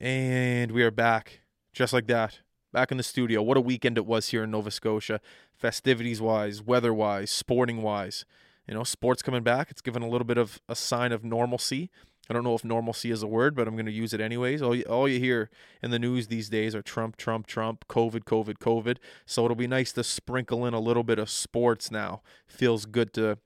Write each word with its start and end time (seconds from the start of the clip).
And 0.00 0.72
we 0.72 0.82
are 0.82 0.90
back, 0.90 1.40
just 1.72 1.92
like 1.92 2.06
that. 2.08 2.40
Back 2.70 2.90
in 2.90 2.98
the 2.98 3.02
studio. 3.02 3.40
What 3.40 3.56
a 3.56 3.62
weekend 3.62 3.96
it 3.96 4.04
was 4.04 4.28
here 4.28 4.44
in 4.44 4.50
Nova 4.50 4.70
Scotia, 4.70 5.20
festivities 5.54 6.20
wise, 6.20 6.60
weather 6.60 6.92
wise, 6.92 7.30
sporting 7.30 7.80
wise. 7.80 8.26
You 8.68 8.74
know, 8.74 8.84
sports 8.84 9.22
coming 9.22 9.42
back. 9.42 9.70
It's 9.70 9.80
given 9.80 10.02
a 10.02 10.08
little 10.08 10.26
bit 10.26 10.36
of 10.36 10.60
a 10.68 10.74
sign 10.74 11.12
of 11.12 11.24
normalcy. 11.24 11.90
I 12.28 12.34
don't 12.34 12.44
know 12.44 12.54
if 12.54 12.64
normalcy 12.64 13.10
is 13.10 13.22
a 13.22 13.26
word, 13.26 13.54
but 13.54 13.66
I'm 13.66 13.74
going 13.74 13.86
to 13.86 13.92
use 13.92 14.12
it 14.12 14.20
anyways. 14.20 14.60
All 14.60 14.74
you, 14.74 14.82
all 14.82 15.08
you 15.08 15.18
hear 15.18 15.48
in 15.82 15.92
the 15.92 15.98
news 15.98 16.26
these 16.26 16.50
days 16.50 16.74
are 16.74 16.82
Trump, 16.82 17.16
Trump, 17.16 17.46
Trump, 17.46 17.86
COVID, 17.88 18.24
COVID, 18.24 18.58
COVID. 18.58 18.98
So 19.24 19.44
it'll 19.44 19.54
be 19.54 19.68
nice 19.68 19.92
to 19.92 20.04
sprinkle 20.04 20.66
in 20.66 20.74
a 20.74 20.80
little 20.80 21.04
bit 21.04 21.18
of 21.18 21.30
sports 21.30 21.90
now. 21.90 22.20
Feels 22.46 22.84
good 22.84 23.14
to 23.14 23.38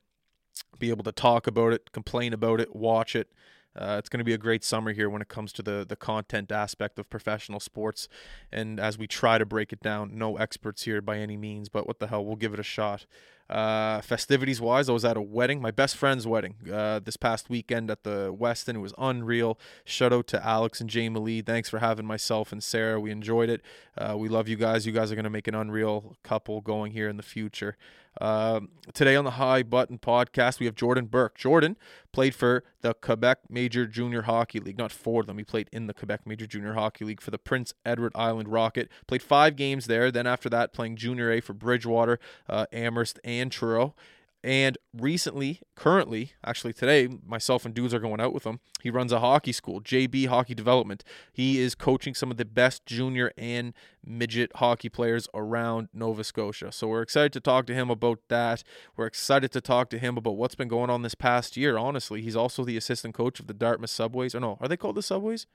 be 0.79 0.89
able 0.89 1.05
to 1.05 1.13
talk 1.13 1.47
about 1.47 1.73
it, 1.75 1.93
complain 1.93 2.33
about 2.33 2.61
it, 2.61 2.75
watch 2.75 3.15
it. 3.15 3.31
Uh, 3.77 3.97
it's 3.99 4.09
going 4.09 4.19
to 4.19 4.25
be 4.25 4.33
a 4.33 4.39
great 4.39 4.65
summer 4.65 4.93
here 4.93 5.09
when 5.09 5.23
it 5.23 5.29
comes 5.29 5.53
to 5.53 5.63
the 5.63 5.87
the 5.89 5.97
content 5.97 6.51
aspect 6.51 6.99
of 6.99 7.09
professional 7.09 7.61
sports, 7.61 8.09
and 8.51 8.81
as 8.81 8.99
we 8.99 9.07
try 9.07 9.39
to 9.39 9.47
break 9.47 9.73
it 9.73 9.81
down, 9.81 10.17
no 10.17 10.37
experts 10.37 10.83
here 10.83 11.01
by 11.01 11.19
any 11.19 11.37
means, 11.37 11.69
but 11.69 11.87
what 11.87 11.99
the 12.01 12.09
hell, 12.09 12.25
we'll 12.25 12.37
give 12.37 12.53
it 12.53 12.61
a 12.61 12.65
shot. 12.65 13.07
Uh, 13.51 14.01
festivities 14.01 14.61
wise, 14.61 14.89
I 14.89 14.93
was 14.93 15.05
at 15.05 15.17
a 15.17 15.21
wedding, 15.21 15.61
my 15.61 15.73
best 15.73 15.97
friend's 15.97 16.25
wedding, 16.25 16.55
uh, 16.73 17.01
this 17.01 17.17
past 17.17 17.51
weekend 17.51 17.91
at 17.91 18.05
the 18.05 18.33
Westin. 18.33 18.77
It 18.77 18.79
was 18.79 18.95
unreal. 18.97 19.59
Shout 19.85 20.13
out 20.13 20.29
to 20.29 20.47
Alex 20.47 20.81
and 20.81 20.89
Jamie 20.89 21.19
Lee. 21.19 21.43
Thanks 21.43 21.69
for 21.69 21.81
having 21.81 22.07
myself 22.07 22.53
and 22.53 22.63
Sarah. 22.63 23.01
We 23.01 23.11
enjoyed 23.11 23.51
it. 23.51 23.61
Uh, 23.99 24.17
we 24.17 24.29
love 24.29 24.47
you 24.47 24.55
guys. 24.55 24.87
You 24.87 24.93
guys 24.93 25.11
are 25.11 25.17
going 25.17 25.25
to 25.25 25.31
make 25.31 25.49
an 25.49 25.57
unreal 25.57 26.17
couple 26.23 26.61
going 26.61 26.93
here 26.93 27.09
in 27.09 27.17
the 27.17 27.25
future. 27.25 27.77
Uh, 28.21 28.61
today 28.93 29.15
on 29.15 29.25
the 29.25 29.33
High 29.33 29.63
Button 29.63 29.99
podcast, 29.99 30.59
we 30.59 30.67
have 30.67 30.75
Jordan 30.75 31.07
Burke. 31.07 31.39
Jordan 31.39 31.77
played 32.13 32.35
for 32.35 32.65
the 32.81 32.93
Quebec 32.93 33.43
Major 33.49 33.87
Junior 33.87 34.23
Hockey 34.23 34.59
League, 34.59 34.79
not 34.79 34.91
for 34.91 35.23
them. 35.23 35.39
He 35.39 35.45
played 35.45 35.69
in 35.73 35.87
the 35.87 35.95
Quebec 35.95 36.27
Major 36.27 36.47
Junior 36.47 36.75
Hockey 36.75 37.05
League 37.05 37.21
for 37.21 37.31
the 37.31 37.39
Prince 37.39 37.73
Edward 37.87 38.11
Island 38.17 38.49
Rocket. 38.49 38.91
Played 39.07 39.23
five 39.23 39.55
games 39.55 39.87
there. 39.87 40.11
Then 40.11 40.27
after 40.27 40.49
that, 40.51 40.73
playing 40.73 40.97
Junior 40.97 41.31
A 41.31 41.41
for 41.41 41.53
Bridgewater, 41.53 42.19
uh, 42.49 42.67
Amherst, 42.73 43.21
and 43.23 43.40
Truro. 43.49 43.95
And 44.43 44.79
recently, 44.97 45.61
currently, 45.75 46.33
actually 46.43 46.73
today, 46.73 47.09
myself 47.27 47.67
and 47.67 47.75
dudes 47.75 47.93
are 47.93 48.01
going 48.01 48.23
out 48.23 48.33
with 48.33 48.45
him. 48.45 48.61
He 48.83 48.89
runs 48.89 49.13
a 49.13 49.21
hockey 49.21 49.53
school, 49.53 49.83
JB 49.83 50.29
Hockey 50.29 50.55
Development. 50.55 51.05
He 51.31 51.59
is 51.59 51.75
coaching 51.75 52.15
some 52.15 52.31
of 52.31 52.39
the 52.39 52.47
best 52.47 52.87
junior 52.87 53.33
and 53.37 53.75
midget 54.03 54.51
hockey 54.57 54.89
players 54.89 55.29
around 55.35 55.91
Nova 55.93 56.25
Scotia. 56.25 56.73
So 56.73 56.89
we're 56.89 57.03
excited 57.03 57.35
to 57.35 57.41
talk 57.41 57.67
to 57.67 57.75
him 57.75 57.91
about 57.91 58.21
that. 58.29 58.65
We're 58.97 59.07
excited 59.07 59.53
to 59.53 59.61
talk 59.61 59.91
to 59.91 59.99
him 59.99 60.17
about 60.17 60.39
what's 60.39 60.55
been 60.55 60.69
going 60.69 60.89
on 60.89 61.03
this 61.03 61.15
past 61.15 61.59
year. 61.59 61.77
Honestly, 61.77 62.23
he's 62.23 62.37
also 62.37 62.65
the 62.65 62.79
assistant 62.79 63.15
coach 63.15 63.41
of 63.41 63.47
the 63.47 63.55
Dartmouth 63.55 63.91
Subways. 63.91 64.35
Or 64.35 64.41
no, 64.41 64.57
are 64.59 64.69
they 64.69 64.77
called 64.79 64.97
the 64.97 65.03
Subways? 65.03 65.47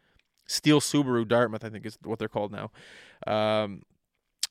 Steele 0.46 0.80
Subaru 0.80 1.28
Dartmouth, 1.28 1.66
I 1.66 1.70
think 1.70 1.88
is 1.88 1.98
what 2.04 2.20
they're 2.20 2.28
called 2.28 2.52
now. 2.52 2.70
Um, 3.26 3.82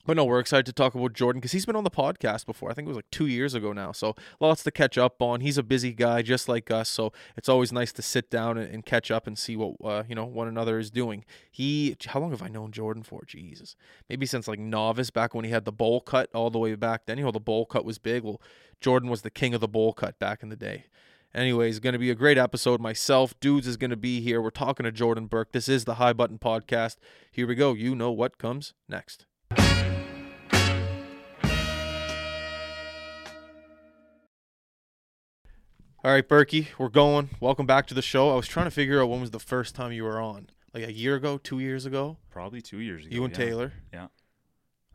but 0.05 0.15
no, 0.15 0.25
we're 0.25 0.39
excited 0.39 0.65
to 0.67 0.73
talk 0.73 0.95
about 0.95 1.13
Jordan 1.13 1.39
because 1.39 1.51
he's 1.51 1.65
been 1.65 1.75
on 1.75 1.83
the 1.83 1.91
podcast 1.91 2.45
before. 2.45 2.69
I 2.69 2.73
think 2.73 2.85
it 2.85 2.89
was 2.89 2.97
like 2.97 3.09
two 3.11 3.25
years 3.25 3.53
ago 3.53 3.73
now. 3.73 3.91
So 3.91 4.15
lots 4.39 4.63
to 4.63 4.71
catch 4.71 4.97
up 4.97 5.21
on. 5.21 5.41
He's 5.41 5.57
a 5.57 5.63
busy 5.63 5.93
guy 5.93 6.21
just 6.21 6.47
like 6.47 6.69
us. 6.69 6.89
So 6.89 7.11
it's 7.35 7.49
always 7.49 7.71
nice 7.71 7.91
to 7.93 8.01
sit 8.01 8.29
down 8.29 8.57
and, 8.57 8.71
and 8.71 8.85
catch 8.85 9.09
up 9.09 9.27
and 9.27 9.37
see 9.37 9.55
what 9.55 9.75
uh, 9.83 10.03
you 10.07 10.15
know 10.15 10.25
one 10.25 10.47
another 10.47 10.77
is 10.79 10.91
doing. 10.91 11.25
He, 11.51 11.95
how 12.07 12.19
long 12.19 12.31
have 12.31 12.41
I 12.41 12.47
known 12.47 12.71
Jordan 12.71 13.03
for? 13.03 13.23
Jesus, 13.25 13.75
maybe 14.09 14.25
since 14.25 14.47
like 14.47 14.59
novice 14.59 15.09
back 15.09 15.33
when 15.33 15.45
he 15.45 15.51
had 15.51 15.65
the 15.65 15.71
bowl 15.71 16.01
cut 16.01 16.29
all 16.33 16.49
the 16.49 16.59
way 16.59 16.75
back 16.75 17.05
then. 17.05 17.17
You 17.17 17.25
know 17.25 17.31
the 17.31 17.39
bowl 17.39 17.65
cut 17.65 17.85
was 17.85 17.97
big. 17.97 18.23
Well, 18.23 18.41
Jordan 18.81 19.09
was 19.09 19.23
the 19.23 19.31
king 19.31 19.53
of 19.53 19.61
the 19.61 19.67
bowl 19.67 19.93
cut 19.93 20.19
back 20.19 20.43
in 20.43 20.49
the 20.49 20.55
day. 20.55 20.85
Anyways, 21.33 21.79
going 21.79 21.93
to 21.93 21.99
be 21.99 22.11
a 22.11 22.15
great 22.15 22.37
episode. 22.37 22.79
Myself, 22.79 23.37
dudes, 23.41 23.67
is 23.67 23.75
going 23.75 23.89
to 23.89 23.97
be 23.97 24.21
here. 24.21 24.41
We're 24.41 24.51
talking 24.51 24.85
to 24.85 24.91
Jordan 24.91 25.25
Burke. 25.25 25.51
This 25.51 25.67
is 25.67 25.83
the 25.83 25.95
High 25.95 26.13
Button 26.13 26.39
Podcast. 26.39 26.95
Here 27.29 27.45
we 27.45 27.55
go. 27.55 27.73
You 27.73 27.93
know 27.93 28.09
what 28.09 28.37
comes 28.37 28.73
next. 28.87 29.25
All 36.05 36.11
right, 36.11 36.29
Berkey, 36.29 36.67
we're 36.77 36.89
going. 36.89 37.31
Welcome 37.39 37.65
back 37.65 37.87
to 37.87 37.95
the 37.95 38.01
show. 38.03 38.29
I 38.29 38.35
was 38.35 38.47
trying 38.47 38.67
to 38.67 38.71
figure 38.71 39.01
out 39.01 39.09
when 39.09 39.21
was 39.21 39.31
the 39.31 39.39
first 39.39 39.73
time 39.73 39.91
you 39.91 40.03
were 40.03 40.21
on. 40.21 40.47
Like 40.71 40.83
a 40.83 40.93
year 40.93 41.15
ago, 41.15 41.39
two 41.39 41.57
years 41.57 41.87
ago. 41.87 42.17
Probably 42.29 42.61
two 42.61 42.77
years 42.77 43.07
ago. 43.07 43.15
You 43.15 43.23
and 43.23 43.35
yeah. 43.35 43.43
Taylor. 43.43 43.73
Yeah. 43.91 44.07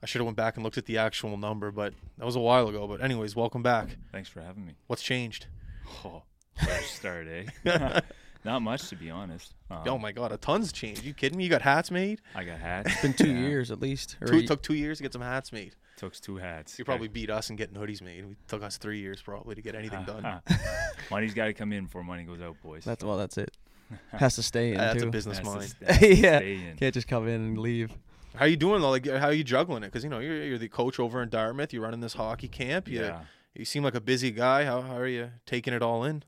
I 0.01 0.07
should 0.07 0.21
have 0.21 0.27
went 0.27 0.37
back 0.37 0.55
and 0.55 0.63
looked 0.63 0.79
at 0.79 0.87
the 0.87 0.99
actual 0.99 1.37
number, 1.37 1.73
but 1.73 1.95
that 2.17 2.25
was 2.25 2.37
a 2.37 2.41
while 2.41 2.69
ago. 2.69 2.87
But 2.87 3.03
anyways, 3.03 3.35
welcome 3.35 3.61
back. 3.61 3.89
Thanks 4.13 4.29
for 4.29 4.41
having 4.41 4.65
me. 4.65 4.77
What's 4.87 5.03
changed? 5.03 5.47
Oh, 6.05 6.23
fresh 6.55 6.87
start, 6.91 7.27
eh? 7.27 8.01
Not 8.45 8.63
much, 8.63 8.89
to 8.91 8.95
be 8.95 9.11
honest. 9.11 9.53
Um, 9.69 9.83
oh 9.87 9.99
my 9.99 10.13
god, 10.13 10.31
a 10.31 10.37
ton's 10.37 10.71
changed. 10.73 11.03
you 11.03 11.13
kidding 11.13 11.37
me? 11.37 11.43
You 11.43 11.51
got 11.51 11.63
hats 11.63 11.91
made? 11.91 12.21
I 12.37 12.45
got 12.45 12.61
hats. 12.61 12.93
It's 12.93 13.03
been 13.03 13.15
two 13.15 13.33
Yeah. 13.33 13.49
years 13.49 13.73
at 13.73 13.81
least. 13.81 14.17
Two, 14.25 14.37
it 14.39 14.47
took 14.47 14.63
two 14.63 14.75
years 14.75 14.99
to 14.99 15.03
get 15.03 15.13
some 15.13 15.23
hats 15.23 15.51
made. 15.51 15.75
Took 16.01 16.15
two 16.15 16.37
hats. 16.39 16.79
You 16.79 16.85
probably 16.87 17.09
beat 17.09 17.29
us 17.29 17.51
in 17.51 17.57
getting 17.57 17.77
hoodies 17.77 18.01
made. 18.01 18.25
It 18.25 18.37
took 18.49 18.63
us 18.63 18.79
three 18.79 19.01
years 19.01 19.21
probably 19.21 19.55
to 19.55 19.61
get 19.61 19.75
anything 19.75 20.03
done. 20.05 20.41
Money's 21.11 21.35
got 21.35 21.45
to 21.45 21.53
come 21.53 21.73
in 21.75 21.85
before 21.85 22.03
money 22.03 22.25
goes 22.25 22.41
out, 22.41 22.57
boys. 22.63 22.85
that's 22.85 23.05
well, 23.05 23.19
that's 23.19 23.37
it. 23.37 23.55
Has 24.13 24.37
to 24.37 24.43
stay 24.43 24.71
in 24.73 24.79
That's 24.79 25.03
a 25.03 25.07
business 25.09 25.39
Has 25.39 25.47
to 25.47 25.55
mind. 25.55 25.75
st- 26.01 26.19
Yeah. 26.19 26.39
stay 26.39 26.55
in. 26.55 26.77
Can't 26.77 26.95
just 26.95 27.07
come 27.07 27.29
in 27.29 27.35
and 27.41 27.59
leave. 27.59 27.91
How 28.35 28.47
you 28.47 28.57
doing 28.57 28.81
though? 28.81 28.91
Like, 28.91 29.07
how 29.07 29.27
are 29.27 29.33
you 29.33 29.45
juggling 29.45 29.83
it? 29.83 29.89
Because 29.89 30.03
you 30.05 30.09
know 30.11 30.21
you're, 30.21 30.43
you're 30.45 30.59
the 30.59 30.69
coach 30.69 30.99
over 31.01 31.23
in 31.23 31.29
Dartmouth. 31.29 31.73
You're 31.73 31.83
running 31.83 32.01
this 32.01 32.15
hockey 32.15 32.49
camp. 32.49 32.89
You 32.89 33.01
Yeah. 33.01 33.21
you 33.55 33.65
seem 33.67 33.83
like 33.83 33.95
a 33.95 34.01
busy 34.01 34.31
guy. 34.31 34.65
How 34.65 34.81
how 34.81 34.97
are 34.97 35.07
you 35.09 35.31
taking 35.45 35.75
it 35.75 35.83
all 35.83 36.05
in? 36.05 36.23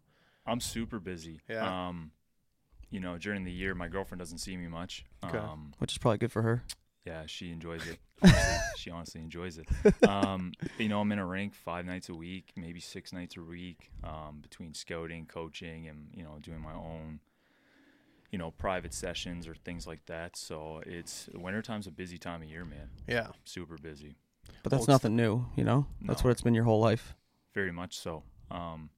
I'm 0.45 0.61
super 0.61 0.99
busy. 0.99 1.41
Yeah. 1.49 1.89
Um, 1.89 2.11
you 2.91 3.01
know, 3.01 3.17
during 3.17 3.45
the 3.45 3.53
year, 3.53 3.75
my 3.75 3.89
girlfriend 3.89 4.19
doesn't 4.19 4.39
see 4.39 4.57
me 4.57 4.67
much. 4.67 5.05
Okay. 5.25 5.39
Um, 5.39 5.73
Which 5.79 5.93
is 5.93 5.99
probably 5.99 6.19
good 6.19 6.33
for 6.33 6.43
her. 6.43 6.63
Yeah, 7.05 7.25
she 7.27 7.51
enjoys 7.51 7.87
it. 7.87 7.99
Honestly, 8.23 8.57
she 8.77 8.91
honestly 8.91 9.21
enjoys 9.21 9.59
it. 9.59 9.69
Um, 10.09 10.53
you 10.79 10.89
know, 10.89 11.01
I'm 11.01 11.11
in 11.11 11.19
a 11.19 11.27
rink 11.27 11.55
five 11.55 11.85
nights 11.85 12.09
a 12.09 12.15
week, 12.15 12.53
maybe 12.57 12.79
six 12.79 13.13
nights 13.13 13.37
a 13.37 13.41
week, 13.43 13.91
um, 14.05 14.39
between 14.41 14.75
scouting, 14.75 15.27
coaching, 15.27 15.89
and 15.89 16.07
you 16.15 16.23
know, 16.23 16.39
doing 16.41 16.61
my 16.61 16.73
own, 16.73 17.19
you 18.31 18.39
know, 18.39 18.53
private 18.53 18.95
sessions 18.95 19.49
or 19.49 19.55
things 19.57 19.87
like 19.89 20.07
that. 20.07 20.37
So 20.37 20.83
it's 20.87 21.29
wintertime's 21.35 21.89
a 21.89 21.91
busy 21.91 22.17
time 22.17 22.43
of 22.43 22.49
year, 22.49 22.65
man. 22.65 22.91
Yeah. 23.09 23.29
Super 23.45 23.77
busy, 23.77 24.15
But 24.63 24.71
that's 24.71 24.85
it's- 24.85 24.89
nothing 24.89 25.17
new, 25.17 25.47
you 25.57 25.65
know? 25.65 25.87
That's 26.03 26.23
No. 26.23 26.29
what 26.29 26.31
it's 26.33 26.43
been 26.43 26.55
your 26.55 26.65
whole 26.65 26.81
life. 26.81 27.15
very 27.55 27.73
much 27.73 27.99
so. 27.99 28.23
Um, 28.53 28.91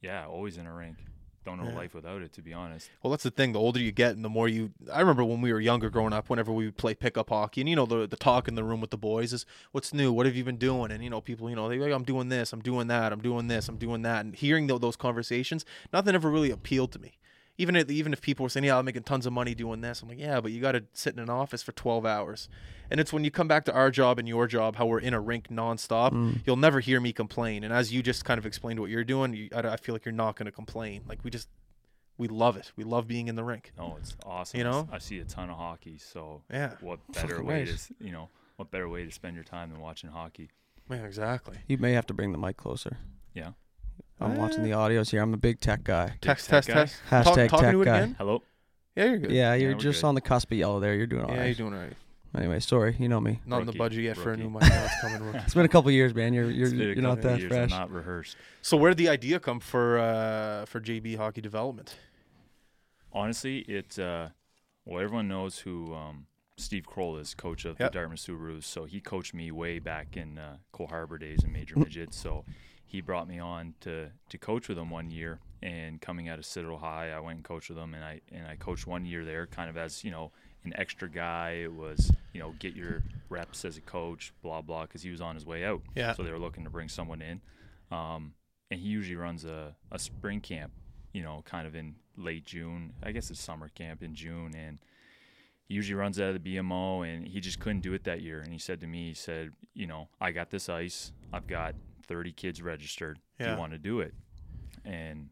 yeah, 0.00 0.26
always 0.26 0.56
in 0.58 0.66
a 0.66 0.72
rink. 0.74 0.96
Don't 1.44 1.58
know 1.58 1.68
Yeah. 1.70 1.74
life 1.76 1.94
without 1.94 2.22
it, 2.22 2.32
to 2.34 2.42
be 2.42 2.52
honest. 2.52 2.88
Well, 3.02 3.10
that's 3.10 3.24
the 3.24 3.30
thing. 3.32 3.52
The 3.52 3.58
older 3.58 3.80
you 3.80 3.90
get, 3.90 4.14
and 4.14 4.24
the 4.24 4.28
more 4.28 4.46
you. 4.46 4.70
I 4.92 5.00
remember 5.00 5.24
when 5.24 5.40
we 5.40 5.52
were 5.52 5.60
younger, 5.60 5.90
growing 5.90 6.12
up. 6.12 6.30
Whenever 6.30 6.52
we 6.52 6.66
would 6.66 6.76
play 6.76 6.94
pickup 6.94 7.30
hockey, 7.30 7.60
and 7.62 7.68
you 7.68 7.74
know 7.74 7.84
the 7.86 8.06
the 8.06 8.16
talk 8.16 8.46
in 8.46 8.54
the 8.54 8.62
room 8.62 8.80
with 8.80 8.90
the 8.90 8.96
boys 8.96 9.32
is, 9.32 9.44
"What's 9.72 9.92
new? 9.92 10.12
What 10.12 10.26
have 10.26 10.36
you 10.36 10.44
been 10.44 10.56
doing?" 10.56 10.92
And 10.92 11.02
you 11.02 11.10
know 11.10 11.20
people, 11.20 11.50
you 11.50 11.56
know, 11.56 11.68
they 11.68 11.78
like, 11.78 11.92
"I'm 11.92 12.04
doing 12.04 12.28
this, 12.28 12.52
I'm 12.52 12.60
doing 12.60 12.86
that, 12.88 13.12
I'm 13.12 13.20
doing 13.20 13.48
this, 13.48 13.68
I'm 13.68 13.76
doing 13.76 14.02
that." 14.02 14.24
And 14.24 14.36
hearing 14.36 14.68
tho- 14.68 14.78
those 14.78 14.94
conversations, 14.96 15.64
nothing 15.92 16.14
ever 16.14 16.30
really 16.30 16.50
appealed 16.52 16.92
to 16.92 17.00
me. 17.00 17.18
Even 17.58 17.76
if, 17.76 17.90
even 17.90 18.12
if 18.14 18.20
people 18.22 18.44
were 18.44 18.48
saying, 18.48 18.64
"Yeah, 18.64 18.78
I'm 18.78 18.84
making 18.86 19.02
tons 19.02 19.26
of 19.26 19.32
money 19.32 19.54
doing 19.54 19.82
this," 19.82 20.02
I'm 20.02 20.08
like, 20.08 20.18
"Yeah, 20.18 20.40
but 20.40 20.52
you 20.52 20.60
got 20.60 20.72
to 20.72 20.84
sit 20.94 21.12
in 21.14 21.20
an 21.20 21.28
office 21.28 21.62
for 21.62 21.72
12 21.72 22.06
hours." 22.06 22.48
And 22.90 22.98
it's 22.98 23.12
when 23.12 23.24
you 23.24 23.30
come 23.30 23.46
back 23.46 23.64
to 23.66 23.72
our 23.74 23.90
job 23.90 24.18
and 24.18 24.26
your 24.26 24.46
job, 24.46 24.76
how 24.76 24.86
we're 24.86 25.00
in 25.00 25.12
a 25.14 25.20
rink 25.20 25.48
nonstop. 25.48 26.12
Mm. 26.12 26.40
You'll 26.46 26.56
never 26.56 26.80
hear 26.80 26.98
me 27.00 27.12
complain. 27.12 27.62
And 27.64 27.72
as 27.72 27.92
you 27.92 28.02
just 28.02 28.24
kind 28.24 28.38
of 28.38 28.46
explained 28.46 28.80
what 28.80 28.88
you're 28.90 29.04
doing, 29.04 29.34
you, 29.34 29.48
I, 29.54 29.60
I 29.60 29.76
feel 29.76 29.94
like 29.94 30.04
you're 30.04 30.12
not 30.12 30.36
going 30.36 30.46
to 30.46 30.52
complain. 30.52 31.02
Like 31.06 31.22
we 31.24 31.30
just, 31.30 31.48
we 32.18 32.28
love 32.28 32.56
it. 32.56 32.72
We 32.76 32.84
love 32.84 33.06
being 33.06 33.28
in 33.28 33.34
the 33.34 33.44
rink. 33.44 33.72
No, 33.78 33.96
it's 33.98 34.16
awesome. 34.26 34.58
You 34.58 34.64
know? 34.64 34.88
I 34.92 34.98
see 34.98 35.18
a 35.20 35.24
ton 35.24 35.48
of 35.50 35.56
hockey. 35.56 35.98
So 35.98 36.42
Yeah. 36.50 36.72
what 36.80 37.00
better 37.12 37.28
Fucking 37.28 37.46
way 37.46 37.60
right. 37.64 37.68
to, 37.68 37.94
you 38.00 38.12
know, 38.12 38.28
what 38.56 38.70
better 38.70 38.88
way 38.88 39.04
to 39.04 39.10
spend 39.10 39.34
your 39.34 39.44
time 39.44 39.70
than 39.70 39.80
watching 39.80 40.10
hockey? 40.10 40.50
Yeah, 40.90 41.04
exactly. 41.04 41.58
You 41.68 41.78
may 41.78 41.92
have 41.92 42.06
to 42.06 42.14
bring 42.14 42.32
the 42.32 42.38
mic 42.38 42.56
closer. 42.58 42.98
Yeah. 43.34 43.52
I'm 44.24 44.36
watching 44.36 44.60
Eh. 44.60 44.64
the 44.64 44.70
audios 44.70 45.10
here. 45.10 45.22
I'm 45.22 45.34
a 45.34 45.38
big 45.38 45.60
tech 45.60 45.84
guy. 45.84 46.14
Text, 46.20 46.48
tech 46.48 46.64
test, 46.64 46.68
guy? 46.68 46.74
test. 46.74 47.02
Hashtag 47.36 47.48
talking 47.48 47.64
tech 47.64 47.72
to 47.72 47.82
it 47.82 47.84
guy. 47.84 47.96
again? 47.98 48.14
Hello. 48.18 48.42
Yeah, 48.96 49.04
you're 49.06 49.18
good. 49.18 49.30
Yeah, 49.32 49.54
you're 49.54 49.72
we're 49.72 49.78
just 49.78 50.02
good. 50.02 50.08
on 50.08 50.14
the 50.14 50.20
cusp 50.20 50.50
of 50.52 50.58
yellow 50.58 50.80
there. 50.80 50.94
You're 50.94 51.06
doing 51.06 51.24
all 51.24 51.30
Yeah, 51.30 51.38
right. 51.38 51.46
you're 51.46 51.54
doing 51.54 51.74
all 51.74 51.80
right. 51.80 51.96
Anyway, 52.34 52.60
sorry. 52.60 52.96
You 52.98 53.08
know 53.10 53.20
me. 53.20 53.40
Not 53.44 53.60
in 53.60 53.66
the 53.66 53.72
Rookie, 53.72 53.78
budget 53.78 54.04
yet 54.04 54.16
for 54.16 54.28
a 54.28 54.32
rookie. 54.32 54.42
new 54.44 54.50
mic. 54.50 54.62
It's 54.64 55.00
coming. 55.02 55.22
rookie. 55.26 55.38
It's 55.38 55.52
been 55.54 55.66
a 55.66 55.68
couple 55.68 55.90
years, 55.90 56.14
man. 56.14 56.32
You're 56.32 56.50
you're 56.50 56.64
It's 56.68 56.72
been 56.72 56.80
a 56.80 56.84
you're 56.94 56.96
not 56.96 57.16
couple 57.16 57.30
that 57.30 57.40
years, 57.40 57.52
I'm 57.52 57.58
fresh. 57.68 57.70
not 57.70 57.90
rehearsed. 57.90 58.36
So 58.62 58.76
where 58.78 58.90
did 58.90 58.98
the 58.98 59.08
idea 59.10 59.38
come 59.38 59.60
for 59.60 59.98
uh, 59.98 60.64
for 60.64 60.80
JB 60.80 61.16
Hockey 61.18 61.40
Development? 61.42 61.94
Honestly, 63.12 63.58
it. 63.60 63.98
Uh, 63.98 64.28
well, 64.84 65.02
everyone 65.02 65.28
knows 65.28 65.58
who 65.60 65.94
um, 65.94 66.26
Steve 66.56 66.86
Kroll 66.86 67.16
is, 67.18 67.34
coach 67.34 67.64
of 67.64 67.78
Yep. 67.78 67.92
the 67.92 67.98
Dartmouth 67.98 68.18
Subarus. 68.20 68.64
So 68.64 68.84
he 68.84 69.00
coached 69.00 69.34
me 69.34 69.50
way 69.50 69.78
back 69.78 70.16
in 70.16 70.38
uh, 70.38 70.56
Cole 70.72 70.88
Harbor 70.88 71.18
days 71.18 71.44
in 71.44 71.52
Major 71.52 71.78
Midget. 71.78 72.14
So 72.14 72.44
he 72.92 73.00
brought 73.00 73.26
me 73.26 73.38
on 73.38 73.72
to 73.80 74.10
to 74.28 74.38
coach 74.38 74.68
with 74.68 74.76
him 74.76 74.90
one 74.90 75.10
year. 75.10 75.40
And 75.62 76.00
coming 76.00 76.28
out 76.28 76.38
of 76.38 76.44
Citadel 76.44 76.76
High, 76.76 77.10
I 77.10 77.20
went 77.20 77.36
and 77.36 77.44
coached 77.44 77.70
with 77.70 77.78
him, 77.78 77.94
and 77.94 78.04
I 78.04 78.20
and 78.30 78.46
I 78.46 78.56
coached 78.56 78.86
one 78.86 79.06
year 79.06 79.24
there, 79.24 79.46
kind 79.46 79.70
of 79.70 79.78
as 79.78 80.04
you 80.04 80.10
know 80.10 80.30
an 80.64 80.74
extra 80.76 81.08
guy. 81.08 81.62
It 81.62 81.72
was 81.72 82.12
you 82.34 82.40
know 82.40 82.54
get 82.58 82.76
your 82.76 83.02
reps 83.30 83.64
as 83.64 83.78
a 83.78 83.80
coach, 83.80 84.34
blah 84.42 84.60
blah, 84.60 84.82
because 84.82 85.02
he 85.02 85.10
was 85.10 85.22
on 85.22 85.34
his 85.34 85.46
way 85.46 85.64
out. 85.64 85.80
Yeah. 85.94 86.12
So 86.12 86.22
they 86.22 86.30
were 86.30 86.38
looking 86.38 86.64
to 86.64 86.70
bring 86.70 86.90
someone 86.90 87.22
in, 87.22 87.40
um, 87.90 88.34
and 88.70 88.78
he 88.78 88.88
usually 88.88 89.16
runs 89.16 89.46
a, 89.46 89.74
a 89.90 89.98
spring 89.98 90.40
camp, 90.40 90.72
you 91.14 91.22
know, 91.22 91.42
kind 91.46 91.66
of 91.66 91.74
in 91.74 91.94
late 92.18 92.44
June. 92.44 92.92
I 93.02 93.12
guess 93.12 93.30
it's 93.30 93.40
summer 93.40 93.70
camp 93.70 94.02
in 94.02 94.14
June, 94.14 94.54
and 94.54 94.80
he 95.66 95.74
usually 95.74 95.98
runs 95.98 96.20
out 96.20 96.34
of 96.34 96.42
the 96.42 96.56
BMO, 96.56 97.08
and 97.08 97.26
he 97.26 97.40
just 97.40 97.58
couldn't 97.58 97.80
do 97.80 97.94
it 97.94 98.04
that 98.04 98.20
year. 98.20 98.40
And 98.40 98.52
he 98.52 98.58
said 98.58 98.80
to 98.80 98.86
me, 98.86 99.08
he 99.08 99.14
said, 99.14 99.52
you 99.72 99.86
know, 99.86 100.08
I 100.20 100.32
got 100.32 100.50
this 100.50 100.68
ice. 100.68 101.12
I've 101.32 101.46
got 101.46 101.74
30 102.12 102.32
kids 102.32 102.60
registered. 102.62 103.18
Do 103.38 103.44
Yeah. 103.44 103.52
you 103.54 103.58
want 103.58 103.72
to 103.72 103.78
do 103.78 104.00
it? 104.00 104.14
And 104.84 105.30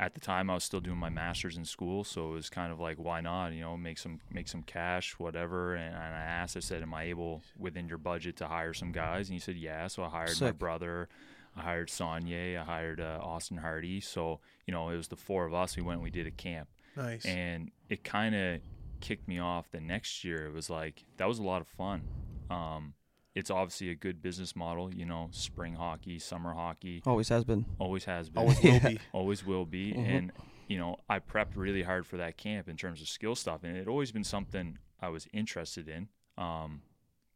at 0.00 0.14
the 0.14 0.20
time, 0.20 0.48
I 0.48 0.54
was 0.54 0.64
still 0.64 0.80
doing 0.80 0.96
my 0.98 1.08
master's 1.10 1.56
in 1.56 1.64
school, 1.64 2.04
so 2.04 2.30
it 2.30 2.34
was 2.34 2.48
kind 2.48 2.72
of 2.72 2.78
like, 2.78 2.98
why 2.98 3.20
not? 3.20 3.52
You 3.52 3.60
know, 3.62 3.76
make 3.76 3.98
some 3.98 4.20
make 4.30 4.48
some 4.48 4.62
cash, 4.62 5.18
whatever. 5.18 5.74
And, 5.74 5.94
and 5.94 6.14
I 6.14 6.22
asked, 6.22 6.56
I 6.56 6.60
said, 6.60 6.82
am 6.82 6.94
I 6.94 7.04
able 7.04 7.42
within 7.58 7.88
your 7.88 7.98
budget 7.98 8.36
to 8.36 8.46
hire 8.46 8.72
some 8.72 8.92
guys? 8.92 9.28
And 9.28 9.34
he 9.34 9.40
said, 9.40 9.56
yeah. 9.56 9.88
So 9.88 10.04
I 10.04 10.08
hired 10.08 10.40
my 10.40 10.52
brother. 10.52 11.08
I 11.56 11.62
hired 11.62 11.88
Sonye. 11.88 12.56
I 12.56 12.62
hired 12.64 13.00
uh, 13.00 13.18
Austin 13.20 13.56
Hardy. 13.58 14.00
So 14.00 14.40
you 14.66 14.72
know, 14.72 14.88
it 14.90 14.96
was 14.96 15.08
the 15.08 15.16
four 15.16 15.44
of 15.46 15.52
us. 15.54 15.76
We 15.76 15.82
went. 15.82 15.96
and 15.96 16.04
We 16.04 16.10
did 16.10 16.26
a 16.26 16.30
camp 16.30 16.68
Nice. 16.96 17.24
and 17.26 17.70
it 17.88 18.04
kind 18.04 18.34
of 18.34 18.60
kicked 19.00 19.26
me 19.28 19.38
off 19.38 19.70
the 19.70 19.80
next 19.80 20.24
year 20.24 20.44
it 20.46 20.52
was 20.52 20.68
like 20.68 21.04
that 21.18 21.28
was 21.28 21.38
a 21.38 21.42
lot 21.42 21.60
of 21.60 21.68
fun 21.68 22.02
um, 22.50 22.94
it's 23.34 23.50
obviously 23.50 23.90
a 23.90 23.94
good 23.94 24.20
business 24.22 24.56
model 24.56 24.92
you 24.94 25.04
know 25.04 25.28
spring 25.30 25.74
hockey 25.74 26.18
summer 26.18 26.52
hockey 26.54 27.02
Always 27.06 27.28
has 27.28 27.44
been. 27.44 27.64
always 27.78 28.04
has 28.04 28.28
been 28.30 28.42
Always 28.42 28.62
will 28.62 28.80
be. 28.80 28.98
always 29.12 29.46
will 29.46 29.66
be 29.66 29.92
Mhm. 29.92 30.08
and 30.08 30.32
you 30.66 30.78
know 30.78 30.96
i 31.08 31.18
prepped 31.18 31.56
really 31.56 31.82
hard 31.82 32.06
for 32.06 32.16
that 32.16 32.36
camp 32.36 32.68
in 32.68 32.76
terms 32.76 33.00
of 33.00 33.08
skill 33.08 33.34
stuff 33.34 33.60
and 33.64 33.76
it 33.76 33.88
always 33.88 34.12
been 34.12 34.24
something 34.24 34.78
i 35.00 35.08
was 35.08 35.26
interested 35.32 35.88
in 35.88 36.08
um, 36.36 36.82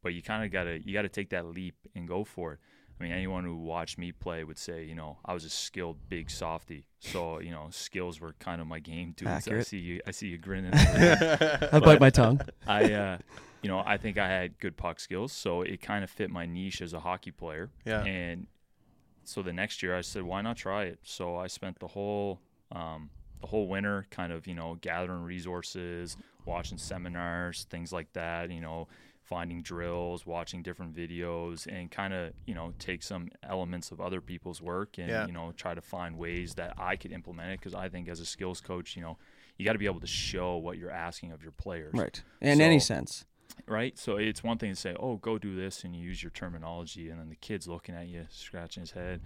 but 0.03 0.15
you 0.15 0.23
kind 0.23 0.45
of 0.45 0.51
gotta 0.51 0.81
you 0.85 0.93
gotta 0.93 1.09
take 1.09 1.31
that 1.31 1.47
leap 1.47 1.75
and 1.95 2.09
go 2.09 2.25
for 2.25 2.55
it 2.55 2.59
i 3.03 3.05
mean 3.05 3.13
anyone 3.13 3.43
who 3.45 3.57
watched 3.57 3.99
me 3.99 4.13
play 4.13 4.45
would 4.45 4.59
say 4.59 4.85
you 4.85 4.95
know 4.95 5.19
i 5.25 5.35
was 5.35 5.45
a 5.45 5.51
skilled 5.51 5.97
big 6.09 6.31
softy 6.31 6.87
so 7.01 7.41
you 7.41 7.51
know 7.51 7.67
skills 7.71 8.21
were 8.21 8.35
kind 8.39 8.61
of 8.61 8.67
my 8.69 8.79
game 8.79 9.13
too 9.13 9.27
So 9.41 9.57
i 9.57 9.63
see 9.63 9.79
you 9.79 10.01
i 10.07 10.13
see 10.13 10.29
you 10.29 10.39
grinning 10.39 10.73
I 10.75 11.81
bite 11.81 12.01
my 12.01 12.11
tongue. 12.11 12.41
I, 12.67 12.93
uh, 12.93 13.19
you 13.63 13.69
know, 13.69 13.83
I 13.85 13.97
think 13.97 14.19
I 14.19 14.29
had 14.29 14.59
good 14.59 14.77
puck 14.77 14.99
skills, 14.99 15.33
so 15.33 15.63
it 15.63 15.81
kind 15.81 16.03
of 16.03 16.11
fit 16.11 16.31
my 16.31 16.47
niche 16.47 16.83
as 16.83 16.93
a 16.93 17.01
hockey 17.01 17.31
player. 17.31 17.71
Yeah. 17.85 18.03
And 18.05 18.49
so 19.25 19.43
the 19.43 19.53
next 19.53 19.83
year, 19.83 19.97
I 19.97 20.01
said, 20.01 20.25
why 20.25 20.43
not 20.43 20.57
try 20.57 20.85
it? 20.85 20.99
So 21.03 21.37
I 21.37 21.47
spent 21.47 21.79
the 21.79 21.87
whole, 21.87 22.41
um, 22.73 23.11
the 23.41 23.47
whole 23.47 23.69
winter, 23.69 24.07
kind 24.11 24.33
of, 24.33 24.49
you 24.49 24.55
know, 24.55 24.77
gathering 24.81 25.23
resources, 25.23 26.17
watching 26.45 26.77
seminars, 26.77 27.65
things 27.71 27.93
like 27.93 28.13
that. 28.15 28.51
You 28.51 28.61
know, 28.61 28.89
finding 29.23 29.63
drills, 29.63 30.27
watching 30.27 30.63
different 30.63 30.95
videos, 30.95 31.67
and 31.67 31.91
kind 31.91 32.13
of, 32.13 32.33
you 32.47 32.55
know, 32.55 32.75
take 32.79 33.03
some 33.03 33.29
elements 33.43 33.91
of 33.91 34.01
other 34.01 34.21
people's 34.21 34.61
work 34.61 34.99
and 34.99 35.09
Yeah. 35.09 35.27
you 35.27 35.33
know 35.33 35.53
try 35.57 35.75
to 35.75 35.81
find 35.81 36.19
ways 36.19 36.55
that 36.55 36.75
I 36.79 36.97
could 36.97 37.13
implement 37.13 37.51
it. 37.53 37.61
Because 37.61 37.75
I 37.75 37.89
think 37.89 38.09
as 38.09 38.21
a 38.21 38.27
skills 38.27 38.61
coach, 38.61 38.97
you 38.97 39.03
know. 39.03 39.19
You 39.59 39.67
got 39.67 39.75
to 39.75 39.79
be 39.79 39.87
able 39.87 40.01
to 40.01 40.07
show 40.07 40.57
what 40.57 40.79
you're 40.79 40.91
asking 40.91 41.31
of 41.31 41.43
your 41.43 41.53
players 41.53 41.93
Right. 41.95 42.21
In 42.41 42.61
any 42.63 42.81
sense. 42.81 43.27
right? 43.69 43.97
So 43.99 44.17
it's 44.17 44.43
one 44.43 44.57
thing 44.59 44.71
to 44.71 44.77
say, 44.77 44.97
"Oh, 44.99 45.19
go 45.19 45.39
do 45.39 45.55
this," 45.55 45.85
and 45.85 45.95
you 45.95 46.03
use 46.03 46.23
your 46.23 46.31
terminology, 46.31 47.11
and 47.11 47.21
then 47.21 47.29
the 47.29 47.37
kid's 47.37 47.69
looking 47.69 47.95
at 47.95 48.09
you, 48.09 48.27
scratching 48.31 48.81
his 48.81 48.93
head. 48.93 49.21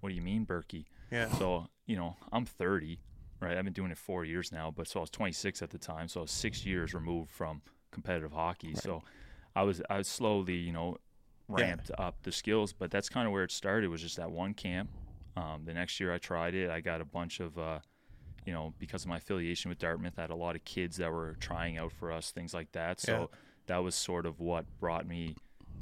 What 0.00 0.10
do 0.10 0.14
you 0.14 0.22
mean, 0.22 0.46
Berkey? 0.46 0.86
yeah. 1.10 1.28
So 1.32 1.68
you 1.84 1.96
know, 1.96 2.16
I'm 2.30 2.46
30, 2.46 3.00
right? 3.40 3.58
I've 3.58 3.64
been 3.64 3.72
doing 3.74 3.90
it 3.90 3.98
four 3.98 4.24
years 4.24 4.52
now, 4.52 4.70
but 4.70 4.86
so 4.86 5.00
I 5.00 5.02
was 5.02 5.10
26 5.10 5.60
at 5.62 5.70
the 5.70 5.78
time, 5.78 6.06
so 6.08 6.20
I 6.20 6.22
was 6.22 6.30
six 6.30 6.64
years 6.64 6.94
removed 6.94 7.30
from 7.32 7.60
competitive 7.90 8.32
hockey. 8.32 8.74
So 8.76 9.02
I 9.54 9.62
was 9.62 9.82
I 9.90 9.98
was 9.98 10.08
slowly, 10.08 10.56
you 10.56 10.72
know, 10.72 10.98
Yeah. 11.48 11.66
ramped 11.66 11.90
up 11.98 12.16
the 12.22 12.32
skills, 12.32 12.72
but 12.72 12.90
that's 12.90 13.08
kind 13.08 13.26
of 13.26 13.32
where 13.32 13.44
it 13.44 13.50
started. 13.50 13.88
Was 13.90 14.00
just 14.02 14.16
that 14.16 14.30
one 14.30 14.54
camp. 14.54 14.90
Um, 15.36 15.64
the 15.64 15.74
next 15.74 15.98
year 16.00 16.12
I 16.12 16.18
tried 16.18 16.54
it. 16.54 16.70
I 16.70 16.80
got 16.80 17.00
a 17.00 17.04
bunch 17.04 17.40
of 17.40 17.58
uh, 17.58 17.80
you 18.44 18.52
know, 18.52 18.74
because 18.78 19.04
of 19.04 19.08
my 19.08 19.18
affiliation 19.18 19.68
with 19.68 19.78
Dartmouth, 19.78 20.14
I 20.18 20.22
had 20.22 20.30
a 20.30 20.34
lot 20.34 20.56
of 20.56 20.64
kids 20.64 20.96
that 20.96 21.12
were 21.12 21.36
trying 21.38 21.78
out 21.78 21.92
for 21.92 22.10
us, 22.10 22.30
things 22.32 22.52
like 22.52 22.72
that. 22.72 23.00
So 23.00 23.30
that 23.66 23.78
was 23.78 23.94
sort 23.94 24.26
of 24.26 24.40
what 24.40 24.64
brought 24.80 25.06
me, 25.06 25.36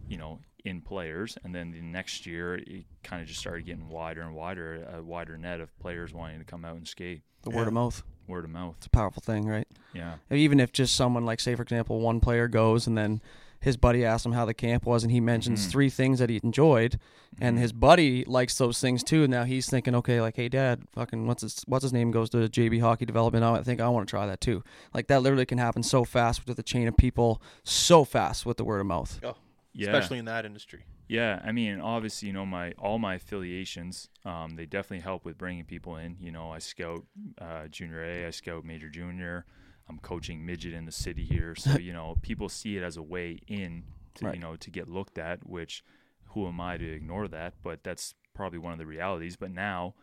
you 0.09 0.19
know, 0.19 0.41
in 0.67 0.83
players. 0.83 1.39
And 1.43 1.55
then 1.55 1.71
the 1.71 1.81
next 1.81 2.27
year, 2.27 2.57
it 2.57 2.85
kind 3.03 3.23
of 3.23 3.29
just 3.29 3.41
started 3.41 3.65
getting 3.65 3.89
wider 3.89 4.21
and 4.21 4.35
wider, 4.35 4.87
a 4.95 5.03
wider 5.03 5.39
net 5.39 5.61
of 5.61 5.77
players 5.79 6.13
wanting 6.13 6.39
to 6.39 6.45
come 6.45 6.67
out 6.67 6.77
and 6.77 6.87
skate. 6.87 7.23
The 7.45 7.51
Yeah. 7.51 7.57
word 7.57 7.69
of 7.69 7.73
mouth. 7.73 8.03
Word 8.27 8.45
of 8.45 8.51
mouth. 8.51 8.75
It's 8.77 8.87
a 8.87 8.91
powerful 8.91 9.23
thing, 9.23 9.47
right? 9.47 9.67
Yeah. 9.95 10.17
Even 10.31 10.61
if 10.61 10.71
just 10.71 10.95
someone 10.95 11.25
like 11.25 11.41
say 11.41 11.55
for 11.55 11.63
example, 11.63 12.01
one 12.01 12.21
player 12.21 12.47
goes 12.47 12.87
and 12.87 12.97
then 12.99 13.23
his 13.61 13.77
buddy 13.77 14.05
asks 14.05 14.25
him 14.27 14.33
how 14.33 14.45
the 14.45 14.55
camp 14.55 14.87
was 14.87 15.03
and 15.03 15.13
he 15.13 15.21
mentions 15.21 15.67
Mhm. 15.67 15.71
three 15.71 15.91
things 15.91 16.19
that 16.19 16.31
he 16.31 16.41
enjoyed 16.43 16.99
and 17.41 17.57
Mhm. 17.57 17.61
his 17.61 17.73
buddy 17.73 18.25
likes 18.25 18.57
those 18.59 18.81
things 18.81 19.05
too. 19.05 19.23
And 19.25 19.31
Now 19.31 19.45
he's 19.45 19.69
thinking, 19.69 19.95
okay, 19.97 20.21
like, 20.21 20.37
hey 20.37 20.49
dad, 20.49 20.85
fucking 20.93 21.27
what's 21.27 21.43
his 21.43 21.63
what's 21.67 21.83
his 21.83 21.93
name 21.93 22.11
goes 22.11 22.31
to 22.31 22.49
JB 22.49 22.79
hockey 22.81 23.05
development. 23.07 23.45
I 23.45 23.63
think 23.63 23.81
I 23.81 23.89
want 23.89 24.09
to 24.09 24.11
try 24.11 24.27
that 24.27 24.41
too. 24.41 24.65
Like 24.95 25.07
that 25.09 25.23
literally 25.23 25.47
can 25.47 25.59
happen 25.59 25.83
so 25.83 26.05
fast 26.05 26.47
with 26.47 26.57
the 26.57 26.63
chain 26.63 26.89
of 26.89 26.97
people, 26.97 27.41
so 27.63 28.05
fast 28.05 28.45
with 28.47 28.57
the 28.57 28.65
word 28.65 28.81
of 28.81 28.87
mouth. 28.87 29.21
Oh, 29.23 29.37
yeah. 29.73 29.89
Especially 29.91 30.19
in 30.19 30.25
that 30.25 30.45
industry. 30.45 30.85
Yeah, 31.09 31.43
I 31.45 31.51
mean, 31.51 31.81
obviously, 31.81 32.29
you 32.29 32.33
know, 32.35 32.47
my 32.47 32.71
all 32.79 32.99
my 33.01 33.15
affiliations, 33.17 34.09
um, 34.25 34.55
they 34.57 34.65
definitely 34.65 35.03
help 35.03 35.25
with 35.25 35.37
bringing 35.37 35.65
people 35.65 35.97
in. 35.97 36.17
You 36.21 36.31
know, 36.31 36.51
I 36.53 36.59
scout 36.61 37.05
uh, 37.39 37.67
junior 37.67 38.03
A, 38.05 38.27
I 38.27 38.31
scout 38.31 38.65
major 38.65 38.89
junior. 38.89 39.45
I'm 39.91 39.99
coaching 39.99 40.45
midget 40.47 40.73
in 40.73 40.87
the 40.87 40.93
city 40.93 41.25
here, 41.25 41.55
so 41.55 41.79
you 41.79 41.93
know, 41.93 42.17
people 42.23 42.49
see 42.49 42.77
it 42.77 42.83
as 42.83 42.97
a 42.97 43.03
way 43.03 43.39
in 43.47 43.85
to 44.15 44.27
Right. 44.27 44.35
you 44.35 44.41
know 44.41 44.57
to 44.57 44.71
get 44.71 44.89
looked 44.89 45.19
at. 45.19 45.47
Which, 45.47 45.85
who 46.27 46.47
am 46.47 46.61
I 46.61 46.77
to 46.77 46.91
ignore 46.93 47.29
that? 47.29 47.55
But 47.63 47.85
that's 47.85 48.15
probably 48.35 48.59
one 48.59 48.73
of 48.73 48.79
the 48.79 48.87
realities. 48.87 49.37
But 49.37 49.51
now, 49.51 49.95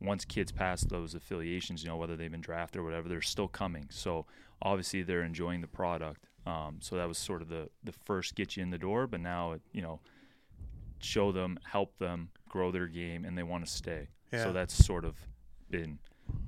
once 0.00 0.24
kids 0.24 0.52
pass 0.52 0.82
those 0.82 1.14
affiliations, 1.14 1.82
you 1.82 1.90
know, 1.90 1.96
whether 1.96 2.16
they've 2.16 2.30
been 2.30 2.40
drafted 2.40 2.80
or 2.80 2.84
whatever, 2.84 3.08
they're 3.08 3.20
still 3.20 3.48
coming. 3.48 3.86
So 3.90 4.26
obviously, 4.62 5.02
they're 5.02 5.24
enjoying 5.24 5.60
the 5.60 5.68
product. 5.68 6.26
Um, 6.46 6.78
so 6.80 6.96
that 6.96 7.06
was 7.08 7.18
sort 7.18 7.42
of 7.42 7.48
the 7.48 7.68
the 7.84 7.92
first 7.92 8.34
get 8.34 8.56
you 8.56 8.62
in 8.62 8.70
the 8.70 8.78
door. 8.78 9.06
But 9.06 9.20
now, 9.20 9.52
it, 9.52 9.62
you 9.72 9.82
know 9.82 10.00
show 11.04 11.32
them, 11.32 11.58
help 11.64 11.98
them 11.98 12.30
grow 12.48 12.70
their 12.70 12.86
game, 12.86 13.24
and 13.24 13.36
they 13.36 13.42
want 13.42 13.64
to 13.66 13.70
stay. 13.70 14.08
Yeah. 14.32 14.44
So 14.44 14.52
that's 14.52 14.72
sort 14.72 15.04
of 15.04 15.16
been 15.68 15.98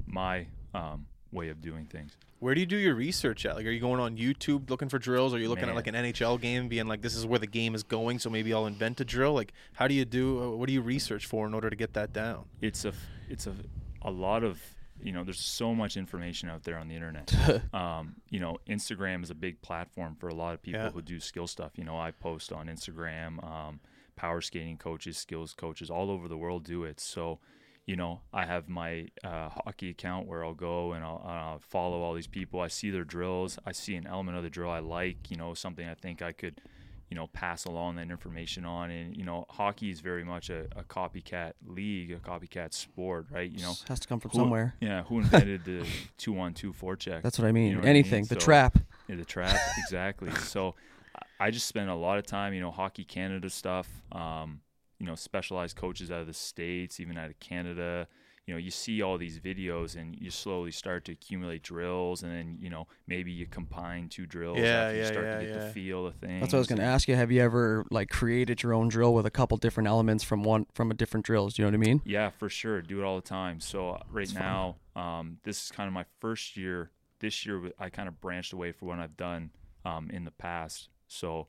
my 0.06 0.46
um, 0.72 1.06
way 1.32 1.48
of 1.48 1.60
doing 1.60 1.86
things. 1.86 2.16
Where 2.44 2.54
do 2.54 2.60
you 2.60 2.66
do 2.66 2.76
your 2.76 2.94
research 2.94 3.46
at? 3.46 3.56
Like, 3.56 3.64
are 3.64 3.70
you 3.70 3.80
going 3.80 4.00
on 4.00 4.18
YouTube 4.18 4.68
looking 4.68 4.90
for 4.90 4.98
drills? 4.98 5.32
Are 5.32 5.38
you 5.38 5.48
looking 5.48 5.66
at 5.66 5.74
like 5.74 5.86
an 5.86 5.94
NHL 5.94 6.38
game, 6.38 6.68
being 6.68 6.86
like, 6.86 7.00
"This 7.00 7.14
is 7.14 7.24
where 7.24 7.38
the 7.38 7.46
game 7.46 7.74
is 7.74 7.82
going," 7.82 8.18
so 8.18 8.28
maybe 8.28 8.52
I'll 8.52 8.66
invent 8.66 9.00
a 9.00 9.04
drill? 9.06 9.32
Like, 9.32 9.54
how 9.72 9.88
do 9.88 9.94
you 9.94 10.04
do? 10.04 10.42
Uh, 10.42 10.50
what 10.50 10.66
do 10.66 10.74
you 10.74 10.82
research 10.82 11.24
for 11.24 11.46
in 11.46 11.54
order 11.54 11.70
to 11.70 11.76
get 11.76 11.94
that 11.94 12.12
down? 12.12 12.44
It's 12.60 12.84
a, 12.84 12.92
it's 13.30 13.46
a 13.46 13.54
a 14.02 14.10
lot 14.10 14.44
of 14.44 14.60
you 15.02 15.10
know 15.10 15.24
there's 15.24 15.40
so 15.40 15.74
much 15.74 15.96
information 15.96 16.50
out 16.50 16.64
there 16.64 16.76
on 16.76 16.86
the 16.88 16.94
internet. 16.94 17.34
um, 17.74 18.16
you 18.28 18.40
know, 18.40 18.58
Instagram 18.68 19.22
is 19.22 19.30
a 19.30 19.34
big 19.34 19.62
platform 19.62 20.14
for 20.14 20.28
a 20.28 20.34
lot 20.34 20.52
of 20.52 20.60
people 20.60 20.82
Yeah. 20.82 20.90
who 20.90 21.00
do 21.00 21.20
skill 21.20 21.46
stuff. 21.46 21.72
You 21.76 21.84
know, 21.84 21.98
I 21.98 22.10
post 22.10 22.52
on 22.52 22.66
Instagram. 22.66 23.42
Um, 23.42 23.80
power 24.16 24.42
skating 24.42 24.76
coaches, 24.76 25.16
skills 25.16 25.54
coaches 25.54 25.90
all 25.90 26.10
over 26.10 26.28
the 26.28 26.36
world 26.36 26.64
do 26.64 26.84
it. 26.84 27.00
So, 27.00 27.40
you 27.86 27.96
know, 27.96 28.20
I 28.32 28.46
have 28.46 28.68
my 28.68 29.08
uh, 29.22 29.50
hockey 29.50 29.90
account 29.90 30.26
where 30.26 30.44
I'll 30.44 30.54
go 30.54 30.92
and 30.92 31.04
I'll, 31.04 31.60
follow 31.60 32.00
all 32.02 32.14
these 32.14 32.26
people. 32.26 32.60
I 32.60 32.68
see 32.68 32.90
their 32.90 33.04
drills. 33.04 33.58
I 33.66 33.72
see 33.72 33.94
an 33.94 34.06
element 34.06 34.36
of 34.36 34.42
the 34.42 34.50
drill 34.50 34.70
I 34.70 34.78
like. 34.78 35.30
You 35.30 35.36
know, 35.36 35.52
something 35.54 35.86
I 35.86 35.94
think 35.94 36.22
I 36.22 36.32
could, 36.32 36.60
you 37.10 37.14
know, 37.16 37.26
pass 37.28 37.64
along 37.66 37.96
that 37.96 38.10
information 38.10 38.64
on. 38.64 38.90
And 38.90 39.14
you 39.16 39.24
know, 39.24 39.44
hockey 39.50 39.90
is 39.90 40.00
very 40.00 40.24
much 40.24 40.48
a, 40.50 40.66
a 40.76 40.82
copycat 40.84 41.52
league, 41.66 42.10
a 42.12 42.16
copycat 42.16 42.72
sport, 42.72 43.26
right? 43.30 43.50
You 43.50 43.62
know, 43.62 43.74
has 43.88 44.00
to 44.00 44.08
come 44.08 44.18
from 44.20 44.30
who- 44.30 44.38
somewhere. 44.38 44.74
Yeah, 44.80 45.02
who 45.04 45.18
invented 45.20 45.64
the 45.64 45.86
two-one-two 46.16 46.72
forecheck? 46.72 47.22
That's 47.22 47.38
what 47.38 47.46
I 47.46 47.52
mean. 47.52 47.72
know 47.72 47.78
what 47.78 47.84
I 47.84 47.92
mean? 47.92 47.96
Anything. 47.96 48.24
The 48.24 48.34
So- 48.40 48.46
trap. 48.46 48.78
Yeah, 49.08 49.16
the 49.16 49.24
trap, 49.26 49.54
exactly. 49.78 50.30
So 50.36 50.74
I- 51.14 51.46
I 51.46 51.50
just 51.50 51.66
spend 51.66 51.90
a 51.90 51.94
lot 51.94 52.16
of 52.18 52.24
time, 52.26 52.54
you 52.54 52.60
know, 52.62 52.70
Hockey 52.70 53.04
Canada 53.04 53.50
stuff, 53.50 53.86
um, 54.12 54.60
you 54.98 55.06
know, 55.06 55.14
specialized 55.14 55.76
coaches 55.76 56.10
out 56.10 56.20
of 56.20 56.26
the 56.26 56.34
States, 56.34 57.00
even 57.00 57.16
out 57.18 57.30
of 57.30 57.38
Canada. 57.40 58.06
You 58.46 58.52
know, 58.52 58.58
you 58.58 58.70
see 58.70 59.00
all 59.00 59.16
these 59.16 59.38
videos 59.40 59.96
and 59.96 60.14
you 60.20 60.30
slowly 60.30 60.70
start 60.70 61.06
to 61.06 61.12
accumulate 61.12 61.62
drills 61.62 62.22
and 62.22 62.30
then, 62.30 62.58
you 62.60 62.68
know, 62.68 62.86
maybe 63.06 63.32
you 63.32 63.46
combine 63.46 64.10
two 64.10 64.26
drills 64.26 64.58
Yeah, 64.58 64.82
after 64.82 64.96
you 64.96 65.00
yeah, 65.00 65.06
start 65.06 65.24
yeah, 65.24 65.38
to 65.38 65.44
get 65.46 65.54
yeah. 65.54 65.64
the 65.64 65.70
feel 65.70 66.06
of 66.06 66.14
things. 66.16 66.40
That's 66.40 66.52
what 66.52 66.58
I 66.58 66.60
was 66.60 66.68
going 66.68 66.78
to 66.78 66.84
ask 66.84 67.08
you. 67.08 67.16
Have 67.16 67.32
you 67.32 67.40
ever 67.40 67.86
like 67.90 68.10
created 68.10 68.62
your 68.62 68.74
own 68.74 68.88
drill 68.88 69.14
with 69.14 69.24
a 69.24 69.30
couple 69.30 69.56
different 69.56 69.88
elements 69.88 70.24
from 70.24 70.42
one 70.42 70.66
from 70.74 70.90
a 70.90 70.94
different 70.94 71.24
drills? 71.24 71.54
Do 71.54 71.62
you 71.62 71.70
know 71.70 71.78
what 71.78 71.86
I 71.86 71.88
mean? 71.88 72.02
Yeah, 72.04 72.28
for 72.28 72.50
sure. 72.50 72.82
Do 72.82 73.00
it 73.00 73.04
all 73.04 73.16
the 73.16 73.26
time. 73.26 73.60
So 73.60 73.92
uh, 73.92 74.02
right 74.10 74.24
It's 74.24 74.34
now, 74.34 74.76
um, 74.94 75.38
this 75.44 75.64
is 75.64 75.70
kind 75.70 75.86
of 75.86 75.94
my 75.94 76.04
first 76.20 76.54
year. 76.54 76.90
This 77.20 77.46
year, 77.46 77.72
I 77.78 77.88
kind 77.88 78.08
of 78.08 78.20
branched 78.20 78.52
away 78.52 78.72
from 78.72 78.88
what 78.88 78.98
I've 78.98 79.16
done 79.16 79.52
um, 79.86 80.10
in 80.10 80.26
the 80.26 80.30
past. 80.32 80.90
So 81.08 81.46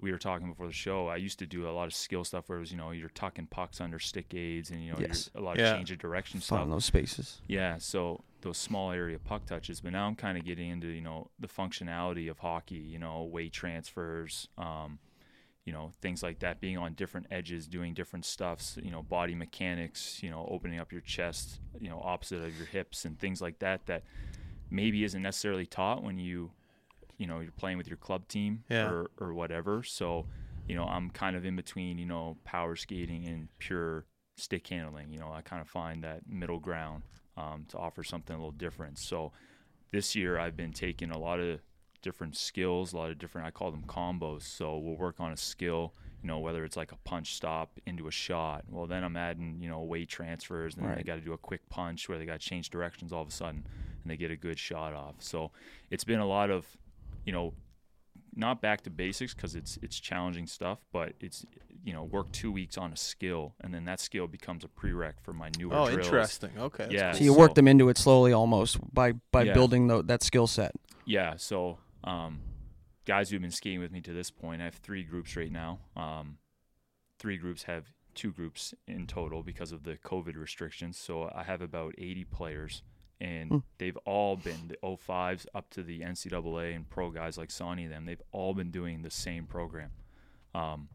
we 0.00 0.10
were 0.12 0.18
talking 0.18 0.48
before 0.48 0.66
the 0.66 0.72
show. 0.72 1.08
I 1.08 1.16
used 1.16 1.38
to 1.40 1.46
do 1.46 1.68
a 1.68 1.72
lot 1.72 1.86
of 1.86 1.94
skill 1.94 2.24
stuff 2.24 2.48
where 2.48 2.58
it 2.58 2.60
was, 2.60 2.70
you 2.72 2.78
know, 2.78 2.90
you're 2.90 3.08
tucking 3.10 3.46
pucks 3.48 3.80
under 3.80 3.98
stick 3.98 4.32
aids 4.34 4.70
and 4.70 4.82
you 4.84 4.92
know, 4.92 4.98
Yes. 5.00 5.30
a 5.34 5.40
lot 5.40 5.58
Yeah. 5.58 5.72
of 5.72 5.76
change 5.76 5.90
of 5.90 5.98
direction 5.98 6.40
Fun 6.40 6.44
stuff. 6.44 6.62
in 6.64 6.70
those 6.70 6.84
spaces. 6.84 7.40
Yeah, 7.46 7.78
so 7.78 8.24
those 8.40 8.56
small 8.58 8.90
area 8.92 9.18
puck 9.18 9.44
touches, 9.46 9.80
but 9.80 9.92
now 9.92 10.06
I'm 10.06 10.14
kind 10.16 10.38
of 10.38 10.44
getting 10.44 10.70
into 10.70 10.88
you 10.88 11.02
know 11.02 11.30
the 11.38 11.48
functionality 11.48 12.30
of 12.30 12.38
hockey, 12.38 12.76
you 12.76 12.98
know, 12.98 13.22
weight 13.24 13.52
transfers, 13.52 14.48
um, 14.56 14.98
you 15.66 15.72
know, 15.74 15.92
things 16.00 16.22
like 16.22 16.38
that, 16.38 16.60
being 16.60 16.78
on 16.78 16.94
different 16.94 17.26
edges, 17.30 17.66
doing 17.68 17.92
different 17.92 18.24
stuffs, 18.24 18.78
you 18.82 18.90
know, 18.90 19.02
body 19.02 19.34
mechanics, 19.34 20.22
you 20.22 20.30
know, 20.30 20.48
opening 20.50 20.78
up 20.80 20.90
your 20.90 21.02
chest, 21.02 21.60
you 21.78 21.90
know, 21.90 22.00
opposite 22.02 22.42
of 22.42 22.56
your 22.56 22.66
hips 22.66 23.04
and 23.04 23.18
things 23.18 23.42
like 23.42 23.58
that 23.58 23.84
that 23.86 24.02
maybe 24.70 25.04
isn't 25.04 25.20
necessarily 25.22 25.66
taught 25.66 26.02
when 26.02 26.16
you 26.18 26.50
you 27.20 27.26
know 27.28 27.38
you're 27.40 27.52
playing 27.52 27.78
with 27.78 27.86
your 27.86 27.98
club 27.98 28.26
team 28.26 28.64
Yeah. 28.68 28.88
or 28.88 29.10
or 29.20 29.34
whatever. 29.34 29.82
So 29.84 30.26
you 30.66 30.74
know 30.74 30.84
I'm 30.84 31.10
kind 31.10 31.36
of 31.36 31.44
in 31.44 31.54
between 31.54 31.98
you 31.98 32.06
know 32.06 32.36
power 32.44 32.74
skating 32.76 33.26
and 33.26 33.48
pure 33.58 34.06
stick 34.36 34.66
handling. 34.66 35.12
You 35.12 35.20
know 35.20 35.30
I 35.32 35.42
kind 35.42 35.60
of 35.62 35.68
find 35.68 36.02
that 36.02 36.26
middle 36.28 36.58
ground 36.58 37.02
um, 37.36 37.66
to 37.68 37.78
offer 37.78 38.02
something 38.02 38.34
a 38.34 38.38
little 38.38 38.50
different. 38.66 38.98
So 38.98 39.32
this 39.92 40.16
year 40.16 40.38
I've 40.38 40.56
been 40.56 40.72
taking 40.72 41.10
a 41.10 41.18
lot 41.18 41.38
of 41.40 41.60
different 42.02 42.36
skills, 42.36 42.92
a 42.92 42.96
lot 42.96 43.10
of 43.10 43.18
different 43.18 43.46
I 43.46 43.50
call 43.50 43.70
them 43.70 43.84
combos. 43.86 44.42
So 44.42 44.78
we'll 44.78 44.96
work 44.96 45.20
on 45.20 45.32
a 45.32 45.36
skill, 45.36 45.92
you 46.22 46.28
know, 46.28 46.38
whether 46.38 46.64
it's 46.64 46.76
like 46.76 46.92
a 46.92 46.96
punch 47.04 47.34
stop 47.34 47.78
into 47.84 48.08
a 48.08 48.10
shot. 48.10 48.64
Well, 48.70 48.86
then 48.86 49.04
I'm 49.04 49.16
adding, 49.18 49.58
you 49.60 49.68
know, 49.68 49.80
weight 49.82 50.08
transfers, 50.08 50.76
and 50.76 50.82
then 50.84 50.92
they 50.92 50.96
Right. 50.96 51.06
got 51.06 51.16
to 51.16 51.20
do 51.20 51.34
a 51.34 51.38
quick 51.38 51.68
punch 51.68 52.08
where 52.08 52.16
they 52.16 52.24
got 52.24 52.40
to 52.40 52.48
change 52.48 52.70
directions 52.70 53.12
all 53.12 53.20
of 53.20 53.28
a 53.28 53.32
sudden, 53.32 53.66
and 54.02 54.10
they 54.10 54.16
get 54.16 54.30
a 54.30 54.36
good 54.36 54.58
shot 54.58 54.94
off. 54.94 55.16
So 55.18 55.50
it's 55.90 56.04
been 56.04 56.20
a 56.20 56.26
lot 56.26 56.48
of, 56.50 56.66
you 57.24 57.32
know, 57.32 57.54
not 58.34 58.62
back 58.62 58.82
to 58.82 58.90
basics 58.90 59.34
because 59.34 59.54
it's 59.54 59.78
it's 59.82 59.98
challenging 59.98 60.46
stuff, 60.46 60.78
but 60.92 61.14
it's 61.20 61.44
you 61.84 61.92
know 61.92 62.04
work 62.04 62.30
two 62.32 62.52
weeks 62.52 62.78
on 62.78 62.92
a 62.92 62.96
skill, 62.96 63.54
and 63.60 63.74
then 63.74 63.84
that 63.86 64.00
skill 64.00 64.26
becomes 64.26 64.64
a 64.64 64.68
prereq 64.68 65.14
for 65.22 65.32
my 65.32 65.50
newer 65.58 65.74
Oh, 65.74 65.86
drills. 65.90 66.06
interesting. 66.06 66.50
Okay. 66.58 66.84
that's 66.84 66.92
Yeah. 66.94 67.12
So 67.12 67.18
cool. 67.18 67.24
you 67.24 67.34
work 67.34 67.54
them 67.54 67.66
into 67.68 67.88
it 67.88 67.98
slowly, 67.98 68.32
almost 68.32 68.78
by 68.94 69.12
by 69.32 69.42
Yeah. 69.44 69.54
building 69.54 69.88
the, 69.88 70.02
that 70.04 70.22
skill 70.22 70.46
set. 70.46 70.72
Yeah, 71.06 71.34
so 71.36 71.78
um, 72.04 72.40
guys 73.04 73.30
who've 73.30 73.42
been 73.42 73.50
skiing 73.50 73.80
with 73.80 73.90
me 73.90 74.00
to 74.02 74.12
this 74.12 74.30
point, 74.30 74.62
I 74.62 74.66
have 74.66 74.76
three 74.76 75.02
groups 75.02 75.34
right 75.36 75.50
now. 75.50 75.80
Um, 75.96 76.38
three 77.18 77.36
groups 77.36 77.64
have 77.64 77.86
two 78.14 78.30
groups 78.32 78.74
in 78.86 79.06
total 79.06 79.42
because 79.42 79.72
of 79.72 79.82
the 79.84 79.96
COVID 79.96 80.36
restrictions. 80.36 80.98
So 80.98 81.30
I 81.34 81.42
have 81.42 81.62
about 81.62 81.94
80 81.98 82.24
players, 82.24 82.82
and 83.20 83.50
Hmm. 83.50 83.58
they've 83.78 83.96
all 83.98 84.36
been 84.36 84.68
the 84.68 84.76
05s 84.82 85.46
up 85.54 85.68
to 85.70 85.82
the 85.82 86.00
NCAA 86.02 86.74
and 86.74 86.88
pro 86.88 87.10
guys 87.10 87.36
like 87.36 87.50
Sonny 87.50 87.84
and 87.84 87.92
them. 87.92 88.04
They've 88.06 88.22
all 88.32 88.54
been 88.54 88.70
doing 88.70 89.02
the 89.02 89.10
same 89.10 89.46
program. 89.46 89.90
Um, 90.54 90.88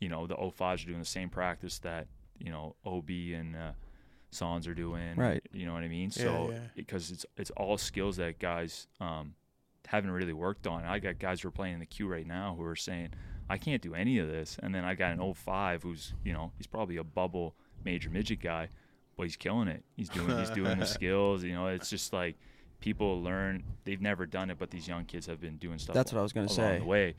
you 0.00 0.08
know, 0.08 0.26
the 0.26 0.36
05s 0.36 0.82
are 0.84 0.86
doing 0.86 0.98
the 0.98 1.04
same 1.04 1.28
practice 1.30 1.78
that 1.80 2.08
you 2.38 2.50
know 2.50 2.74
OB 2.84 3.10
and 3.34 3.54
uh, 3.54 3.72
Sons 4.30 4.66
are 4.66 4.74
doing. 4.74 5.16
Right. 5.16 5.42
You 5.52 5.66
know 5.66 5.72
what 5.74 5.82
I 5.82 5.88
mean? 5.88 6.10
Yeah, 6.16 6.22
So 6.24 6.50
yeah. 6.52 6.58
because 6.74 7.10
it's 7.10 7.26
it's 7.36 7.50
all 7.52 7.76
skills 7.78 8.16
that 8.16 8.38
guys 8.38 8.86
um, 9.00 9.34
haven't 9.86 10.10
really 10.10 10.32
worked 10.32 10.66
on. 10.66 10.84
I 10.84 10.98
got 10.98 11.18
guys 11.18 11.40
who 11.42 11.48
are 11.48 11.52
playing 11.52 11.74
in 11.74 11.80
the 11.80 11.86
Q 11.86 12.06
right 12.08 12.26
now 12.26 12.54
who 12.56 12.64
are 12.64 12.76
saying, 12.76 13.10
I 13.48 13.58
can't 13.58 13.82
do 13.82 13.94
any 13.94 14.18
of 14.18 14.28
this. 14.28 14.56
And 14.62 14.72
then 14.74 14.84
I 14.84 14.94
got 14.94 15.12
an 15.18 15.34
05 15.34 15.82
who's, 15.82 16.14
you 16.24 16.32
know, 16.32 16.52
he's 16.56 16.68
probably 16.68 16.96
a 16.96 17.02
bubble 17.04 17.56
major 17.84 18.08
midget 18.10 18.40
guy, 18.40 18.68
but 19.20 19.26
he's 19.26 19.36
killing 19.36 19.68
it. 19.68 19.84
He's 19.96 20.08
doing 20.08 20.38
he's 20.38 20.48
doing 20.48 20.78
the 20.78 20.86
skills. 20.98 21.44
You 21.44 21.52
know, 21.52 21.66
it's 21.66 21.90
just 21.90 22.14
like 22.14 22.36
people 22.80 23.22
learn 23.22 23.62
they've 23.84 24.00
never 24.00 24.24
done 24.24 24.48
it, 24.48 24.58
but 24.58 24.70
these 24.70 24.88
young 24.88 25.04
kids 25.04 25.26
have 25.26 25.42
been 25.42 25.58
doing 25.58 25.78
stuff. 25.78 25.92
That's 25.94 26.10
what 26.10 26.20
I 26.20 26.22
was 26.22 26.32
gonna 26.32 26.48
say. 26.48 26.78
the 26.78 26.86
way. 26.86 27.16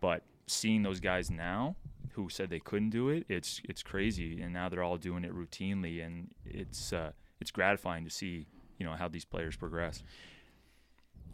But 0.00 0.22
seeing 0.46 0.82
those 0.82 0.98
guys 0.98 1.30
now 1.30 1.76
who 2.14 2.30
said 2.30 2.48
they 2.48 2.58
couldn't 2.58 2.88
do 2.88 3.10
it, 3.10 3.26
it's 3.28 3.60
it's 3.64 3.82
crazy. 3.82 4.40
And 4.40 4.54
now 4.54 4.70
they're 4.70 4.82
all 4.82 4.96
doing 4.96 5.24
it 5.24 5.34
routinely 5.34 6.02
and 6.02 6.30
it's 6.46 6.90
uh, 6.90 7.12
it's 7.38 7.50
gratifying 7.50 8.04
to 8.04 8.10
see, 8.10 8.46
you 8.78 8.86
know, 8.86 8.92
how 8.92 9.08
these 9.08 9.26
players 9.26 9.54
progress. 9.54 10.02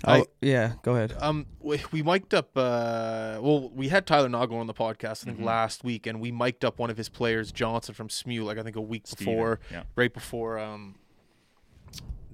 I- 0.05 0.21
oh, 0.21 0.27
yeah, 0.41 0.75
go 0.83 0.95
ahead. 0.95 1.15
Um, 1.21 1.47
we, 1.61 1.81
we 1.91 2.03
mic'd 2.03 2.33
up. 2.35 2.51
Uh, 2.57 3.39
well, 3.41 3.71
we 3.75 3.89
had 3.89 4.07
Tyler 4.07 4.29
Nago 4.29 4.53
on 4.55 4.67
the 4.69 4.75
podcast 4.75 5.23
I 5.23 5.27
think 5.27 5.41
Mhm. 5.41 5.45
last 5.45 5.83
week, 5.83 6.07
and 6.07 6.21
we 6.21 6.31
mic'd 6.31 6.65
up 6.65 6.79
one 6.79 6.89
of 6.91 6.97
his 6.97 7.09
players, 7.09 7.51
Johnson 7.51 7.95
from 7.95 8.09
SMU, 8.09 8.45
like 8.45 8.59
I 8.59 8.63
think 8.63 8.77
a 8.77 8.81
week 8.81 9.07
Steven, 9.07 9.35
before, 9.35 9.61
yeah. 9.73 9.83
right 9.97 10.13
before 10.15 10.59
um, 10.59 10.95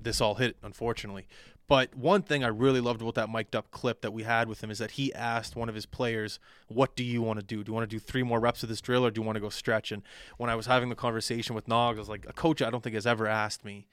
this 0.00 0.20
all 0.20 0.34
hit, 0.34 0.56
unfortunately. 0.62 1.26
But 1.66 1.94
one 1.94 2.20
thing 2.20 2.44
I 2.44 2.48
really 2.48 2.82
loved 2.82 3.00
about 3.00 3.14
that 3.14 3.30
mic'd 3.30 3.56
up 3.56 3.70
clip 3.70 4.02
that 4.02 4.12
we 4.12 4.24
had 4.24 4.48
with 4.48 4.62
him 4.62 4.70
is 4.70 4.76
that 4.78 4.92
he 4.92 5.14
asked 5.14 5.56
one 5.56 5.70
of 5.70 5.74
his 5.74 5.86
players, 5.86 6.38
"What 6.68 6.94
do 6.94 7.02
you 7.02 7.22
want 7.22 7.38
to 7.40 7.44
do? 7.44 7.64
Do 7.64 7.70
you 7.70 7.74
want 7.74 7.88
to 7.88 7.96
do 7.96 7.98
three 7.98 8.22
more 8.22 8.38
reps 8.38 8.62
of 8.62 8.68
this 8.68 8.82
drill, 8.82 9.06
or 9.06 9.10
do 9.10 9.22
you 9.22 9.24
want 9.24 9.36
to 9.36 9.40
go 9.40 9.48
stretch?" 9.48 9.90
And 9.90 10.02
when 10.36 10.50
I 10.50 10.54
was 10.56 10.66
having 10.66 10.90
the 10.90 10.94
conversation 10.94 11.54
with 11.54 11.66
Nog, 11.66 11.96
I 11.96 11.98
was 11.98 12.08
like, 12.10 12.26
"A 12.28 12.34
coach 12.34 12.60
I 12.60 12.68
don't 12.68 12.82
think 12.84 12.92
has 12.94 13.06
ever 13.06 13.26
asked 13.26 13.64
me." 13.64 13.86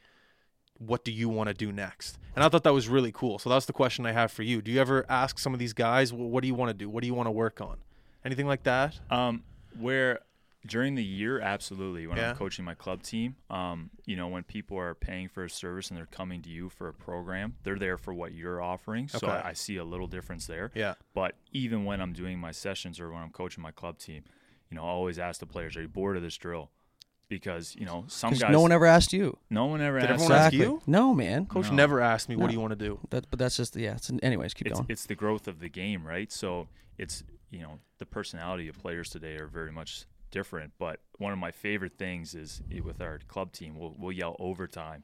What 0.86 1.04
do 1.06 1.12
you 1.12 1.30
want 1.30 1.48
to 1.48 1.54
do 1.54 1.72
next? 1.72 2.18
And 2.36 2.44
I 2.44 2.50
thought 2.50 2.64
that 2.64 2.74
was 2.74 2.88
really 2.88 3.12
cool. 3.12 3.40
So 3.40 3.50
that's 3.50 3.66
the 3.66 3.74
question 3.74 4.06
I 4.06 4.12
have 4.14 4.32
for 4.32 4.44
you. 4.44 4.62
Do 4.62 4.72
you 4.72 4.80
ever 4.82 5.06
ask 5.10 5.38
some 5.40 5.54
of 5.54 5.60
these 5.60 5.74
guys, 5.74 6.12
"Wh- 6.12 6.16
what 6.20 6.42
do 6.42 6.48
you 6.48 6.56
want 6.56 6.70
to 6.70 6.74
do? 6.74 6.90
What 6.90 7.02
do 7.02 7.08
you 7.08 7.14
want 7.14 7.28
to 7.28 7.32
work 7.32 7.62
on? 7.62 7.78
Anything 8.26 8.48
like 8.48 8.64
that? 8.64 9.00
Um, 9.10 9.44
where 9.78 10.20
during 10.66 10.94
the 10.96 11.04
year, 11.04 11.40
absolutely. 11.40 12.06
When 12.06 12.18
Yeah. 12.18 12.30
I'm 12.32 12.36
coaching 12.36 12.64
my 12.64 12.76
club 12.76 13.02
team, 13.02 13.36
um, 13.50 13.90
you 14.06 14.16
know, 14.16 14.28
when 14.28 14.44
people 14.44 14.78
are 14.78 14.94
paying 14.94 15.28
for 15.28 15.44
a 15.44 15.50
service 15.50 15.90
and 15.90 15.98
they're 15.98 16.06
coming 16.06 16.42
to 16.44 16.50
you 16.50 16.70
for 16.70 16.88
a 16.88 16.94
program, 16.94 17.56
they're 17.64 17.80
there 17.80 17.98
for 17.98 18.14
what 18.14 18.34
you're 18.34 18.62
offering. 18.62 19.08
So 19.08 19.18
Okay. 19.18 19.28
I, 19.32 19.50
I 19.50 19.54
see 19.54 19.78
a 19.78 19.84
little 19.84 20.06
difference 20.08 20.46
there. 20.46 20.72
Yeah. 20.76 20.94
But 21.16 21.36
even 21.52 21.84
when 21.84 22.00
I'm 22.00 22.14
doing 22.14 22.38
my 22.40 22.52
sessions 22.52 23.00
or 23.00 23.12
when 23.12 23.24
I'm 23.24 23.32
coaching 23.32 23.64
my 23.64 23.72
club 23.72 23.98
team, 23.98 24.24
you 24.70 24.76
know, 24.78 24.84
I 24.84 24.90
always 24.90 25.18
ask 25.18 25.40
the 25.40 25.48
players, 25.48 25.76
"Are 25.78 25.82
you 25.82 25.88
bored 25.88 26.16
of 26.16 26.22
this 26.24 26.38
drill?" 26.38 26.70
Because 27.32 27.76
you 27.80 27.86
know, 27.86 28.04
some 28.08 28.34
guys, 28.34 28.52
no 28.52 28.60
one 28.60 28.74
ever 28.74 28.86
asked 28.86 29.14
you. 29.14 29.38
no 29.50 29.66
one 29.68 29.80
ever 29.82 30.00
Did 30.02 30.10
asks. 30.12 30.24
everyone 30.24 30.38
ask 30.38 30.54
Exactly. 30.54 30.76
you? 30.76 30.82
No, 30.86 31.14
man. 31.16 31.46
Coach 31.46 31.70
No. 31.70 31.76
never 31.78 32.02
asked 32.02 32.28
me, 32.28 32.36
what 32.36 32.48
do 32.50 32.54
you 32.54 32.60
want 32.60 32.72
to 32.78 32.86
do? 32.88 33.00
That, 33.10 33.30
but 33.30 33.40
that's 33.40 33.56
just 33.56 33.76
yeah. 33.78 33.94
It's, 33.94 34.12
anyways, 34.22 34.54
keep 34.54 34.68
it's, 34.68 34.80
going. 34.80 34.88
it's 34.90 35.06
the 35.06 35.16
growth 35.16 35.48
of 35.48 35.60
the 35.62 35.70
game, 35.70 36.06
right? 36.06 36.30
So 36.32 36.68
it's 36.98 37.24
you 37.50 37.62
know 37.62 37.80
the 38.00 38.06
personality 38.06 38.68
of 38.68 38.78
players 38.78 39.10
today 39.10 39.36
are 39.38 39.48
very 39.48 39.72
much 39.72 40.06
different. 40.30 40.74
But 40.78 41.00
one 41.20 41.32
of 41.32 41.40
my 41.40 41.52
favorite 41.52 41.94
things 41.98 42.36
is 42.36 42.62
i- 42.76 42.82
with 42.82 43.02
our 43.02 43.20
club 43.30 43.54
team, 43.54 43.80
we'll 43.80 43.96
we'll 43.98 44.12
yell 44.12 44.36
overtime, 44.40 45.04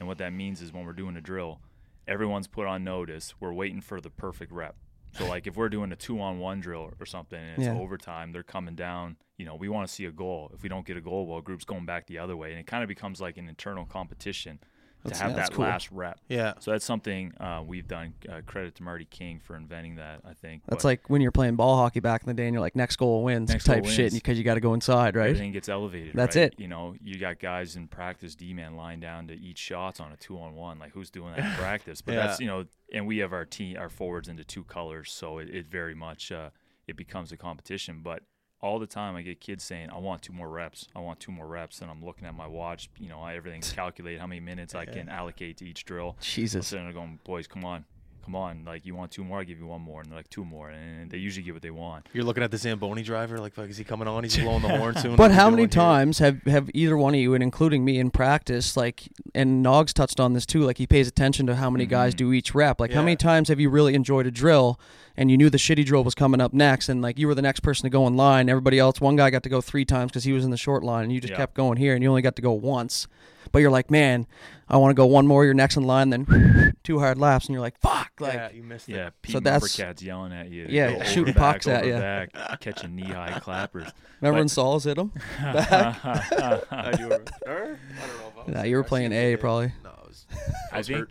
and 0.00 0.08
what 0.08 0.18
that 0.18 0.32
means 0.32 0.60
is 0.60 0.72
when 0.72 0.84
we're 0.84 0.92
doing 0.92 1.16
a 1.16 1.20
drill, 1.20 1.60
everyone's 2.08 2.48
put 2.48 2.66
on 2.66 2.82
notice. 2.82 3.34
We're 3.38 3.52
waiting 3.52 3.80
for 3.80 4.00
the 4.00 4.10
perfect 4.10 4.50
rep. 4.50 4.74
So 5.12 5.26
like 5.28 5.46
if 5.46 5.56
we're 5.56 5.68
doing 5.68 5.92
a 5.92 5.96
two 5.96 6.20
on 6.20 6.38
one 6.40 6.60
drill 6.60 6.90
or 7.00 7.06
something 7.06 7.38
and 7.40 7.58
it's 7.58 7.66
Yeah. 7.66 7.78
overtime, 7.80 8.32
they're 8.32 8.42
coming 8.44 8.74
down. 8.74 9.16
You 9.40 9.46
know, 9.46 9.54
we 9.54 9.68
want 9.70 9.88
to 9.88 9.92
see 9.94 10.04
a 10.04 10.10
goal. 10.12 10.50
If 10.54 10.62
we 10.62 10.68
don't 10.68 10.84
get 10.86 10.98
a 10.98 11.00
goal, 11.00 11.26
well, 11.26 11.40
group's 11.40 11.64
going 11.64 11.86
back 11.86 12.06
the 12.06 12.18
other 12.18 12.36
way, 12.36 12.50
and 12.50 12.60
it 12.60 12.66
kind 12.66 12.82
of 12.82 12.88
becomes 12.88 13.20
like 13.22 13.38
an 13.38 13.48
internal 13.48 13.86
competition 13.86 14.58
That's- 15.02 15.18
to 15.18 15.24
have 15.24 15.36
that 15.36 15.52
cool. 15.52 15.64
last 15.64 15.90
rep. 15.90 16.20
Yeah. 16.28 16.52
So 16.60 16.72
that's 16.72 16.84
something 16.84 17.32
uh, 17.40 17.62
we've 17.66 17.88
done. 17.88 18.12
Uh, 18.30 18.42
credit 18.44 18.74
to 18.74 18.82
Marty 18.82 19.06
King 19.06 19.40
for 19.42 19.56
inventing 19.56 19.94
that. 19.96 20.20
I 20.28 20.34
think 20.34 20.62
That's 20.66 20.82
But 20.82 20.88
like 20.90 21.08
when 21.08 21.22
you're 21.22 21.30
playing 21.32 21.56
ball 21.56 21.78
hockey 21.78 22.00
back 22.00 22.22
in 22.22 22.26
the 22.26 22.34
day, 22.34 22.44
and 22.48 22.52
you're 22.54 22.60
like, 22.60 22.76
next 22.76 22.96
goal 22.96 23.22
wins 23.24 23.48
Next 23.48 23.64
type 23.64 23.84
goal 23.84 23.90
shit, 23.92 24.12
because 24.12 24.36
you 24.36 24.44
got 24.44 24.54
to 24.54 24.60
go 24.60 24.74
inside, 24.74 25.16
right? 25.16 25.28
everything 25.30 25.52
gets 25.52 25.70
elevated. 25.70 26.12
That's 26.14 26.36
right? 26.36 26.52
it. 26.52 26.56
You 26.60 26.68
know, 26.68 26.94
you 27.02 27.18
got 27.18 27.38
guys 27.38 27.76
in 27.76 27.88
practice, 27.88 28.34
D 28.34 28.52
man 28.52 28.76
lying 28.76 29.00
down 29.00 29.26
to 29.28 29.34
eat 29.34 29.56
shots 29.56 30.00
on 30.00 30.12
a 30.12 30.16
two 30.18 30.38
on 30.38 30.54
one. 30.54 30.78
Like 30.78 30.92
who's 30.92 31.08
doing 31.10 31.32
that 31.34 31.38
in 31.46 31.52
practice? 31.56 32.02
But 32.02 32.12
Yeah. 32.16 32.26
that's 32.26 32.40
you 32.40 32.46
know, 32.46 32.66
and 32.92 33.06
we 33.06 33.16
have 33.18 33.32
our 33.32 33.46
team, 33.46 33.78
our 33.78 33.88
forwards 33.88 34.28
into 34.28 34.44
two 34.44 34.64
colors, 34.64 35.10
so 35.10 35.38
it, 35.38 35.48
it 35.48 35.66
very 35.66 35.94
much 35.94 36.30
uh, 36.30 36.50
it 36.86 36.96
becomes 36.98 37.32
a 37.32 37.38
competition. 37.38 38.00
But 38.02 38.22
all 38.62 38.78
the 38.78 38.86
time, 38.86 39.16
I 39.16 39.22
get 39.22 39.40
kids 39.40 39.64
saying, 39.64 39.90
"I 39.90 39.98
want 39.98 40.22
two 40.22 40.32
more 40.32 40.48
reps. 40.48 40.88
I 40.94 41.00
want 41.00 41.20
two 41.20 41.32
more 41.32 41.46
reps," 41.46 41.80
and 41.80 41.90
I'm 41.90 42.04
looking 42.04 42.26
at 42.26 42.34
my 42.34 42.46
watch. 42.46 42.90
You 42.98 43.08
know, 43.08 43.20
I, 43.20 43.34
everything's 43.34 43.72
calculated 43.80 44.20
how 44.20 44.26
many 44.26 44.40
minutes 44.40 44.74
I 44.74 44.84
can 44.84 45.08
allocate 45.08 45.56
to 45.58 45.68
each 45.68 45.84
drill. 45.84 46.16
Jesus. 46.20 46.22
And 46.22 46.30
I'm 46.30 46.42
Jesus. 46.42 46.66
sitting 46.68 46.84
there 46.84 46.94
going, 46.94 47.18
"Boys, 47.24 47.46
come 47.46 47.64
on." 47.64 47.84
Come 48.24 48.36
on, 48.36 48.64
like 48.64 48.86
you 48.86 48.94
want 48.94 49.10
two 49.10 49.24
more, 49.24 49.40
I 49.40 49.44
give 49.44 49.58
you 49.58 49.66
one 49.66 49.80
more, 49.80 50.02
and 50.02 50.10
they're 50.10 50.18
like 50.18 50.28
two 50.30 50.44
more, 50.44 50.68
and 50.70 51.10
they 51.10 51.16
usually 51.16 51.42
get 51.42 51.54
what 51.54 51.62
they 51.62 51.70
want. 51.70 52.06
You're 52.12 52.22
looking 52.22 52.44
at 52.44 52.50
the 52.50 52.58
Zamboni 52.58 53.02
driver, 53.02 53.38
like, 53.38 53.54
fuck, 53.54 53.68
is 53.68 53.76
he 53.76 53.82
coming 53.82 54.06
on? 54.06 54.22
He's 54.22 54.36
blowing 54.36 54.62
the 54.62 54.68
horn 54.68 54.94
soon. 54.98 55.16
But 55.16 55.32
how 55.32 55.50
many 55.50 55.62
doing 55.66 55.70
here? 55.70 55.82
times 55.82 56.18
have, 56.18 56.40
have 56.44 56.70
either 56.74 56.96
one 56.96 57.14
of 57.14 57.20
you, 57.20 57.34
and 57.34 57.42
including 57.42 57.84
me 57.84 57.98
in 57.98 58.10
practice, 58.10 58.76
like, 58.76 59.08
and 59.34 59.64
Noggs 59.64 59.92
touched 59.92 60.20
on 60.20 60.34
this 60.34 60.46
too, 60.46 60.60
like 60.62 60.78
he 60.78 60.86
pays 60.86 61.08
attention 61.08 61.46
to 61.46 61.56
how 61.56 61.70
many 61.70 61.86
guys 61.86 62.14
Mhm. 62.14 62.18
do 62.18 62.32
each 62.32 62.54
rep. 62.54 62.78
Like, 62.80 62.92
how 62.92 63.02
many 63.02 63.16
times 63.16 63.48
have 63.48 63.58
you 63.58 63.68
really 63.70 63.94
enjoyed 63.94 64.26
a 64.26 64.30
drill 64.30 64.78
and 65.16 65.30
you 65.30 65.36
knew 65.36 65.50
the 65.50 65.58
shitty 65.58 65.84
drill 65.84 66.04
was 66.04 66.14
coming 66.14 66.40
up 66.40 66.52
next, 66.52 66.88
and 66.88 67.02
like 67.02 67.18
you 67.18 67.26
were 67.26 67.34
the 67.34 67.42
next 67.42 67.60
person 67.60 67.82
to 67.84 67.90
go 67.90 68.06
in 68.06 68.16
line? 68.16 68.48
Everybody 68.48 68.78
else, 68.78 69.00
one 69.00 69.16
guy 69.16 69.30
got 69.30 69.42
to 69.44 69.48
go 69.48 69.60
three 69.60 69.84
times 69.84 70.12
because 70.12 70.24
he 70.24 70.32
was 70.32 70.44
in 70.44 70.50
the 70.50 70.56
short 70.56 70.84
line, 70.84 71.04
and 71.04 71.12
you 71.12 71.20
just 71.20 71.32
Yeah. 71.32 71.36
kept 71.38 71.54
going 71.54 71.78
here, 71.78 71.94
and 71.94 72.02
you 72.02 72.08
only 72.10 72.22
got 72.22 72.36
to 72.36 72.42
go 72.42 72.52
once. 72.52 73.08
But 73.52 73.60
you're 73.60 73.70
like, 73.70 73.90
man, 73.90 74.26
I 74.68 74.76
want 74.76 74.90
to 74.90 74.94
go 74.94 75.06
one 75.06 75.26
more. 75.26 75.44
You're 75.44 75.54
next 75.54 75.76
in 75.76 75.82
line, 75.84 76.10
then 76.10 76.74
two 76.84 76.98
hard 77.00 77.18
laps, 77.18 77.46
and 77.46 77.54
you're 77.54 77.60
like, 77.62 77.78
fuck, 77.80 78.12
like. 78.20 78.34
yeah, 78.34 78.50
you 78.52 78.62
missed 78.62 78.88
Yeah, 78.88 79.08
it. 79.08 79.14
Pete 79.22 79.32
So 79.32 79.40
that's- 79.40 79.76
cats 79.76 80.02
yelling 80.02 80.32
at 80.32 80.50
you. 80.50 80.66
Yeah, 80.68 80.98
Go 80.98 81.04
shooting 81.04 81.34
back, 81.34 81.54
pucks 81.54 81.66
at 81.68 81.82
over 81.84 81.92
ya. 81.92 81.98
back, 81.98 82.60
catching 82.60 82.94
knee-high 82.96 83.38
clappers. 83.42 83.90
Remember 84.20 84.36
But- 84.36 84.40
when 84.40 84.48
Saul's 84.48 84.84
hit 84.84 84.98
him? 84.98 85.12
Uh-huh. 85.40 86.60
I, 86.70 86.90
do 86.92 87.02
remember. 87.04 87.32
I 87.46 87.50
don't 87.50 87.58
know 87.58 87.76
if 88.28 88.36
I 88.36 88.44
was 88.44 88.54
Nah, 88.54 88.62
you 88.62 88.76
were 88.76 88.84
playing 88.84 89.12
A 89.12 89.36
probably. 89.36 89.72
No, 89.84 89.90
it 89.90 90.08
was, 90.08 90.26
I 90.72 90.78
was 90.78 90.86
think. 90.88 91.08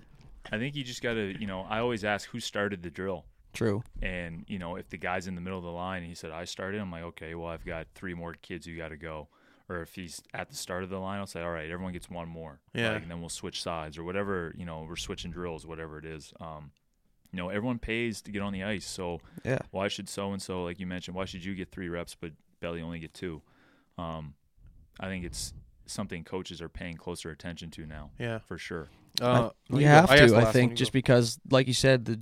I 0.52 0.58
think 0.58 0.76
you 0.76 0.84
just 0.84 1.02
gotta, 1.04 1.34
you 1.40 1.46
know, 1.48 1.62
I 1.70 1.80
always 1.80 2.04
ask 2.04 2.28
who 2.30 2.40
started 2.40 2.82
the 2.82 2.90
drill, 2.90 3.26
True. 3.54 3.84
and 4.02 4.46
you 4.48 4.58
know, 4.58 4.78
if 4.78 4.90
the 4.90 4.98
guy's 4.98 5.28
in 5.28 5.36
the 5.36 5.42
middle 5.42 5.60
of 5.60 5.64
the 5.66 5.72
line 5.72 6.00
and 6.02 6.08
he 6.10 6.16
said 6.16 6.32
I 6.32 6.46
started, 6.46 6.82
I'm 6.82 6.92
like, 6.92 7.04
okay, 7.04 7.36
well, 7.36 7.50
I've 7.50 7.66
got 7.66 7.88
three 7.94 8.14
more 8.16 8.34
kids 8.42 8.66
who 8.66 8.76
got 8.76 8.90
to 8.90 8.98
go. 8.98 9.28
Or 9.70 9.82
if 9.84 9.94
he's 9.94 10.22
at 10.34 10.50
the 10.50 10.56
start 10.56 10.84
of 10.84 10.90
the 10.90 10.98
line, 10.98 11.20
I'll 11.20 11.28
say, 11.28 11.42
all 11.44 11.52
right, 11.52 11.70
everyone 11.70 11.94
gets 11.94 12.10
one 12.10 12.28
more. 12.28 12.60
Yeah. 12.74 12.94
Like, 12.94 13.04
and 13.04 13.12
then 13.12 13.20
we'll 13.20 13.30
switch 13.30 13.62
sides 13.62 13.98
or 14.00 14.04
whatever. 14.04 14.54
You 14.58 14.66
know, 14.66 14.86
we're 14.90 14.96
switching 14.96 15.30
drills, 15.32 15.66
whatever 15.68 16.00
it 16.00 16.06
is. 16.06 16.34
Um, 16.42 16.72
you 17.32 17.38
know, 17.38 17.50
everyone 17.50 17.78
pays 17.78 18.22
to 18.24 18.32
get 18.32 18.42
on 18.42 18.52
the 18.52 18.64
ice, 18.64 18.88
so 18.88 19.22
Yeah. 19.46 19.60
why 19.70 19.88
should 19.88 20.10
so 20.10 20.32
and 20.34 20.42
so, 20.42 20.64
like 20.64 20.80
you 20.80 20.88
mentioned, 20.88 21.16
why 21.16 21.26
should 21.26 21.46
you 21.46 21.54
get 21.54 21.70
three 21.70 21.88
reps 21.88 22.16
but 22.20 22.32
Belly 22.60 22.82
only 22.82 22.98
get 22.98 23.14
two? 23.14 23.44
Um, 24.00 24.34
I 25.00 25.06
think 25.06 25.24
it's 25.24 25.54
something 25.86 26.24
coaches 26.24 26.60
are 26.62 26.70
paying 26.70 26.98
closer 26.98 27.30
attention 27.30 27.70
to 27.72 27.86
now, 27.86 28.10
Yeah. 28.18 28.40
for 28.40 28.58
sure. 28.58 28.88
Uh, 29.22 29.50
you 29.70 29.86
have 29.86 30.10
I 30.10 30.16
asked 30.18 30.24
to, 30.24 30.30
the 30.32 30.38
I 30.48 30.52
think, 30.52 30.74
just 30.76 30.90
you 30.90 30.94
because, 30.94 31.40
like 31.52 31.68
you 31.68 31.74
said, 31.74 32.06
the 32.06 32.20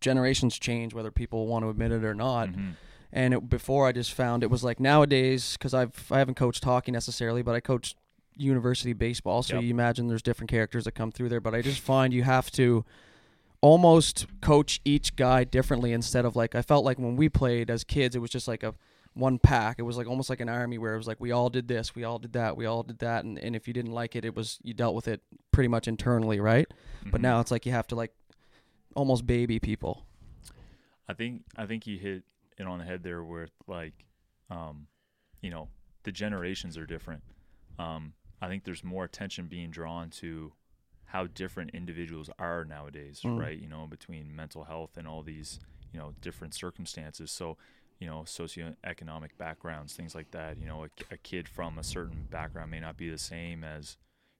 generations 0.00 0.58
change, 0.58 0.94
whether 0.94 1.10
people 1.10 1.46
want 1.46 1.64
to 1.64 1.68
admit 1.68 1.92
it 1.92 2.04
or 2.04 2.14
not. 2.14 2.48
Mhm. 2.50 2.72
And 3.12 3.32
it, 3.34 3.48
before, 3.48 3.86
I 3.86 3.92
just 3.92 4.12
found 4.12 4.42
it 4.42 4.50
was 4.50 4.62
like 4.64 4.80
nowadays, 4.80 5.52
because 5.56 5.72
I've 5.74 6.10
I 6.10 6.18
haven't 6.18 6.34
coached 6.36 6.64
hockey 6.64 6.92
necessarily, 6.92 7.42
but 7.42 7.54
I 7.54 7.60
coached 7.60 7.96
university 8.36 8.92
baseball, 8.92 9.42
so 9.42 9.54
Yep. 9.56 9.62
you 9.64 9.70
imagine 9.70 10.08
there's 10.08 10.22
different 10.22 10.50
characters 10.50 10.84
that 10.84 10.92
come 10.92 11.10
through 11.10 11.30
there. 11.30 11.40
But 11.40 11.54
I 11.54 11.62
just 11.62 11.80
find 11.80 12.12
you 12.12 12.22
have 12.24 12.50
to 12.52 12.84
almost 13.62 14.26
coach 14.42 14.80
each 14.84 15.16
guy 15.16 15.44
differently 15.44 15.92
instead 15.92 16.24
of 16.24 16.36
like 16.36 16.54
I 16.54 16.62
felt 16.62 16.84
like 16.84 16.98
when 16.98 17.16
we 17.16 17.28
played 17.28 17.70
as 17.70 17.84
kids, 17.84 18.14
it 18.14 18.18
was 18.18 18.30
just 18.30 18.46
like 18.48 18.62
a 18.62 18.74
one 19.14 19.38
pack. 19.38 19.78
It 19.78 19.82
was 19.82 19.96
like 19.96 20.06
almost 20.06 20.28
like 20.28 20.40
an 20.40 20.48
army 20.50 20.76
where 20.76 20.92
it 20.94 20.98
was 20.98 21.06
like 21.06 21.18
we 21.20 21.32
all 21.32 21.48
did 21.48 21.68
this, 21.68 21.94
we 21.94 22.04
all 22.04 22.18
did 22.18 22.34
that, 22.34 22.56
we 22.56 22.66
all 22.66 22.82
did 22.82 22.98
that, 22.98 23.24
and, 23.24 23.38
and 23.38 23.56
if 23.56 23.66
you 23.66 23.72
didn't 23.72 23.92
like 23.92 24.14
it, 24.14 24.24
it 24.26 24.34
was 24.36 24.58
you 24.62 24.74
dealt 24.74 24.94
with 24.94 25.08
it 25.08 25.22
pretty 25.52 25.68
much 25.68 25.88
internally, 25.88 26.38
right? 26.38 26.66
But 27.06 27.20
Mhm. 27.20 27.24
now 27.24 27.40
it's 27.40 27.50
like 27.50 27.64
you 27.64 27.72
have 27.72 27.86
to 27.88 27.94
like 27.94 28.12
almost 28.94 29.26
baby 29.26 29.58
people. 29.58 30.04
I 31.08 31.14
think 31.14 31.44
I 31.56 31.64
think 31.66 31.86
you 31.86 31.98
hit 31.98 32.24
it 32.58 32.66
on 32.66 32.78
the 32.78 32.84
head 32.84 33.02
there 33.02 33.22
with 33.22 33.50
like, 33.66 34.04
um, 34.50 34.86
you 35.42 35.50
know, 35.50 35.68
the 36.04 36.12
generations 36.12 36.76
are 36.78 36.86
different. 36.86 37.22
Um, 37.78 38.14
I 38.40 38.48
think 38.48 38.64
there's 38.64 38.84
more 38.84 39.04
attention 39.04 39.46
being 39.46 39.70
drawn 39.70 40.10
to 40.10 40.52
how 41.06 41.26
different 41.26 41.70
individuals 41.72 42.30
are 42.38 42.64
nowadays, 42.64 43.20
Mm. 43.24 43.38
right? 43.38 43.58
You 43.58 43.68
know, 43.68 43.86
between 43.86 44.34
mental 44.34 44.64
health 44.64 44.96
and 44.96 45.06
all 45.06 45.22
these, 45.22 45.60
you 45.92 45.98
know, 46.00 46.14
different 46.20 46.54
circumstances. 46.54 47.30
So, 47.30 47.56
you 47.98 48.06
know, 48.06 48.22
socioeconomic 48.26 49.30
backgrounds, 49.38 49.94
things 49.94 50.14
like 50.14 50.30
that. 50.32 50.58
You 50.58 50.66
know, 50.66 50.84
a, 50.84 50.88
a 51.12 51.16
kid 51.16 51.48
from 51.48 51.78
a 51.78 51.82
certain 51.84 52.26
background 52.30 52.70
may 52.70 52.80
not 52.80 52.96
be 52.96 53.08
the 53.08 53.18
same 53.18 53.62
as, 53.64 53.96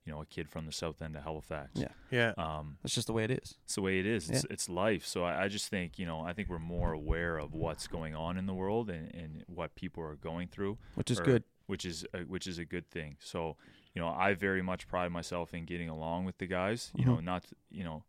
you 0.06 0.12
know, 0.12 0.22
a 0.22 0.26
kid 0.26 0.48
from 0.48 0.64
the 0.66 0.72
south 0.72 1.02
end 1.02 1.16
of 1.16 1.24
Halifax. 1.24 1.72
Yeah. 1.74 1.88
Yeah. 2.10 2.32
Um, 2.38 2.78
That's 2.82 2.94
just 2.94 3.08
the 3.08 3.12
way 3.12 3.24
it 3.24 3.30
is. 3.30 3.56
it's 3.64 3.74
the 3.74 3.82
way 3.82 3.98
it 3.98 4.06
is. 4.06 4.30
It's, 4.30 4.44
it's 4.48 4.68
life. 4.68 5.04
So 5.04 5.24
I, 5.24 5.44
I 5.44 5.48
just 5.48 5.68
think, 5.68 5.98
you 5.98 6.06
know, 6.06 6.20
I 6.20 6.32
think 6.32 6.48
we're 6.48 6.58
more 6.60 6.92
aware 6.92 7.36
of 7.38 7.52
what's 7.52 7.86
going 7.88 8.14
on 8.14 8.38
in 8.38 8.46
the 8.46 8.54
world 8.54 8.88
and, 8.88 9.12
and 9.14 9.44
what 9.48 9.74
people 9.74 10.02
are 10.04 10.14
going 10.16 10.48
through, 10.48 10.78
Which 10.94 11.10
is 11.10 11.18
or- 11.20 11.24
good. 11.24 11.44
which 11.66 11.84
is 11.84 12.06
a, 12.14 12.18
which 12.20 12.46
is 12.46 12.58
a 12.58 12.64
good 12.64 12.88
thing. 12.90 13.16
So, 13.20 13.56
you 13.94 14.00
know, 14.00 14.08
I 14.08 14.34
very 14.34 14.62
much 14.62 14.86
pride 14.86 15.10
myself 15.10 15.52
in 15.54 15.64
getting 15.64 15.88
along 15.88 16.24
with 16.24 16.38
the 16.38 16.46
guys. 16.46 16.92
You 16.94 17.04
know, 17.04 17.16
Mhm. 17.16 17.24
not 17.24 17.44
you 17.70 17.82
know, 17.82 18.04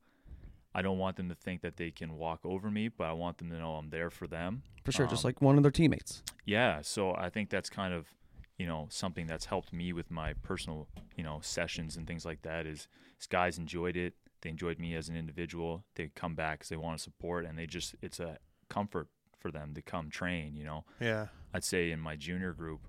I 0.76 0.84
don't 0.84 1.00
want 1.00 1.16
them 1.18 1.30
to 1.30 1.36
think 1.36 1.62
that 1.62 1.78
they 1.78 1.90
can 1.90 2.14
walk 2.18 2.42
over 2.44 2.70
me, 2.70 2.90
but 2.90 3.06
I 3.06 3.14
want 3.14 3.40
them 3.40 3.50
to 3.50 3.58
know 3.58 3.76
I'm 3.76 3.90
there 3.90 4.12
for 4.12 4.28
them. 4.28 4.62
For 4.84 4.92
sure, 4.92 5.08
just 5.08 5.26
Um, 5.26 5.30
like 5.30 5.42
one 5.42 5.58
of 5.58 5.64
their 5.64 5.72
teammates. 5.72 6.22
Yeah, 6.46 6.82
so 6.84 7.16
I 7.16 7.30
think 7.32 7.50
that's 7.50 7.70
kind 7.70 7.94
of, 7.94 8.06
you 8.58 8.66
know, 8.66 8.88
something 8.90 9.28
that's 9.28 9.46
helped 9.46 9.72
me 9.72 9.94
with 9.94 10.10
my 10.10 10.34
personal, 10.34 10.88
you 11.16 11.24
know, 11.24 11.40
sessions 11.42 11.96
and 11.96 12.08
things 12.08 12.26
like 12.26 12.42
that. 12.42 12.66
Is, 12.66 12.88
is 13.20 13.28
guys 13.28 13.58
enjoyed 13.58 13.96
it. 13.96 14.14
They 14.42 14.50
enjoyed 14.50 14.80
me 14.80 14.96
as 14.96 15.10
an 15.10 15.16
individual. 15.16 15.84
They 15.96 16.10
come 16.16 16.36
back 16.36 16.60
because 16.60 16.70
they 16.70 16.78
want 16.78 16.98
to 16.98 17.04
support, 17.04 17.46
and 17.46 17.58
they 17.58 17.66
just 17.68 17.96
it's 18.02 18.20
a 18.20 18.38
comfort 18.70 19.08
for 19.40 19.52
them 19.52 19.74
to 19.76 19.82
come 19.82 20.10
train. 20.10 20.56
You 20.56 20.66
know, 20.66 20.86
Yeah. 21.00 21.28
I'd 21.54 21.64
say 21.64 21.92
in 21.92 22.00
my 22.00 22.16
junior 22.16 22.54
group, 22.54 22.82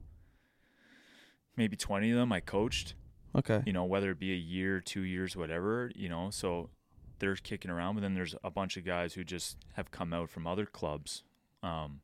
maybe 1.57 1.77
twenty 1.77 2.11
of 2.11 2.17
them 2.17 2.33
I 2.33 2.41
coached. 2.41 2.95
Okay. 3.37 3.63
You 3.67 3.73
know, 3.73 3.85
whether 3.85 4.11
it 4.11 4.19
be 4.19 4.33
a 4.33 4.37
year, 4.37 4.81
two 4.81 5.03
years, 5.03 5.37
whatever. 5.37 5.91
You 5.95 6.09
know, 6.09 6.31
so 6.31 6.71
they're 7.19 7.37
kicking 7.37 7.71
around, 7.71 7.95
but 7.97 8.01
then 8.01 8.15
there's 8.15 8.35
a 8.45 8.51
bunch 8.51 8.77
of 8.77 8.85
guys 8.85 9.15
who 9.15 9.25
just 9.25 9.57
have 9.75 9.91
come 9.91 10.13
out 10.13 10.31
from 10.31 10.47
other 10.47 10.67
clubs. 10.67 11.25
Um, 11.63 12.01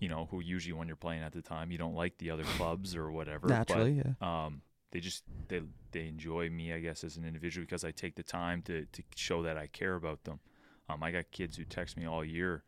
you 0.00 0.08
know, 0.08 0.28
who 0.30 0.40
usually 0.40 0.72
when 0.72 0.86
you're 0.86 0.96
playing 0.96 1.22
at 1.22 1.32
the 1.32 1.42
time, 1.42 1.70
you 1.70 1.78
don't 1.78 1.94
like 1.94 2.18
the 2.18 2.30
other 2.30 2.44
clubs 2.56 2.94
or 2.94 3.10
whatever. 3.10 3.48
Naturally, 3.48 4.02
yeah. 4.04 4.12
Um, 4.46 4.62
they 4.90 5.00
just 5.00 5.24
they 5.48 5.62
they 5.92 6.06
enjoy 6.06 6.48
me, 6.50 6.72
I 6.72 6.80
guess, 6.80 7.04
as 7.04 7.16
an 7.16 7.24
individual 7.24 7.64
because 7.64 7.84
I 7.84 7.90
take 7.90 8.14
the 8.16 8.22
time 8.22 8.62
to 8.62 8.86
to 8.86 9.02
show 9.16 9.42
that 9.42 9.56
I 9.56 9.66
care 9.66 9.94
about 9.94 10.24
them. 10.24 10.40
Um, 10.88 11.02
I 11.02 11.10
got 11.10 11.30
kids 11.30 11.56
who 11.56 11.64
text 11.64 11.96
me 11.98 12.06
all 12.06 12.24
year, 12.24 12.62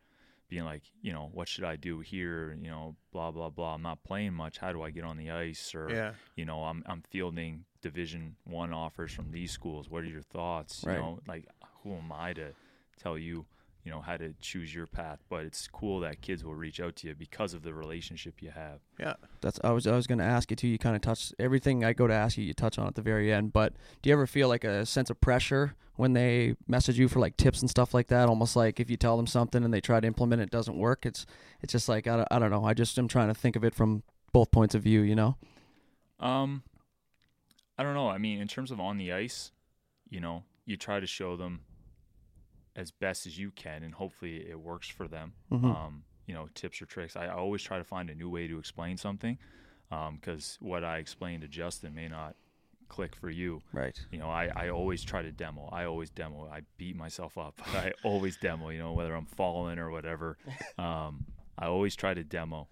being 0.47 0.63
like, 0.65 0.83
you 1.01 1.11
know, 1.11 1.29
what 1.33 1.47
should 1.47 1.63
I 1.63 1.75
do 1.75 1.99
here? 2.01 2.55
You 2.61 2.69
know, 2.69 2.95
blah 3.11 3.31
blah 3.31 3.49
blah. 3.49 3.73
I'm 3.73 3.81
not 3.81 4.03
playing 4.03 4.33
much. 4.33 4.59
How 4.59 4.71
do 4.71 4.81
I 4.83 4.91
get 4.91 5.03
on 5.03 5.17
the 5.17 5.31
ice? 5.31 5.73
Or 5.73 5.89
Yeah. 5.89 6.11
you 6.35 6.45
know, 6.45 6.63
I'm 6.65 6.83
I'm 6.85 7.01
fielding 7.09 7.65
Division 7.81 8.35
One 8.43 8.71
offers 8.73 9.11
from 9.11 9.31
these 9.31 9.51
schools. 9.51 9.89
What 9.89 10.03
are 10.03 10.07
your 10.07 10.21
thoughts? 10.21 10.83
Right. 10.85 10.95
You 10.97 10.99
know, 10.99 11.19
like 11.27 11.47
who 11.83 11.95
am 11.95 12.11
I 12.11 12.33
to 12.33 12.53
tell 13.01 13.17
you, 13.17 13.45
you 13.83 13.91
know, 13.91 14.01
how 14.01 14.17
to 14.17 14.33
choose 14.41 14.73
your 14.73 14.85
path? 14.85 15.19
But 15.29 15.45
it's 15.45 15.67
cool 15.67 15.99
that 16.01 16.21
kids 16.21 16.43
will 16.43 16.55
reach 16.55 16.79
out 16.79 16.95
to 16.97 17.07
you 17.07 17.15
because 17.15 17.53
of 17.53 17.63
the 17.63 17.73
relationship 17.73 18.41
you 18.41 18.51
have. 18.51 18.79
Yeah. 18.99 19.13
That's 19.41 19.59
I 19.63 19.71
was 19.71 19.87
I 19.87 19.95
was 19.95 20.07
going 20.07 20.19
to 20.19 20.25
ask 20.25 20.51
you 20.51 20.55
too. 20.55 20.67
You 20.67 20.77
kind 20.77 20.95
of 20.95 21.01
touch 21.01 21.33
everything 21.39 21.83
I 21.83 21.93
go 21.93 22.07
to 22.07 22.13
ask 22.13 22.37
you. 22.37 22.43
You 22.43 22.53
touch 22.53 22.77
on 22.77 22.87
at 22.87 22.95
the 22.95 23.01
very 23.01 23.33
end. 23.33 23.53
But 23.53 23.73
do 24.01 24.09
you 24.09 24.13
ever 24.13 24.27
feel 24.27 24.47
like 24.47 24.63
a 24.63 24.85
sense 24.85 25.09
of 25.09 25.19
pressure 25.19 25.75
when 25.95 26.13
they 26.13 26.55
message 26.67 26.99
you 26.99 27.07
for 27.07 27.19
like 27.19 27.37
tips 27.37 27.61
and 27.61 27.69
stuff 27.69 27.93
like 27.93 28.07
that? 28.07 28.29
Almost 28.29 28.55
like 28.55 28.79
if 28.79 28.89
you 28.89 28.97
tell 28.97 29.17
them 29.17 29.27
something 29.27 29.63
and 29.63 29.73
they 29.73 29.81
try 29.81 29.99
to 29.99 30.07
implement 30.07 30.41
it, 30.41 30.45
it 30.45 30.51
doesn't 30.51 30.77
work. 30.77 31.05
It's 31.05 31.25
it's 31.61 31.71
just 31.71 31.89
like 31.89 32.07
I 32.07 32.17
don't, 32.17 32.27
I 32.31 32.39
don't 32.39 32.51
know. 32.51 32.65
I 32.65 32.73
just 32.73 32.97
am 32.99 33.07
trying 33.07 33.29
to 33.29 33.33
think 33.33 33.55
of 33.55 33.63
it 33.63 33.73
from 33.73 34.03
both 34.31 34.51
points 34.51 34.75
of 34.75 34.83
view. 34.83 35.01
You 35.01 35.15
know. 35.15 35.37
Um, 36.19 36.61
I 37.79 37.83
don't 37.83 37.95
know. 37.95 38.09
I 38.09 38.19
mean, 38.19 38.39
in 38.39 38.47
terms 38.47 38.69
of 38.69 38.79
on 38.79 38.97
the 38.97 39.11
ice, 39.11 39.51
you 40.07 40.19
know, 40.19 40.43
you 40.65 40.77
try 40.77 40.99
to 40.99 41.07
show 41.07 41.35
them 41.35 41.61
as 42.75 42.91
best 42.91 43.25
as 43.25 43.37
you 43.37 43.51
can, 43.51 43.83
and 43.83 43.93
hopefully 43.93 44.49
it 44.49 44.59
works 44.59 44.87
for 44.87 45.07
them. 45.07 45.33
Mhm. 45.51 45.75
Um, 45.75 46.03
you 46.27 46.33
know, 46.33 46.47
tips 46.53 46.81
or 46.81 46.85
tricks. 46.85 47.15
I 47.15 47.27
always 47.27 47.61
try 47.61 47.77
to 47.77 47.83
find 47.83 48.09
a 48.09 48.15
new 48.15 48.29
way 48.29 48.47
to 48.47 48.57
explain 48.57 48.97
something, 48.97 49.37
because 49.89 50.57
what 50.61 50.83
I 50.83 50.97
explained 50.99 51.41
to 51.41 51.47
Justin 51.47 51.93
may 51.93 52.07
not 52.07 52.35
click 52.87 53.15
for 53.15 53.29
you. 53.29 53.61
Right. 53.73 53.99
You 54.11 54.19
know, 54.19 54.29
I, 54.29 54.49
I 54.55 54.69
always 54.69 55.03
try 55.03 55.21
to 55.21 55.31
demo. 55.31 55.69
I 55.71 55.85
always 55.85 56.09
demo. 56.09 56.49
I 56.51 56.61
beat 56.77 56.95
myself 56.95 57.37
up, 57.37 57.55
but 57.73 57.75
I 57.75 57.93
always 58.03 58.37
demo, 58.37 58.69
you 58.69 58.79
know, 58.79 58.93
whether 58.93 59.15
I'm 59.15 59.25
falling 59.25 59.79
or 59.79 59.89
whatever. 59.91 60.37
Um, 60.77 61.25
I 61.57 61.67
always 61.67 61.95
try 61.95 62.13
to 62.13 62.23
demo. 62.23 62.67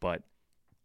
But 0.00 0.22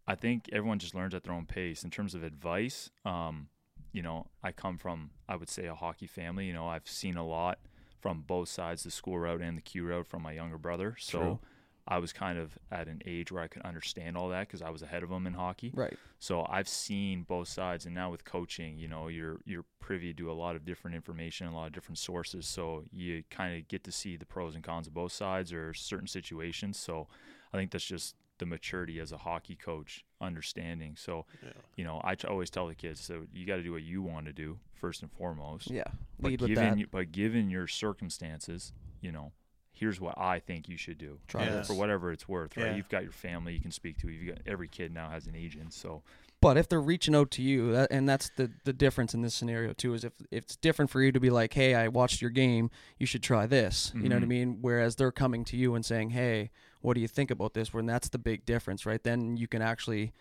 I 0.08 0.16
think 0.16 0.50
everyone 0.52 0.80
just 0.80 0.94
learns 0.96 1.14
at 1.16 1.24
their 1.24 1.34
own 1.34 1.46
pace. 1.46 1.84
In 1.84 1.90
terms 1.90 2.14
of 2.14 2.24
advice, 2.24 2.90
um, 3.06 3.48
you 3.94 4.02
know, 4.02 4.28
I 4.44 4.52
come 4.52 4.78
from, 4.78 5.12
I 5.30 5.36
would 5.36 5.50
say, 5.50 5.66
a 5.66 5.76
hockey 5.76 6.08
family. 6.08 6.46
You 6.46 6.54
know, 6.54 6.68
I've 6.68 6.88
seen 6.88 7.16
a 7.18 7.26
lot 7.26 7.60
from 8.00 8.22
both 8.22 8.50
sides, 8.50 8.84
the 8.84 8.92
school 8.92 9.20
route 9.20 9.42
and 9.42 9.58
the 9.58 9.62
Q 9.62 9.86
route 9.86 10.08
from 10.08 10.22
my 10.22 10.34
younger 10.34 10.58
brother. 10.58 10.96
So 11.00 11.20
True. 11.20 11.40
I 11.88 12.00
was 12.00 12.12
kind 12.12 12.38
of 12.38 12.58
at 12.70 12.88
an 12.88 13.02
age 13.06 13.32
where 13.32 13.42
I 13.42 13.48
could 13.48 13.62
understand 13.62 14.18
all 14.18 14.30
that 14.30 14.48
because 14.48 14.62
I 14.62 14.70
was 14.70 14.82
ahead 14.82 15.04
of 15.04 15.10
them 15.10 15.26
in 15.26 15.34
hockey. 15.34 15.72
Right. 15.74 15.96
So 16.20 16.46
I've 16.50 16.68
seen 16.68 17.24
both 17.24 17.48
sides, 17.48 17.86
and 17.86 17.96
now 17.96 18.12
with 18.12 18.26
coaching, 18.26 18.78
you 18.78 18.88
know, 18.88 19.08
you're 19.08 19.40
you're 19.46 19.66
privy 19.80 20.14
to 20.16 20.32
a 20.32 20.34
lot 20.34 20.56
of 20.56 20.66
different 20.66 20.96
information, 20.96 21.48
a 21.48 21.56
lot 21.56 21.68
of 21.68 21.74
different 21.74 21.98
sources. 21.98 22.46
So 22.46 22.84
you 22.92 23.24
kind 23.30 23.58
of 23.58 23.68
get 23.68 23.84
to 23.86 23.92
see 23.92 24.18
the 24.18 24.26
pros 24.26 24.56
and 24.56 24.64
cons 24.64 24.88
of 24.88 24.94
both 24.94 25.14
sides 25.14 25.54
or 25.54 25.74
certain 25.74 26.08
situations. 26.08 26.78
So 26.78 27.08
I 27.54 27.58
think 27.58 27.72
that's 27.72 27.86
just 27.86 28.16
the 28.40 28.46
maturity 28.46 29.00
as 29.00 29.12
a 29.12 29.18
hockey 29.18 29.56
coach, 29.56 30.06
understanding. 30.22 30.96
So 30.96 31.26
Yeah. 31.44 31.50
you 31.76 31.84
know, 31.84 32.02
I 32.04 32.16
t- 32.16 32.28
always 32.28 32.50
tell 32.50 32.68
the 32.68 32.76
kids, 32.76 33.02
so 33.02 33.26
you 33.34 33.46
got 33.46 33.56
to 33.58 33.64
do 33.64 33.72
what 33.72 33.84
you 33.84 34.02
want 34.02 34.26
to 34.28 34.34
do 34.34 34.60
first 34.74 35.02
and 35.02 35.12
foremost. 35.12 35.70
Yeah. 35.70 35.84
But 36.20 36.32
with 36.32 36.40
given 36.48 36.80
that. 36.80 36.92
but 36.92 37.12
given 37.12 37.50
your 37.50 37.68
circumstances, 37.68 38.74
you 39.02 39.12
know, 39.12 39.32
here's 39.74 40.00
what 40.00 40.18
I 40.18 40.40
think 40.40 40.68
you 40.70 40.78
should 40.78 40.98
do 40.98 41.20
Try 41.28 41.46
this. 41.50 41.68
for 41.68 41.74
whatever 41.74 42.12
it's 42.12 42.28
worth. 42.28 42.56
Right? 42.58 42.68
Yeah. 42.68 42.76
You've 42.76 42.90
got 42.90 43.04
your 43.04 43.12
family 43.12 43.54
you 43.54 43.62
can 43.62 43.72
speak 43.72 43.98
to. 44.00 44.10
You've 44.10 44.36
got 44.36 44.42
every 44.48 44.68
kid 44.68 44.92
now 44.94 45.10
has 45.10 45.28
an 45.28 45.36
agent, 45.36 45.74
so. 45.74 46.04
But 46.40 46.56
if 46.56 46.70
they're 46.70 46.80
reaching 46.80 47.16
out 47.16 47.32
to 47.32 47.42
you, 47.42 47.72
that, 47.72 47.92
and 47.92 48.08
that's 48.08 48.30
the 48.38 48.52
the 48.64 48.74
difference 48.74 49.14
in 49.16 49.22
this 49.22 49.34
scenario 49.34 49.74
too, 49.74 49.94
is 49.96 50.04
if, 50.04 50.14
if 50.32 50.44
it's 50.44 50.56
different 50.56 50.92
for 50.92 51.02
you 51.02 51.12
to 51.12 51.20
be 51.20 51.30
like, 51.32 51.54
hey, 51.54 51.74
I 51.74 51.88
watched 51.88 52.22
your 52.22 52.30
game, 52.30 52.70
you 53.00 53.06
should 53.08 53.24
try 53.24 53.48
this. 53.48 53.92
You 53.96 54.08
know 54.10 54.16
what 54.18 54.24
I 54.24 54.26
Mhm. 54.26 54.30
mean? 54.30 54.58
Whereas 54.62 54.96
they're 54.98 55.12
coming 55.12 55.44
to 55.46 55.58
you 55.58 55.74
and 55.74 55.84
saying, 55.84 56.12
hey, 56.12 56.52
what 56.82 56.94
do 56.94 57.02
you 57.02 57.08
think 57.08 57.32
about 57.32 57.54
this? 57.56 57.74
When 57.74 57.88
that's 57.88 58.10
the 58.10 58.20
big 58.20 58.46
difference, 58.46 58.86
right? 58.86 59.04
Then 59.04 59.36
you 59.38 59.48
can 59.48 59.62
actually 59.64 60.14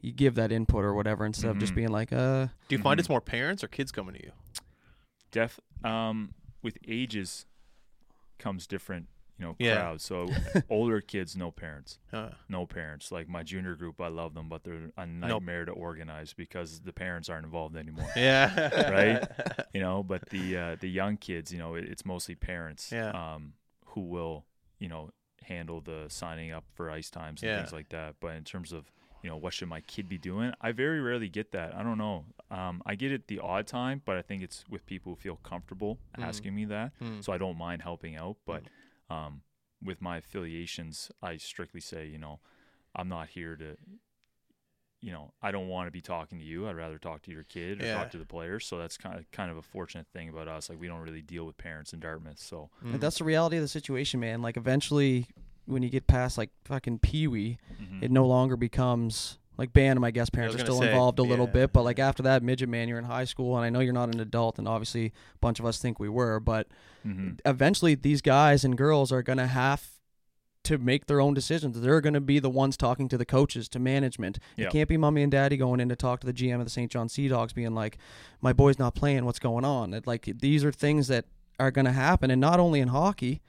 you 0.00 0.12
give 0.12 0.34
that 0.36 0.52
input 0.52 0.84
or 0.84 0.94
whatever 0.94 1.24
instead 1.26 1.50
of 1.50 1.58
just 1.58 1.72
Mhm. 1.72 1.76
being 1.76 1.88
like, 1.88 2.12
uh, 2.12 2.48
Do 2.68 2.76
you 2.76 2.78
find 2.82 2.98
Mhm. 2.98 3.00
it's 3.00 3.08
more 3.08 3.20
parents 3.20 3.64
or 3.64 3.68
kids 3.68 3.90
coming 3.90 4.14
to 4.14 4.22
you? 4.22 4.32
Def 5.32 5.58
um 5.82 6.34
with 6.62 6.78
ages 6.86 7.46
comes 8.38 8.66
different, 8.66 9.08
you 9.38 9.44
know, 9.44 9.56
Yeah. 9.58 9.76
crowds. 9.76 10.04
So 10.04 10.28
older 10.70 11.00
kids, 11.00 11.36
no 11.36 11.50
parents. 11.50 11.98
Uh, 12.12 12.30
No 12.48 12.66
parents. 12.66 13.10
Like 13.10 13.28
my 13.28 13.42
junior 13.42 13.74
group, 13.74 14.00
I 14.00 14.08
love 14.08 14.34
them, 14.34 14.48
but 14.48 14.64
they're 14.64 14.90
a 14.96 15.06
nightmare 15.06 15.64
to 15.64 15.72
organize 15.72 16.32
because 16.34 16.80
the 16.80 16.92
parents 16.92 17.28
aren't 17.28 17.44
involved 17.44 17.76
anymore. 17.76 18.08
yeah. 18.16 18.90
Right? 18.90 19.26
you 19.74 19.80
know, 19.80 20.02
but 20.02 20.28
the 20.30 20.56
uh, 20.56 20.76
the 20.80 20.88
young 20.88 21.16
kids, 21.16 21.52
you 21.52 21.58
know, 21.58 21.74
it, 21.74 21.84
it's 21.84 22.04
mostly 22.04 22.34
parents 22.34 22.90
Yeah. 22.92 23.10
um 23.10 23.54
who 23.86 24.02
will, 24.02 24.44
you 24.78 24.88
know, 24.88 25.10
handle 25.42 25.80
the 25.80 26.06
signing 26.08 26.50
up 26.52 26.64
for 26.74 26.90
ice 26.90 27.10
times 27.10 27.42
and 27.42 27.50
Yeah. 27.50 27.58
things 27.58 27.72
like 27.72 27.88
that. 27.90 28.16
But 28.20 28.36
in 28.36 28.44
terms 28.44 28.72
of 28.72 28.90
you 29.22 29.30
know, 29.30 29.38
what 29.38 29.54
should 29.54 29.68
my 29.68 29.80
kid 29.80 30.06
be 30.06 30.18
doing? 30.18 30.52
I 30.60 30.72
very 30.72 31.00
rarely 31.00 31.30
get 31.30 31.50
that. 31.52 31.74
I 31.74 31.82
don't 31.82 31.96
know. 31.96 32.26
Um, 32.50 32.82
I 32.84 32.94
get 32.94 33.10
it 33.10 33.26
the 33.26 33.38
odd 33.40 33.66
time, 33.66 34.02
but 34.04 34.18
I 34.18 34.22
think 34.22 34.42
it's 34.42 34.66
with 34.68 34.84
people 34.84 35.12
who 35.12 35.16
feel 35.16 35.36
comfortable 35.36 35.98
Mm. 36.18 36.24
asking 36.24 36.54
me 36.54 36.66
that. 36.66 36.92
Mm. 37.02 37.24
So 37.24 37.32
I 37.32 37.38
don't 37.38 37.56
mind 37.56 37.80
helping 37.80 38.16
out. 38.16 38.36
But 38.44 38.64
um, 39.14 39.42
with 39.82 40.00
my 40.00 40.16
affiliations, 40.18 41.10
I 41.22 41.36
strictly 41.36 41.80
say, 41.80 42.06
you 42.06 42.18
know, 42.18 42.40
I'm 42.96 43.08
not 43.08 43.28
here 43.28 43.56
to, 43.56 43.76
you 45.00 45.12
know, 45.12 45.32
I 45.42 45.50
don't 45.52 45.68
want 45.68 45.86
to 45.86 45.90
be 45.90 46.00
talking 46.00 46.38
to 46.38 46.44
you. 46.44 46.66
I'd 46.66 46.76
rather 46.76 46.98
talk 46.98 47.22
to 47.22 47.30
your 47.30 47.44
kid 47.44 47.82
or 47.82 47.86
Yeah. 47.86 47.94
talk 47.98 48.10
to 48.12 48.18
the 48.18 48.24
players. 48.24 48.66
So 48.66 48.78
that's 48.78 48.96
kind 48.96 49.18
of 49.18 49.30
kind 49.30 49.50
of 49.50 49.56
a 49.58 49.62
fortunate 49.62 50.06
thing 50.12 50.28
about 50.28 50.48
us. 50.48 50.70
Like 50.70 50.80
we 50.80 50.86
don't 50.86 51.00
really 51.00 51.20
deal 51.22 51.44
with 51.44 51.56
parents 51.58 51.92
in 51.92 52.00
Dartmouth. 52.00 52.38
So 52.38 52.70
Mm. 52.82 52.94
And 52.94 53.00
that's 53.02 53.18
the 53.18 53.24
reality 53.24 53.56
of 53.56 53.62
the 53.62 53.68
situation, 53.68 54.20
man. 54.20 54.40
Like 54.42 54.56
eventually, 54.56 55.26
when 55.66 55.82
you 55.82 55.90
get 55.90 56.06
past 56.06 56.38
like 56.38 56.50
fucking 56.64 57.00
Pee 57.00 57.26
Wee, 57.26 57.58
mhm. 57.80 58.02
it 58.02 58.10
no 58.10 58.26
longer 58.26 58.56
becomes 58.56 59.38
like 59.56 59.72
Bantam. 59.72 60.04
I 60.04 60.10
guess 60.10 60.30
parents 60.30 60.54
are 60.56 60.58
still 60.58 60.80
say, 60.80 60.88
involved 60.90 61.18
a 61.18 61.22
little 61.22 61.46
bit, 61.46 61.72
but 61.72 61.82
like 61.82 61.98
after 61.98 62.22
that 62.24 62.42
midget 62.42 62.68
man, 62.68 62.88
you're 62.88 62.98
in 62.98 63.04
high 63.04 63.24
school, 63.24 63.56
and 63.56 63.64
I 63.64 63.70
know 63.70 63.80
you're 63.80 63.92
not 63.92 64.12
an 64.14 64.20
adult, 64.20 64.58
and 64.58 64.66
obviously 64.68 65.06
a 65.06 65.38
bunch 65.40 65.58
of 65.60 65.66
us 65.66 65.78
think 65.78 65.98
we 66.00 66.08
were, 66.08 66.40
but 66.40 66.68
Mhm. 67.06 67.38
eventually 67.44 67.94
these 67.94 68.20
guys 68.22 68.64
and 68.64 68.76
girls 68.76 69.12
are 69.12 69.22
gonna 69.22 69.46
have 69.46 69.90
to 70.64 70.78
make 70.78 71.04
their 71.06 71.20
own 71.20 71.34
decisions. 71.34 71.78
They're 71.80 72.00
gonna 72.00 72.22
be 72.22 72.38
the 72.38 72.48
ones 72.48 72.76
talking 72.78 73.06
to 73.10 73.18
the 73.18 73.26
coaches, 73.26 73.68
to 73.68 73.78
management. 73.78 74.38
Yeah. 74.56 74.66
It 74.66 74.72
can't 74.72 74.88
be 74.88 74.96
mommy 74.96 75.22
and 75.22 75.30
daddy 75.30 75.58
going 75.58 75.78
in 75.78 75.90
to 75.90 75.96
talk 75.96 76.20
to 76.20 76.26
the 76.26 76.32
GM 76.32 76.58
of 76.58 76.64
the 76.64 76.70
Saint 76.70 76.90
John 76.90 77.08
Sea 77.10 77.28
Dogs, 77.28 77.52
being 77.52 77.74
like, 77.74 77.98
"My 78.40 78.54
boy's 78.54 78.78
not 78.78 78.94
playing. 78.94 79.26
What's 79.26 79.38
going 79.38 79.64
on?" 79.66 79.92
It, 79.92 80.06
like 80.06 80.24
these 80.40 80.64
are 80.64 80.72
things 80.72 81.08
that 81.08 81.26
are 81.60 81.70
gonna 81.70 81.92
happen, 81.92 82.30
and 82.30 82.40
not 82.40 82.58
only 82.60 82.80
in 82.80 82.88
hockey. 82.88 83.42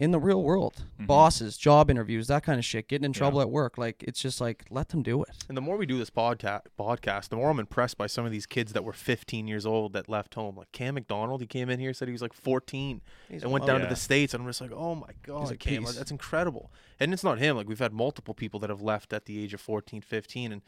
In 0.00 0.12
the 0.12 0.18
real 0.18 0.42
world, 0.42 0.82
Mhm. 0.98 1.06
bosses, 1.06 1.58
job 1.58 1.90
interviews, 1.90 2.26
that 2.28 2.42
kind 2.42 2.58
of 2.58 2.64
shit, 2.64 2.88
getting 2.88 3.04
in 3.04 3.10
Yeah. 3.12 3.18
trouble 3.18 3.40
at 3.42 3.50
work, 3.50 3.76
like 3.76 4.02
it's 4.02 4.20
just 4.20 4.40
like 4.40 4.64
let 4.70 4.88
them 4.88 5.02
do 5.02 5.22
it. 5.22 5.44
And 5.46 5.56
the 5.56 5.60
more 5.60 5.76
we 5.76 5.84
do 5.84 5.98
this 5.98 6.08
podcast, 6.08 6.62
podcast, 6.78 7.28
the 7.28 7.36
more 7.36 7.50
I'm 7.50 7.60
impressed 7.60 7.98
by 7.98 8.06
some 8.06 8.24
of 8.24 8.32
these 8.32 8.46
kids 8.46 8.72
that 8.72 8.82
were 8.82 8.94
15 8.94 9.46
years 9.46 9.66
old 9.66 9.92
that 9.92 10.08
left 10.08 10.34
home. 10.34 10.56
Like 10.56 10.72
Cam 10.72 10.94
McDonald, 10.94 11.42
he 11.42 11.46
came 11.46 11.68
in 11.68 11.78
here 11.78 11.92
said 11.92 12.08
he 12.08 12.12
was 12.12 12.22
like 12.22 12.32
14 12.32 13.02
He's 13.28 13.42
and 13.42 13.52
went 13.52 13.66
down 13.66 13.80
Yeah. 13.80 13.84
to 13.88 13.90
the 13.90 14.00
states, 14.00 14.32
and 14.32 14.42
I'm 14.42 14.48
just 14.48 14.62
like, 14.62 14.72
oh 14.72 14.94
my 14.94 15.10
god, 15.22 15.52
a 15.52 15.56
Cam, 15.58 15.84
piece. 15.84 15.94
that's 15.96 16.10
incredible. 16.10 16.72
And 16.98 17.12
it's 17.12 17.22
not 17.22 17.38
him. 17.38 17.56
Like 17.56 17.68
we've 17.68 17.78
had 17.78 17.92
multiple 17.92 18.32
people 18.32 18.58
that 18.60 18.70
have 18.70 18.80
left 18.80 19.12
at 19.12 19.26
the 19.26 19.38
age 19.42 19.52
of 19.52 19.60
14, 19.60 20.00
15, 20.00 20.50
and 20.50 20.62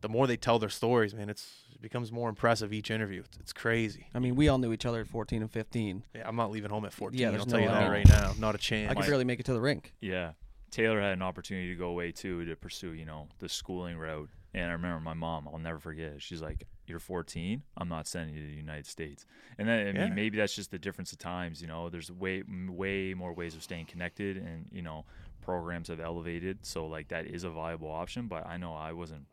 the 0.00 0.08
more 0.08 0.28
they 0.28 0.36
tell 0.36 0.58
their 0.60 0.68
stories, 0.68 1.12
man, 1.12 1.28
it's 1.28 1.64
it 1.76 1.82
becomes 1.82 2.10
more 2.10 2.28
impressive 2.28 2.72
each 2.72 2.90
interview. 2.90 3.20
It's, 3.24 3.36
it's 3.38 3.52
crazy. 3.52 4.08
I 4.14 4.18
mean, 4.18 4.34
we 4.34 4.48
all 4.48 4.58
knew 4.58 4.72
each 4.72 4.86
other 4.86 5.00
at 5.00 5.06
14 5.06 5.42
and 5.42 5.50
15. 5.50 6.02
Yeah, 6.14 6.22
I'm 6.26 6.34
not 6.36 6.50
leaving 6.50 6.70
home 6.70 6.84
at 6.86 6.92
14. 6.92 7.18
Yeah, 7.20 7.26
I'll 7.26 7.32
there's 7.32 7.44
tell 7.46 7.58
no 7.58 7.64
you 7.64 7.70
that 7.70 7.90
way. 7.90 7.96
right 7.98 8.08
now. 8.08 8.32
Not 8.38 8.54
a 8.54 8.58
chance. 8.58 8.90
I 8.90 8.94
could 8.94 9.06
barely 9.06 9.24
make 9.24 9.40
it 9.40 9.46
to 9.46 9.52
the 9.52 9.60
rink. 9.60 9.92
Yeah. 10.00 10.32
Taylor 10.70 11.00
had 11.00 11.12
an 11.12 11.22
opportunity 11.22 11.68
to 11.68 11.74
go 11.74 11.88
away 11.88 12.12
too 12.12 12.44
to 12.46 12.56
pursue, 12.56 12.92
you 12.92 13.04
know, 13.04 13.28
the 13.38 13.48
schooling 13.48 13.96
route. 13.98 14.28
And 14.54 14.70
I 14.70 14.72
remember 14.72 15.00
my 15.00 15.14
mom, 15.14 15.48
I'll 15.52 15.58
never 15.58 15.78
forget 15.78 16.14
it. 16.14 16.22
She's 16.22 16.40
like, 16.40 16.64
You're 16.86 16.98
14. 16.98 17.62
I'm 17.76 17.88
not 17.90 18.06
sending 18.06 18.34
you 18.34 18.40
to 18.42 18.46
the 18.48 18.54
United 18.56 18.86
States. 18.86 19.26
And 19.58 19.68
then, 19.68 19.86
I 19.86 19.90
Yeah. 19.90 20.04
mean, 20.06 20.14
maybe 20.14 20.38
that's 20.38 20.54
just 20.54 20.70
the 20.70 20.78
difference 20.78 21.12
of 21.12 21.18
times. 21.18 21.60
You 21.60 21.68
know, 21.68 21.90
there's 21.90 22.10
way, 22.10 22.42
way 22.68 23.12
more 23.12 23.34
ways 23.34 23.54
of 23.54 23.62
staying 23.62 23.86
connected, 23.86 24.38
and, 24.38 24.66
you 24.72 24.80
know, 24.82 25.04
programs 25.42 25.88
have 25.88 26.00
elevated. 26.00 26.64
So, 26.64 26.86
like, 26.86 27.08
that 27.08 27.26
is 27.26 27.44
a 27.44 27.50
viable 27.50 27.90
option. 27.90 28.28
But 28.28 28.46
I 28.46 28.56
know 28.56 28.72
I 28.74 28.92
wasn't 28.92 29.26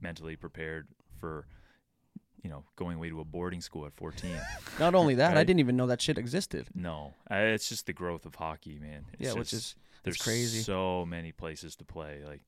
mentally 0.00 0.36
prepared 0.36 0.88
for, 1.20 1.46
you 2.42 2.48
know, 2.50 2.64
going 2.76 2.96
away 2.96 3.10
to 3.10 3.20
a 3.20 3.24
boarding 3.24 3.60
school 3.60 3.86
at 3.86 3.92
14. 3.94 4.30
Not 4.80 4.94
only 4.94 5.14
that, 5.16 5.32
I 5.32 5.34
Right? 5.36 5.46
didn't 5.46 5.60
even 5.60 5.76
know 5.76 5.86
that 5.88 6.00
shit 6.00 6.18
existed. 6.18 6.66
no, 6.74 7.14
uh, 7.30 7.34
it's 7.36 7.68
just 7.68 7.86
the 7.86 7.92
growth 7.92 8.24
of 8.26 8.34
hockey, 8.34 8.78
man. 8.80 9.04
It's 9.12 9.22
yeah, 9.22 9.32
which 9.38 9.52
is 9.52 9.76
there's 10.02 10.16
crazy. 10.16 10.60
so 10.60 11.04
many 11.06 11.32
places 11.32 11.76
to 11.76 11.84
play. 11.84 12.20
Like 12.26 12.40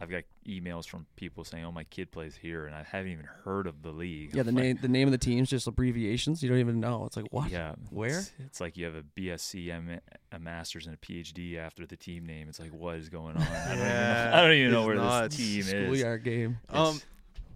I've 0.00 0.10
got 0.10 0.22
emails 0.48 0.86
from 0.88 1.06
people 1.16 1.44
saying, 1.44 1.64
"Oh, 1.64 1.70
my 1.70 1.84
kid 1.84 2.10
plays 2.10 2.34
here," 2.34 2.66
and 2.66 2.74
I 2.74 2.82
haven't 2.82 3.12
even 3.12 3.24
heard 3.44 3.66
of 3.68 3.82
the 3.82 3.90
league. 3.92 4.34
yeah. 4.34 4.42
The 4.42 4.50
like, 4.52 4.62
name 4.64 4.78
the 4.82 4.88
name 4.88 5.06
of 5.08 5.12
the 5.12 5.18
team's 5.18 5.48
just 5.50 5.66
abbreviations. 5.68 6.42
You 6.42 6.48
don't 6.48 6.58
even 6.58 6.80
know. 6.80 7.04
It's 7.06 7.16
like 7.16 7.26
what? 7.30 7.50
Yeah, 7.50 7.74
Where? 7.90 8.18
It's, 8.20 8.32
it's 8.46 8.60
like 8.60 8.76
you 8.76 8.84
have 8.86 8.94
a 8.96 9.02
BSc, 9.02 10.00
a 10.32 10.38
master's, 10.40 10.86
and 10.86 10.94
a 10.94 10.98
PhD 10.98 11.56
after 11.56 11.86
the 11.86 11.96
team 11.96 12.26
name. 12.26 12.48
It's 12.48 12.58
like, 12.60 12.72
what 12.72 12.96
is 12.96 13.08
going 13.10 13.36
on? 13.36 13.42
I 13.42 13.46
don't 13.46 13.76
even 13.76 13.78
Yeah, 13.86 14.24
know, 14.30 14.32
I 14.36 14.40
don't 14.42 14.52
even 14.52 14.72
know 14.72 14.86
where 14.86 14.94
nuts. 14.96 15.36
this 15.36 15.46
team 15.46 15.60
is. 15.60 15.68
Schoolyard 15.68 16.24
game. 16.24 16.58
Um, 16.68 17.00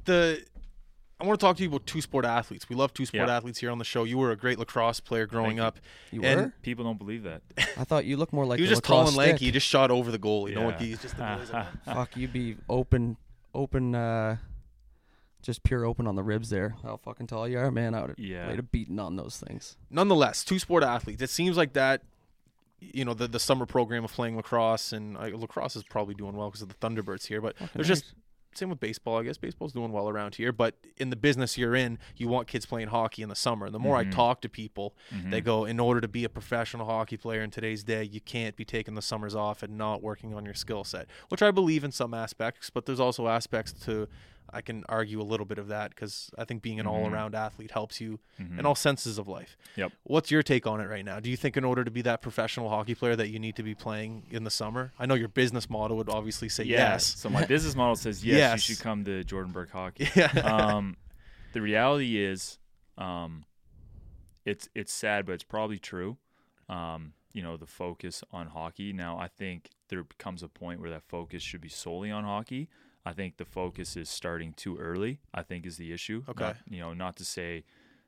the 0.05 0.45
I 1.19 1.25
want 1.25 1.41
to 1.41 1.47
talk 1.47 1.57
to 1.57 1.63
you 1.63 1.71
about 1.71 1.87
two 1.87 2.03
sport 2.03 2.27
athletes. 2.27 2.69
We 2.69 2.77
love 2.77 2.93
two 2.93 3.07
sport 3.07 3.29
Yeah. 3.29 3.37
athletes 3.37 3.59
here 3.59 3.71
on 3.71 3.79
the 3.79 3.85
show. 3.85 4.05
You 4.05 4.19
were 4.19 4.33
a 4.33 4.37
great 4.37 4.59
lacrosse 4.59 5.01
player 5.01 5.27
growing 5.27 5.57
you. 5.57 5.63
up. 5.63 5.79
You 6.11 6.23
and- 6.23 6.41
were? 6.41 6.53
people 6.61 6.85
don't 6.85 6.99
believe 6.99 7.23
that. 7.23 7.41
I 7.79 7.85
thought 7.85 8.05
you 8.05 8.19
looked 8.19 8.35
more 8.35 8.45
like 8.45 8.59
he 8.59 8.63
was 8.65 8.71
just 8.71 8.85
tall 8.85 9.07
and 9.09 9.17
lanky. 9.17 9.37
stick. 9.37 9.41
He 9.47 9.51
just 9.51 9.67
shot 9.67 9.91
over 9.91 10.11
the 10.11 10.19
goalie. 10.19 10.55
No 10.55 10.65
know, 10.65 10.69
Yeah. 10.71 10.79
he's 10.79 11.01
just 11.01 11.17
the 11.17 11.23
boys 11.25 11.51
at 11.51 11.65
home. 11.67 11.81
Fuck, 11.87 12.17
you'd 12.19 12.35
be 12.35 12.57
open, 12.69 13.17
open, 13.55 13.95
uh, 13.95 14.37
just 15.41 15.63
pure 15.63 15.87
open 15.87 16.07
on 16.07 16.17
the 16.17 16.23
ribs 16.23 16.51
there. 16.51 16.77
How 16.83 16.99
fucking 16.99 17.29
tall 17.29 17.49
you 17.49 17.59
are, 17.61 17.71
man. 17.71 17.95
I 17.95 18.01
would 18.03 18.11
have 18.11 18.19
Yeah. 18.19 18.49
laid 18.49 18.59
a 18.59 18.63
beating 18.63 18.99
on 18.99 19.17
those 19.17 19.39
things. 19.39 19.77
Nonetheless, 19.89 20.45
two 20.45 20.59
sport 20.59 20.83
athletes. 20.85 21.23
It 21.23 21.31
seems 21.31 21.57
like 21.57 21.73
that. 21.73 22.03
You 22.79 23.07
know 23.07 23.15
the 23.15 23.27
the 23.27 23.41
summer 23.41 23.65
program 23.65 24.05
of 24.05 24.13
playing 24.13 24.37
lacrosse 24.37 24.93
and 24.93 25.17
uh, 25.17 25.29
lacrosse 25.33 25.77
is 25.77 25.83
probably 25.83 26.15
doing 26.15 26.37
well 26.37 26.51
because 26.51 26.61
of 26.61 26.69
the 26.69 26.75
Thunderbirds 26.75 27.27
here. 27.27 27.41
But 27.41 27.57
Fucking 27.57 27.71
there's 27.75 27.89
nice. 27.89 28.01
just 28.03 28.15
same 28.57 28.71
with 28.71 28.81
baseball. 28.81 29.19
I 29.19 29.23
guess 29.23 29.37
baseball's 29.39 29.73
doing 29.73 29.93
well 29.93 30.09
around 30.09 30.35
here. 30.37 30.53
But 30.53 30.75
in 30.97 31.11
the 31.11 31.17
business 31.17 31.57
you're 31.59 31.75
in, 31.75 31.99
you 32.17 32.29
want 32.29 32.49
kids 32.49 32.67
playing 32.67 32.89
hockey 32.89 33.23
in 33.23 33.29
the 33.29 33.35
summer. 33.37 33.67
And 33.67 33.75
the 33.75 33.79
more 33.79 33.97
Mhm. 33.97 34.09
I 34.09 34.11
talk 34.11 34.41
to 34.43 34.49
people, 34.49 34.95
Mhm. 35.15 35.31
They 35.31 35.41
go, 35.41 35.65
in 35.65 35.79
order 35.81 36.01
to 36.01 36.09
be 36.09 36.25
a 36.25 36.29
professional 36.29 36.87
hockey 36.87 37.17
player 37.17 37.43
in 37.43 37.51
today's 37.51 37.85
day, 37.85 38.03
you 38.05 38.21
can't 38.21 38.57
be 38.57 38.65
taking 38.65 38.95
the 38.95 39.03
summers 39.03 39.35
off 39.35 39.63
and 39.63 39.77
not 39.77 40.03
working 40.03 40.35
on 40.35 40.45
your 40.45 40.55
skill 40.55 40.85
set, 40.85 41.07
which 41.29 41.43
I 41.43 41.51
believe 41.51 41.85
in 41.85 41.93
some 41.93 42.15
aspects, 42.15 42.71
but 42.71 42.87
there's 42.87 43.01
also 43.01 43.29
aspects 43.29 43.73
to, 43.85 44.09
I 44.53 44.61
can 44.61 44.85
argue 44.89 45.21
a 45.21 45.25
little 45.25 45.47
bit 45.47 45.59
of 45.59 45.69
that 45.69 45.91
because 45.91 46.31
I 46.39 46.45
think 46.45 46.63
being 46.63 46.79
an 46.81 46.87
Mhm. 46.87 46.91
all 46.91 47.07
around 47.09 47.35
athlete 47.35 47.73
helps 47.73 48.01
you 48.01 48.21
Mhm. 48.41 48.59
in 48.61 48.67
all 48.67 48.75
senses 48.75 49.19
of 49.19 49.27
life. 49.29 49.57
Yep. 49.77 49.93
What's 50.05 50.31
your 50.31 50.43
take 50.43 50.67
on 50.67 50.81
it 50.81 50.85
right 50.87 51.05
now? 51.05 51.19
Do 51.21 51.29
you 51.31 51.37
think 51.37 51.57
in 51.57 51.65
order 51.65 51.85
to 51.85 51.91
be 51.91 52.03
that 52.03 52.23
professional 52.23 52.69
hockey 52.69 52.95
player 52.95 53.17
that 53.17 53.29
you 53.29 53.39
need 53.39 53.57
to 53.57 53.63
be 53.63 53.75
playing 53.75 54.27
in 54.31 54.45
the 54.45 54.51
summer? 54.51 54.93
I 54.99 55.07
know 55.07 55.15
your 55.15 55.29
business 55.29 55.69
model 55.69 55.97
would 55.97 56.09
obviously 56.09 56.49
say 56.49 56.65
Yeah, 56.65 56.93
yes. 56.93 57.05
So 57.05 57.29
my 57.29 57.45
business 57.45 57.75
model 57.75 57.97
says 57.97 58.25
yes, 58.25 58.37
Yes. 58.39 58.69
you 58.69 58.75
should 58.77 58.83
come 58.85 59.05
to 59.05 59.25
Jordan 59.25 59.53
Burke 59.53 59.71
Hockey. 59.71 60.09
Yeah. 60.17 60.27
um, 60.43 60.97
the 61.53 61.61
reality 61.61 62.17
is, 62.19 62.59
um, 62.99 63.45
it's 64.45 64.69
it's 64.75 64.93
sad, 64.93 65.27
but 65.27 65.33
it's 65.33 65.45
probably 65.45 65.79
true. 65.79 66.19
Um, 66.69 67.15
you 67.33 67.43
know, 67.43 67.57
the 67.57 67.67
focus 67.67 68.23
on 68.33 68.47
hockey. 68.49 68.93
Now, 68.93 69.19
I 69.19 69.29
think 69.29 69.71
there 69.89 70.03
becomes 70.03 70.43
a 70.43 70.49
point 70.49 70.81
where 70.81 70.91
that 70.91 71.03
focus 71.03 71.43
should 71.43 71.61
be 71.61 71.69
solely 71.69 72.11
on 72.11 72.25
hockey. 72.25 72.69
I 73.07 73.13
think 73.13 73.37
the 73.37 73.45
focus 73.45 73.97
is 73.97 74.09
starting 74.09 74.53
too 74.53 74.77
early. 74.79 75.21
I 75.33 75.43
think 75.43 75.65
is 75.65 75.77
the 75.77 75.93
issue. 75.93 76.25
Okay. 76.29 76.45
Not- 76.45 76.57
you 76.69 76.81
know, 76.81 76.93
not 76.93 77.17
to 77.17 77.25
say 77.25 77.65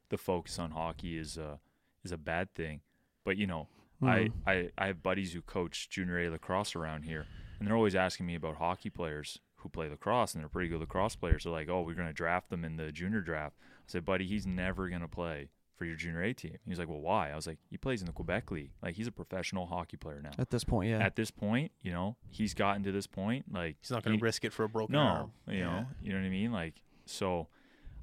the 0.08 0.18
focus 0.18 0.58
on 0.58 0.72
hockey 0.72 1.16
is 1.16 1.38
a 1.38 1.60
is 2.04 2.12
a 2.12 2.18
bad 2.18 2.52
thing, 2.54 2.80
but 3.24 3.36
you 3.36 3.46
know, 3.46 3.68
I, 4.02 4.18
Mhm. 4.24 4.32
I 4.46 4.70
I 4.76 4.86
have 4.88 5.02
buddies 5.02 5.32
who 5.32 5.42
coach 5.42 5.88
junior 5.88 6.18
A 6.20 6.30
lacrosse 6.30 6.74
around 6.76 7.02
here, 7.04 7.26
and 7.58 7.66
they're 7.68 7.76
always 7.76 7.94
asking 7.94 8.26
me 8.26 8.34
about 8.34 8.56
hockey 8.56 8.90
players 8.90 9.38
who 9.56 9.68
play 9.68 9.88
lacrosse, 9.88 10.34
and 10.34 10.42
they're 10.42 10.48
pretty 10.48 10.68
good 10.68 10.80
lacrosse 10.80 11.16
players. 11.16 11.44
They're 11.44 11.52
like, 11.52 11.68
"Oh, 11.68 11.82
we're 11.82 11.94
going 11.94 12.06
to 12.08 12.12
draft 12.14 12.48
them 12.50 12.64
in 12.64 12.76
the 12.76 12.92
junior 12.92 13.20
draft." 13.20 13.56
I 13.60 13.84
said, 13.86 14.04
"Buddy, 14.04 14.26
he's 14.26 14.46
never 14.46 14.88
going 14.88 15.00
to 15.02 15.08
play 15.08 15.48
for 15.78 15.84
your 15.86 15.96
junior 15.96 16.22
A 16.22 16.34
team." 16.34 16.58
He's 16.66 16.78
like, 16.78 16.88
"Well, 16.88 17.00
why?" 17.00 17.30
I 17.30 17.36
was 17.36 17.46
like, 17.46 17.58
"He 17.70 17.76
plays 17.78 18.00
in 18.02 18.06
the 18.06 18.12
Quebec 18.12 18.50
League. 18.50 18.72
Like, 18.82 18.96
he's 18.96 19.06
a 19.06 19.12
professional 19.12 19.66
hockey 19.66 19.96
player 19.96 20.20
now. 20.20 20.32
At 20.38 20.50
this 20.50 20.64
point, 20.64 20.90
yeah. 20.90 20.98
At 20.98 21.16
this 21.16 21.30
point, 21.30 21.72
you 21.82 21.92
know, 21.92 22.16
he's 22.28 22.52
gotten 22.54 22.82
to 22.82 22.92
this 22.92 23.06
point. 23.06 23.46
Like, 23.52 23.76
He's 23.80 23.90
not 23.90 24.02
going 24.02 24.18
to 24.18 24.22
risk 24.22 24.44
it 24.44 24.52
for 24.52 24.64
a 24.64 24.68
broken 24.68 24.92
no, 24.94 24.98
arm. 25.00 25.32
you 25.46 25.60
know, 25.60 25.86
you 26.02 26.12
know 26.12 26.18
what 26.18 26.26
I 26.26 26.30
mean. 26.30 26.52
Like, 26.52 26.82
so 27.06 27.46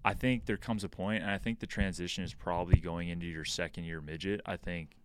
I 0.03 0.13
think 0.13 0.45
there 0.45 0.57
comes 0.57 0.83
a 0.83 0.89
point, 0.89 1.21
and 1.23 1.31
I 1.31 1.37
think 1.37 1.59
the 1.59 1.67
transition 1.67 2.23
is 2.23 2.33
probably 2.33 2.79
going 2.79 3.09
into 3.09 3.25
your 3.25 3.45
second 3.45 3.83
year 3.83 4.01
midget. 4.01 4.39
I 4.45 4.55
think 4.57 4.91
s- 4.91 5.04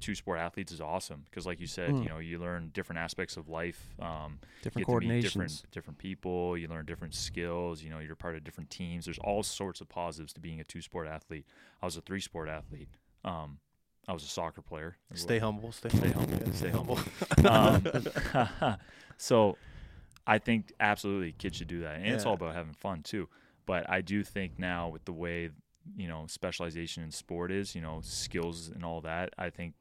two 0.00 0.14
sport 0.14 0.38
athletes 0.38 0.70
is 0.72 0.80
awesome 0.80 1.22
because, 1.24 1.46
like 1.46 1.60
you 1.60 1.66
said, 1.66 1.90
Mm. 1.90 2.02
you 2.02 2.08
know, 2.08 2.18
you 2.18 2.38
learn 2.38 2.70
different 2.74 2.98
aspects 2.98 3.36
of 3.36 3.48
life. 3.48 3.94
Um, 4.00 4.38
different 4.62 4.88
you 4.88 4.94
get 4.94 5.00
to 5.00 5.06
meet 5.08 5.22
coordinations. 5.22 5.22
different 5.22 5.70
different 5.70 5.98
people. 5.98 6.58
You 6.58 6.68
learn 6.68 6.84
different 6.84 7.14
skills. 7.14 7.82
You 7.82 7.90
know, 7.90 7.98
you're 7.98 8.14
part 8.16 8.36
of 8.36 8.44
different 8.44 8.70
teams. 8.70 9.06
There's 9.06 9.18
all 9.20 9.42
sorts 9.42 9.80
of 9.80 9.88
positives 9.88 10.32
to 10.34 10.40
being 10.40 10.60
a 10.60 10.64
two 10.64 10.82
sport 10.82 11.08
athlete. 11.08 11.46
I 11.80 11.86
was 11.86 11.96
a 11.96 12.00
three 12.02 12.20
sport 12.20 12.48
athlete. 12.48 12.88
Um, 13.24 13.58
I 14.08 14.12
was 14.12 14.24
a 14.24 14.28
soccer 14.28 14.62
player. 14.62 14.96
Stay 15.14 15.38
humble. 15.38 15.70
Stay, 15.72 15.88
Stay 15.90 16.10
humble. 16.10 16.36
humble, 16.36 16.46
yeah, 16.48 16.52
stay 16.54 16.70
humble. 16.70 16.98
um, 18.68 18.76
so 19.16 19.56
I 20.26 20.38
think 20.38 20.72
absolutely 20.80 21.32
kids 21.32 21.56
should 21.56 21.68
do 21.68 21.80
that, 21.82 21.96
and 21.96 22.06
it's 22.08 22.26
all 22.26 22.34
about 22.34 22.54
having 22.54 22.74
fun 22.74 23.02
too. 23.02 23.28
But 23.64 23.88
I 23.88 24.00
do 24.00 24.24
think 24.24 24.58
now 24.58 24.88
with 24.88 25.04
the 25.04 25.12
way 25.12 25.50
you 25.96 26.08
know 26.08 26.26
specialization 26.28 27.02
in 27.02 27.10
sport 27.10 27.50
is, 27.50 27.74
you 27.74 27.80
know, 27.80 28.00
skills 28.02 28.68
and 28.68 28.84
all 28.84 29.00
that, 29.02 29.32
I 29.38 29.50
think 29.50 29.74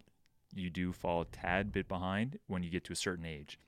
you 0.53 0.69
do 0.69 0.91
fall 0.91 1.21
a 1.21 1.25
tad 1.25 1.71
bit 1.71 1.87
behind 1.87 2.39
when 2.47 2.63
you 2.63 2.69
get 2.69 2.83
to 2.85 2.93
a 2.93 2.95
certain 2.95 3.25
age. 3.25 3.59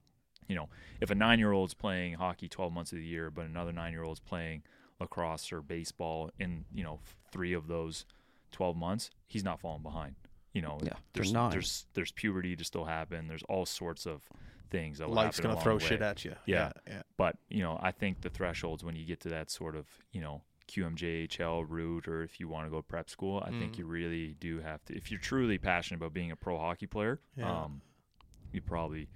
You 0.47 0.55
know, 0.55 0.69
if 0.99 1.09
a 1.09 1.15
nine-year-old's 1.15 1.73
playing 1.73 2.15
hockey 2.15 2.49
12 2.49 2.73
months 2.73 2.91
of 2.91 2.97
the 2.97 3.05
year, 3.05 3.31
but 3.31 3.45
another 3.45 3.71
nine-year-old's 3.71 4.19
playing 4.19 4.63
lacrosse 4.99 5.51
or 5.51 5.61
baseball 5.61 6.31
in 6.39 6.65
you 6.73 6.83
know 6.83 6.99
three 7.31 7.53
of 7.53 7.67
those 7.67 8.05
12 8.51 8.75
months, 8.75 9.09
he's 9.27 9.43
not 9.43 9.59
falling 9.59 9.83
behind. 9.83 10.15
You 10.53 10.61
know, 10.61 10.77
Yeah, 10.83 10.93
there's 11.13 11.33
nine. 11.33 11.51
there's 11.51 11.85
there's 11.93 12.11
puberty 12.11 12.55
to 12.55 12.63
still 12.63 12.85
happen. 12.85 13.27
There's 13.27 13.43
all 13.49 13.65
sorts 13.65 14.05
of 14.05 14.21
things 14.69 14.99
that 14.99 15.09
Life's 15.09 15.39
going 15.39 15.55
to 15.55 15.61
throw 15.61 15.79
shit 15.79 16.01
at 16.01 16.25
you. 16.25 16.35
Yeah. 16.45 16.71
yeah. 16.87 17.03
But 17.17 17.37
you 17.49 17.63
know, 17.63 17.79
I 17.81 17.91
think 17.91 18.21
the 18.21 18.29
thresholds 18.29 18.83
when 18.83 18.95
you 18.95 19.05
get 19.05 19.19
to 19.21 19.29
that 19.29 19.49
sort 19.49 19.75
of 19.75 19.87
you 20.11 20.21
know 20.21 20.41
QMJHL 20.67 21.65
route, 21.67 22.07
or 22.07 22.23
if 22.23 22.39
you 22.39 22.47
want 22.47 22.65
to 22.65 22.71
go 22.71 22.81
prep 22.81 23.09
school, 23.09 23.41
I 23.45 23.51
think 23.51 23.73
Mhm. 23.75 23.77
you 23.79 23.85
really 23.85 24.35
do 24.39 24.59
have 24.61 24.83
to. 24.85 24.95
If 24.95 25.11
you're 25.11 25.19
truly 25.19 25.57
passionate 25.57 25.97
about 25.97 26.13
being 26.13 26.31
a 26.31 26.35
pro 26.35 26.57
hockey 26.57 26.87
player, 26.87 27.19
Yeah. 27.35 27.63
um, 27.63 27.81
you 28.51 28.61
probably 28.61 29.09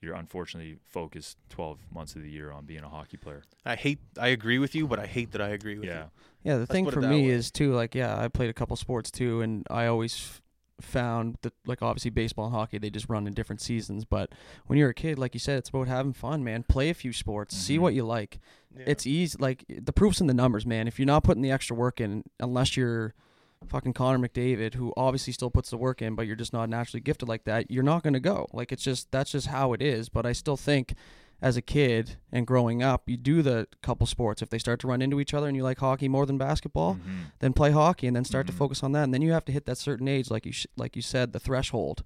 you're 0.00 0.14
unfortunately 0.14 0.78
focused 0.86 1.36
12 1.48 1.80
months 1.90 2.14
of 2.14 2.22
the 2.22 2.30
year 2.30 2.52
on 2.52 2.64
being 2.64 2.84
a 2.84 2.88
hockey 2.88 3.16
player. 3.16 3.42
I 3.64 3.74
hate. 3.74 3.98
I 4.16 4.28
agree 4.28 4.60
with 4.60 4.72
you, 4.76 4.86
but 4.86 5.00
I 5.00 5.06
hate 5.08 5.32
that 5.32 5.40
I 5.40 5.48
agree 5.48 5.76
with 5.76 5.88
Yeah. 5.88 5.92
you. 5.92 5.98
Yeah, 5.98 6.08
yeah. 6.44 6.52
the 6.54 6.58
Let's 6.60 6.70
thing 6.70 6.88
for 6.88 7.00
me 7.00 7.22
way. 7.22 7.30
is 7.30 7.50
too 7.50 7.72
like 7.74 7.96
yeah, 7.96 8.16
I 8.16 8.28
played 8.28 8.48
a 8.48 8.54
couple 8.54 8.76
sports 8.76 9.10
too, 9.10 9.40
and 9.40 9.66
I 9.68 9.86
always 9.86 10.14
f- 10.14 10.42
found 10.80 11.38
that 11.42 11.52
like 11.66 11.82
obviously 11.82 12.10
baseball 12.10 12.46
and 12.46 12.54
hockey 12.54 12.78
they 12.78 12.90
just 12.90 13.08
run 13.08 13.26
in 13.26 13.34
different 13.34 13.60
seasons, 13.60 14.04
but 14.04 14.30
when 14.66 14.78
you're 14.78 14.90
a 14.90 14.94
kid, 14.94 15.18
like 15.18 15.34
you 15.34 15.40
said, 15.40 15.58
it's 15.58 15.70
about 15.70 15.88
having 15.88 16.12
fun, 16.12 16.44
man. 16.44 16.62
Play 16.62 16.88
a 16.90 16.94
few 16.94 17.12
sports, 17.12 17.56
see 17.56 17.76
Mhm. 17.76 17.80
what 17.80 17.94
you 17.94 18.04
like. 18.04 18.38
Yeah. 18.76 18.84
It's 18.86 19.06
easy, 19.06 19.36
like 19.40 19.64
the 19.68 19.92
proof's 19.92 20.20
in 20.20 20.26
the 20.28 20.34
numbers, 20.34 20.64
man. 20.66 20.86
If 20.86 20.98
you're 20.98 21.06
not 21.06 21.24
putting 21.24 21.42
the 21.42 21.50
extra 21.50 21.74
work 21.74 22.00
in, 22.00 22.24
unless 22.38 22.76
you're 22.76 23.14
fucking 23.66 23.92
Connor 23.92 24.28
McDavid, 24.28 24.74
who 24.74 24.92
obviously 24.96 25.32
still 25.32 25.50
puts 25.50 25.70
the 25.70 25.76
work 25.76 26.00
in, 26.00 26.14
but 26.14 26.26
you're 26.28 26.36
just 26.36 26.52
not 26.52 26.68
naturally 26.68 27.00
gifted 27.00 27.28
like 27.28 27.42
that, 27.44 27.70
you're 27.70 27.82
not 27.82 28.04
gonna 28.04 28.20
go. 28.20 28.46
Like 28.52 28.70
it's 28.70 28.84
just 28.84 29.10
that's 29.10 29.32
just 29.32 29.48
how 29.48 29.72
it 29.72 29.82
is. 29.82 30.08
But 30.08 30.26
I 30.26 30.32
still 30.32 30.56
think 30.56 30.94
as 31.40 31.56
a 31.56 31.62
kid 31.62 32.16
and 32.32 32.46
growing 32.46 32.82
up, 32.82 33.08
you 33.08 33.16
do 33.16 33.42
the 33.42 33.68
couple 33.82 34.06
sports. 34.06 34.42
If 34.42 34.50
they 34.50 34.58
start 34.58 34.80
to 34.80 34.86
run 34.88 35.00
into 35.00 35.20
each 35.20 35.32
other 35.34 35.46
and 35.46 35.56
you 35.56 35.62
like 35.62 35.78
hockey 35.78 36.08
more 36.08 36.26
than 36.26 36.36
basketball, 36.38 36.94
Mhm. 36.96 37.32
then 37.38 37.52
play 37.52 37.70
hockey 37.70 38.06
and 38.08 38.16
then 38.16 38.24
start 38.24 38.46
Mhm. 38.46 38.50
to 38.50 38.56
focus 38.56 38.82
on 38.82 38.92
that. 38.92 39.04
And 39.04 39.14
then 39.14 39.22
you 39.22 39.30
have 39.32 39.44
to 39.44 39.52
hit 39.52 39.64
that 39.66 39.78
certain 39.78 40.08
age, 40.08 40.30
like 40.30 40.46
you 40.46 40.52
sh- 40.52 40.66
like 40.76 40.96
you 40.96 41.02
said, 41.02 41.32
the 41.32 41.38
threshold, 41.38 42.02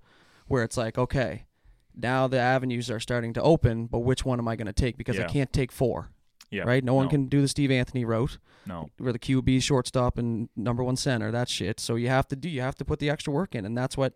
where 0.49 0.63
it's 0.63 0.77
like, 0.77 0.99
okay, 0.99 1.47
now 1.95 2.27
the 2.27 2.39
avenues 2.39 2.91
are 2.91 3.01
starting 3.01 3.33
to 3.33 3.43
open, 3.43 3.87
but 3.87 4.01
which 4.01 4.25
one 4.25 4.39
am 4.39 4.49
I 4.49 4.57
going 4.57 4.67
to 4.67 4.73
take? 4.73 4.97
Because 4.99 5.19
I 5.19 5.25
can't 5.25 5.53
take 5.53 5.73
four, 5.73 6.11
Yeah. 6.51 6.65
right? 6.65 6.85
No, 6.85 6.93
one 6.95 7.09
can 7.09 7.27
do 7.29 7.41
the 7.41 7.49
Steve 7.49 7.71
Anthony 7.71 8.05
route, 8.05 8.39
No. 8.67 8.89
where 8.99 9.13
the 9.15 9.19
QB, 9.19 9.61
shortstop, 9.61 10.19
and 10.19 10.51
number 10.57 10.85
one 10.85 10.97
center. 10.97 11.31
That 11.31 11.49
shit. 11.49 11.81
So 11.81 11.97
you 11.97 12.09
have 12.09 12.29
to 12.29 12.37
do. 12.37 12.49
You 12.51 12.61
have 12.61 12.75
to 12.77 12.85
put 12.85 12.99
the 12.99 13.09
extra 13.09 13.33
work 13.33 13.55
in, 13.55 13.65
and 13.65 13.77
that's 13.77 13.97
what 13.97 14.15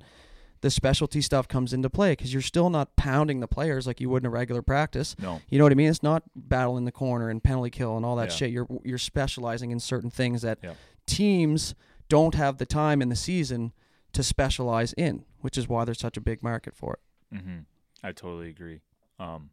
the 0.62 0.70
specialty 0.70 1.20
stuff 1.20 1.46
comes 1.48 1.72
into 1.72 1.90
play 1.90 2.12
because 2.12 2.32
you're 2.32 2.42
still 2.42 2.70
not 2.70 2.96
pounding 2.96 3.40
the 3.40 3.46
players 3.48 3.86
like 3.86 4.00
you 4.00 4.08
would 4.08 4.22
in 4.22 4.26
a 4.26 4.30
regular 4.30 4.62
practice. 4.62 5.14
No. 5.20 5.40
You 5.48 5.58
know 5.58 5.64
what 5.64 5.72
I 5.72 5.76
mean? 5.76 5.88
It's 5.90 6.02
not 6.02 6.22
battle 6.34 6.76
in 6.78 6.84
the 6.84 6.92
corner 6.92 7.28
and 7.28 7.42
penalty 7.42 7.70
kill 7.70 7.96
and 7.96 8.04
all 8.06 8.16
that 8.16 8.30
Yeah. 8.30 8.36
shit. 8.36 8.50
You're 8.50 8.66
you're 8.84 8.98
specializing 8.98 9.70
in 9.70 9.80
certain 9.80 10.10
things 10.10 10.42
that 10.42 10.58
Yeah. 10.62 10.74
teams 11.06 11.74
don't 12.08 12.34
have 12.34 12.58
the 12.58 12.66
time 12.66 13.02
in 13.02 13.08
the 13.08 13.16
season 13.16 13.72
to 14.12 14.22
specialize 14.22 14.92
in, 14.94 15.24
which 15.40 15.58
is 15.58 15.68
why 15.68 15.84
there's 15.84 15.98
such 15.98 16.16
a 16.16 16.20
big 16.20 16.42
market 16.42 16.74
for 16.74 16.94
it. 16.94 17.36
hmm 17.38 17.58
I 18.02 18.12
totally 18.12 18.48
agree. 18.48 18.80
Um, 19.18 19.50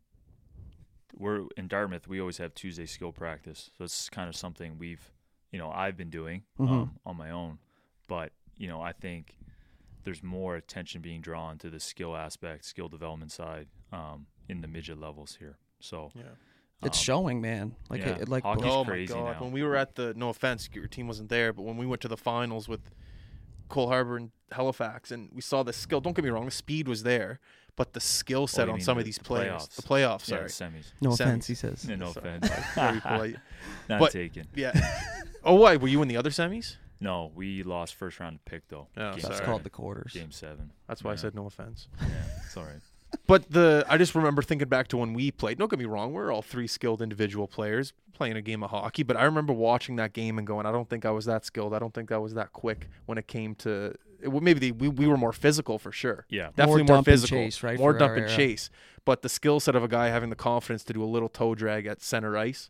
we're 1.17 1.45
in 1.57 1.67
Dartmouth. 1.67 2.07
We 2.07 2.19
always 2.19 2.37
have 2.37 2.53
Tuesday 2.53 2.85
skill 2.85 3.11
practice, 3.11 3.69
so 3.77 3.83
it's 3.83 4.09
kind 4.09 4.27
of 4.29 4.35
something 4.35 4.77
we've, 4.77 5.11
you 5.51 5.59
know, 5.59 5.69
I've 5.71 5.95
been 5.97 6.09
doing 6.09 6.43
Mhm. 6.59 6.69
um, 6.69 6.99
on 7.05 7.17
my 7.17 7.29
own. 7.29 7.59
But 8.07 8.33
you 8.57 8.67
know, 8.67 8.81
I 8.81 8.91
think 8.93 9.37
there's 10.03 10.23
more 10.23 10.55
attention 10.55 11.01
being 11.01 11.21
drawn 11.21 11.57
to 11.59 11.69
the 11.69 11.79
skill 11.79 12.15
aspect, 12.15 12.65
skill 12.65 12.87
development 12.89 13.31
side 13.31 13.67
um, 13.91 14.25
in 14.49 14.61
the 14.61 14.67
midget 14.67 14.99
levels 14.99 15.37
here. 15.39 15.57
So 15.79 16.11
Yeah. 16.15 16.23
It's 16.83 16.97
um, 16.97 17.03
showing, 17.03 17.41
man. 17.41 17.75
Like 17.89 18.01
yeah, 18.01 18.17
it, 18.17 18.27
like 18.27 18.43
hockey's 18.43 18.65
oh 18.65 18.83
crazy 18.83 19.13
my 19.13 19.19
god! 19.21 19.31
now. 19.35 19.43
When 19.43 19.51
we 19.53 19.63
were 19.63 19.77
at 19.77 19.95
the 19.95 20.13
no 20.17 20.27
offense, 20.29 20.67
your 20.73 20.87
team 20.87 21.07
wasn't 21.07 21.29
there, 21.29 21.53
but 21.53 21.63
when 21.63 21.77
we 21.77 21.85
went 21.85 22.01
to 22.01 22.09
the 22.09 22.17
finals 22.17 22.67
with 22.67 22.81
Cole 23.69 23.87
Harbor 23.87 24.17
and 24.17 24.31
Halifax, 24.51 25.09
and 25.09 25.29
we 25.33 25.41
saw 25.41 25.63
the 25.63 25.71
skill. 25.71 26.01
Don't 26.01 26.13
get 26.13 26.25
me 26.25 26.29
wrong, 26.29 26.43
the 26.43 26.51
speed 26.51 26.89
was 26.89 27.03
there, 27.03 27.39
but 27.77 27.93
the 27.93 28.01
skill 28.01 28.47
set 28.47 28.67
Oh, 28.67 28.73
on 28.73 28.81
some 28.81 28.97
the- 28.97 28.99
of 29.01 29.05
these 29.05 29.17
the 29.17 29.23
players, 29.23 29.63
playoffs. 29.63 29.75
the 29.77 29.81
playoffs. 29.83 30.29
yeah, 30.29 30.47
Sorry, 30.47 30.71
semis. 30.71 30.91
no 30.99 31.09
semis. 31.11 31.13
offense, 31.21 31.47
he 31.47 31.55
says. 31.55 31.85
Yeah, 31.87 31.95
no 31.95 32.11
Sorry. 32.11 32.35
offense. 32.35 32.49
Very 32.75 32.99
polite. 32.99 33.35
Not 33.89 33.99
But- 34.01 34.11
taken. 34.11 34.47
Yeah. 34.53 34.73
oh, 35.45 35.55
why 35.55 35.77
were 35.77 35.87
you 35.87 36.01
in 36.01 36.09
the 36.09 36.17
other 36.17 36.31
semis? 36.31 36.75
No, 37.03 37.31
we 37.35 37.63
lost 37.63 37.95
first 37.95 38.19
round 38.19 38.43
pick 38.45 38.67
though. 38.69 38.87
Oh, 38.97 39.11
Game 39.11 39.19
That's 39.21 39.23
sorry. 39.35 39.45
called 39.45 39.63
the 39.63 39.69
quarters. 39.69 40.13
Game 40.13 40.31
seven. 40.31 40.71
That's 40.87 41.03
why 41.03 41.11
I 41.11 41.13
Yeah. 41.13 41.17
said 41.17 41.35
no 41.35 41.45
offense. 41.45 41.87
Yeah, 42.01 42.07
it's 42.45 42.57
all 42.57 42.63
right. 42.63 42.79
But 43.27 43.51
the 43.51 43.85
I 43.87 43.97
just 43.99 44.15
remember 44.15 44.41
thinking 44.41 44.67
back 44.69 44.87
to 44.87 44.97
when 44.97 45.13
we 45.13 45.29
played. 45.29 45.59
Don't 45.59 45.69
get 45.69 45.77
me 45.77 45.85
wrong, 45.85 46.13
we're 46.13 46.31
all 46.31 46.41
three 46.41 46.65
skilled 46.65 46.99
individual 47.01 47.47
players 47.47 47.93
playing 48.13 48.37
a 48.37 48.41
game 48.41 48.63
of 48.63 48.71
hockey. 48.71 49.03
But 49.03 49.17
I 49.17 49.23
remember 49.25 49.53
watching 49.53 49.97
that 49.97 50.13
game 50.13 50.37
and 50.39 50.47
going, 50.47 50.65
I 50.65 50.71
don't 50.71 50.89
think 50.89 51.05
I 51.05 51.11
was 51.11 51.25
that 51.25 51.45
skilled. 51.45 51.73
I 51.75 51.79
don't 51.79 51.93
think 51.93 52.11
I 52.11 52.17
was 52.17 52.33
that 52.33 52.53
quick 52.53 52.87
when 53.05 53.17
it 53.19 53.27
came 53.27 53.53
to. 53.55 53.93
It, 54.21 54.29
well, 54.29 54.41
maybe 54.41 54.59
the, 54.59 54.71
we 54.71 54.87
we 54.87 55.05
were 55.05 55.17
more 55.17 55.33
physical 55.33 55.77
for 55.77 55.91
sure. 55.91 56.25
Yeah. 56.29 56.49
Definitely 56.55 56.83
more, 56.83 56.87
dump 56.97 57.07
and 57.07 57.13
physical, 57.13 57.37
chase, 57.37 57.61
right, 57.61 57.77
More 57.77 57.93
for 57.93 57.99
dump 57.99 58.09
our 58.11 58.15
and 58.15 58.25
era. 58.27 58.35
chase. 58.35 58.69
But 59.05 59.21
the 59.21 59.29
skill 59.29 59.59
set 59.59 59.75
of 59.75 59.83
a 59.83 59.87
guy 59.89 60.07
having 60.07 60.29
the 60.31 60.35
confidence 60.35 60.83
to 60.85 60.93
do 60.93 61.03
a 61.03 61.05
little 61.05 61.29
toe 61.29 61.53
drag 61.53 61.85
at 61.85 62.01
center 62.01 62.35
ice. 62.37 62.69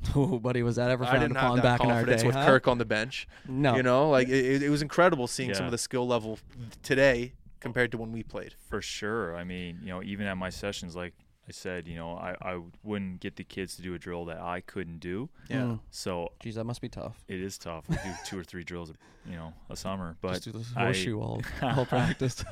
Oh, 0.14 0.38
buddy, 0.38 0.62
was 0.62 0.76
that 0.76 0.90
ever 0.90 1.04
I 1.04 1.08
found 1.10 1.20
didn't 1.22 1.36
have 1.36 1.44
upon 1.44 1.56
that 1.58 1.62
back 1.62 1.80
in 1.80 1.86
our 1.86 1.92
confidence 1.96 2.22
day? 2.22 2.26
with 2.28 2.36
huh? 2.36 2.46
Kirk 2.46 2.68
on 2.68 2.78
the 2.78 2.84
bench. 2.84 3.26
No, 3.48 3.76
You 3.76 3.82
know, 3.82 4.10
like 4.10 4.28
it, 4.28 4.44
it- 4.44 4.62
it 4.62 4.70
was 4.70 4.82
incredible 4.82 5.26
seeing 5.26 5.52
some 5.54 5.66
of 5.66 5.72
the 5.72 5.78
skill 5.78 6.06
level 6.06 6.38
today 6.82 7.34
compared 7.60 7.90
to 7.92 7.98
when 7.98 8.12
we 8.12 8.22
played. 8.22 8.54
For 8.68 8.80
sure. 8.80 9.36
I 9.36 9.44
mean, 9.44 9.80
you 9.82 9.88
know, 9.88 10.02
even 10.02 10.26
at 10.26 10.36
my 10.36 10.50
sessions, 10.50 10.94
like 10.96 11.14
I 11.48 11.50
said, 11.52 11.88
you 11.88 11.96
know, 11.96 12.12
I, 12.12 12.36
I 12.40 12.60
wouldn't 12.84 13.20
get 13.20 13.36
the 13.36 13.44
kids 13.44 13.74
to 13.76 13.82
do 13.82 13.94
a 13.94 13.98
drill 13.98 14.24
that 14.26 14.38
I 14.40 14.60
couldn't 14.60 14.98
do. 15.00 15.28
Yeah. 15.48 15.62
Mm. 15.62 15.80
So 15.90 16.30
Geez, 16.40 16.54
that 16.56 16.64
must 16.64 16.80
be 16.80 16.88
tough. 16.88 17.24
it 17.26 17.40
is 17.40 17.58
tough. 17.58 17.88
We 17.88 17.96
do 17.96 18.10
two 18.24 18.38
or 18.38 18.44
three 18.44 18.64
drills, 18.64 18.92
you 19.26 19.36
know, 19.36 19.52
a 19.70 19.76
summer. 19.76 20.16
But 20.20 20.32
Just 20.34 20.44
do 20.44 20.52
this 20.52 20.70
I- 20.76 20.84
horseshoe 20.84 21.18
all, 21.20 21.42
all 21.62 21.86
practice. 21.96 22.44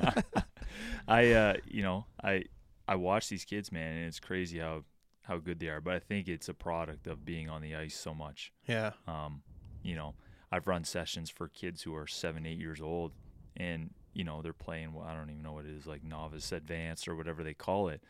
I, 1.07 1.31
uh, 1.31 1.53
you 1.67 1.83
know, 1.83 2.05
I 2.23 2.43
I 2.87 2.95
watch 2.95 3.29
these 3.29 3.45
kids, 3.45 3.71
man, 3.71 3.95
and 3.97 4.05
it's 4.05 4.19
crazy 4.19 4.59
how 4.59 4.83
how 5.27 5.37
good 5.37 5.59
they 5.59 5.67
are. 5.67 5.81
But 5.81 5.93
I 5.95 5.99
think 5.99 6.27
it's 6.27 6.49
a 6.49 6.53
product 6.53 7.07
of 7.07 7.25
being 7.25 7.49
on 7.49 7.61
the 7.61 7.75
ice 7.75 7.95
so 7.95 8.13
much. 8.13 8.53
Yeah. 8.67 8.91
Um, 9.07 9.41
you 9.83 9.95
know, 9.95 10.15
I've 10.51 10.67
run 10.67 10.83
sessions 10.83 11.29
for 11.29 11.47
kids 11.47 11.81
who 11.83 11.95
are 11.95 12.07
seven, 12.07 12.45
eight 12.45 12.57
years 12.57 12.81
old, 12.81 13.11
and 13.55 13.93
you 14.13 14.23
know 14.23 14.41
they're 14.41 14.53
playing. 14.53 14.93
Well, 14.93 15.05
I 15.05 15.13
don't 15.13 15.29
even 15.29 15.43
know 15.43 15.53
what 15.53 15.65
it 15.65 15.71
is, 15.71 15.85
like 15.85 16.03
novice, 16.03 16.51
advanced, 16.51 17.07
or 17.07 17.15
whatever 17.15 17.43
they 17.43 17.53
call 17.53 17.89
it, 17.89 18.01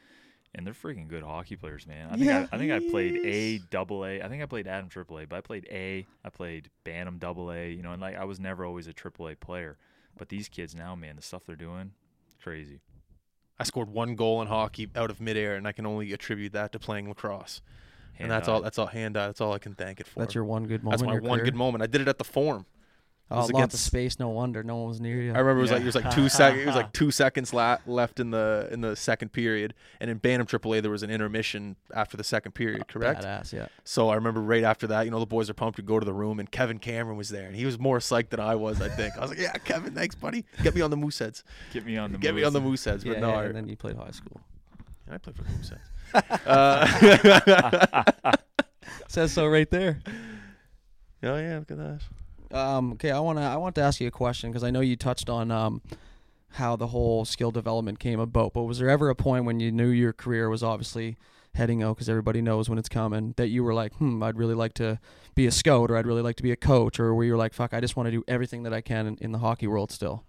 and 0.53 0.65
they're 0.65 0.73
freaking 0.73 1.07
good 1.07 1.23
hockey 1.23 1.55
players, 1.55 1.87
man. 1.87 2.07
I 2.07 2.13
think 2.13 2.25
Yeah, 2.25 2.47
I, 2.51 2.55
I 2.55 2.59
think 2.59 2.71
I 2.71 2.79
played 2.79 3.19
A, 3.25 3.59
double 3.71 4.05
A. 4.05 4.21
I 4.21 4.29
think 4.29 4.43
I 4.43 4.45
played 4.45 4.67
Atom 4.67 4.89
triple 4.89 5.19
A, 5.19 5.25
but 5.25 5.37
I 5.37 5.41
played 5.41 5.67
A. 5.71 6.05
I 6.23 6.29
played 6.29 6.69
Bantam 6.83 7.17
double 7.17 7.51
A. 7.51 7.71
You 7.71 7.81
know, 7.81 7.91
and 7.91 8.01
like 8.01 8.15
I 8.15 8.25
was 8.25 8.39
never 8.39 8.63
always 8.65 8.85
a 8.87 8.93
triple 8.93 9.27
A 9.27 9.35
player, 9.35 9.77
but 10.17 10.29
these 10.29 10.47
kids 10.47 10.75
now, 10.75 10.95
man, 10.95 11.15
the 11.15 11.23
stuff 11.23 11.43
they're 11.45 11.55
doing, 11.55 11.91
crazy. 12.41 12.81
I 13.59 13.63
scored 13.63 13.89
one 13.89 14.15
goal 14.15 14.41
in 14.41 14.47
hockey 14.47 14.89
out 14.95 15.09
of 15.09 15.19
midair, 15.19 15.55
and 15.55 15.67
I 15.67 15.71
can 15.71 15.85
only 15.85 16.13
attribute 16.13 16.53
that 16.53 16.71
to 16.73 16.79
playing 16.79 17.09
lacrosse. 17.09 17.61
and 18.19 18.29
that's 18.31 18.47
all. 18.47 18.61
That's 18.61 18.77
all 18.77 18.87
hand 18.87 19.17
eye. 19.17 19.27
That's 19.27 19.41
all 19.41 19.53
I 19.53 19.59
can 19.59 19.73
thank 19.75 19.99
it 19.99 20.07
for. 20.07 20.19
That's 20.19 20.35
your 20.35 20.43
one 20.43 20.65
good 20.67 20.83
moment. 20.83 20.99
That's 20.99 21.07
my 21.07 21.19
one 21.19 21.39
career? 21.39 21.45
good 21.45 21.55
moment. 21.55 21.83
I 21.83 21.87
did 21.87 22.01
it 22.01 22.07
at 22.07 22.17
the 22.17 22.23
Forum. 22.23 22.65
Oh, 23.29 23.37
was 23.37 23.51
lots 23.51 23.51
of 23.51 23.55
against- 23.55 23.83
space. 23.85 24.19
No 24.19 24.29
wonder 24.29 24.63
no 24.63 24.77
one 24.77 24.87
was 24.87 25.01
near 25.01 25.21
you. 25.21 25.33
I 25.33 25.39
remember 25.39 25.59
it 25.59 25.61
was 25.63 25.71
like 25.71 25.81
it 25.81 25.85
was 25.85 25.95
like 25.95 26.11
two 26.11 26.29
sec. 26.29 26.55
It 26.55 26.65
was 26.65 26.75
like 26.75 26.93
two 26.93 27.11
seconds 27.11 27.53
la- 27.53 27.77
left 27.85 28.21
in 28.21 28.31
the 28.31 28.69
in 28.71 28.79
the 28.79 28.95
second 28.95 29.33
period, 29.33 29.73
and 29.99 30.09
in 30.09 30.17
Bantam 30.17 30.47
AAA 30.47 30.81
there 30.81 30.91
was 30.91 31.03
an 31.03 31.09
intermission 31.09 31.75
after 31.93 32.15
the 32.15 32.23
second 32.23 32.53
period. 32.53 32.87
Correct. 32.87 33.23
Badass, 33.23 33.51
yeah. 33.51 33.67
So 33.83 34.07
I 34.09 34.15
remember 34.15 34.39
right 34.41 34.63
after 34.63 34.87
that, 34.87 35.03
you 35.03 35.11
know, 35.11 35.19
the 35.19 35.25
boys 35.25 35.49
are 35.49 35.53
pumped 35.53 35.75
to 35.75 35.81
go 35.81 35.99
to 35.99 36.05
the 36.05 36.13
room, 36.13 36.39
and 36.39 36.49
Kevin 36.49 36.79
Cameron 36.79 37.17
was 37.17 37.27
there, 37.27 37.47
and 37.47 37.55
he 37.55 37.65
was 37.65 37.77
more 37.77 37.99
psyched 37.99 38.29
than 38.29 38.39
I 38.39 38.55
was. 38.55 38.81
I 38.81 38.87
think 38.87 39.17
I 39.17 39.21
was 39.21 39.31
like, 39.31 39.39
"Yeah, 39.39 39.51
Kevin, 39.51 39.93
thanks, 39.93 40.15
buddy. 40.15 40.45
Get 40.63 40.73
me 40.73 40.79
on 40.81 40.89
the 40.89 40.97
Mooseheads. 40.97 41.43
Get 41.73 41.85
me 41.85 41.97
on 41.97 42.13
the 42.13 42.17
Get 42.17 42.33
me 42.33 42.43
on 42.45 42.53
the 42.53 42.61
moves. 42.61 42.85
Mooseheads." 42.85 43.03
But 43.03 43.13
yeah, 43.15 43.19
no, 43.19 43.29
yeah, 43.31 43.37
I, 43.39 43.43
and 43.45 43.55
then 43.55 43.67
you 43.67 43.75
played 43.75 43.97
high 43.97 44.11
school. 44.11 44.39
I 45.11 45.17
played 45.17 45.35
for 45.35 45.43
the 45.43 45.49
Mooseheads. 45.49 45.81
uh, 46.47 48.31
Says 49.09 49.33
so 49.33 49.47
right 49.47 49.69
there. 49.69 49.99
oh 51.23 51.37
yeah, 51.37 51.59
look 51.59 51.71
at 51.71 51.77
that. 51.77 52.01
Um, 52.51 52.93
okay, 52.93 53.11
I 53.11 53.19
want 53.19 53.39
to 53.39 53.43
I 53.43 53.57
want 53.57 53.75
to 53.75 53.81
ask 53.81 53.99
you 53.99 54.07
a 54.07 54.11
question 54.11 54.51
because 54.51 54.63
I 54.63 54.71
know 54.71 54.81
you 54.81 54.95
touched 54.95 55.29
on 55.29 55.51
um, 55.51 55.81
how 56.51 56.75
the 56.75 56.87
whole 56.87 57.25
skill 57.25 57.51
development 57.51 57.99
came 57.99 58.19
about. 58.19 58.53
But 58.53 58.63
was 58.63 58.79
there 58.79 58.89
ever 58.89 59.09
a 59.09 59.15
point 59.15 59.45
when 59.45 59.59
you 59.59 59.71
knew 59.71 59.89
your 59.89 60.13
career 60.13 60.49
was 60.49 60.63
obviously 60.63 61.17
heading 61.53 61.81
out 61.81 61.95
because 61.95 62.07
everybody 62.07 62.41
knows 62.41 62.69
when 62.69 62.77
it's 62.77 62.89
coming 62.89 63.33
that 63.37 63.47
you 63.47 63.63
were 63.63 63.73
like, 63.73 63.93
hmm, 63.95 64.21
I'd 64.21 64.37
really 64.37 64.53
like 64.53 64.73
to 64.75 64.99
be 65.33 65.47
a 65.47 65.51
scout 65.51 65.89
or 65.89 65.97
I'd 65.97 66.05
really 66.05 66.21
like 66.21 66.35
to 66.35 66.43
be 66.43 66.51
a 66.51 66.55
coach 66.55 66.99
or 66.99 67.15
were 67.15 67.23
you 67.23 67.35
like, 67.35 67.53
fuck, 67.53 67.73
I 67.73 67.79
just 67.79 67.95
want 67.95 68.07
to 68.07 68.11
do 68.11 68.23
everything 68.27 68.63
that 68.63 68.73
I 68.73 68.81
can 68.81 69.07
in, 69.07 69.17
in 69.19 69.31
the 69.31 69.39
hockey 69.39 69.65
world 69.65 69.91
still? 69.91 70.23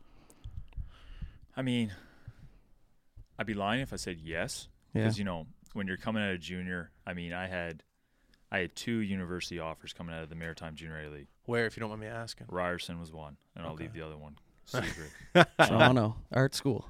I 1.54 1.62
mean, 1.62 1.92
I'd 3.38 3.46
be 3.46 3.54
lying 3.54 3.80
if 3.80 3.92
I 3.92 3.96
said 3.96 4.18
yes. 4.22 4.68
Yeah. 4.94 5.02
because 5.02 5.18
you 5.18 5.24
know 5.24 5.46
when 5.74 5.86
you're 5.86 5.96
coming 5.96 6.22
out 6.22 6.32
of 6.32 6.40
junior 6.40 6.90
i 7.06 7.12
mean 7.12 7.32
i 7.32 7.46
had 7.46 7.82
i 8.50 8.58
had 8.58 8.74
two 8.74 8.98
university 8.98 9.58
offers 9.58 9.92
coming 9.92 10.14
out 10.14 10.22
of 10.22 10.28
the 10.28 10.34
maritime 10.34 10.74
junior 10.74 11.00
a 11.00 11.10
league 11.10 11.28
Where, 11.48 11.66
if 11.66 11.76
you 11.76 11.80
don't 11.80 11.88
mind 11.90 12.02
me 12.02 12.06
asking? 12.06 12.46
ryerson 12.50 13.00
was 13.00 13.12
one 13.12 13.36
and 13.56 13.64
i'll 13.66 13.72
Okay. 13.72 13.84
leave 13.84 13.92
the 13.92 14.02
other 14.02 14.16
one 14.16 14.36
secret 14.66 15.10
Toronto 15.66 16.16
art 16.32 16.54
school. 16.54 16.86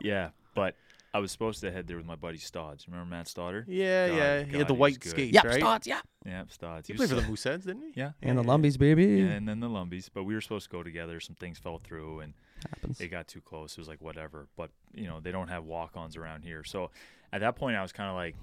yeah 0.00 0.30
but 0.54 0.74
i 1.14 1.18
was 1.18 1.30
supposed 1.30 1.60
to 1.60 1.70
head 1.70 1.86
there 1.86 1.96
with 1.96 2.06
my 2.06 2.16
buddy 2.16 2.38
stodds 2.38 2.86
remember 2.88 3.08
matt 3.08 3.26
stodder 3.26 3.64
Yeah, 3.68 4.08
God- 4.08 4.16
yeah. 4.16 4.38
He 4.42 4.44
God, 4.52 4.58
had 4.58 4.68
the 4.68 4.74
he 4.74 4.78
was 4.78 4.78
white 4.80 5.00
good. 5.00 5.10
skates, 5.10 5.34
Yep, 5.34 5.44
right? 5.44 5.60
Stotts, 5.60 5.86
yeah. 5.86 6.00
yeah 6.26 6.42
stodds 6.48 6.86
He 6.88 6.92
was 6.94 6.98
played 7.00 7.08
for 7.10 7.14
the 7.16 7.22
so- 7.22 7.28
Mooseheads, 7.28 7.64
didn't 7.64 7.82
he? 7.82 7.92
yeah 8.00 8.12
And 8.22 8.36
the 8.38 8.42
Yeah. 8.42 8.48
Lumbies, 8.48 8.78
baby. 8.78 9.04
yeah, 9.06 9.26
and 9.36 9.46
then 9.48 9.60
the 9.60 9.68
lumbies 9.68 10.08
but 10.12 10.24
we 10.24 10.34
were 10.34 10.40
supposed 10.40 10.68
to 10.70 10.76
go 10.76 10.82
together 10.82 11.20
some 11.20 11.36
things 11.36 11.58
fell 11.58 11.78
through 11.78 12.20
and 12.20 12.34
Happens. 12.68 13.00
it 13.00 13.08
got 13.08 13.26
too 13.26 13.40
close. 13.40 13.72
It 13.72 13.78
was 13.78 13.88
like 13.88 14.00
whatever. 14.00 14.46
But 14.56 14.70
you 14.94 15.08
know, 15.08 15.18
they 15.18 15.32
don't 15.32 15.48
have 15.48 15.64
walk-ons 15.64 16.16
around 16.16 16.42
here. 16.44 16.62
So 16.62 16.92
at 17.32 17.40
that 17.40 17.56
point, 17.56 17.76
I 17.76 17.82
was 17.82 17.90
kind 17.90 18.08
of 18.08 18.14
like, 18.14 18.36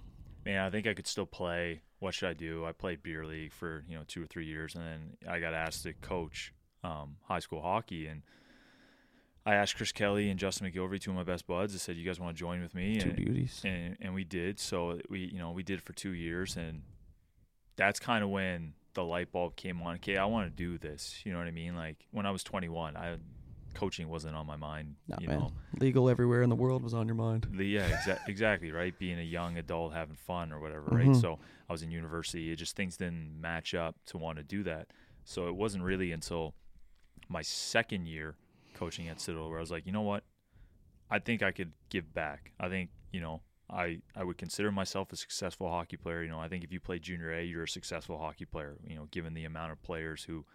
man, 0.45 0.59
I 0.59 0.69
think 0.69 0.87
I 0.87 0.93
could 0.93 1.07
still 1.07 1.25
play. 1.25 1.79
What 1.99 2.13
should 2.13 2.29
I 2.29 2.33
do? 2.33 2.65
I 2.65 2.71
played 2.71 3.03
beer 3.03 3.25
league 3.25 3.51
for 3.53 3.83
you 3.87 3.95
know 3.97 4.03
two 4.07 4.23
or 4.23 4.27
three 4.27 4.45
years, 4.45 4.75
and 4.75 4.83
then 4.83 5.17
I 5.29 5.39
got 5.39 5.53
asked 5.53 5.83
to 5.83 5.93
coach 5.93 6.53
um, 6.83 7.17
high 7.27 7.39
school 7.39 7.61
hockey, 7.61 8.07
and 8.07 8.21
I 9.45 9.55
asked 9.55 9.75
Chris 9.75 9.91
Kelly 9.91 10.29
and 10.29 10.39
Justin 10.39 10.69
McGilvery, 10.71 11.01
two 11.01 11.11
of 11.11 11.17
my 11.17 11.23
best 11.23 11.45
buds. 11.47 11.73
I 11.75 11.77
said, 11.77 11.97
"You 11.97 12.05
guys 12.05 12.19
want 12.19 12.35
to 12.35 12.39
join 12.39 12.61
with 12.61 12.73
me?" 12.73 12.99
Two 12.99 13.09
And, 13.09 13.17
beauties. 13.17 13.61
and 13.65 13.97
and 13.99 14.13
we 14.13 14.23
did. 14.23 14.59
So 14.59 14.99
we 15.09 15.19
you 15.19 15.39
know 15.39 15.51
we 15.51 15.63
did 15.63 15.79
it 15.79 15.81
for 15.85 15.93
two 15.93 16.11
years, 16.11 16.55
and 16.55 16.83
that's 17.75 17.99
kind 17.99 18.23
of 18.23 18.29
when 18.29 18.73
the 18.93 19.03
light 19.03 19.31
bulb 19.31 19.55
came 19.55 19.81
on. 19.81 19.95
Okay, 19.95 20.17
I 20.17 20.25
want 20.25 20.49
to 20.49 20.55
do 20.55 20.77
this. 20.77 21.21
You 21.25 21.31
know 21.33 21.37
what 21.37 21.47
I 21.47 21.51
mean? 21.51 21.75
Like 21.75 22.05
when 22.11 22.25
I 22.25 22.31
was 22.31 22.43
21, 22.43 22.95
I 22.97 23.17
coaching 23.73 24.09
wasn't 24.09 24.35
on 24.35 24.45
my 24.45 24.55
mind. 24.55 24.95
Nah, 25.07 25.17
you 25.19 25.27
man. 25.27 25.39
know, 25.39 25.51
Legal 25.79 26.09
everywhere 26.09 26.41
in 26.41 26.49
the 26.49 26.55
world 26.55 26.83
was 26.83 26.93
on 26.93 27.07
your 27.07 27.15
mind. 27.15 27.47
the, 27.51 27.65
yeah, 27.65 27.89
exa- 27.89 28.19
exactly 28.27 28.71
right. 28.71 28.97
Being 28.97 29.19
a 29.19 29.23
young 29.23 29.57
adult 29.57 29.93
having 29.93 30.15
fun 30.15 30.51
or 30.51 30.59
whatever, 30.59 30.85
right? 30.87 31.07
Mhm. 31.07 31.21
So 31.21 31.39
I 31.69 31.71
was 31.73 31.81
in 31.83 31.91
university. 31.91 32.51
It 32.51 32.55
just 32.57 32.75
things 32.75 32.97
didn't 32.97 33.39
match 33.39 33.73
up 33.73 33.95
to 34.07 34.17
want 34.17 34.37
to 34.37 34.43
do 34.43 34.63
that. 34.63 34.87
So 35.23 35.47
it 35.47 35.55
wasn't 35.55 35.83
really 35.83 36.11
until 36.11 36.55
my 37.27 37.41
second 37.41 38.07
year 38.07 38.35
coaching 38.73 39.07
at 39.07 39.19
Citadel 39.21 39.49
where 39.49 39.59
I 39.59 39.61
was 39.61 39.71
like, 39.71 39.85
you 39.85 39.91
know 39.91 40.01
what? 40.01 40.23
I 41.11 41.19
think 41.19 41.41
I 41.43 41.51
could 41.51 41.71
give 41.89 42.13
back. 42.13 42.51
I 42.59 42.69
think 42.69 42.89
you 43.11 43.19
know 43.21 43.41
I 43.69 43.99
I 44.15 44.23
would 44.23 44.37
consider 44.37 44.71
myself 44.71 45.11
a 45.11 45.15
successful 45.15 45.69
hockey 45.69 45.97
player. 45.97 46.23
You 46.23 46.29
know, 46.29 46.39
I 46.39 46.47
think 46.47 46.63
if 46.63 46.71
you 46.71 46.79
play 46.79 46.99
junior 46.99 47.31
A, 47.31 47.43
you're 47.43 47.63
a 47.63 47.67
successful 47.67 48.17
hockey 48.17 48.45
player. 48.45 48.77
You 48.87 48.95
know, 48.95 49.07
given 49.11 49.33
the 49.33 49.45
amount 49.45 49.71
of 49.71 49.81
players 49.83 50.23
who 50.23 50.45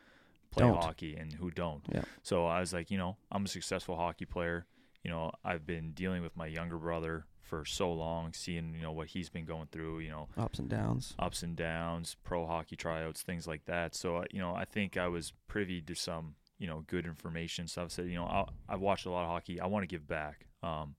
play 0.54 0.66
Don't. 0.66 0.82
hockey 0.82 1.16
and 1.16 1.32
who 1.32 1.50
don't. 1.50 1.82
Yeah. 1.92 2.02
So 2.22 2.46
I 2.46 2.60
was 2.60 2.72
like, 2.72 2.90
you 2.90 2.98
know, 2.98 3.16
I'm 3.30 3.44
a 3.44 3.48
successful 3.48 3.96
hockey 3.96 4.24
player. 4.24 4.66
You 5.02 5.10
know, 5.10 5.32
I've 5.44 5.66
been 5.66 5.92
dealing 5.92 6.22
with 6.22 6.36
my 6.36 6.46
younger 6.46 6.78
brother 6.78 7.26
for 7.42 7.64
so 7.66 7.92
long, 7.92 8.32
seeing 8.32 8.74
you 8.74 8.80
know 8.82 8.92
what 8.92 9.08
he's 9.08 9.28
been 9.28 9.44
going 9.44 9.68
through. 9.70 9.98
You 10.00 10.10
know, 10.10 10.28
Ups 10.38 10.58
and 10.58 10.68
downs. 10.68 11.14
ups 11.18 11.42
and 11.42 11.54
downs, 11.56 12.16
pro 12.24 12.46
hockey 12.46 12.76
tryouts, 12.76 13.22
things 13.22 13.46
like 13.46 13.66
that. 13.66 13.94
So 13.94 14.16
uh, 14.18 14.24
you 14.30 14.40
know, 14.40 14.54
I 14.54 14.64
think 14.64 14.96
I 14.96 15.08
was 15.08 15.32
privy 15.46 15.82
to 15.82 15.94
some 15.94 16.36
you 16.58 16.66
know 16.66 16.84
good 16.86 17.04
information. 17.04 17.68
So 17.68 17.84
I 17.84 17.88
said, 17.88 18.06
you 18.06 18.14
know, 18.14 18.24
I'll, 18.24 18.48
I've 18.68 18.80
watched 18.80 19.04
a 19.06 19.10
lot 19.10 19.24
of 19.24 19.28
hockey. 19.30 19.60
I 19.60 19.66
want 19.66 19.82
to 19.82 19.86
give 19.86 20.06
back. 20.08 20.46
Um, 20.62 20.94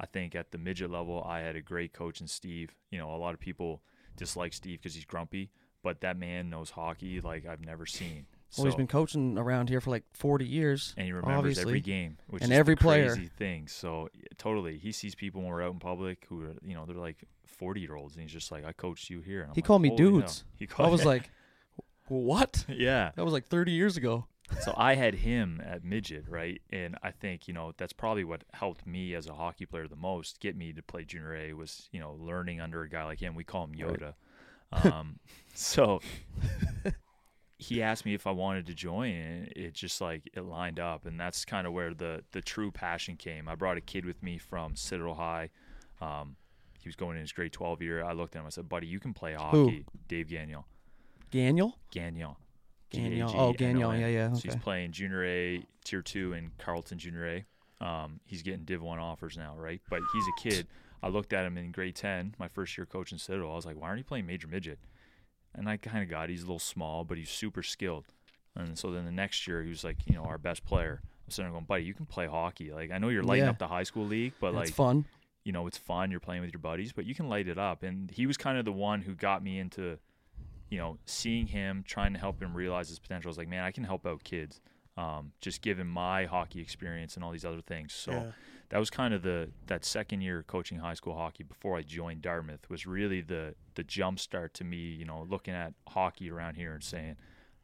I 0.00 0.06
think 0.06 0.34
at 0.34 0.50
the 0.52 0.56
midget 0.58 0.90
level, 0.90 1.22
I 1.28 1.40
had 1.40 1.56
a 1.56 1.60
great 1.60 1.92
coach 1.92 2.22
in 2.22 2.26
Steve. 2.26 2.70
You 2.90 2.98
know, 2.98 3.14
a 3.14 3.18
lot 3.18 3.34
of 3.34 3.40
people 3.40 3.82
dislike 4.16 4.54
Steve 4.54 4.78
because 4.80 4.94
he's 4.94 5.04
grumpy, 5.04 5.50
but 5.82 6.00
that 6.00 6.16
man 6.16 6.48
knows 6.48 6.70
hockey 6.70 7.20
like 7.20 7.44
I've 7.46 7.60
never 7.60 7.84
seen. 7.84 8.24
Well, 8.56 8.66
he's 8.66 8.74
been 8.74 8.86
coaching 8.88 9.38
around 9.38 9.68
here 9.68 9.80
for 9.80 9.90
like 9.90 10.04
40 10.12 10.44
years. 10.46 10.94
and 10.96 11.06
he 11.06 11.12
remembers 11.12 11.58
every 11.58 11.80
game, 11.80 12.18
which 12.26 12.42
And 12.42 12.52
is 12.52 12.58
every 12.58 12.76
player. 12.76 13.14
crazy 13.14 13.28
thing. 13.28 13.68
So 13.68 14.08
totally, 14.38 14.78
he 14.78 14.92
sees 14.92 15.14
people 15.14 15.40
when 15.42 15.50
we're 15.50 15.62
out 15.62 15.72
in 15.72 15.78
public 15.78 16.26
who 16.28 16.42
are, 16.42 16.54
you 16.62 16.74
know, 16.74 16.84
they're 16.86 16.96
like 16.96 17.24
forty 17.46 17.80
year 17.82 17.94
olds, 17.94 18.14
and 18.14 18.22
he's 18.22 18.32
just 18.32 18.50
like, 18.50 18.64
"I 18.64 18.72
coached 18.72 19.10
you 19.10 19.20
here." 19.20 19.42
And 19.42 19.50
I'm 19.50 19.54
He 19.54 19.60
like, 19.60 19.66
called 19.66 19.82
me 19.82 19.94
dudes. 19.94 20.44
He 20.56 20.68
I 20.78 20.88
was 20.88 21.04
like, 21.12 21.30
what? 22.08 22.64
"Yeah." 22.68 23.12
That 23.14 23.24
was 23.24 23.32
like 23.32 23.46
30 23.46 23.72
years 23.72 23.96
ago. 23.96 24.26
So 24.62 24.74
I 24.76 24.96
had 24.96 25.14
him 25.14 25.62
at 25.64 25.84
midget, 25.84 26.24
right? 26.28 26.60
And 26.70 26.96
I 27.04 27.12
think 27.12 27.46
you 27.46 27.54
know 27.54 27.72
that's 27.76 27.92
probably 27.92 28.24
what 28.24 28.42
helped 28.52 28.84
me 28.84 29.14
as 29.14 29.28
a 29.28 29.34
hockey 29.34 29.64
player 29.64 29.86
the 29.86 29.94
most, 29.94 30.40
get 30.40 30.56
me 30.56 30.72
to 30.72 30.82
play 30.82 31.04
junior 31.04 31.36
A 31.36 31.52
was 31.52 31.88
you 31.92 32.00
know 32.00 32.14
learning 32.18 32.60
under 32.60 32.82
a 32.82 32.88
guy 32.88 33.04
like 33.04 33.20
him. 33.20 33.36
We 33.36 33.44
call 33.44 33.64
him 33.64 33.74
Right. 33.78 34.00
Yoda. 34.00 34.14
Um, 34.92 35.20
so 35.54 36.00
he 37.60 37.82
asked 37.82 38.06
me 38.06 38.14
if 38.14 38.26
I 38.26 38.30
wanted 38.30 38.66
to 38.68 38.74
join, 38.74 39.10
and 39.10 39.52
it 39.54 39.74
just 39.74 40.00
like 40.00 40.28
it 40.32 40.44
lined 40.44 40.80
up, 40.80 41.04
and 41.04 41.20
that's 41.20 41.44
kind 41.44 41.66
of 41.66 41.74
where 41.74 41.92
the 41.92 42.24
the 42.32 42.40
true 42.40 42.70
passion 42.70 43.16
came. 43.16 43.48
I 43.48 43.54
brought 43.54 43.76
a 43.76 43.82
kid 43.82 44.06
with 44.06 44.22
me 44.22 44.38
from 44.38 44.76
Citadel 44.76 45.14
High. 45.14 45.50
Um, 46.00 46.36
he 46.80 46.88
was 46.88 46.96
going 46.96 47.16
in 47.16 47.20
his 47.20 47.32
grade 47.32 47.52
12 47.52 47.82
year. 47.82 48.02
I 48.02 48.12
looked 48.12 48.34
at 48.34 48.40
him. 48.40 48.46
I 48.46 48.50
said, 48.50 48.68
"Buddy, 48.68 48.86
you 48.86 48.98
can 48.98 49.12
play 49.12 49.34
hockey." 49.34 49.84
Who? 49.92 49.98
Dave 50.08 50.28
Gagnon. 50.28 50.64
Gagnon? 51.30 51.74
Gagnon. 51.90 52.34
Gagnon. 52.90 53.22
Oh, 53.28 53.52
Gagnon. 53.52 53.76
G-A-G-N-O-N. 53.76 54.00
Yeah, 54.00 54.06
yeah. 54.06 54.32
So 54.32 54.40
he's 54.44 54.56
playing 54.56 54.92
Junior 54.92 55.24
A, 55.24 55.62
Tier 55.84 56.00
Two, 56.00 56.32
in 56.32 56.50
Carlton 56.58 56.98
Junior 56.98 57.26
A. 57.80 57.84
Um, 57.84 58.20
he's 58.24 58.42
getting 58.42 58.64
Div 58.64 58.80
One 58.80 58.98
offers 58.98 59.36
now, 59.36 59.54
right? 59.56 59.82
But 59.90 60.00
he's 60.14 60.24
a 60.24 60.48
kid. 60.48 60.66
I 61.02 61.08
looked 61.08 61.34
at 61.34 61.44
him 61.44 61.58
in 61.58 61.72
grade 61.72 61.94
ten, 61.94 62.34
my 62.38 62.48
first 62.48 62.76
year 62.78 62.86
coaching 62.86 63.18
Citadel. 63.18 63.52
I 63.52 63.54
was 63.54 63.66
like, 63.66 63.78
why 63.78 63.88
aren't 63.88 63.98
you 63.98 64.04
playing 64.04 64.26
Major 64.26 64.48
Midget? 64.48 64.78
And 65.54 65.68
I 65.68 65.76
kind 65.76 66.02
of 66.02 66.08
got. 66.08 66.24
it. 66.24 66.30
He's 66.30 66.42
a 66.42 66.46
little 66.46 66.58
small, 66.58 67.04
but 67.04 67.18
he's 67.18 67.30
super 67.30 67.62
skilled. 67.62 68.06
And 68.56 68.78
so 68.78 68.90
then 68.90 69.04
the 69.04 69.12
next 69.12 69.46
year, 69.46 69.62
he 69.62 69.68
was 69.68 69.84
like, 69.84 69.96
you 70.06 70.14
know, 70.14 70.22
our 70.24 70.38
best 70.38 70.64
player. 70.64 71.00
I'm 71.04 71.30
sitting 71.30 71.46
there 71.46 71.52
going, 71.52 71.64
buddy, 71.64 71.84
you 71.84 71.94
can 71.94 72.06
play 72.06 72.26
hockey. 72.26 72.72
Like 72.72 72.90
I 72.90 72.98
know 72.98 73.08
you're 73.08 73.22
lighting 73.22 73.44
Yeah. 73.44 73.50
up 73.50 73.58
the 73.58 73.68
high 73.68 73.82
school 73.84 74.06
league, 74.06 74.32
but 74.40 74.48
It's 74.48 74.56
like 74.56 74.70
fun. 74.70 75.04
you 75.44 75.52
know, 75.52 75.66
it's 75.66 75.78
fun. 75.78 76.10
You're 76.10 76.20
playing 76.20 76.42
with 76.42 76.52
your 76.52 76.60
buddies, 76.60 76.92
but 76.92 77.04
you 77.04 77.14
can 77.14 77.28
light 77.28 77.48
it 77.48 77.58
up. 77.58 77.82
And 77.82 78.10
he 78.10 78.26
was 78.26 78.36
kind 78.36 78.58
of 78.58 78.64
the 78.64 78.72
one 78.72 79.02
who 79.02 79.14
got 79.14 79.42
me 79.42 79.58
into, 79.58 79.98
you 80.68 80.78
know, 80.78 80.98
seeing 81.06 81.46
him, 81.48 81.84
trying 81.86 82.12
to 82.12 82.18
help 82.18 82.40
him 82.40 82.54
realize 82.56 82.88
his 82.88 82.98
potential. 82.98 83.28
I 83.28 83.30
was 83.30 83.38
like, 83.38 83.48
man, 83.48 83.64
I 83.64 83.70
can 83.70 83.84
help 83.84 84.06
out 84.06 84.22
kids. 84.24 84.60
Um, 84.96 85.32
just 85.40 85.62
given 85.62 85.86
my 85.86 86.26
hockey 86.26 86.60
experience 86.60 87.14
and 87.14 87.24
all 87.24 87.30
these 87.30 87.44
other 87.44 87.60
things. 87.62 87.92
So 87.92 88.12
Yeah. 88.12 88.32
That 88.70 88.78
was 88.78 88.90
kind 88.90 89.12
of 89.12 89.22
the 89.22 89.50
that 89.66 89.84
second 89.84 90.22
year 90.22 90.44
coaching 90.46 90.78
high 90.78 90.94
school 90.94 91.14
hockey 91.14 91.42
before 91.42 91.76
I 91.76 91.82
joined 91.82 92.22
Dartmouth 92.22 92.68
was 92.70 92.86
really 92.86 93.20
the 93.20 93.54
the 93.74 93.84
jump 93.84 94.18
start 94.18 94.54
to 94.54 94.64
me. 94.64 94.78
You 94.78 95.04
know, 95.04 95.26
looking 95.28 95.54
at 95.54 95.74
hockey 95.88 96.30
around 96.30 96.54
here 96.54 96.72
and 96.72 96.82
saying, 96.82 97.16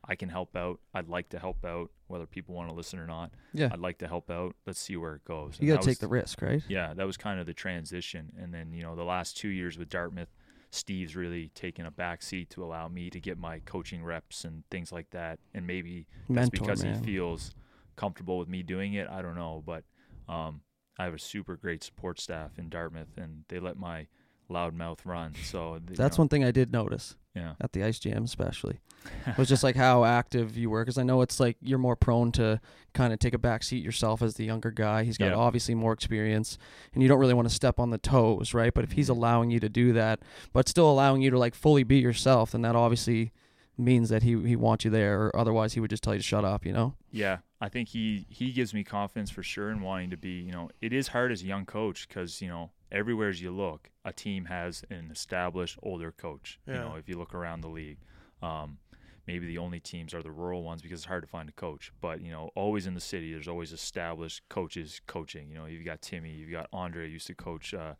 I 0.04 0.14
can 0.14 0.28
help 0.28 0.56
out. 0.56 0.80
I'd 0.94 1.08
like 1.08 1.28
to 1.30 1.38
help 1.38 1.64
out, 1.64 1.90
whether 2.06 2.26
people 2.26 2.54
want 2.54 2.68
to 2.68 2.74
listen 2.74 2.98
or 2.98 3.06
not. 3.06 3.32
Yeah. 3.52 3.70
I'd 3.72 3.80
like 3.80 3.98
to 3.98 4.08
help 4.08 4.30
out. 4.30 4.54
Let's 4.66 4.80
see 4.80 4.96
where 4.96 5.14
it 5.14 5.24
goes. 5.24 5.56
You 5.60 5.72
got 5.72 5.82
to 5.82 5.88
take 5.88 5.98
the 5.98 6.08
risk, 6.08 6.42
right? 6.42 6.62
yeah, 6.68 6.94
that 6.94 7.06
was 7.06 7.16
kind 7.16 7.40
of 7.40 7.46
the 7.46 7.54
transition. 7.54 8.32
And 8.40 8.54
then, 8.54 8.72
you 8.72 8.82
know, 8.82 8.94
the 8.94 9.04
last 9.04 9.36
two 9.36 9.48
years 9.48 9.78
with 9.78 9.88
Dartmouth, 9.88 10.28
Steve's 10.70 11.16
really 11.16 11.48
taken 11.54 11.86
a 11.86 11.90
back 11.90 12.22
seat 12.22 12.50
to 12.50 12.64
allow 12.64 12.88
me 12.88 13.10
to 13.10 13.20
get 13.20 13.38
my 13.38 13.60
coaching 13.60 14.04
reps 14.04 14.44
and 14.44 14.62
things 14.70 14.92
like 14.92 15.10
that. 15.10 15.38
And 15.54 15.66
maybe 15.66 16.06
that's 16.28 16.50
because 16.50 16.84
man. 16.84 16.98
he 16.98 17.04
feels 17.04 17.54
comfortable 17.96 18.38
with 18.38 18.48
me 18.48 18.62
doing 18.62 18.94
it. 18.94 19.08
I 19.08 19.22
don't 19.22 19.36
know. 19.36 19.62
But 19.64 19.84
um, 20.28 20.60
I 20.98 21.04
have 21.04 21.14
a 21.14 21.18
super 21.18 21.56
great 21.56 21.82
support 21.84 22.18
staff 22.20 22.58
in 22.58 22.68
Dartmouth, 22.68 23.16
and 23.16 23.44
they 23.48 23.58
let 23.60 23.76
my 23.76 24.06
loud 24.48 24.74
mouth 24.74 25.04
run. 25.04 25.34
So 25.44 25.80
That's 25.84 26.16
know, 26.18 26.22
one 26.22 26.28
thing 26.28 26.44
I 26.44 26.52
did 26.52 26.72
notice 26.72 27.16
Yeah. 27.34 27.54
at 27.60 27.72
the 27.72 27.82
Ice 27.82 27.98
Jam, 27.98 28.24
especially. 28.24 28.80
was 29.38 29.48
just 29.48 29.62
like 29.64 29.76
how 29.76 30.04
active 30.04 30.56
you 30.56 30.70
were 30.70 30.82
because 30.84 30.98
I 30.98 31.02
know 31.02 31.20
it's 31.20 31.38
like 31.40 31.56
you're 31.60 31.78
more 31.78 31.96
prone 31.96 32.32
to 32.32 32.60
kind 32.92 33.12
of 33.12 33.18
take 33.18 33.34
a 33.34 33.38
back 33.38 33.62
seat 33.62 33.84
yourself 33.84 34.22
as 34.22 34.34
the 34.34 34.44
younger 34.44 34.70
guy. 34.70 35.04
He's 35.04 35.18
got 35.18 35.26
Yeah. 35.28 35.34
obviously 35.34 35.74
more 35.74 35.92
experience 35.92 36.58
and 36.94 37.02
you 37.02 37.08
don't 37.08 37.18
really 37.20 37.34
want 37.34 37.48
to 37.48 37.54
step 37.54 37.78
on 37.78 37.90
the 37.90 37.98
toes, 37.98 38.52
right? 38.54 38.72
But 38.74 38.84
if 38.84 38.92
he's 38.92 39.08
Mhm. 39.08 39.16
allowing 39.16 39.50
you 39.50 39.60
to 39.60 39.68
do 39.68 39.92
that, 39.92 40.20
but 40.52 40.68
still 40.68 40.90
allowing 40.90 41.22
you 41.22 41.30
to 41.30 41.38
like 41.38 41.54
fully 41.54 41.82
be 41.84 41.98
yourself, 41.98 42.50
then 42.52 42.62
that 42.62 42.74
obviously 42.76 43.32
means 43.78 44.08
that 44.08 44.22
he 44.22 44.40
he 44.48 44.56
wants 44.56 44.84
you 44.84 44.90
there 44.90 45.22
or 45.26 45.36
otherwise 45.36 45.74
he 45.74 45.80
would 45.80 45.90
just 45.90 46.02
tell 46.02 46.14
you 46.14 46.20
to 46.20 46.24
shut 46.24 46.44
up, 46.44 46.64
you 46.66 46.72
know? 46.72 46.94
Yeah, 47.12 47.38
I 47.60 47.68
think 47.68 47.88
he 47.88 48.26
he 48.28 48.52
gives 48.52 48.74
me 48.74 48.84
confidence 48.84 49.30
for 49.30 49.42
sure 49.42 49.70
in 49.70 49.80
wanting 49.80 50.10
to 50.10 50.16
be. 50.16 50.40
You 50.40 50.52
know, 50.52 50.70
it 50.80 50.92
is 50.92 51.08
hard 51.08 51.32
as 51.32 51.42
a 51.42 51.46
young 51.46 51.64
coach 51.64 52.06
because 52.08 52.42
you 52.42 52.48
know 52.48 52.70
everywhere 52.92 53.28
as 53.28 53.40
you 53.40 53.50
look, 53.50 53.90
a 54.04 54.12
team 54.12 54.46
has 54.46 54.84
an 54.90 55.10
established 55.10 55.78
older 55.82 56.12
coach. 56.12 56.58
You 56.66 56.74
know, 56.74 56.96
if 56.98 57.08
you 57.08 57.16
look 57.18 57.34
around 57.34 57.62
the 57.62 57.68
league, 57.68 57.98
um, 58.42 58.78
maybe 59.26 59.46
the 59.46 59.58
only 59.58 59.80
teams 59.80 60.12
are 60.12 60.22
the 60.22 60.30
rural 60.30 60.62
ones 60.62 60.82
because 60.82 61.00
it's 61.00 61.06
hard 61.06 61.22
to 61.22 61.28
find 61.28 61.48
a 61.48 61.52
coach. 61.52 61.92
But 62.00 62.20
you 62.20 62.30
know, 62.30 62.50
always 62.54 62.86
in 62.86 62.94
the 62.94 63.00
city, 63.00 63.32
there's 63.32 63.48
always 63.48 63.72
established 63.72 64.42
coaches 64.48 65.00
coaching. 65.06 65.48
You 65.48 65.54
know, 65.54 65.66
you've 65.66 65.84
got 65.84 66.02
Timmy, 66.02 66.32
you've 66.32 66.52
got 66.52 66.68
Andre 66.72 67.08
used 67.08 67.26
to 67.28 67.34
coach. 67.34 67.74
Uh, 67.74 67.94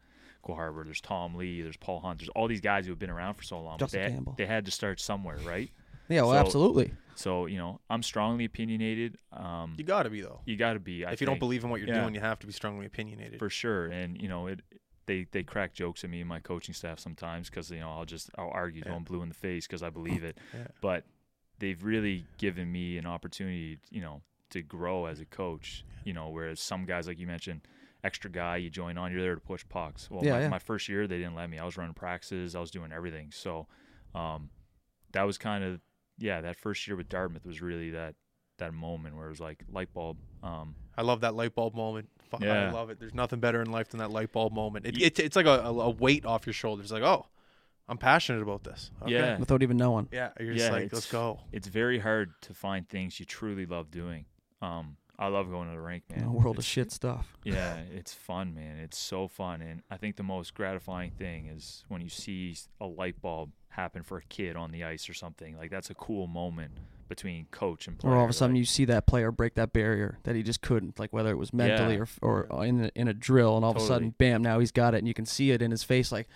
Harbor. 0.55 0.85
There's 0.85 1.01
Tom 1.01 1.35
Lee. 1.35 1.63
There's 1.63 1.77
Paul 1.77 2.01
Hunt. 2.01 2.21
There's 2.21 2.29
all 2.31 2.47
these 2.47 2.61
guys 2.61 2.85
who 2.85 2.93
have 2.93 2.99
been 2.99 3.11
around 3.11 3.35
for 3.35 3.43
so 3.43 3.61
long. 3.61 3.79
but 3.79 3.91
they, 3.91 4.11
Campbell. 4.11 4.35
they 4.39 4.47
had 4.47 4.65
to 4.67 4.71
start 4.71 5.01
somewhere, 5.01 5.39
right? 5.45 5.71
Yeah, 6.09 6.23
well, 6.23 6.33
So- 6.33 6.39
absolutely. 6.39 6.93
So 7.15 7.47
you 7.47 7.57
know, 7.57 7.81
I'm 7.89 8.03
strongly 8.03 8.45
opinionated. 8.45 9.17
Um, 9.33 9.75
You 9.79 9.85
got 9.85 10.03
to 10.03 10.11
be 10.11 10.21
though. 10.21 10.41
you 10.45 10.57
got 10.57 10.75
to 10.75 10.81
be. 10.81 11.05
I 11.07 11.13
if 11.13 11.21
you 11.23 11.27
don't 11.27 11.39
believe 11.39 11.65
in 11.65 11.71
what 11.71 11.81
you're 11.81 11.89
Yeah. 11.89 12.03
doing, 12.03 12.15
you 12.15 12.21
have 12.21 12.39
to 12.41 12.47
be 12.47 12.53
strongly 12.53 12.85
opinionated. 12.87 13.39
for 13.39 13.49
sure, 13.51 13.87
and 13.87 14.21
you 14.21 14.29
know 14.29 14.47
it. 14.49 14.61
They 15.07 15.27
they 15.31 15.43
crack 15.43 15.73
jokes 15.73 16.05
at 16.05 16.11
me 16.11 16.21
and 16.21 16.29
my 16.29 16.41
coaching 16.41 16.75
staff 16.75 16.99
sometimes 16.99 17.49
because 17.49 17.71
you 17.71 17.81
know 17.81 17.91
I'll 17.91 18.05
just 18.05 18.29
I'll 18.37 18.51
argue 18.51 18.83
till 18.83 18.93
Yeah. 18.93 18.97
I'm 18.99 19.05
blue 19.05 19.23
in 19.23 19.29
the 19.31 19.35
face 19.35 19.67
because 19.67 19.83
I 19.83 19.89
believe 19.89 20.25
it. 20.25 20.37
Yeah. 20.53 20.67
But 20.83 21.05
they've 21.59 21.83
really 21.83 22.27
given 22.39 22.71
me 22.71 22.99
an 22.99 23.07
opportunity, 23.07 23.79
you 23.91 24.03
know, 24.03 24.21
to 24.51 24.61
grow 24.63 25.07
as 25.07 25.21
a 25.21 25.25
coach. 25.25 25.85
You 26.05 26.13
know, 26.13 26.29
whereas 26.29 26.61
some 26.61 26.85
guys 26.85 27.07
like 27.07 27.19
you 27.19 27.27
mentioned, 27.27 27.63
extra 28.05 28.29
guy, 28.31 28.57
you 28.59 28.69
join 28.69 28.99
on, 28.99 29.11
you're 29.11 29.23
there 29.23 29.35
to 29.37 29.41
push 29.41 29.65
pucks. 29.71 30.11
Well, 30.11 30.23
Yeah, 30.25 30.33
my, 30.33 30.41
yeah. 30.43 30.49
my 30.51 30.59
first 30.59 30.87
year 30.89 31.07
they 31.07 31.17
didn't 31.19 31.35
let 31.35 31.49
me. 31.49 31.59
I 31.59 31.65
was 31.65 31.79
running 31.79 31.95
practices, 31.95 32.55
I 32.55 32.61
was 32.61 32.71
doing 32.71 32.93
everything. 32.93 33.31
So, 33.33 33.69
um, 34.15 34.51
that 35.13 35.23
was 35.23 35.39
kind 35.39 35.65
of 35.65 35.81
yeah. 36.19 36.41
That 36.41 36.57
first 36.57 36.87
year 36.87 36.97
with 36.97 37.09
Dartmouth 37.09 37.45
was 37.47 37.61
really 37.61 37.91
that 37.91 38.15
that 38.59 38.73
moment 38.73 39.17
where 39.17 39.27
it 39.27 39.31
was 39.31 39.41
like 39.41 39.63
light 39.71 39.93
bulb. 39.93 40.17
Um, 40.43 40.75
I 40.97 41.03
love 41.03 41.21
that 41.21 41.35
light 41.35 41.55
bulb 41.55 41.75
moment. 41.75 42.09
Fuck, 42.31 42.43
I 42.43 42.71
love 42.71 42.91
it. 42.91 42.99
There's 42.99 43.15
nothing 43.15 43.39
better 43.39 43.61
in 43.63 43.71
life 43.71 43.91
than 43.91 43.99
that 43.99 44.11
light 44.11 44.33
bulb 44.33 44.53
moment. 44.53 44.87
It, 44.87 45.01
it, 45.01 45.19
it's 45.19 45.37
like 45.37 45.47
a, 45.47 45.61
a, 45.61 45.73
a 45.73 45.91
weight 45.91 46.25
off 46.25 46.47
your 46.47 46.55
shoulders. 46.55 46.91
Like, 46.91 47.03
oh, 47.03 47.27
I'm 47.89 47.99
passionate 47.99 48.43
about 48.43 48.65
this. 48.65 48.91
Okay. 49.03 49.13
Yeah. 49.13 49.39
Without 49.39 49.63
even 49.63 49.77
knowing. 49.77 50.09
Yeah. 50.11 50.31
You're 50.41 50.55
just 50.55 50.67
Yeah, 50.67 50.73
like, 50.73 50.93
let's 50.93 51.11
go. 51.11 51.41
it's 51.53 51.69
very 51.69 51.99
hard 51.99 52.31
to 52.43 52.55
find 52.55 52.89
things 52.89 53.21
you 53.21 53.27
truly 53.27 53.67
love 53.67 53.91
doing. 53.91 54.25
Um, 54.63 54.97
I 55.19 55.29
love 55.29 55.51
going 55.51 55.69
to 55.69 55.75
the 55.75 55.81
rink, 55.81 56.05
man. 56.15 56.25
a 56.25 56.31
world 56.33 56.59
of 56.59 56.65
shit 56.65 56.91
stuff. 56.93 57.33
Yeah, 57.45 57.77
it's 57.95 58.13
fun, 58.13 58.55
man. 58.55 58.79
It's 58.79 58.99
so 58.99 59.29
fun, 59.29 59.63
and 59.63 59.83
I 59.91 59.97
think 59.97 60.17
the 60.17 60.23
most 60.25 60.53
gratifying 60.55 61.13
thing 61.13 61.47
is 61.47 61.85
when 61.89 62.01
you 62.03 62.09
see 62.09 62.57
a 62.81 62.87
light 62.87 63.23
bulb 63.23 63.53
happen 63.69 64.03
for 64.03 64.19
a 64.19 64.23
kid 64.23 64.57
on 64.57 64.73
the 64.73 64.85
ice 64.85 65.09
or 65.09 65.15
something. 65.15 65.57
Like 65.57 65.71
that's 65.71 65.89
a 65.91 65.95
cool 65.95 66.27
moment 66.27 66.73
between 67.09 67.47
coach 67.53 67.87
and 67.87 67.97
player. 67.97 68.13
Or 68.15 68.17
all 68.19 68.25
of 68.25 68.31
a 68.31 68.33
sudden 68.33 68.55
like- 68.57 68.61
you 68.61 68.65
see 68.65 68.85
that 68.87 69.07
player 69.07 69.31
break 69.31 69.55
that 69.55 69.73
barrier 69.73 70.19
that 70.25 70.35
he 70.35 70.43
just 70.43 70.61
couldn't, 70.61 70.99
like 70.99 71.13
whether 71.13 71.31
it 71.31 71.39
was 71.39 71.53
mentally 71.53 71.95
Yeah. 71.95 72.05
or 72.21 72.47
or 72.51 72.65
in 72.67 72.85
a, 72.87 72.91
in 72.97 73.07
a 73.09 73.15
drill, 73.15 73.55
and 73.57 73.65
all 73.65 73.71
of 73.71 73.77
a 73.77 73.81
sudden, 73.81 74.11
bam, 74.19 74.43
now 74.43 74.59
he's 74.59 74.73
got 74.73 74.95
it, 74.95 74.99
and 74.99 75.07
you 75.09 75.15
can 75.15 75.25
see 75.27 75.51
it 75.53 75.63
in 75.63 75.71
his 75.71 75.83
face, 75.85 76.11
like, 76.11 76.27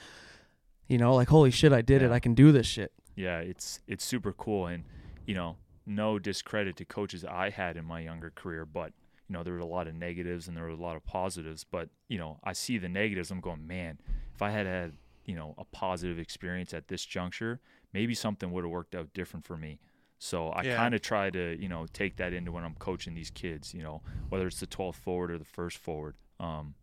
you 0.89 0.97
know, 0.99 1.14
like 1.14 1.28
holy 1.28 1.51
shit, 1.51 1.72
I 1.72 1.83
did 1.83 2.03
it, 2.03 2.11
I 2.12 2.20
can 2.20 2.35
do 2.35 2.53
this 2.53 2.66
shit. 2.66 2.93
yeah, 3.16 3.41
it's 3.41 3.81
it's 3.89 4.05
super 4.05 4.33
cool, 4.33 4.66
and 4.68 4.85
you 5.26 5.35
know, 5.35 5.57
no 5.87 6.18
discredit 6.18 6.76
to 6.76 6.85
coaches 6.85 7.24
I 7.24 7.51
had 7.51 7.76
in 7.76 7.85
my 7.85 8.01
younger 8.01 8.31
career, 8.31 8.64
but 8.64 8.93
you 9.28 9.35
know, 9.35 9.43
there 9.43 9.53
were 9.55 9.61
a 9.61 9.66
lot 9.66 9.87
of 9.87 9.95
negatives 9.95 10.49
and 10.49 10.57
there 10.57 10.64
were 10.64 10.70
a 10.70 10.76
lot 10.76 10.97
of 10.97 11.05
positives. 11.05 11.64
But 11.64 11.89
you 12.09 12.18
know, 12.18 12.39
I 12.45 12.53
see 12.53 12.78
the 12.78 12.89
negatives. 12.89 13.31
I'm 13.31 13.41
going, 13.41 13.66
man, 13.66 14.01
if 14.35 14.43
I 14.43 14.51
had 14.51 14.66
had 14.66 14.93
you 15.24 15.35
know 15.37 15.55
a 15.59 15.64
positive 15.64 16.18
experience 16.18 16.74
at 16.74 16.89
this 16.89 17.05
juncture, 17.05 17.61
maybe 17.93 18.14
something 18.14 18.51
would 18.51 18.64
have 18.64 18.70
worked 18.70 18.95
out 18.95 19.12
different 19.14 19.45
for 19.45 19.57
me. 19.57 19.78
So 20.18 20.53
I 20.53 20.62
Yeah. 20.64 20.76
kind 20.76 20.95
of 20.95 21.01
try 21.01 21.31
to 21.31 21.57
you 21.61 21.68
know 21.68 21.87
take 21.93 22.16
that 22.16 22.33
into 22.33 22.53
when 22.53 22.64
I'm 22.64 22.74
coaching 22.74 23.14
these 23.14 23.31
kids. 23.31 23.72
You 23.72 23.83
know, 23.83 24.03
whether 24.28 24.47
it's 24.47 24.61
the 24.61 24.66
12th 24.66 24.97
forward 24.97 25.31
or 25.31 25.39
the 25.39 25.45
first 25.45 25.78
forward. 25.78 26.16
Um, 26.41 26.74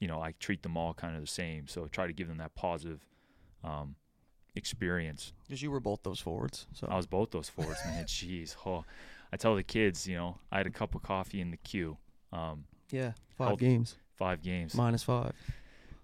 you 0.00 0.06
know, 0.06 0.22
I 0.22 0.32
treat 0.38 0.62
them 0.62 0.76
all 0.76 0.94
kind 0.94 1.16
of 1.16 1.20
the 1.20 1.26
same. 1.26 1.66
So 1.66 1.84
I 1.84 1.88
try 1.88 2.06
to 2.06 2.12
give 2.12 2.28
them 2.28 2.36
that 2.38 2.54
positive 2.54 3.04
um, 3.64 3.96
experience. 4.58 5.32
Because 5.46 5.62
you 5.62 5.70
were 5.70 5.80
both 5.80 6.02
those 6.02 6.20
forwards, 6.20 6.66
so 6.74 6.86
I 6.90 6.96
was 6.96 7.06
both 7.06 7.30
those 7.30 7.48
forwards, 7.48 7.80
man. 7.86 8.04
Jeez, 8.06 8.54
oh, 8.66 8.84
I 9.32 9.36
tell 9.38 9.54
the 9.56 9.62
kids, 9.62 10.06
you 10.06 10.16
know, 10.16 10.38
I 10.52 10.58
had 10.58 10.66
a 10.66 10.70
cup 10.70 10.94
of 10.94 11.02
coffee 11.02 11.40
in 11.40 11.50
the 11.50 11.56
Q. 11.56 11.96
Um, 12.32 12.64
yeah, 12.90 13.12
five 13.36 13.48
Health- 13.48 13.60
games 13.60 13.96
five 14.18 14.42
games. 14.42 14.74
minus 14.74 15.02
five. 15.04 15.32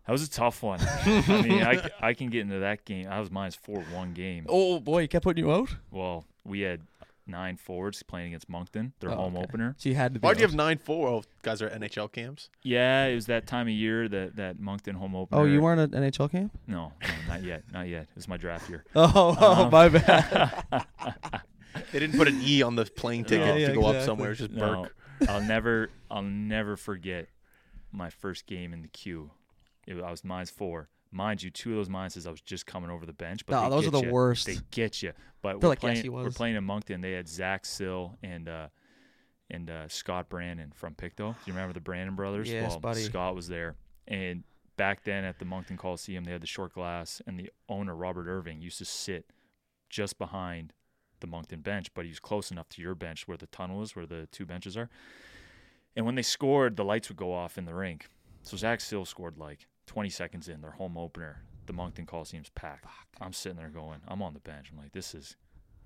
That 0.07 0.13
was 0.13 0.23
a 0.23 0.31
tough 0.31 0.63
one. 0.63 0.79
I 1.05 1.43
mean, 1.43 1.63
I 2.01 2.15
can 2.15 2.29
get 2.29 2.43
into 2.43 2.61
that 2.61 2.85
game. 2.85 3.09
I 3.09 3.21
was 3.21 3.31
minus 3.31 3.55
four 3.55 3.81
one 3.93 4.13
game. 4.13 4.47
Oh 4.49 4.79
boy, 4.79 5.03
he 5.03 5.09
kept 5.09 5.25
putting 5.25 5.45
you 5.45 5.51
out. 5.51 5.75
Well, 5.91 6.25
we 6.45 6.61
had 6.61 6.83
nine 7.27 7.57
forwards 7.57 8.03
playing 8.03 8.29
against 8.29 8.49
Moncton, 8.49 8.93
their 9.01 9.11
Oh, 9.11 9.17
home 9.17 9.37
okay. 9.37 9.45
opener. 9.45 9.75
So 9.79 9.89
you 9.89 9.95
had 9.95 10.15
to. 10.15 10.21
Be 10.21 10.27
Why 10.27 10.35
do 10.35 10.41
you 10.41 10.47
have 10.47 10.55
nine 10.55 10.79
four? 10.79 11.09
Oh, 11.09 11.23
guys 11.43 11.63
are 11.63 11.69
at 11.69 11.81
NHL 11.81 12.13
camps. 12.13 12.51
Yeah, 12.63 13.07
it 13.07 13.15
was 13.15 13.27
that 13.27 13.47
time 13.47 13.67
of 13.67 13.73
year 13.75 14.09
that 14.09 14.37
that 14.37 14.59
Moncton 14.61 14.95
home 14.97 15.15
opener. 15.17 15.41
Oh, 15.41 15.45
you 15.45 15.61
weren't 15.61 15.81
at 15.81 15.91
NHL 16.01 16.31
camp? 16.31 16.53
No, 16.67 16.93
no, 17.03 17.09
not 17.29 17.43
yet, 17.43 17.65
not 17.73 17.89
yet. 17.89 18.03
It 18.03 18.17
was 18.17 18.29
my 18.29 18.37
draft 18.37 18.69
year. 18.69 18.85
Oh, 18.95 19.37
oh 19.41 19.65
Um, 19.65 19.71
my 19.71 19.89
bad. 19.89 20.65
They 21.93 21.99
didn't 21.99 22.17
put 22.17 22.29
an 22.29 22.41
E 22.41 22.63
on 22.63 22.77
the 22.77 22.85
plane 22.85 23.25
ticket 23.25 23.47
No. 23.47 23.55
to 23.55 23.61
Yeah, 23.61 23.73
go 23.75 23.87
up 23.87 24.01
somewhere. 24.03 24.31
It's 24.31 24.39
just 24.41 24.53
No, 24.53 24.85
Burke. 24.85 25.29
I'll 25.29 25.41
never, 25.41 25.91
I'll 26.11 26.23
never 26.23 26.77
forget 26.77 27.27
my 27.91 28.11
first 28.11 28.47
game 28.47 28.73
in 28.73 28.83
the 28.83 28.89
Q. 28.89 29.31
It, 29.87 30.01
I 30.01 30.11
was 30.11 30.23
minus 30.25 30.51
four. 30.51 30.89
Mind 31.15 31.43
you, 31.43 31.51
two 31.51 31.71
of 31.71 31.77
those 31.77 31.89
minuses 31.89 32.27
I 32.27 32.31
was 32.31 32.41
just 32.41 32.67
coming 32.67 32.91
over 32.91 33.07
the 33.07 33.13
bench. 33.13 33.47
But 33.47 33.63
No, 33.63 33.71
those 33.71 33.87
are 33.87 33.91
the 33.91 34.03
ya. 34.03 34.11
worst. 34.11 34.47
They 34.47 34.59
get 34.71 35.03
you. 35.03 35.13
But 35.43 35.61
we're 35.61 35.69
like, 35.69 35.81
playing, 35.81 36.11
we're 36.13 36.31
playing 36.31 36.57
in 36.57 36.65
Moncton. 36.65 37.01
They 37.01 37.13
had 37.13 37.29
Zach 37.29 37.65
Sill 37.65 38.17
and 38.23 38.49
uh, 38.49 38.69
and 39.51 39.71
uh, 39.71 39.89
Scott 39.89 40.29
Brandon 40.29 40.73
from 40.75 40.95
Pictou. 40.95 41.33
Do 41.33 41.37
you 41.47 41.53
remember 41.53 41.73
the 41.73 41.81
Brandon 41.81 42.17
brothers? 42.17 42.51
Yes, 42.51 42.71
well, 42.71 42.81
buddy. 42.81 43.03
Scott 43.03 43.35
was 43.35 43.49
there, 43.49 43.77
and 44.09 44.43
back 44.77 45.05
then 45.05 45.25
at 45.25 45.39
the 45.39 45.45
Moncton 45.45 45.77
Coliseum, 45.77 46.25
they 46.25 46.33
had 46.33 46.43
the 46.43 46.47
short 46.47 46.75
glass, 46.75 47.23
and 47.27 47.39
the 47.39 47.51
owner 47.69 47.95
Robert 47.95 48.27
Irving 48.27 48.61
used 48.61 48.79
to 48.79 48.85
sit 48.85 49.31
just 49.89 50.19
behind 50.19 50.73
the 51.21 51.27
Moncton 51.27 51.61
bench, 51.61 51.93
but 51.95 52.05
he 52.05 52.11
was 52.11 52.21
close 52.21 52.51
enough 52.51 52.69
to 52.71 52.83
your 52.83 52.95
bench 52.95 53.29
where 53.29 53.37
the 53.37 53.47
tunnel 53.47 53.83
is, 53.83 53.95
where 53.95 54.07
the 54.07 54.27
two 54.33 54.45
benches 54.45 54.77
are. 54.77 54.91
And 55.97 56.05
when 56.05 56.17
they 56.17 56.23
scored, 56.23 56.77
the 56.77 56.85
lights 56.85 57.09
would 57.09 57.17
go 57.17 57.33
off 57.33 57.57
in 57.57 57.65
the 57.65 57.75
rink. 57.75 58.09
So 58.43 58.57
Zach 58.57 58.81
Sill 58.81 59.05
scored 59.05 59.39
like 59.39 59.67
20 59.87 60.09
seconds 60.11 60.49
in 60.49 60.61
their 60.61 60.73
home 60.73 60.97
opener. 60.97 61.43
The 61.67 61.73
Moncton 61.73 62.05
Coliseum's 62.07 62.51
packed. 62.51 62.85
I'm 63.21 63.33
sitting 63.33 63.57
there 63.57 63.69
going, 63.71 64.01
I'm 64.07 64.21
on 64.23 64.35
the 64.35 64.41
bench. 64.41 64.69
I'm 64.71 64.79
like, 64.79 64.93
this 64.93 65.15
is 65.15 65.37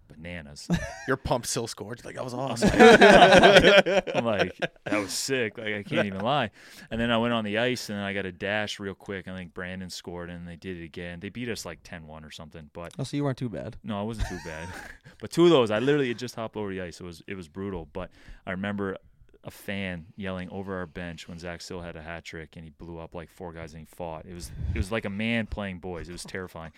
bananas. 0.09 0.67
Your 1.09 1.17
pump 1.19 1.47
still 1.47 1.67
scored. 1.67 2.05
Like 2.05 2.15
that 2.17 2.25
was 2.25 2.35
awesome. 2.35 2.71
I'm 2.73 4.25
like, 4.25 4.59
that 4.85 4.99
was 5.01 5.13
sick. 5.13 5.59
Like 5.59 5.75
I 5.75 5.83
can't 5.83 6.07
even 6.07 6.21
lie. 6.21 6.51
And 6.91 7.01
then 7.01 7.11
I 7.11 7.19
went 7.19 7.35
on 7.35 7.45
the 7.45 7.59
ice 7.59 7.91
and 7.91 7.99
then 7.99 8.05
I 8.05 8.13
got 8.15 8.25
a 8.27 8.33
dash 8.33 8.81
real 8.81 8.95
quick. 8.95 9.29
I 9.29 9.37
think 9.37 9.55
Brandon 9.55 9.91
scored 9.91 10.31
and 10.31 10.49
they 10.49 10.57
did 10.57 10.79
it 10.79 10.85
again. 10.85 11.21
They 11.21 11.29
beat 11.29 11.49
us 11.49 11.65
like 11.65 11.83
10-1 11.83 12.25
or 12.27 12.31
something. 12.31 12.71
But 12.73 12.95
Oh, 12.99 13.05
so 13.05 13.17
you 13.17 13.25
weren't 13.25 13.39
too 13.39 13.49
bad. 13.51 13.77
no, 13.85 13.99
I 14.01 14.03
wasn't 14.03 14.29
too 14.29 14.39
bad. 14.45 14.69
but 15.21 15.31
two 15.31 15.45
of 15.45 15.51
those, 15.51 15.71
I 15.71 15.79
literally 15.79 16.09
had 16.09 16.19
just 16.19 16.35
hopped 16.35 16.57
over 16.57 16.71
the 16.71 16.81
ice. 16.81 17.01
It 17.01 17.05
was 17.05 17.23
it 17.27 17.35
was 17.37 17.49
brutal. 17.49 17.87
But 17.93 18.11
I 18.47 18.53
remember 18.53 18.97
a 19.49 19.51
fan 19.51 20.07
yelling 20.17 20.49
over 20.51 20.77
our 20.77 20.87
bench 20.87 21.27
when 21.27 21.39
Zach 21.39 21.61
Sill 21.61 21.81
had 21.81 21.97
a 21.97 22.03
hat 22.03 22.25
trick 22.25 22.55
and 22.57 22.65
he 22.65 22.71
blew 22.71 22.99
up 22.99 23.15
like 23.15 23.31
four 23.31 23.53
guys 23.53 23.73
and 23.73 23.81
he 23.81 23.87
fought. 23.87 24.27
It 24.27 24.35
was 24.35 24.51
it 24.75 24.79
was 24.79 24.93
like 24.93 25.05
a 25.05 25.11
man 25.11 25.47
playing 25.47 25.79
boys. 25.79 26.09
It 26.09 26.13
was 26.13 26.23
terrifying. 26.25 26.73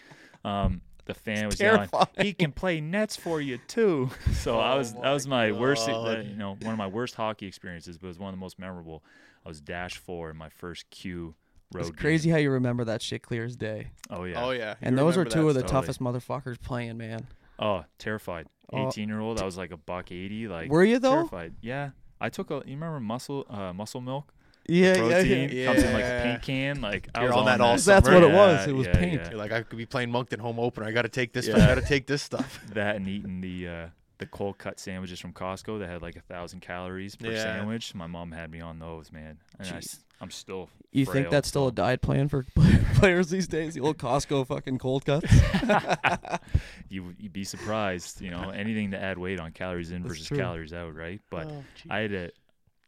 Um, 0.45 0.81
the 1.07 1.15
fan 1.15 1.47
was 1.47 1.59
yelling, 1.61 1.89
"He 2.21 2.33
can 2.33 2.53
play 2.53 2.81
nets 2.81 3.17
for 3.17 3.41
you 3.41 3.59
too." 3.67 4.11
So 4.35 4.59
I 4.59 4.75
Oh 4.75 4.79
was 4.79 4.95
that 4.95 5.11
was 5.11 5.27
my 5.27 5.53
worst, 5.53 5.89
uh, 5.89 6.23
you 6.25 6.37
know, 6.37 6.57
one 6.63 6.73
of 6.73 6.79
my 6.79 6.87
worst 6.87 7.15
hockey 7.17 7.47
experiences, 7.47 7.99
but 7.99 8.07
it 8.07 8.09
was 8.09 8.19
one 8.19 8.29
of 8.29 8.35
the 8.35 8.41
most 8.41 8.59
memorable. 8.59 9.03
I 9.45 9.49
was 9.49 9.61
dash 9.61 9.97
four 9.97 10.31
in 10.31 10.37
my 10.37 10.49
first 10.49 10.89
Q 10.91 11.35
road. 11.75 11.81
It's 11.81 11.91
game. 11.91 11.97
crazy 11.97 12.31
how 12.31 12.37
you 12.37 12.51
remember 12.51 12.85
that 12.85 13.03
shit 13.03 13.23
clear 13.23 13.45
as 13.45 13.57
day. 13.57 13.91
Oh 14.09 14.25
yeah. 14.25 14.45
Oh 14.45 14.51
yeah. 14.53 14.75
And 14.81 14.95
You 14.95 15.03
those 15.05 15.17
are 15.17 15.25
two 15.25 15.49
of 15.49 15.55
the. 15.55 15.63
Totally. 15.63 15.81
toughest 15.81 16.01
motherfuckers 16.01 16.61
playing, 16.61 16.97
man. 16.99 17.27
Oh, 17.59 17.85
terrified. 17.99 18.47
Oh. 18.73 18.89
18 18.89 19.09
year 19.09 19.21
old. 19.21 19.41
I 19.41 19.45
was 19.45 19.57
like 19.59 19.73
a 19.73 19.77
buck 19.77 20.13
80. 20.13 20.47
Like, 20.49 20.71
Were 20.71 20.85
you 20.85 20.99
though? 21.01 21.13
terrified. 21.15 21.55
Yeah. 21.61 21.91
I 22.21 22.29
took 22.29 22.51
a, 22.51 22.63
you 22.67 22.75
remember 22.75 23.01
muscle, 23.01 23.47
uh, 23.49 23.73
muscle 23.73 24.01
milk? 24.01 24.33
Yeah, 24.69 24.99
Protein 24.99 25.51
yeah. 25.51 25.65
comes 25.67 25.83
in 25.83 25.93
like 25.93 26.05
a 26.05 26.21
paint 26.23 26.43
can. 26.43 26.81
Like, 26.81 27.09
I 27.15 27.23
You're 27.23 27.31
was 27.31 27.39
on 27.39 27.47
that 27.47 27.61
all 27.61 27.79
summer. 27.79 28.01
That's 28.01 28.09
what 28.09 28.23
it 28.23 28.33
was. 28.33 28.69
It 28.69 28.73
was 28.73 28.87
yeah, 28.87 28.99
paint. 28.99 29.15
yeah. 29.15 29.31
You're 29.31 29.39
like 29.39 29.53
I 29.53 29.63
could 29.63 29.79
be 29.79 29.87
playing 29.87 30.11
Moncton 30.11 30.39
home 30.39 30.61
opener. 30.61 30.87
I 30.87 30.93
got 30.93 31.03
to 31.03 31.09
take 31.09 31.33
this. 31.33 31.47
Stuff. 31.47 31.57
I 31.59 31.67
got 31.67 31.75
to 31.77 31.83
take 31.83 32.07
this 32.07 32.23
stuff. 32.31 32.61
That 32.75 32.97
and 32.97 33.09
eating 33.09 33.41
the, 33.41 33.69
uh, 33.69 33.87
the 34.21 34.27
cold 34.27 34.57
cut 34.59 34.79
sandwiches 34.79 35.19
from 35.19 35.33
Costco 35.33 35.81
that 35.81 35.89
had 35.89 36.01
like 36.03 36.15
a 36.15 36.21
thousand 36.21 36.61
calories 36.61 37.17
per 37.17 37.31
Yeah. 37.33 37.43
sandwich. 37.43 37.95
My 37.95 38.07
mom 38.07 38.31
had 38.33 38.51
me 38.51 38.61
on 38.61 38.79
those, 38.79 39.11
man. 39.11 39.39
And 39.59 39.69
I, 39.69 39.73
Jeez. 39.79 39.99
am 40.21 40.31
still. 40.31 40.69
You 40.93 41.05
think 41.05 41.25
frail, 41.27 41.31
that's 41.31 41.49
still 41.49 41.67
a 41.67 41.71
so- 41.71 41.75
diet 41.75 42.01
plan 42.03 42.29
for 42.29 42.45
players 42.95 43.31
these 43.31 43.49
days? 43.49 43.75
The 43.75 43.81
old 43.81 43.99
Costco 43.99 44.47
fucking 44.47 44.79
cold 44.79 45.05
cuts. 45.05 45.27
you 46.89 47.15
you'd 47.19 47.33
be 47.33 47.45
surprised, 47.45 48.21
you 48.21 48.31
know, 48.31 48.51
anything 48.51 48.91
to 48.93 49.01
add 49.03 49.19
weight 49.19 49.41
on 49.41 49.53
calories 49.53 49.91
in 49.91 50.03
That's 50.03 50.15
versus 50.15 50.29
true. 50.29 50.39
calories 50.39 50.73
out, 50.73 50.95
right? 50.95 51.21
But 51.31 51.47
Oh. 51.49 51.65
I 51.89 51.99
had 52.01 52.13
a, 52.13 52.31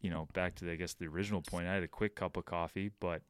you 0.01 0.09
know, 0.09 0.27
back 0.33 0.55
to 0.55 0.65
the, 0.65 0.71
I 0.71 0.75
guess 0.75 0.93
the 0.93 1.07
original 1.07 1.41
point. 1.41 1.67
I 1.67 1.73
had 1.73 1.83
a 1.83 1.87
quick 1.87 2.15
cup 2.15 2.37
of 2.37 2.45
coffee, 2.45 2.91
but 2.99 3.21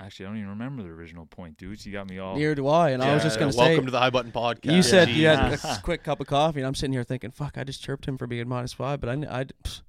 actually 0.00 0.26
I 0.26 0.28
don't 0.30 0.38
even 0.38 0.48
remember 0.50 0.82
the 0.82 0.88
original 0.88 1.26
point, 1.26 1.56
dudes. 1.58 1.84
You 1.86 1.92
got 1.92 2.08
me 2.08 2.18
all. 2.18 2.36
Neither 2.36 2.54
do 2.54 2.66
I. 2.66 2.90
And 2.90 3.02
I 3.02 3.14
was 3.14 3.22
just 3.22 3.38
gonna 3.38 3.52
say, 3.52 3.58
welcome 3.58 3.84
to 3.86 3.90
the 3.90 3.98
High 3.98 4.10
Button 4.10 4.32
Podcast. 4.32 4.74
you 4.74 4.82
said 4.82 5.08
Jeez. 5.08 5.14
you 5.16 5.26
had 5.26 5.52
a 5.52 5.80
quick 5.82 6.02
cup 6.02 6.20
of 6.20 6.26
coffee, 6.26 6.60
and 6.60 6.66
I'm 6.66 6.74
sitting 6.74 6.92
here 6.92 7.04
thinking, 7.04 7.30
"Fuck, 7.30 7.58
I 7.58 7.64
just 7.64 7.82
chirped 7.82 8.06
him 8.06 8.16
for 8.16 8.26
being 8.26 8.48
minus 8.48 8.72
five, 8.72 9.00
but 9.00 9.10
I, 9.10 9.12
I, 9.12 9.40
I'm, 9.40 9.46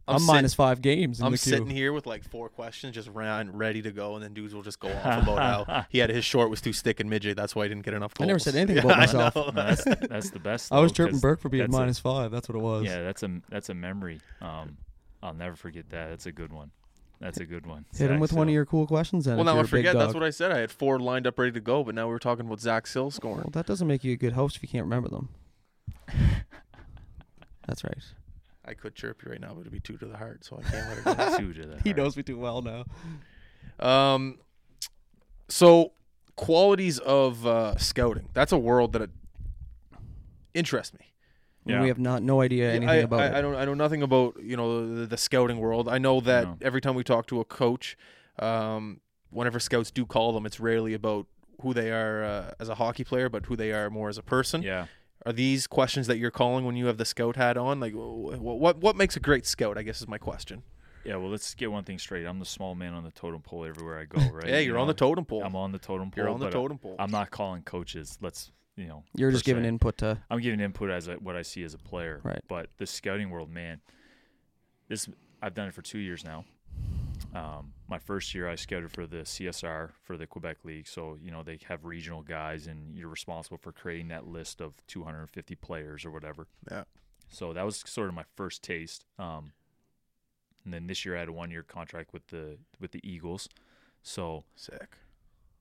I'm, 0.08 0.20
sit- 0.20 0.28
minus 0.28 0.54
five 0.54 0.82
games 0.82 1.20
in 1.20 1.26
I'm 1.26 1.32
the 1.32 1.38
Q." 1.38 1.52
sitting 1.52 1.70
here 1.70 1.94
with 1.94 2.06
like 2.06 2.24
four 2.24 2.50
questions 2.50 2.96
just 2.96 3.10
ran 3.10 3.52
ready 3.56 3.82
to 3.82 3.92
go, 3.92 4.16
and 4.16 4.24
then 4.24 4.34
dudes 4.34 4.54
will 4.54 4.64
just 4.64 4.80
go 4.80 4.90
off 4.90 5.24
about 5.24 5.38
how 5.68 5.86
he 5.90 6.00
had 6.00 6.10
his 6.10 6.26
short 6.26 6.50
was 6.50 6.62
too 6.62 6.74
stick 6.74 7.00
and 7.00 7.10
midget. 7.10 7.38
That's 7.38 7.56
why 7.56 7.64
he 7.66 7.70
didn't 7.70 7.86
get 7.86 7.94
enough. 7.94 8.14
I 8.20 8.26
never 8.26 8.40
said 8.40 8.56
anything 8.56 8.78
about 8.84 8.98
myself. 8.98 9.36
know. 9.36 9.46
No, 9.46 9.52
that's 9.52 9.84
that's 10.10 10.30
the 10.32 10.40
best. 10.40 10.72
I 10.72 10.80
was 10.80 10.92
though, 10.92 10.96
chirping 10.96 11.14
'cause 11.14 11.22
Burke 11.22 11.40
for 11.42 11.50
being 11.50 11.64
that's 11.64 11.76
a- 11.76 11.80
minus 11.80 12.00
five. 12.00 12.32
That's 12.32 12.50
what 12.50 12.56
it 12.56 12.62
was. 12.62 12.86
Yeah, 12.86 13.02
that's 13.02 13.24
a 13.24 13.42
that's 13.50 13.70
a 13.70 13.74
memory. 13.74 14.20
Um, 14.42 14.78
I'll 15.24 15.34
never 15.34 15.56
forget 15.56 15.90
that. 15.92 16.10
That's 16.10 16.26
a 16.26 16.32
good 16.32 16.52
one. 16.52 16.72
That's 17.22 17.40
a 17.40 17.46
good 17.46 17.66
one. 17.68 17.86
Hit 17.94 18.10
him 18.10 18.16
Zach 18.16 18.20
with 18.22 18.34
one 18.34 18.48
of 18.48 18.54
your 18.54 18.66
cool 18.66 18.88
questions. 18.88 19.26
Then, 19.26 19.36
Well, 19.38 19.46
now 19.46 19.52
you're 19.54 19.60
I 19.60 19.62
a 19.62 19.64
big 19.66 19.70
forget. 19.70 19.94
That's 19.96 20.14
what 20.14 20.24
I 20.24 20.32
said. 20.32 20.52
I 20.52 20.58
had 20.58 20.72
four 20.72 21.00
lined 21.00 21.28
up 21.28 21.38
ready 21.38 21.52
to 21.52 21.62
go, 21.62 21.84
but 21.84 21.94
now 21.96 22.08
we're 22.08 22.18
talking 22.18 22.46
about 22.48 22.60
Zach 22.60 22.88
Sill 22.88 23.12
scoring. 23.12 23.38
Well, 23.44 23.52
that 23.54 23.68
doesn't 23.68 23.88
make 23.88 24.04
you 24.04 24.12
a 24.14 24.18
good 24.18 24.34
host 24.34 24.56
if 24.58 24.64
you 24.64 24.70
can't 24.70 24.84
remember 24.86 25.08
them. 25.08 25.30
That's 27.68 27.84
right. 27.84 27.98
I 28.66 28.74
could 28.74 28.96
chirp 28.96 29.24
you 29.24 29.32
right 29.32 29.40
now, 29.40 29.50
but 29.54 29.62
it'd 29.62 29.72
be 29.72 29.80
two 29.80 29.98
to 29.98 30.06
the 30.06 30.18
heart, 30.18 30.44
so 30.44 30.58
I 30.60 30.70
can't 30.70 30.88
let 30.90 30.98
it 30.98 31.18
go. 31.18 31.38
Two 31.38 31.54
to 31.54 31.68
the 31.68 31.78
He 31.84 31.90
heart. 31.90 31.98
knows 31.98 32.18
me 32.18 32.24
too 32.24 32.38
well 32.38 32.62
now. 32.62 32.86
Um, 33.80 34.40
so 35.48 35.94
qualities 36.36 37.00
of 37.00 37.46
uh, 37.46 37.78
scouting. 37.78 38.30
That's 38.34 38.52
a 38.52 38.58
world 38.58 38.94
that 38.94 39.02
it 39.04 39.10
interests 40.54 40.94
me. 41.00 41.11
Yeah. 41.66 41.82
We 41.82 41.90
have 41.90 42.00
not 42.00 42.24
no 42.24 42.42
idea 42.42 42.70
anything 42.72 42.90
I, 42.90 42.96
about 42.96 43.20
I, 43.20 43.26
it. 43.28 43.34
I 43.36 43.42
don't. 43.42 43.56
I 43.56 43.66
know 43.66 43.74
nothing 43.76 44.02
about 44.02 44.42
you 44.42 44.58
know 44.58 44.96
the, 44.96 45.06
the 45.06 45.18
scouting 45.18 45.60
world. 45.60 45.88
I 45.88 45.98
know 46.00 46.20
that 46.22 46.44
No. 46.46 46.58
every 46.62 46.82
time 46.82 46.96
we 46.96 47.04
talk 47.04 47.28
to 47.28 47.40
a 47.40 47.46
coach, 47.46 47.96
um, 48.40 49.00
whenever 49.30 49.60
scouts 49.60 49.92
do 49.92 50.06
call 50.06 50.32
them, 50.34 50.46
it's 50.46 50.60
rarely 50.60 50.94
about 50.94 51.28
who 51.62 51.74
they 51.74 51.92
are 51.92 52.24
uh, 52.24 52.52
as 52.60 52.70
a 52.70 52.76
hockey 52.76 53.04
player, 53.04 53.30
but 53.30 53.46
who 53.46 53.56
they 53.56 53.72
are 53.72 53.90
more 53.90 54.10
as 54.10 54.18
a 54.18 54.24
person. 54.24 54.64
Yeah. 54.64 54.88
Are 55.24 55.34
these 55.34 55.68
questions 55.68 56.08
that 56.08 56.18
you're 56.18 56.32
calling 56.32 56.66
when 56.66 56.76
you 56.76 56.88
have 56.88 56.98
the 56.98 57.06
scout 57.06 57.36
hat 57.36 57.56
on? 57.56 57.80
Like, 57.80 57.94
wh- 57.94 58.38
wh- 58.40 58.42
what 58.60 58.78
what 58.78 58.96
makes 58.96 59.16
a 59.16 59.20
great 59.20 59.46
scout? 59.46 59.78
I 59.78 59.84
guess 59.84 60.02
is 60.02 60.08
my 60.08 60.18
question. 60.18 60.64
Yeah. 61.06 61.18
Well, 61.18 61.30
let's 61.30 61.54
get 61.54 61.72
one 61.72 61.84
thing 61.84 62.00
straight. 62.00 62.26
I'm 62.26 62.40
the 62.40 62.46
small 62.46 62.74
man 62.74 62.94
on 62.96 63.04
the 63.04 63.12
totem 63.12 63.42
pole 63.42 63.66
everywhere 63.66 64.00
I 64.00 64.06
go. 64.06 64.20
Right. 64.34 64.48
yeah, 64.48 64.58
You 64.58 64.66
you're 64.68 64.76
know, 64.76 64.82
on 64.82 64.88
the 64.88 64.96
totem 64.96 65.26
pole. 65.26 65.44
I'm 65.44 65.56
on 65.56 65.72
the 65.72 65.78
totem 65.80 66.10
pole. 66.10 66.24
you're 66.24 66.34
on 66.34 66.40
the 66.40 66.50
totem 66.50 66.80
pole. 66.80 66.96
I'm 66.98 67.12
not 67.12 67.30
calling 67.30 67.62
coaches. 67.62 68.18
Let's 68.20 68.52
you 68.76 68.88
know. 68.88 69.04
You're 69.16 69.30
per 69.30 69.34
just 69.34 69.46
giving 69.46 69.64
se. 69.64 69.70
input 69.70 69.98
to. 70.00 70.20
I'm 70.30 70.40
giving 70.40 70.60
input 70.60 70.90
as 70.90 71.08
a, 71.08 71.14
what 71.16 71.36
I 71.36 71.42
see 71.42 71.64
as 71.64 71.74
a 71.74 71.78
player. 71.78 72.22
Right. 72.24 72.42
But 72.48 72.70
the 72.78 72.86
scouting 72.86 73.30
world, 73.30 73.50
man, 73.50 73.82
this 74.88 75.10
I've 75.42 75.54
done 75.54 75.68
it 75.68 75.74
for 75.74 75.82
two 75.82 76.00
years 76.00 76.24
now. 76.24 76.46
Um, 77.34 77.74
my 77.88 77.98
first 77.98 78.34
year, 78.36 78.50
I 78.50 78.56
scouted 78.56 78.92
for 78.92 79.08
the 79.08 79.18
CSR 79.18 79.92
for 80.04 80.18
the 80.18 80.28
Quebec 80.28 80.58
League. 80.64 80.88
So 80.88 81.18
you 81.22 81.32
know 81.32 81.44
they 81.44 81.60
have 81.68 81.86
regional 81.86 82.22
guys, 82.22 82.68
and 82.68 82.96
you're 82.96 83.10
responsible 83.10 83.58
for 83.58 83.72
creating 83.72 84.10
that 84.10 84.28
list 84.28 84.62
of 84.62 84.74
250 84.88 85.56
players 85.56 86.06
or 86.06 86.12
whatever. 86.12 86.48
Yeah. 86.70 86.84
So 87.30 87.54
that 87.54 87.64
was 87.64 87.84
sort 87.86 88.10
of 88.10 88.14
my 88.14 88.26
first 88.36 88.62
taste. 88.64 89.06
Um, 89.18 89.54
and 90.66 90.74
then 90.74 90.88
this 90.88 91.06
year, 91.06 91.16
I 91.16 91.20
had 91.20 91.30
a 91.30 91.34
one 91.34 91.52
year 91.52 91.64
contract 91.64 92.14
with 92.14 92.28
the 92.28 92.58
with 92.80 92.92
the 92.92 93.00
Eagles. 93.04 93.48
So 94.04 94.44
Sick. 94.56 94.98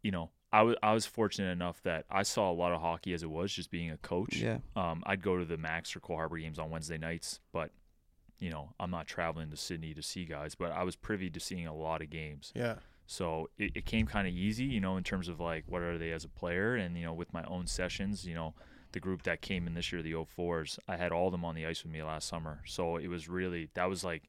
you 0.02 0.10
know, 0.10 0.30
I 0.52 0.62
was 0.62 0.76
I 0.82 0.92
was 0.92 1.06
fortunate 1.06 1.50
enough 1.50 1.82
that 1.84 2.04
I 2.10 2.22
saw 2.22 2.50
a 2.50 2.54
lot 2.54 2.72
of 2.72 2.80
hockey 2.80 3.14
as 3.14 3.22
it 3.22 3.30
was, 3.30 3.52
just 3.52 3.70
being 3.70 3.90
a 3.90 3.96
coach. 3.98 4.36
Yeah. 4.36 4.58
Um, 4.74 5.02
I'd 5.06 5.22
go 5.22 5.38
to 5.38 5.44
the 5.44 5.56
Macs 5.56 5.94
or 5.94 6.00
Cole 6.00 6.16
Harbor 6.16 6.38
games 6.38 6.58
on 6.58 6.70
Wednesday 6.70 6.98
nights, 6.98 7.40
but 7.52 7.70
you 8.38 8.50
know, 8.50 8.70
I'm 8.80 8.90
not 8.90 9.06
traveling 9.06 9.50
to 9.50 9.56
Sydney 9.56 9.94
to 9.94 10.02
see 10.02 10.24
guys, 10.24 10.54
but 10.54 10.72
I 10.72 10.82
was 10.82 10.96
privy 10.96 11.30
to 11.30 11.40
seeing 11.40 11.66
a 11.66 11.74
lot 11.74 12.02
of 12.02 12.10
games. 12.10 12.52
Yeah. 12.54 12.76
So 13.06 13.50
it, 13.58 13.72
it 13.76 13.86
came 13.86 14.06
kind 14.06 14.26
of 14.26 14.32
easy, 14.34 14.64
you 14.64 14.80
know, 14.80 14.96
in 14.96 15.04
terms 15.04 15.28
of 15.28 15.40
like 15.40 15.64
what 15.66 15.82
are 15.82 15.98
they 15.98 16.10
as 16.12 16.24
a 16.24 16.28
player, 16.28 16.74
and 16.74 16.96
you 16.96 17.04
know, 17.04 17.14
with 17.14 17.32
my 17.32 17.44
own 17.44 17.66
sessions, 17.66 18.24
you 18.24 18.34
know, 18.34 18.54
the 18.92 19.00
group 19.00 19.22
that 19.22 19.40
came 19.42 19.66
in 19.66 19.74
this 19.74 19.92
year, 19.92 20.02
the 20.02 20.12
04s, 20.12 20.78
I 20.88 20.96
had 20.96 21.12
all 21.12 21.26
of 21.26 21.32
them 21.32 21.44
on 21.44 21.54
the 21.54 21.66
ice 21.66 21.84
with 21.84 21.92
me 21.92 22.02
last 22.02 22.28
summer. 22.28 22.60
So 22.66 22.96
it 22.96 23.08
was 23.08 23.28
really 23.28 23.68
that 23.74 23.88
was 23.88 24.02
like 24.02 24.28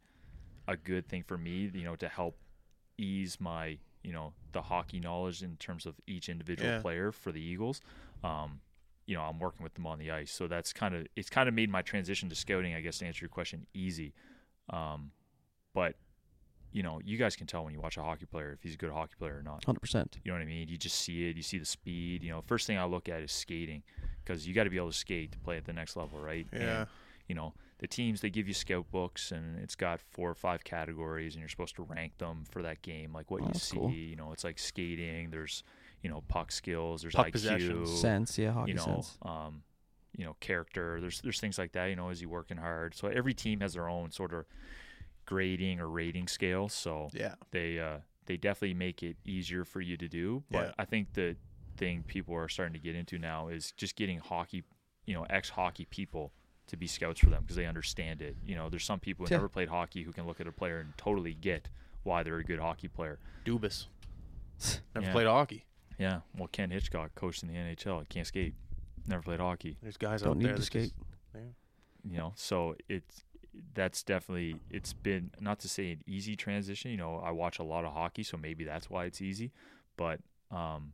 a 0.67 0.77
good 0.77 1.07
thing 1.07 1.23
for 1.23 1.37
me, 1.37 1.71
you 1.73 1.83
know, 1.83 1.95
to 1.95 2.07
help 2.07 2.37
ease 2.97 3.37
my 3.39 3.77
you 4.03 4.11
know 4.11 4.33
the 4.51 4.61
hockey 4.63 4.99
knowledge 4.99 5.41
in 5.43 5.55
terms 5.57 5.85
of 5.85 5.95
each 6.07 6.27
individual 6.29 6.71
Yeah. 6.71 6.81
player 6.81 7.11
for 7.11 7.31
the 7.31 7.41
Eagles. 7.41 7.81
Um, 8.23 8.61
you 9.05 9.15
know, 9.15 9.23
I'm 9.23 9.39
working 9.39 9.63
with 9.63 9.73
them 9.73 9.85
on 9.87 9.99
the 9.99 10.11
ice, 10.11 10.31
so 10.31 10.47
that's 10.47 10.71
kind 10.73 10.93
of 10.95 11.07
it's 11.15 11.29
kind 11.29 11.47
of 11.49 11.55
made 11.55 11.69
my 11.69 11.81
transition 11.81 12.29
to 12.29 12.35
scouting, 12.35 12.73
I 12.75 12.81
guess, 12.81 12.99
to 12.99 13.05
answer 13.05 13.23
your 13.23 13.29
question, 13.29 13.65
easy. 13.73 14.13
Um, 14.69 15.11
but 15.73 15.95
you 16.73 16.83
know, 16.83 17.01
you 17.03 17.17
guys 17.17 17.35
can 17.35 17.47
tell 17.47 17.65
when 17.65 17.73
you 17.73 17.81
watch 17.81 17.97
a 17.97 18.01
hockey 18.01 18.25
player 18.25 18.53
if 18.53 18.63
he's 18.63 18.75
a 18.75 18.77
good 18.77 18.91
hockey 18.91 19.15
player 19.19 19.37
or 19.37 19.43
not. 19.43 19.65
Hundred 19.65 19.81
percent. 19.81 20.19
You 20.23 20.31
know 20.31 20.37
what 20.37 20.43
I 20.43 20.45
mean? 20.45 20.69
You 20.69 20.77
just 20.77 20.95
see 21.01 21.29
it. 21.29 21.35
You 21.35 21.43
see 21.43 21.57
the 21.57 21.65
speed. 21.65 22.23
You 22.23 22.29
know, 22.29 22.41
first 22.47 22.65
thing 22.65 22.77
I 22.77 22.85
look 22.85 23.09
at 23.09 23.21
is 23.21 23.31
skating 23.33 23.83
because 24.23 24.47
you 24.47 24.53
got 24.53 24.63
to 24.63 24.69
be 24.69 24.77
able 24.77 24.91
to 24.91 24.97
skate 24.97 25.33
to 25.33 25.39
play 25.39 25.57
at 25.57 25.65
the 25.65 25.73
next 25.73 25.97
level, 25.97 26.19
right? 26.19 26.47
Yeah. 26.53 26.59
And, 26.81 26.87
you 27.27 27.35
know, 27.35 27.53
the 27.81 27.87
teams 27.87 28.21
they 28.21 28.29
give 28.29 28.47
you 28.47 28.53
scout 28.53 28.89
books 28.91 29.31
and 29.31 29.57
it's 29.59 29.75
got 29.75 29.99
four 29.99 30.29
or 30.29 30.35
five 30.35 30.63
categories 30.63 31.33
and 31.33 31.41
you're 31.41 31.49
supposed 31.49 31.75
to 31.75 31.83
rank 31.83 32.17
them 32.19 32.45
for 32.49 32.61
that 32.61 32.81
game, 32.81 33.11
like 33.11 33.29
what 33.29 33.41
Oh, 33.41 33.47
you 33.47 33.59
see. 33.59 33.75
cool. 33.75 33.91
You 33.91 34.15
know, 34.15 34.31
it's 34.31 34.43
like 34.45 34.57
skating. 34.59 35.31
There's 35.31 35.63
you 36.03 36.09
know 36.09 36.21
puck 36.29 36.51
skills. 36.51 37.01
There's 37.01 37.13
Puck 37.15 37.27
IQ. 37.27 37.31
possession. 37.33 37.85
Sense, 37.87 38.37
yeah, 38.37 38.51
hockey 38.53 38.71
You 38.71 38.77
know, 38.77 38.85
sense. 38.85 39.17
um, 39.23 39.63
you 40.17 40.23
know, 40.25 40.35
character. 40.39 40.99
There's 41.01 41.19
there's 41.21 41.39
things 41.39 41.57
like 41.57 41.71
that. 41.73 41.87
You 41.87 41.95
know, 41.95 42.09
as 42.09 42.21
you 42.21 42.29
working 42.29 42.57
hard. 42.57 42.95
So 42.95 43.07
every 43.07 43.33
team 43.33 43.59
has 43.61 43.73
their 43.73 43.89
own 43.89 44.11
sort 44.11 44.33
of 44.33 44.45
grading 45.25 45.79
or 45.79 45.89
rating 45.89 46.27
scale. 46.27 46.69
So 46.69 47.09
Yeah. 47.13 47.35
they 47.51 47.79
uh, 47.79 47.99
they 48.25 48.37
definitely 48.37 48.75
make 48.75 49.01
it 49.03 49.17
easier 49.25 49.65
for 49.65 49.81
you 49.81 49.97
to 49.97 50.07
do. 50.07 50.43
But 50.51 50.67
Yeah. 50.67 50.73
I 50.77 50.85
think 50.85 51.13
the 51.13 51.35
thing 51.77 52.03
people 52.03 52.35
are 52.35 52.49
starting 52.49 52.73
to 52.73 52.79
get 52.79 52.95
into 52.95 53.17
now 53.17 53.47
is 53.47 53.71
just 53.71 53.95
getting 53.95 54.19
hockey, 54.19 54.63
you 55.05 55.13
know, 55.13 55.23
ex 55.29 55.49
hockey 55.49 55.85
people 55.85 56.31
to 56.71 56.77
be 56.77 56.87
scouts 56.87 57.19
for 57.19 57.29
them 57.29 57.41
because 57.43 57.55
they 57.55 57.65
understand 57.65 58.21
it. 58.21 58.35
You 58.45 58.55
know, 58.55 58.67
there's 58.69 58.83
some 58.83 58.99
people 58.99 59.25
who 59.25 59.31
Yeah. 59.31 59.37
never 59.37 59.47
played 59.49 59.69
hockey 59.69 60.03
who 60.03 60.11
can 60.11 60.25
look 60.25 60.41
at 60.41 60.47
a 60.47 60.51
player 60.51 60.79
and 60.79 60.97
totally 60.97 61.33
get 61.33 61.69
why 62.03 62.23
they're 62.23 62.37
a 62.39 62.43
good 62.43 62.59
hockey 62.59 62.87
player. 62.87 63.19
Dubas. 63.45 63.87
Never 64.95 65.07
Yeah. 65.07 65.11
played 65.13 65.27
hockey. 65.27 65.65
Yeah, 65.99 66.21
well, 66.35 66.47
Ken 66.47 66.71
Hitchcock 66.71 67.13
coached 67.15 67.43
in 67.43 67.49
the 67.49 67.55
NHL, 67.55 68.03
can't 68.09 68.25
skate, 68.25 68.55
never 69.05 69.21
played 69.21 69.39
hockey. 69.39 69.77
There's 69.83 69.97
guys 69.97 70.21
Don't 70.23 70.31
out 70.31 70.37
need 70.37 70.45
there 70.47 70.53
to 70.55 70.59
that 70.61 70.65
skate. 70.65 70.93
just- 70.93 70.95
you 72.03 72.17
know 72.17 72.33
so 72.35 72.75
it's 72.89 73.23
that's 73.75 74.01
definitely 74.01 74.55
it's 74.71 74.91
been 74.91 75.29
not 75.39 75.59
to 75.59 75.69
say 75.69 75.91
an 75.91 76.01
easy 76.07 76.35
transition 76.35 76.89
you 76.89 76.97
know 76.97 77.17
i 77.17 77.29
watch 77.29 77.59
a 77.59 77.63
lot 77.63 77.85
of 77.85 77.93
hockey 77.93 78.23
so 78.23 78.35
maybe 78.37 78.63
that's 78.63 78.89
why 78.89 79.05
it's 79.05 79.21
easy 79.21 79.51
but 79.97 80.19
um 80.49 80.93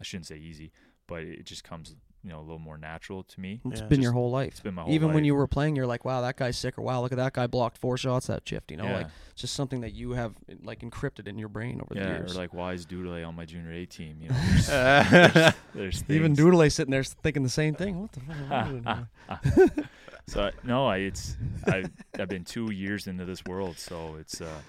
i 0.00 0.04
shouldn't 0.04 0.26
say 0.28 0.36
easy 0.36 0.70
but 1.08 1.24
it 1.24 1.44
just 1.44 1.64
comes 1.64 1.96
you 2.24 2.30
know 2.30 2.38
a 2.38 2.40
little 2.40 2.58
more 2.58 2.78
natural 2.78 3.22
to 3.22 3.38
me 3.40 3.60
It's 3.66 3.80
Yeah, 3.80 3.86
been 3.86 3.96
just- 3.96 4.02
your 4.02 4.12
whole 4.12 4.30
life. 4.30 4.48
it's 4.52 4.60
been 4.60 4.74
my 4.74 4.82
whole 4.82 4.92
Even 4.92 5.12
when 5.12 5.24
you 5.24 5.34
were 5.34 5.46
playing, 5.46 5.76
you're 5.76 5.86
like, 5.86 6.04
"Wow, 6.06 6.22
that 6.22 6.36
guy's 6.36 6.56
sick," 6.56 6.78
or 6.78 6.82
"Wow, 6.82 7.02
look 7.02 7.12
at 7.12 7.18
that 7.18 7.34
guy 7.34 7.46
blocked 7.46 7.76
four 7.76 7.98
shots 7.98 8.26
that 8.28 8.48
shift." 8.48 8.70
You 8.70 8.78
know, 8.78 8.84
yeah, 8.86 8.96
like 8.96 9.06
it's 9.32 9.42
just 9.42 9.54
something 9.54 9.82
that 9.82 9.92
you 9.92 10.12
have 10.12 10.34
like 10.62 10.80
encrypted 10.80 11.28
in 11.28 11.38
your 11.38 11.48
brain 11.50 11.80
over 11.82 11.94
the 11.94 12.00
yeah 12.00 12.14
or 12.14 12.18
years. 12.20 12.36
like 12.36 12.54
why 12.54 12.72
is 12.72 12.86
Doodle 12.86 13.22
on 13.24 13.36
my 13.36 13.44
junior 13.44 13.72
A 13.72 13.84
team 13.84 14.16
you 14.20 14.28
know 14.30 14.34
there's, 14.48 14.66
there's, 14.66 15.54
there's 15.74 16.04
Even 16.08 16.34
things. 16.34 16.38
Doodle 16.38 16.70
sitting 16.70 16.90
there 16.92 17.04
thinking 17.04 17.42
the 17.42 17.48
same 17.50 17.74
thing. 17.74 18.00
What 18.00 18.12
the 18.12 18.20
fuck? 18.20 18.36
Am 18.36 18.52
I 18.52 18.68
doing? 18.68 19.84
so 20.26 20.50
no 20.62 20.86
I, 20.86 20.96
it's 20.98 21.36
I've, 21.66 21.90
I've 22.18 22.28
been 22.28 22.44
two 22.44 22.72
years 22.72 23.06
into 23.06 23.24
this 23.26 23.44
world 23.44 23.78
so 23.78 24.16
it's 24.18 24.40
uh 24.40 24.60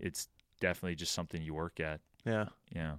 it's 0.00 0.28
definitely 0.60 0.94
just 0.94 1.12
something 1.12 1.42
you 1.42 1.52
work 1.54 1.78
at 1.80 2.00
yeah. 2.24 2.46
yeah 2.74 2.94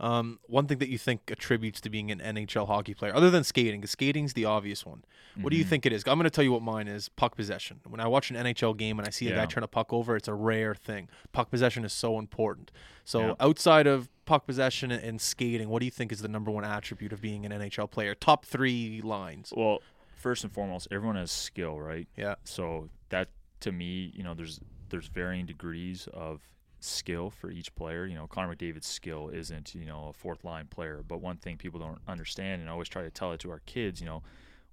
Um, 0.00 0.38
one 0.46 0.66
thing 0.66 0.78
that 0.78 0.88
you 0.88 0.98
think 0.98 1.28
attributes 1.30 1.80
to 1.80 1.90
being 1.90 2.10
an 2.12 2.20
NHL 2.20 2.66
hockey 2.68 2.94
player, 2.94 3.14
other 3.14 3.30
than 3.30 3.42
skating, 3.42 3.80
because 3.80 3.90
skating's 3.90 4.32
the 4.32 4.44
obvious 4.44 4.86
one. 4.86 5.04
What 5.34 5.50
do 5.50 5.56
you 5.56 5.64
Mhm. 5.64 5.68
think 5.68 5.86
it 5.86 5.92
is? 5.92 6.04
I'm 6.06 6.16
going 6.18 6.24
to 6.24 6.30
tell 6.30 6.44
you 6.44 6.52
what 6.52 6.62
mine 6.62 6.86
is. 6.88 7.08
Puck 7.08 7.34
possession. 7.36 7.80
When 7.84 8.00
I 8.00 8.06
watch 8.06 8.30
an 8.30 8.36
NHL 8.36 8.74
game 8.74 8.98
and 8.98 9.06
I 9.06 9.10
see 9.10 9.28
a 9.28 9.34
guy 9.34 9.46
turn 9.46 9.62
a 9.64 9.68
puck 9.68 9.92
over, 9.92 10.14
it's 10.16 10.28
a 10.28 10.34
rare 10.34 10.74
thing. 10.74 11.08
Puck 11.32 11.50
possession 11.50 11.84
is 11.84 11.92
so 11.92 12.18
important. 12.18 12.70
So 13.04 13.20
Yeah. 13.28 13.34
outside 13.40 13.86
of 13.86 14.08
puck 14.24 14.46
possession 14.46 14.90
and- 14.92 15.02
and 15.02 15.20
skating, 15.20 15.68
what 15.68 15.80
do 15.80 15.84
you 15.86 15.90
think 15.90 16.12
is 16.12 16.20
the 16.20 16.28
number 16.28 16.50
one 16.50 16.64
attribute 16.64 17.12
of 17.12 17.20
being 17.20 17.44
an 17.46 17.52
NHL 17.52 17.88
player? 17.88 18.14
Top 18.14 18.44
three 18.44 19.00
lines. 19.02 19.52
Well, 19.56 19.80
first 20.14 20.44
and 20.44 20.52
foremost, 20.52 20.88
everyone 20.90 21.16
has 21.16 21.30
skill, 21.32 21.80
right? 21.80 22.06
Yeah. 22.16 22.34
So 22.44 22.88
that 23.08 23.28
to 23.60 23.72
me, 23.72 24.12
you 24.14 24.22
know, 24.22 24.34
there's 24.34 24.60
there's 24.90 25.08
varying 25.08 25.44
degrees 25.44 26.06
of 26.14 26.40
skill 26.80 27.30
for 27.30 27.50
each 27.50 27.74
player. 27.74 28.06
You 28.06 28.14
know, 28.14 28.26
Connor 28.26 28.54
McDavid's 28.54 28.86
skill 28.86 29.28
isn't, 29.30 29.74
you 29.74 29.84
know, 29.84 30.08
a 30.08 30.12
fourth 30.12 30.44
line 30.44 30.66
player. 30.66 31.02
But 31.06 31.20
one 31.20 31.36
thing 31.36 31.56
people 31.56 31.80
don't 31.80 31.98
understand, 32.06 32.60
and 32.60 32.68
I 32.70 32.72
always 32.72 32.88
try 32.88 33.02
to 33.02 33.10
tell 33.10 33.32
it 33.32 33.40
to 33.40 33.50
our 33.50 33.60
kids, 33.66 34.00
you 34.00 34.06
know, 34.06 34.22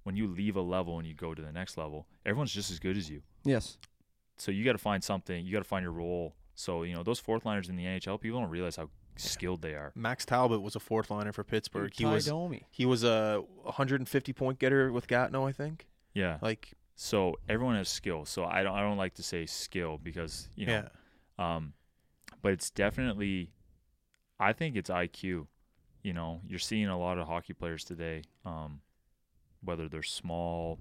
when 0.04 0.16
you 0.16 0.28
leave 0.28 0.56
a 0.56 0.60
level 0.60 0.98
and 0.98 1.06
you 1.06 1.14
go 1.14 1.34
to 1.34 1.42
the 1.42 1.50
next 1.52 1.76
level, 1.76 2.06
everyone's 2.24 2.52
just 2.52 2.70
as 2.70 2.78
good 2.78 2.96
as 2.96 3.10
you. 3.10 3.22
yes. 3.44 3.78
So 4.38 4.50
you 4.52 4.64
got 4.64 4.72
to 4.72 4.78
find 4.78 5.02
something. 5.02 5.46
You 5.46 5.50
got 5.52 5.60
to 5.60 5.64
find 5.64 5.82
your 5.82 5.92
role. 5.92 6.34
So 6.54 6.82
you 6.82 6.94
know, 6.94 7.02
those 7.02 7.18
fourth 7.18 7.46
liners 7.46 7.70
in 7.70 7.76
the 7.76 7.84
NHL, 7.84 8.20
people 8.20 8.38
don't 8.40 8.50
realize 8.50 8.76
how 8.76 8.90
skilled 9.16 9.62
they 9.62 9.72
are. 9.72 9.92
Max 9.94 10.26
Talbot 10.26 10.60
was 10.60 10.76
a 10.76 10.80
fourth 10.80 11.10
liner 11.10 11.32
for 11.32 11.42
Pittsburgh. 11.42 11.90
He 11.94 12.04
was 12.04 12.26
Domi. 12.26 12.62
he 12.70 12.84
was 12.84 13.02
a 13.02 13.42
150 13.62 14.32
point 14.34 14.58
getter 14.58 14.92
with 14.92 15.08
Gatineau, 15.08 15.46
I 15.46 15.52
think. 15.52 15.86
Yeah. 16.12 16.36
Like 16.42 16.72
So 16.96 17.36
everyone 17.48 17.76
has 17.76 17.88
skill. 17.88 18.26
So 18.26 18.44
I 18.44 18.62
don't 18.62 18.74
I 18.74 18.80
don't 18.82 18.98
like 18.98 19.14
to 19.14 19.22
say 19.22 19.46
skill 19.46 19.98
because 20.02 20.48
you 20.54 20.66
know 20.66 20.84
yeah, 21.38 21.56
Um, 21.56 21.72
but 22.46 22.52
it's 22.52 22.70
definitely, 22.70 23.50
I 24.38 24.52
think 24.52 24.76
it's 24.76 24.88
IQ. 24.88 25.48
You 26.04 26.12
know, 26.12 26.42
you're 26.46 26.60
seeing 26.60 26.86
a 26.86 26.96
lot 26.96 27.18
of 27.18 27.26
hockey 27.26 27.54
players 27.54 27.82
today, 27.82 28.22
um, 28.44 28.82
whether 29.64 29.88
they're 29.88 30.04
small 30.04 30.78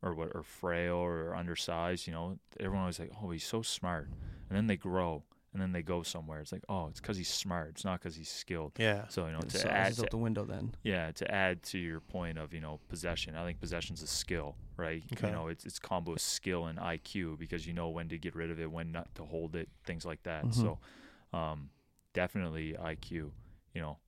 or 0.00 0.14
what 0.14 0.30
or 0.34 0.42
frail 0.42 0.94
or 0.94 1.34
undersized. 1.34 2.06
You 2.06 2.14
know, 2.14 2.38
everyone 2.58 2.86
was 2.86 2.98
like, 2.98 3.10
oh, 3.22 3.28
he's 3.32 3.44
so 3.44 3.60
smart, 3.60 4.08
and 4.48 4.56
then 4.56 4.66
they 4.66 4.78
grow 4.78 5.24
and 5.54 5.62
then 5.62 5.72
they 5.72 5.80
go 5.82 6.02
somewhere. 6.02 6.40
It's 6.40 6.52
like, 6.52 6.64
oh, 6.68 6.88
it's 6.88 7.00
because 7.00 7.16
he's 7.16 7.28
smart. 7.30 7.70
It's 7.70 7.84
not 7.84 8.00
because 8.00 8.14
he's 8.16 8.28
skilled. 8.28 8.72
yeah. 8.76 9.06
So 9.08 9.24
you 9.26 9.32
know, 9.32 9.40
to 9.40 9.50
size 9.58 9.64
add 9.70 9.94
to, 9.94 10.02
out 10.02 10.10
the 10.10 10.18
window 10.18 10.44
then. 10.44 10.74
yeah, 10.82 11.10
to 11.12 11.30
add 11.34 11.62
to 11.64 11.78
your 11.78 12.00
point 12.00 12.36
of 12.38 12.52
you 12.52 12.60
know 12.60 12.80
possession, 12.88 13.36
I 13.36 13.44
think 13.46 13.60
possession's 13.60 14.02
a 14.02 14.06
skill, 14.06 14.56
right? 14.76 15.02
Okay. 15.14 15.28
You 15.28 15.32
know, 15.32 15.46
it's 15.48 15.64
it's 15.64 15.78
combo 15.78 16.12
of 16.12 16.20
skill 16.20 16.66
and 16.66 16.78
IQ 16.78 17.38
because 17.38 17.66
you 17.66 17.72
know 17.72 17.88
when 17.88 18.08
to 18.08 18.18
get 18.18 18.34
rid 18.34 18.50
of 18.50 18.60
it, 18.60 18.70
when 18.70 18.92
not 18.92 19.14
to 19.14 19.24
hold 19.24 19.54
it, 19.56 19.68
things 19.84 20.04
like 20.04 20.22
that. 20.24 20.44
Mhm. 20.44 20.54
So, 20.54 20.78
um, 21.32 21.70
definitely 22.12 22.74
IQ. 22.74 23.30
You 23.74 23.80
know, 23.80 23.98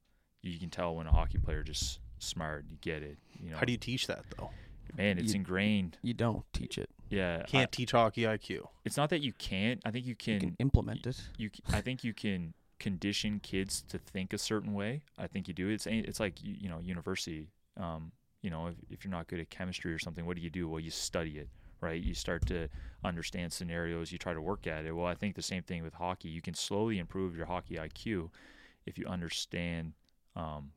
you 0.42 0.58
can 0.58 0.70
tell 0.70 0.94
when 0.96 1.06
a 1.06 1.12
hockey 1.12 1.38
player 1.38 1.62
just 1.62 2.00
smart. 2.18 2.64
You 2.68 2.76
get 2.80 3.02
it. 3.02 3.18
You 3.42 3.50
know, 3.50 3.56
How 3.56 3.64
do 3.64 3.72
you 3.72 3.78
teach 3.78 4.06
that 4.08 4.24
though? 4.36 4.50
Man, 4.96 5.18
it's 5.18 5.32
you- 5.32 5.38
ingrained. 5.40 5.98
You 6.02 6.14
don't 6.14 6.44
teach 6.52 6.78
it. 6.78 6.90
Yeah, 7.08 7.42
Can't 7.46 7.70
teach 7.70 7.92
hockey 7.92 8.22
IQ. 8.22 8.66
it's 8.84 8.96
not 8.96 9.10
that 9.10 9.20
you 9.20 9.32
can't. 9.34 9.80
I 9.84 9.90
think 9.92 10.06
you 10.06 10.16
can. 10.16 10.34
You 10.34 10.40
can 10.40 10.56
implement 10.58 11.06
it. 11.06 11.20
you 11.38 11.50
I 11.72 11.80
think 11.80 12.02
you 12.02 12.12
can 12.12 12.52
condition 12.78 13.40
kids 13.40 13.82
to 13.88 13.98
think 13.98 14.32
a 14.32 14.38
certain 14.38 14.74
way. 14.74 15.02
I 15.16 15.26
think 15.28 15.46
you 15.48 15.54
do. 15.54 15.68
It's 15.68 15.86
it's 15.86 16.18
like 16.20 16.42
you, 16.42 16.54
you 16.58 16.68
know 16.68 16.80
university. 16.80 17.48
Um, 17.76 18.10
you 18.42 18.50
know, 18.50 18.66
if, 18.66 18.74
if 18.90 19.04
you're 19.04 19.10
not 19.12 19.28
good 19.28 19.40
at 19.40 19.50
chemistry 19.50 19.92
or 19.92 19.98
something, 19.98 20.26
what 20.26 20.36
do 20.36 20.42
you 20.42 20.50
do? 20.50 20.68
Well, 20.68 20.80
you 20.80 20.90
study 20.90 21.38
it, 21.38 21.48
right? 21.80 22.00
You 22.02 22.14
start 22.14 22.44
to 22.46 22.68
understand 23.04 23.52
scenarios. 23.52 24.10
You 24.12 24.18
try 24.18 24.34
to 24.34 24.40
work 24.40 24.66
at 24.66 24.84
it. 24.84 24.92
Well, 24.92 25.06
I 25.06 25.14
think 25.14 25.34
the 25.36 25.42
same 25.42 25.62
thing 25.62 25.82
with 25.82 25.94
hockey. 25.94 26.28
You 26.28 26.42
can 26.42 26.54
slowly 26.54 26.98
improve 26.98 27.36
your 27.36 27.46
hockey 27.46 27.76
IQ 27.76 28.30
if 28.84 28.98
you 28.98 29.06
understand, 29.06 29.92
um, 30.36 30.70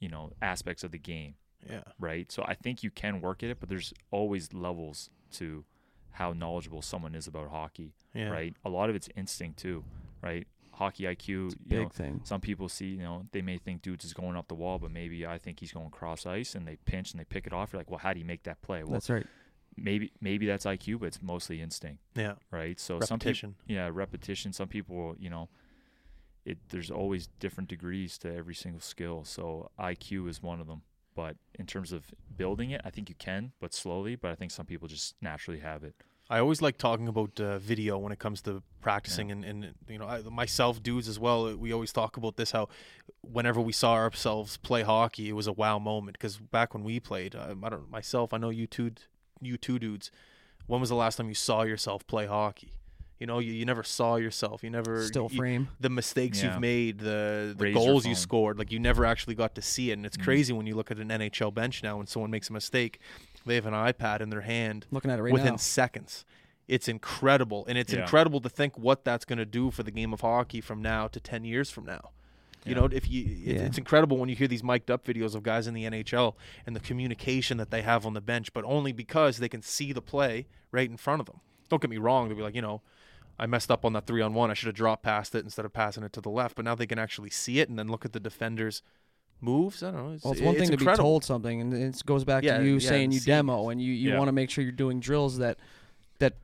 you 0.00 0.08
know, 0.08 0.32
aspects 0.42 0.82
of 0.84 0.90
the 0.92 0.98
game 0.98 1.34
Yeah. 1.68 1.82
right? 1.98 2.30
So 2.30 2.44
I 2.46 2.54
think 2.54 2.82
you 2.82 2.90
can 2.90 3.20
work 3.20 3.42
at 3.42 3.50
it, 3.50 3.60
but 3.60 3.68
there's 3.68 3.92
always 4.10 4.52
levels 4.52 5.10
to 5.32 5.64
how 6.12 6.32
knowledgeable 6.32 6.82
someone 6.82 7.14
is 7.14 7.26
about 7.26 7.50
hockey, 7.50 7.92
Yeah. 8.14 8.28
right? 8.28 8.54
A 8.64 8.68
lot 8.70 8.90
of 8.90 8.96
it's 8.96 9.08
instinct 9.16 9.58
too, 9.58 9.84
right? 10.22 10.46
Hockey 10.72 11.04
IQ, 11.04 11.28
you 11.28 11.50
Big 11.66 11.82
know, 11.82 11.88
thing. 11.88 12.20
some 12.24 12.40
people 12.40 12.68
see, 12.68 12.86
you 12.90 12.98
know, 13.02 13.26
they 13.32 13.42
may 13.42 13.58
think 13.58 13.82
dudes 13.82 14.04
is 14.04 14.12
going 14.14 14.36
up 14.36 14.46
the 14.48 14.54
wall, 14.54 14.78
but 14.78 14.90
maybe 14.92 15.26
I 15.26 15.38
think 15.38 15.58
he's 15.60 15.72
going 15.72 15.90
cross 15.90 16.24
ice 16.26 16.54
and 16.54 16.66
they 16.66 16.76
pinch 16.84 17.10
and 17.12 17.20
they 17.20 17.24
pick 17.24 17.46
it 17.46 17.52
off. 17.52 17.72
You're 17.72 17.80
like, 17.80 17.90
well, 17.90 17.98
how 17.98 18.12
do 18.12 18.20
you 18.20 18.24
make 18.24 18.44
that 18.44 18.62
play? 18.62 18.82
Well, 18.84 18.92
That's 18.92 19.10
right. 19.10 19.26
maybe 19.76 20.12
maybe 20.20 20.46
that's 20.46 20.64
IQ, 20.64 21.00
but 21.00 21.06
it's 21.06 21.20
mostly 21.22 21.60
instinct, 21.60 22.02
Yeah. 22.14 22.34
right? 22.52 22.78
So 22.78 23.00
some 23.00 23.18
people, 23.18 23.54
yeah, 23.66 23.90
repetition. 23.92 24.52
Some 24.52 24.68
people, 24.68 25.16
you 25.18 25.30
know, 25.30 25.48
it 26.44 26.58
there's 26.70 26.90
always 26.90 27.26
different 27.40 27.68
degrees 27.68 28.16
to 28.18 28.32
every 28.34 28.54
single 28.54 28.80
skill. 28.80 29.24
So 29.24 29.70
IQ 29.78 30.28
is 30.28 30.42
one 30.42 30.60
of 30.60 30.66
them. 30.68 30.82
But 31.18 31.34
in 31.58 31.66
terms 31.66 31.90
of 31.90 32.04
building 32.36 32.70
it, 32.70 32.80
I 32.84 32.90
think 32.90 33.08
you 33.08 33.16
can, 33.18 33.50
but 33.58 33.74
slowly. 33.74 34.14
But 34.14 34.30
I 34.30 34.36
think 34.36 34.52
some 34.52 34.66
people 34.66 34.86
just 34.86 35.16
naturally 35.20 35.58
have 35.58 35.82
it. 35.82 35.96
I 36.30 36.38
always 36.38 36.62
like 36.62 36.78
talking 36.78 37.08
about 37.08 37.40
uh, 37.40 37.58
video 37.58 37.98
when 37.98 38.12
it 38.12 38.20
comes 38.20 38.40
to 38.42 38.62
practicing, 38.80 39.32
and, 39.32 39.44
and 39.44 39.74
you 39.88 39.98
know, 39.98 40.06
I, 40.06 40.20
myself, 40.20 40.80
dudes 40.80 41.08
as 41.08 41.18
well. 41.18 41.56
We 41.56 41.72
always 41.72 41.92
talk 41.92 42.16
about 42.16 42.36
this 42.36 42.52
how 42.52 42.68
whenever 43.22 43.60
we 43.60 43.72
saw 43.72 43.94
ourselves 43.94 44.58
play 44.58 44.82
hockey, 44.82 45.28
it 45.28 45.32
was 45.32 45.48
a 45.48 45.52
wow 45.52 45.80
moment. 45.80 46.16
Because 46.16 46.36
back 46.36 46.72
when 46.72 46.84
we 46.84 47.00
played, 47.00 47.34
uh, 47.34 47.52
I 47.64 47.68
don't 47.68 47.90
myself, 47.90 48.32
I 48.32 48.38
know 48.38 48.50
you 48.50 48.68
two, 48.68 48.92
you 49.40 49.56
two 49.56 49.80
dudes. 49.80 50.12
When 50.68 50.78
was 50.78 50.90
the 50.90 50.94
last 50.94 51.16
time 51.16 51.26
you 51.26 51.34
saw 51.34 51.62
yourself 51.62 52.06
play 52.06 52.26
hockey? 52.26 52.77
You 53.18 53.26
know, 53.26 53.40
you, 53.40 53.52
you 53.52 53.64
never 53.64 53.82
saw 53.82 54.14
yourself. 54.16 54.62
You 54.62 54.70
never 54.70 55.02
Still 55.04 55.28
you- 55.30 55.38
frame. 55.38 55.68
the 55.80 55.90
mistakes 55.90 56.40
Yeah. 56.42 56.52
you've 56.52 56.60
made, 56.60 56.98
the 57.00 57.54
the 57.56 57.64
Razor 57.64 57.74
goals 57.74 58.06
you 58.06 58.14
scored, 58.14 58.58
like 58.58 58.70
you 58.70 58.78
never 58.78 59.04
actually 59.04 59.34
got 59.34 59.54
to 59.56 59.62
see 59.62 59.90
it. 59.90 59.94
And 59.94 60.06
it's 60.06 60.16
Mhm. 60.16 60.22
crazy 60.24 60.52
when 60.52 60.66
you 60.66 60.76
look 60.76 60.90
at 60.90 60.98
an 60.98 61.10
NHL 61.10 61.50
bench 61.50 61.82
now 61.82 61.96
when 61.98 62.06
someone 62.06 62.30
makes 62.30 62.48
a 62.48 62.52
mistake, 62.52 63.00
they 63.44 63.56
have 63.56 63.66
an 63.66 63.74
iPad 63.74 64.20
in 64.20 64.30
their 64.30 64.42
hand 64.42 64.86
Looking 64.90 65.10
at 65.10 65.18
it 65.18 65.22
right 65.22 65.32
within 65.32 65.54
now. 65.54 65.56
seconds. 65.56 66.24
It's 66.68 66.86
incredible, 66.86 67.64
and 67.66 67.76
it's 67.78 67.92
Yeah. 67.92 68.02
incredible 68.02 68.40
to 68.42 68.48
think 68.48 68.78
what 68.78 69.04
that's 69.04 69.24
going 69.24 69.38
to 69.38 69.46
do 69.46 69.70
for 69.70 69.82
the 69.82 69.90
game 69.90 70.12
of 70.12 70.20
hockey 70.20 70.60
from 70.60 70.80
now 70.82 71.08
to 71.08 71.18
ten 71.18 71.44
years 71.44 71.70
from 71.70 71.86
now. 71.86 72.10
You 72.66 72.74
know, 72.74 72.84
if 72.84 73.08
you, 73.08 73.22
it, 73.22 73.28
Yeah. 73.56 73.60
it's 73.62 73.78
incredible 73.78 74.18
when 74.18 74.28
you 74.28 74.36
hear 74.36 74.48
these 74.48 74.62
mic'd 74.62 74.90
up 74.90 75.06
videos 75.06 75.34
of 75.34 75.42
guys 75.42 75.66
in 75.66 75.72
the 75.74 75.84
NHL 75.86 76.36
and 76.66 76.76
the 76.76 76.80
communication 76.80 77.56
that 77.56 77.70
they 77.70 77.80
have 77.82 78.04
on 78.04 78.12
the 78.12 78.20
bench, 78.20 78.52
but 78.52 78.62
only 78.64 78.92
because 78.92 79.38
they 79.38 79.48
can 79.48 79.62
see 79.62 79.92
the 79.92 80.02
play 80.02 80.46
right 80.70 80.90
in 80.90 80.98
front 80.98 81.20
of 81.20 81.26
them. 81.26 81.40
Don't 81.70 81.80
get 81.80 81.88
me 81.90 81.96
wrong; 81.96 82.28
they'll 82.28 82.36
be 82.36 82.42
like, 82.42 82.54
you 82.54 82.60
know, 82.62 82.82
I 83.38 83.46
messed 83.46 83.70
up 83.70 83.84
on 83.84 83.92
that 83.92 84.06
three 84.06 84.20
on 84.20 84.34
one. 84.34 84.50
I 84.50 84.54
should 84.54 84.66
have 84.66 84.74
dropped 84.74 85.02
past 85.04 85.34
it 85.34 85.44
instead 85.44 85.64
of 85.64 85.72
passing 85.72 86.02
it 86.02 86.12
to 86.14 86.20
the 86.20 86.28
left. 86.30 86.56
But 86.56 86.64
now 86.64 86.74
they 86.74 86.86
can 86.86 86.98
actually 86.98 87.30
see 87.30 87.60
it 87.60 87.68
and 87.68 87.78
then 87.78 87.88
look 87.88 88.04
at 88.04 88.12
the 88.12 88.20
defenders' 88.20 88.82
moves. 89.40 89.82
I 89.82 89.90
don't 89.92 90.06
know. 90.08 90.12
It's, 90.14 90.24
Well, 90.24 90.32
it's 90.32 90.42
one 90.42 90.54
thing 90.56 90.70
to 90.70 90.76
be 90.76 90.82
incredible. 90.82 91.04
told 91.04 91.24
something, 91.24 91.60
and 91.60 91.72
it 91.72 92.02
goes 92.04 92.24
back 92.24 92.42
Yeah, 92.42 92.58
to 92.58 92.64
you 92.64 92.74
yeah, 92.78 92.88
saying 92.88 93.12
you 93.12 93.20
demo, 93.20 93.68
and 93.68 93.80
you, 93.80 93.92
you 93.92 94.10
Yeah. 94.10 94.18
want 94.18 94.28
to 94.28 94.32
make 94.32 94.50
sure 94.50 94.62
you're 94.64 94.72
doing 94.72 94.98
drills 95.00 95.38
that 95.38 95.58
that 96.18 96.34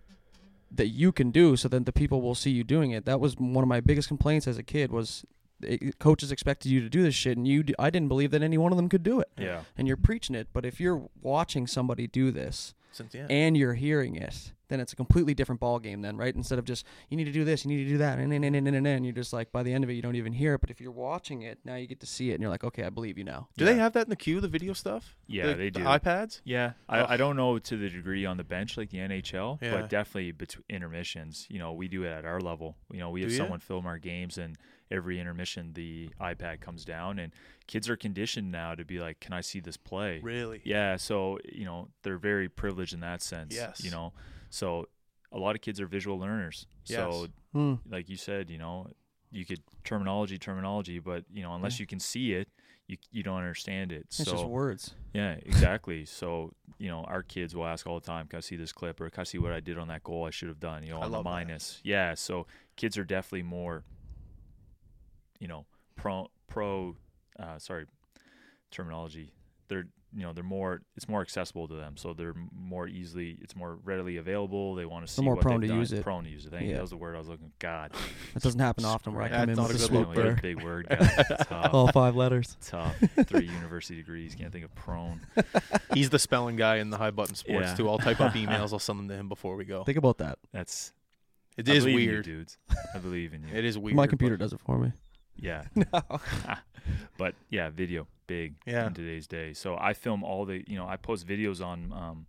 that 0.71 0.89
you 0.89 1.13
can 1.13 1.31
do, 1.31 1.57
so 1.57 1.69
that 1.69 1.87
the 1.87 1.93
people 1.93 2.21
will 2.23 2.35
see 2.35 2.51
you 2.51 2.65
doing 2.65 2.91
it. 2.93 3.05
That 3.05 3.21
was 3.21 3.37
one 3.37 3.63
of 3.63 3.69
my 3.69 3.81
biggest 3.81 4.09
complaints 4.09 4.47
as 4.49 4.59
a 4.59 4.63
kid 4.63 4.91
was 4.93 5.25
it, 5.63 5.99
coaches 5.99 6.31
expected 6.33 6.71
you 6.71 6.81
to 6.81 6.89
do 6.89 7.03
this 7.03 7.15
shit, 7.15 7.37
and 7.37 7.47
you 7.47 7.63
d- 7.63 7.75
I 7.79 7.91
didn't 7.91 8.09
believe 8.09 8.31
that 8.33 8.43
any 8.43 8.59
one 8.59 8.73
of 8.73 8.77
them 8.77 8.89
could 8.89 9.03
do 9.03 9.19
it. 9.21 9.31
Yeah. 9.39 9.63
And 9.79 9.87
you're 9.89 9.97
preaching 9.97 10.35
it, 10.37 10.49
but 10.53 10.65
if 10.67 10.81
you're 10.81 11.09
watching 11.23 11.67
somebody 11.67 12.07
do 12.07 12.31
this 12.31 12.75
Since, 12.93 13.15
and 13.15 13.57
you're 13.57 13.75
hearing 13.75 14.15
it, 14.17 14.53
then 14.69 14.81
it's 14.81 14.93
a 14.93 14.97
completely 14.97 15.35
different 15.35 15.61
ball 15.61 15.79
game. 15.79 16.01
Then, 16.03 16.17
right? 16.17 16.35
Instead 16.35 16.59
of 16.59 16.65
just 16.65 16.85
you 17.11 17.17
need 17.17 17.25
to 17.25 17.33
do 17.33 17.45
this, 17.45 17.65
you 17.65 17.71
need 17.71 17.85
to 17.85 17.89
do 17.91 17.99
that, 17.99 18.19
and 18.19 18.33
and 18.33 18.45
and 18.45 18.57
and 18.57 18.69
and, 18.69 18.87
and 18.87 19.05
you're 19.05 19.13
just 19.15 19.33
like 19.33 19.53
by 19.53 19.63
the 19.63 19.73
end 19.73 19.85
of 19.85 19.91
it, 19.91 19.95
you 19.95 20.03
don't 20.03 20.17
even 20.17 20.33
hear 20.33 20.55
it. 20.55 20.61
But 20.61 20.71
if 20.71 20.81
you're 20.81 20.93
watching 20.93 21.43
it, 21.43 21.59
now 21.65 21.75
you 21.77 21.87
get 21.87 22.01
to 22.01 22.07
see 22.07 22.31
it, 22.31 22.35
and 22.35 22.43
you're 22.43 22.51
like, 22.51 22.65
okay, 22.65 22.85
I 22.85 22.91
believe 22.91 23.19
you 23.19 23.25
now. 23.25 23.49
do 23.57 23.65
Yeah. 23.65 23.73
they 23.73 23.79
have 23.79 23.93
that 23.95 24.05
in 24.07 24.11
the 24.11 24.17
Q, 24.17 24.41
the 24.41 24.49
video 24.49 24.73
stuff? 24.73 25.17
Yeah, 25.27 25.49
The- 25.49 25.55
they 25.55 25.71
the 25.71 25.81
do. 25.81 25.85
iPads? 25.85 26.41
Yeah, 26.45 26.73
Ugh. 26.89 26.97
I, 26.97 27.01
oh. 27.01 27.07
I 27.11 27.17
don't 27.17 27.37
know 27.37 27.59
to 27.59 27.77
the 27.77 27.89
degree 27.89 28.25
on 28.27 28.37
the 28.37 28.45
bench 28.45 28.77
like 28.77 28.91
the 28.91 28.99
NHL, 28.99 29.59
Yeah. 29.63 29.73
but 29.81 29.89
definitely 29.91 30.33
between 30.33 30.65
intermissions. 30.69 31.47
You 31.51 31.59
know, 31.59 31.73
we 31.73 31.89
do 31.89 32.05
it 32.05 32.09
at 32.11 32.25
our 32.25 32.41
level. 32.41 32.77
You 32.91 32.99
know, 33.01 33.11
we 33.11 33.23
have 33.23 33.31
Do 33.31 33.37
ya? 33.37 33.43
someone 33.43 33.61
film 33.61 33.87
our 33.87 33.99
games, 33.99 34.39
and 34.39 34.57
every 34.91 35.19
intermission 35.19 35.73
the 35.75 36.11
iPad 36.21 36.61
comes 36.61 36.85
down, 36.85 37.19
and 37.19 37.33
kids 37.67 37.89
are 37.89 37.97
conditioned 37.97 38.53
now 38.53 38.75
to 38.75 38.85
be 38.85 38.99
like, 39.01 39.19
"Can 39.21 39.33
I 39.33 39.41
see 39.41 39.61
this 39.61 39.77
play?" 39.77 40.21
Really? 40.23 40.61
Yeah, 40.65 40.97
so 40.97 41.39
you 41.51 41.65
know 41.65 41.89
they're 42.03 42.19
very 42.19 42.49
privileged 42.49 42.93
in 42.95 43.01
that 43.01 43.23
sense. 43.23 43.55
Yes. 43.55 43.83
You 43.83 43.91
know, 43.91 44.13
so 44.55 44.87
a 45.33 45.39
lot 45.39 45.57
of 45.57 45.61
kids 45.61 45.81
are 45.81 45.87
visual 45.87 46.19
learners. 46.19 46.67
So 46.85 47.23
Yes. 47.23 47.29
Hmm. 47.53 47.75
like 47.91 48.09
you 48.09 48.17
said, 48.17 48.51
you 48.51 48.59
know, 48.59 48.87
you 49.33 49.45
could 49.45 49.63
terminology, 49.83 50.39
terminology, 50.39 51.01
but 51.01 51.25
you 51.33 51.43
know, 51.43 51.55
unless 51.55 51.81
you 51.81 51.87
can 51.87 51.99
see 51.99 52.35
it, 52.35 52.49
you 52.87 52.97
you 53.11 53.23
don't 53.25 53.39
understand 53.39 53.91
it. 53.91 54.03
It's 54.07 54.17
so 54.25 54.31
just 54.33 54.45
words. 54.47 54.95
yeah, 55.13 55.33
exactly. 55.45 56.05
so 56.21 56.53
you 56.79 56.89
know, 56.89 57.03
our 57.05 57.23
kids 57.25 57.55
will 57.57 57.67
ask 57.67 57.85
all 57.87 57.99
the 57.99 58.07
time, 58.07 58.29
"Can 58.29 58.37
I 58.37 58.41
see 58.41 58.55
this 58.57 58.73
clip?" 58.73 59.01
or 59.01 59.11
"Can 59.11 59.23
I 59.23 59.25
see 59.25 59.39
what 59.39 59.53
I 59.53 59.59
did 59.61 59.77
on 59.77 59.89
that 59.89 60.05
goal 60.05 60.25
I 60.25 60.31
should 60.31 60.49
have 60.49 60.61
done?" 60.61 60.85
You 60.85 60.91
know, 60.91 61.01
I 61.01 61.05
on 61.07 61.11
the 61.11 61.17
love 61.17 61.25
that. 61.25 61.31
minus. 61.31 61.81
Yeah, 61.83 62.15
so 62.15 62.47
kids 62.77 62.97
are 62.97 63.05
definitely 63.05 63.43
more, 63.43 63.83
you 65.41 65.49
know, 65.49 65.67
pro 65.97 66.29
pro. 66.47 66.97
Uh, 67.39 67.59
sorry, 67.59 67.87
terminology. 68.71 69.33
They're 69.69 69.89
you 70.17 70.23
know 70.23 70.33
they're 70.33 70.45
more 70.45 70.83
it's 70.97 71.09
more 71.09 71.21
accessible 71.23 71.67
to 71.69 71.75
them, 71.75 71.97
so 71.97 72.13
they're 72.15 72.35
more 72.53 72.87
easily 72.87 73.37
it's 73.41 73.57
more 73.57 73.79
readily 73.85 74.17
available. 74.17 74.75
They 74.75 74.85
want 74.85 75.07
to 75.07 75.13
see 75.13 75.23
more 75.23 75.35
what 75.35 75.43
prone 75.43 75.61
to 75.63 75.67
done. 75.67 75.79
use 75.79 75.93
it. 75.93 76.03
Prone 76.03 76.25
to 76.25 76.31
use 76.31 76.47
it. 76.47 76.51
Thank 76.51 76.65
you. 76.65 76.69
Yeah. 76.71 76.75
That 76.77 76.81
was 76.83 76.91
the 76.91 76.97
word 76.97 77.17
I 77.17 77.19
was 77.19 77.29
looking. 77.29 77.51
God, 77.59 77.93
That 78.35 78.43
doesn't 78.43 78.61
happen 78.61 78.85
often 78.85 79.13
where 79.15 79.23
I 79.25 79.29
come 79.29 79.49
in 79.51 79.57
not 79.57 79.69
with 79.69 79.73
a 79.73 79.75
a 79.75 79.79
good 79.79 79.87
swoop 79.89 80.07
look, 80.09 80.17
there. 80.17 80.39
big 80.41 80.63
word. 80.63 80.87
guy. 80.91 80.97
Tough. 80.97 81.75
All 81.75 81.89
five 81.93 82.15
letters. 82.17 82.57
Tough. 82.65 82.95
Three 83.27 83.47
university 83.47 83.97
degrees. 83.97 84.35
Can't 84.35 84.53
think 84.53 84.65
of 84.65 84.75
prone. 84.75 85.21
He's 85.95 86.11
the 86.11 86.19
spelling 86.19 86.57
guy 86.57 86.77
in 86.77 86.91
the 86.91 86.99
high 86.99 87.11
button 87.11 87.35
sports 87.35 87.69
Yeah. 87.69 87.75
too. 87.75 87.89
I'll 87.91 87.99
type 87.99 88.21
up 88.21 88.35
emails. 88.35 88.73
I'll 88.73 88.79
send 88.79 88.99
them 89.01 89.09
to 89.09 89.15
him 89.15 89.29
before 89.29 89.57
we 89.57 89.65
go. 89.65 89.85
Think 89.85 89.99
about 89.99 90.19
that. 90.19 90.39
That's 90.53 90.93
It 91.57 91.69
I 91.69 91.73
is 91.73 91.85
believe 91.85 91.97
in 91.99 92.03
you, 92.05 92.11
weird. 92.11 92.25
dudes. 92.25 92.59
I 92.95 92.99
believe 92.99 93.35
in 93.35 93.43
you. 93.43 93.49
It 93.55 93.65
is 93.65 93.77
weird. 93.79 93.97
My 93.97 94.07
computer 94.07 94.37
does 94.37 94.53
it 94.53 94.61
for 94.61 94.79
me. 94.79 94.93
Yeah. 95.37 95.65
No. 95.75 95.85
but 97.19 97.35
yeah, 97.51 97.71
video 97.71 98.07
big 98.27 98.55
Yeah. 98.67 98.87
in 98.87 98.95
today's 98.95 99.27
day. 99.27 99.53
So 99.53 99.77
I 99.79 99.93
film 99.93 100.25
all 100.25 100.45
the, 100.45 100.65
you 100.67 100.77
know, 100.77 100.87
I 100.87 100.97
post 100.97 101.27
videos 101.27 101.65
on 101.65 101.93
um, 101.93 102.27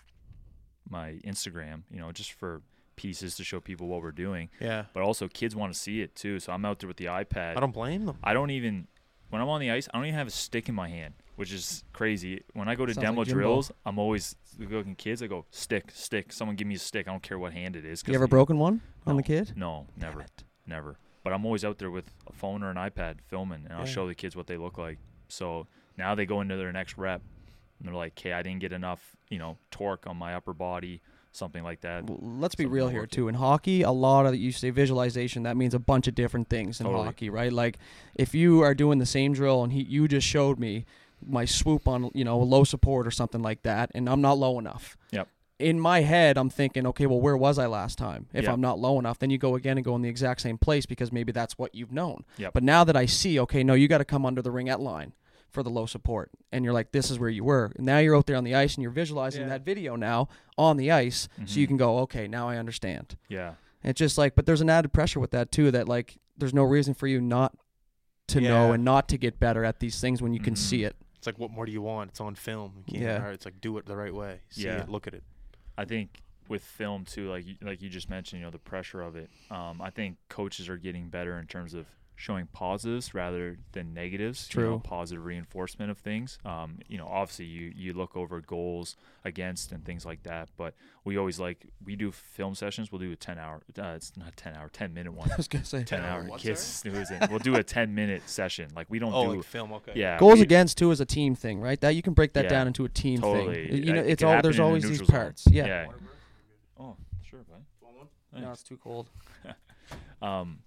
my 0.89 1.13
Instagram, 1.25 1.83
you 1.91 1.99
know, 1.99 2.11
just 2.11 2.33
for 2.33 2.61
pieces 2.95 3.35
to 3.35 3.43
show 3.43 3.59
people 3.59 3.87
what 3.87 4.01
we're 4.01 4.11
doing. 4.11 4.49
Yeah. 4.59 4.85
But 4.93 5.03
also 5.03 5.27
kids 5.27 5.55
want 5.55 5.73
to 5.73 5.79
see 5.79 6.01
it 6.01 6.15
too. 6.15 6.39
So 6.39 6.51
I'm 6.53 6.65
out 6.65 6.79
there 6.79 6.87
with 6.87 6.97
the 6.97 7.05
iPad. 7.05 7.57
I 7.57 7.59
don't 7.59 7.73
blame 7.73 8.05
them. 8.05 8.17
I 8.23 8.33
don't 8.33 8.51
even 8.51 8.87
when 9.29 9.41
I'm 9.41 9.49
on 9.49 9.59
the 9.59 9.71
ice, 9.71 9.87
I 9.93 9.97
don't 9.97 10.05
even 10.05 10.17
have 10.17 10.27
a 10.27 10.31
stick 10.31 10.69
in 10.69 10.75
my 10.75 10.87
hand, 10.87 11.15
which 11.35 11.51
is 11.51 11.83
crazy. 11.93 12.41
When 12.53 12.69
I 12.69 12.75
go 12.75 12.85
to 12.85 12.93
Sounds 12.93 13.03
demo 13.03 13.21
like 13.21 13.27
drills, 13.27 13.71
I'm 13.85 13.97
always 13.99 14.35
looking 14.59 14.95
kids. 14.95 15.21
I 15.23 15.27
go 15.27 15.45
stick, 15.49 15.91
stick. 15.93 16.31
Someone 16.31 16.55
give 16.55 16.67
me 16.67 16.75
a 16.75 16.79
stick. 16.79 17.07
I 17.07 17.11
don't 17.11 17.23
care 17.23 17.39
what 17.39 17.51
hand 17.51 17.75
it 17.75 17.85
is. 17.85 18.01
'cause 18.03 18.09
You 18.09 18.15
ever 18.15 18.27
they- 18.27 18.29
broken 18.29 18.59
one 18.59 18.81
on 19.05 19.15
the 19.17 19.21
No. 19.23 19.25
kid? 19.27 19.53
No, 19.57 19.87
never, 19.97 20.19
Damn 20.19 20.25
it. 20.25 20.43
never. 20.67 20.97
But 21.25 21.33
I'm 21.33 21.43
always 21.43 21.65
out 21.65 21.79
there 21.79 21.89
with 21.89 22.11
a 22.27 22.33
phone 22.33 22.61
or 22.61 22.69
an 22.69 22.77
iPad 22.77 23.15
filming, 23.25 23.63
and 23.65 23.73
I'll 23.73 23.79
Yeah. 23.79 23.85
show 23.85 24.07
the 24.07 24.13
kids 24.13 24.35
what 24.35 24.45
they 24.45 24.57
look 24.57 24.77
like. 24.77 24.99
So 25.27 25.65
now 25.97 26.13
they 26.13 26.27
go 26.27 26.39
into 26.39 26.55
their 26.55 26.71
next 26.71 26.99
rep, 26.99 27.23
and 27.79 27.87
they're 27.87 27.95
like, 27.95 28.13
"Okay, 28.13 28.31
I 28.31 28.43
didn't 28.43 28.59
get 28.59 28.71
enough, 28.71 29.15
you 29.31 29.39
know, 29.39 29.57
torque 29.71 30.05
on 30.05 30.17
my 30.17 30.35
upper 30.35 30.53
body, 30.53 31.01
something 31.31 31.63
like 31.63 31.81
that." 31.81 32.03
Well, 32.07 32.19
let's 32.21 32.53
be 32.53 32.65
Something 32.65 32.75
real 32.75 32.89
here 32.89 33.07
too. 33.07 33.27
In 33.27 33.33
hockey, 33.35 33.81
a 33.81 33.89
lot 33.91 34.27
of 34.27 34.35
you 34.35 34.51
say 34.51 34.69
visualization. 34.69 35.41
That 35.41 35.57
means 35.57 35.73
a 35.73 35.79
bunch 35.79 36.07
of 36.07 36.13
different 36.13 36.47
things 36.47 36.79
in 36.79 36.85
Totally. 36.85 37.05
hockey, 37.05 37.31
right? 37.31 37.51
Like 37.51 37.79
if 38.13 38.35
you 38.35 38.61
are 38.61 38.75
doing 38.75 38.99
the 38.99 39.05
same 39.07 39.33
drill 39.33 39.63
and 39.63 39.73
he, 39.73 39.81
you 39.81 40.07
just 40.07 40.27
showed 40.27 40.59
me 40.59 40.85
my 41.25 41.45
swoop 41.45 41.87
on, 41.87 42.11
you 42.13 42.23
know, 42.23 42.37
low 42.37 42.63
support 42.63 43.07
or 43.07 43.11
something 43.11 43.41
like 43.41 43.63
that, 43.63 43.89
and 43.95 44.07
I'm 44.07 44.21
not 44.21 44.37
low 44.37 44.59
enough. 44.59 44.95
Yep. 45.09 45.27
In 45.57 45.79
my 45.79 46.01
head, 46.01 46.37
I'm 46.37 46.49
thinking, 46.49 46.85
okay, 46.87 47.05
well, 47.05 47.21
where 47.21 47.37
was 47.37 47.57
I 47.57 47.65
last 47.67 47.97
time? 47.97 48.27
If 48.33 48.43
Yep. 48.43 48.53
I'm 48.53 48.61
not 48.61 48.77
low 48.77 48.99
enough, 48.99 49.19
then 49.19 49.29
you 49.29 49.37
go 49.37 49.55
again 49.55 49.77
and 49.77 49.85
go 49.85 49.95
in 49.95 50.01
the 50.01 50.09
exact 50.09 50.41
same 50.41 50.57
place 50.57 50.85
because 50.85 51.13
maybe 51.13 51.31
that's 51.31 51.57
what 51.57 51.73
you've 51.73 51.93
known. 51.93 52.25
Yep. 52.37 52.53
But 52.53 52.63
now 52.63 52.83
that 52.83 52.97
I 52.97 53.05
see, 53.05 53.39
okay, 53.39 53.63
no, 53.63 53.73
you 53.73 53.87
got 53.87 53.99
to 53.99 54.05
come 54.05 54.25
under 54.25 54.41
the 54.41 54.49
ringette 54.51 54.79
line 54.79 55.13
for 55.49 55.63
the 55.63 55.69
low 55.69 55.85
support, 55.85 56.29
and 56.51 56.65
you're 56.65 56.73
like, 56.73 56.91
this 56.91 57.09
is 57.09 57.17
where 57.17 57.29
you 57.29 57.45
were. 57.45 57.71
And 57.77 57.85
now 57.85 57.99
you're 57.99 58.17
out 58.17 58.25
there 58.25 58.35
on 58.35 58.43
the 58.43 58.53
ice 58.53 58.75
and 58.75 58.81
you're 58.81 58.91
visualizing 58.91 59.43
Yeah. 59.43 59.47
that 59.49 59.61
video 59.63 59.95
now 59.95 60.27
on 60.57 60.75
the 60.75 60.91
ice, 60.91 61.29
so 61.45 61.57
you 61.57 61.65
Mhm. 61.65 61.69
can 61.69 61.77
go, 61.77 61.99
okay, 61.99 62.27
now 62.27 62.49
I 62.49 62.57
understand. 62.57 63.15
Yeah, 63.29 63.53
It's 63.81 63.99
just 63.99 64.17
like, 64.17 64.35
but 64.35 64.45
there's 64.47 64.61
an 64.61 64.69
added 64.69 64.91
pressure 64.91 65.19
with 65.21 65.31
that 65.31 65.51
too. 65.53 65.71
That 65.71 65.87
like, 65.87 66.17
there's 66.37 66.53
no 66.55 66.63
reason 66.63 66.93
for 66.95 67.07
you 67.07 67.21
not 67.21 67.55
to 68.27 68.41
know 68.41 68.73
and 68.73 68.83
not 68.83 69.07
to 69.09 69.17
get 69.17 69.39
better 69.39 69.63
at 69.63 69.79
these 69.79 70.01
things 70.01 70.21
when 70.21 70.33
you 70.33 70.39
can 70.41 70.55
Mhm. 70.55 70.57
see 70.57 70.83
it. 70.83 70.95
It's 71.17 71.27
like, 71.27 71.37
what 71.39 71.51
more 71.51 71.65
do 71.67 71.71
you 71.71 71.81
want? 71.83 72.09
It's 72.09 72.19
on 72.19 72.33
film. 72.35 72.83
You 72.87 72.93
can't. 72.93 73.03
Yeah. 73.03 73.17
all 73.19 73.25
right, 73.25 73.33
It's 73.35 73.45
like, 73.45 73.61
do 73.61 73.77
it 73.77 73.85
the 73.85 73.95
right 73.95 74.13
way. 74.13 74.39
See 74.49 74.63
Yeah. 74.65 74.81
it. 74.81 74.89
Look 74.89 75.05
at 75.07 75.13
it. 75.13 75.23
I 75.77 75.85
think 75.85 76.21
with 76.47 76.63
film 76.63 77.05
too, 77.05 77.29
like 77.29 77.45
like 77.61 77.81
you 77.81 77.89
just 77.89 78.09
mentioned, 78.09 78.39
you 78.39 78.45
know, 78.45 78.51
the 78.51 78.59
pressure 78.59 79.01
of 79.01 79.15
it. 79.15 79.29
Um, 79.49 79.81
I 79.81 79.89
think 79.89 80.17
coaches 80.29 80.69
are 80.69 80.77
getting 80.77 81.09
better 81.09 81.39
in 81.39 81.47
terms 81.47 81.73
of 81.73 81.87
showing 82.17 82.47
positives 82.47 83.13
rather 83.13 83.57
than 83.73 83.93
negatives. 83.93 84.49
You 84.53 84.61
know, 84.61 84.67
True. 84.69 84.81
positive 84.83 85.25
reinforcement 85.25 85.91
of 85.91 85.97
things. 85.97 86.39
Um, 86.45 86.79
you 86.87 86.97
know, 86.97 87.07
obviously 87.07 87.45
you 87.45 87.73
you 87.75 87.93
look 87.93 88.15
over 88.15 88.39
goals 88.41 88.95
against 89.25 89.71
and 89.71 89.83
things 89.83 90.05
like 90.05 90.23
that, 90.23 90.49
but 90.55 90.73
we 91.03 91.17
always 91.17 91.39
like 91.39 91.65
we 91.83 91.95
do 91.95 92.11
film 92.11 92.55
sessions. 92.55 92.91
We'll 92.91 92.99
do 93.01 93.11
a 93.11 93.15
ten 93.15 93.37
hour. 93.37 93.61
Uh, 93.77 93.93
it's 93.95 94.15
not 94.17 94.35
ten 94.37 94.55
hour, 94.55 94.69
ten 94.69 94.93
minute 94.93 95.13
one. 95.13 95.29
I 95.33 95.35
was 95.35 95.47
gonna 95.47 95.65
say 95.65 95.79
ten 95.79 95.99
10 95.99 96.03
hour 96.03 96.21
hour 96.21 96.29
what, 96.29 96.39
kids 96.39 96.61
snoozing. 96.61 97.19
We'll 97.29 97.39
do 97.39 97.55
a 97.55 97.63
ten 97.63 97.93
minute 97.93 98.29
session. 98.29 98.69
Like 98.75 98.87
we 98.89 98.97
don't 98.99 99.13
Oh, 99.13 99.25
do. 99.31 99.35
like 99.37 99.45
film. 99.45 99.73
Okay. 99.73 99.91
yeah, 99.95 100.17
goals 100.17 100.35
we- 100.35 100.43
against 100.43 100.77
too 100.77 100.91
is 100.91 101.01
a 101.01 101.05
team 101.05 101.35
thing, 101.35 101.59
right? 101.59 101.79
That 101.81 101.95
you 101.95 102.01
can 102.01 102.13
break 102.13 102.33
that 102.33 102.45
Yeah, 102.45 102.49
down 102.49 102.67
into 102.67 102.85
a 102.85 102.89
team 102.89 103.19
Totally. 103.21 103.67
thing. 103.67 103.83
You 103.83 103.93
know, 103.93 104.01
It 104.01 104.11
it's 104.11 104.21
could 104.21 104.29
all 104.29 104.41
there's 104.41 104.59
always 104.59 104.83
these 104.83 104.91
neutral 105.01 105.07
zone. 105.07 105.17
parts. 105.21 105.43
Yeah. 105.51 105.65
Yeah. 105.65 105.87
Oh, 106.79 106.95
sure, 107.23 107.41
bud. 107.43 107.63
No, 108.33 108.39
Thanks. 108.41 108.61
it's 108.61 108.69
too 108.69 108.77
cold. 108.77 109.09
Um, 110.21 110.59
but 110.63 110.64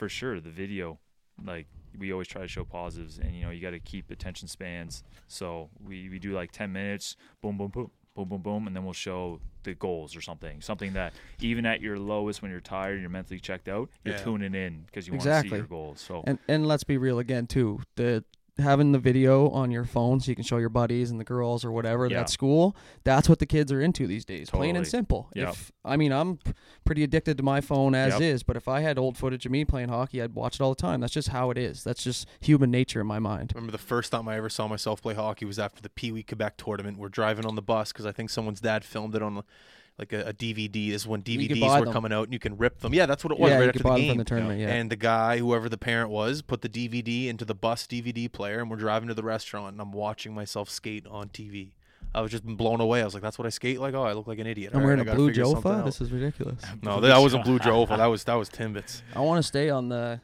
for 0.00 0.08
sure, 0.08 0.40
the 0.40 0.48
video, 0.48 0.98
like 1.44 1.66
we 1.98 2.10
always 2.10 2.26
try 2.26 2.40
to 2.40 2.48
show 2.48 2.64
positives, 2.64 3.18
and 3.18 3.36
you 3.36 3.42
know 3.44 3.50
you 3.50 3.60
got 3.60 3.72
to 3.72 3.78
keep 3.80 4.10
attention 4.10 4.48
spans. 4.48 5.02
So 5.28 5.68
we, 5.78 6.08
we 6.08 6.18
do 6.18 6.32
like 6.32 6.52
ten 6.52 6.72
minutes, 6.72 7.16
boom, 7.42 7.58
boom, 7.58 7.68
boom, 7.68 7.90
boom, 8.16 8.28
boom, 8.30 8.40
boom, 8.40 8.66
and 8.66 8.74
then 8.74 8.82
we'll 8.84 8.94
show 8.94 9.40
the 9.62 9.74
goals 9.74 10.16
or 10.16 10.22
something. 10.22 10.62
Something 10.62 10.94
that 10.94 11.12
even 11.40 11.66
at 11.66 11.82
your 11.82 11.98
lowest 11.98 12.40
when 12.40 12.50
you're 12.50 12.62
tired 12.62 12.92
and 12.94 13.02
you're 13.02 13.10
mentally 13.10 13.38
checked 13.40 13.68
out, 13.68 13.90
you're 14.02 14.14
Yeah. 14.14 14.24
tuning 14.24 14.54
in 14.54 14.84
because 14.86 15.06
you 15.06 15.12
want 15.12 15.24
to 15.24 15.42
see 15.42 15.48
your 15.48 15.66
goals. 15.66 16.00
So 16.00 16.24
And 16.26 16.38
and 16.48 16.66
let's 16.66 16.84
be 16.84 16.96
real 16.96 17.18
again 17.18 17.46
too. 17.46 17.80
The 17.96 18.24
having 18.60 18.92
the 18.92 18.98
video 18.98 19.48
on 19.50 19.70
your 19.70 19.84
phone 19.84 20.20
so 20.20 20.30
you 20.30 20.34
can 20.34 20.44
show 20.44 20.58
your 20.58 20.68
buddies 20.68 21.10
and 21.10 21.18
the 21.20 21.24
girls 21.24 21.64
or 21.64 21.72
whatever 21.72 22.06
Yeah. 22.06 22.20
at 22.20 22.30
school. 22.30 22.76
That's 23.04 23.28
what 23.28 23.38
the 23.38 23.46
kids 23.46 23.70
are 23.72 23.80
into 23.80 24.06
these 24.06 24.24
days. 24.24 24.50
Plain 24.50 24.76
and 24.76 24.86
simple. 24.86 25.28
Yep. 25.34 25.48
If 25.48 25.72
I 25.84 25.96
mean 25.96 26.12
I'm 26.12 26.38
pretty 26.84 27.02
addicted 27.02 27.36
to 27.38 27.42
my 27.42 27.60
phone 27.60 27.94
as 27.94 28.14
Yep. 28.14 28.22
is, 28.22 28.42
but 28.42 28.56
if 28.56 28.68
I 28.68 28.80
had 28.80 28.98
old 28.98 29.16
footage 29.16 29.46
of 29.46 29.52
me 29.52 29.64
playing 29.64 29.88
hockey, 29.88 30.22
I'd 30.22 30.34
watch 30.34 30.56
it 30.56 30.60
all 30.62 30.74
the 30.74 30.80
time. 30.80 31.00
That's 31.00 31.12
just 31.12 31.28
how 31.28 31.50
it 31.50 31.58
is. 31.58 31.82
That's 31.84 32.02
just 32.04 32.26
human 32.40 32.70
nature 32.70 33.00
in 33.00 33.06
my 33.06 33.18
mind. 33.18 33.52
Remember 33.54 33.72
the 33.72 33.78
first 33.78 34.12
time 34.12 34.28
I 34.28 34.36
ever 34.36 34.48
saw 34.48 34.68
myself 34.68 35.02
play 35.02 35.14
hockey 35.14 35.44
was 35.44 35.58
after 35.58 35.80
the 35.82 35.90
Pee 35.90 36.12
Wee 36.12 36.22
Quebec 36.22 36.56
tournament. 36.56 36.98
We're 36.98 37.08
driving 37.08 37.46
on 37.46 37.54
the 37.54 37.62
bus 37.62 37.92
because 37.92 38.06
I 38.06 38.12
think 38.12 38.30
someone's 38.30 38.60
dad 38.60 38.84
filmed 38.84 39.14
it 39.14 39.22
on 39.22 39.42
like 40.00 40.12
a, 40.12 40.30
a 40.30 40.32
DVD. 40.32 40.90
This 40.90 41.02
is 41.02 41.06
when 41.06 41.22
DVDs 41.22 41.78
were 41.78 41.84
them. 41.84 41.92
coming 41.92 42.12
out 42.12 42.24
and 42.24 42.32
you 42.32 42.38
can 42.38 42.56
rip 42.56 42.80
them. 42.80 42.92
Yeah, 42.92 43.06
that's 43.06 43.22
what 43.22 43.32
it 43.32 43.38
was 43.38 43.50
yeah, 43.50 43.56
right 43.56 43.62
you 43.62 43.68
after 43.68 43.78
could 43.78 43.86
the 43.86 43.88
buy 43.88 43.94
them 43.96 44.00
game. 44.00 44.10
from 44.12 44.18
the 44.18 44.24
tournament. 44.24 44.60
Yeah. 44.60 44.68
And 44.68 44.90
the 44.90 44.96
guy, 44.96 45.38
whoever 45.38 45.68
the 45.68 45.78
parent 45.78 46.10
was, 46.10 46.42
put 46.42 46.62
the 46.62 46.68
DVD 46.68 47.28
into 47.28 47.44
the 47.44 47.54
bus 47.54 47.86
DVD 47.86 48.30
player, 48.32 48.60
and 48.60 48.70
we're 48.70 48.78
driving 48.78 49.08
to 49.08 49.14
the 49.14 49.22
restaurant, 49.22 49.72
and 49.72 49.80
I'm 49.80 49.92
watching 49.92 50.34
myself 50.34 50.70
skate 50.70 51.06
on 51.06 51.28
TV. 51.28 51.72
I 52.12 52.22
was 52.22 52.32
just 52.32 52.44
blown 52.44 52.80
away. 52.80 53.02
I 53.02 53.04
was 53.04 53.14
like, 53.14 53.22
"That's 53.22 53.38
what 53.38 53.46
I 53.46 53.50
skate 53.50 53.78
like." 53.78 53.94
Oh, 53.94 54.02
I 54.02 54.14
look 54.14 54.26
like 54.26 54.40
an 54.40 54.46
idiot. 54.46 54.72
I'm 54.72 54.80
All 54.80 54.86
wearing 54.86 54.98
right, 54.98 55.06
I 55.06 55.12
a 55.12 55.14
gotta 55.14 55.16
blue 55.18 55.28
figure 55.28 55.44
Jofa. 55.44 55.84
This 55.84 56.00
is 56.00 56.10
ridiculous. 56.10 56.60
No, 56.82 57.00
that 57.00 57.18
wasn't 57.18 57.44
Blue 57.44 57.58
Jofa. 57.58 57.98
That 57.98 58.06
was 58.06 58.24
that 58.24 58.34
was 58.34 58.50
Timbits. 58.50 59.02
I 59.14 59.20
want 59.20 59.38
to 59.38 59.42
stay 59.46 59.70
on 59.70 59.90
the 59.90 60.20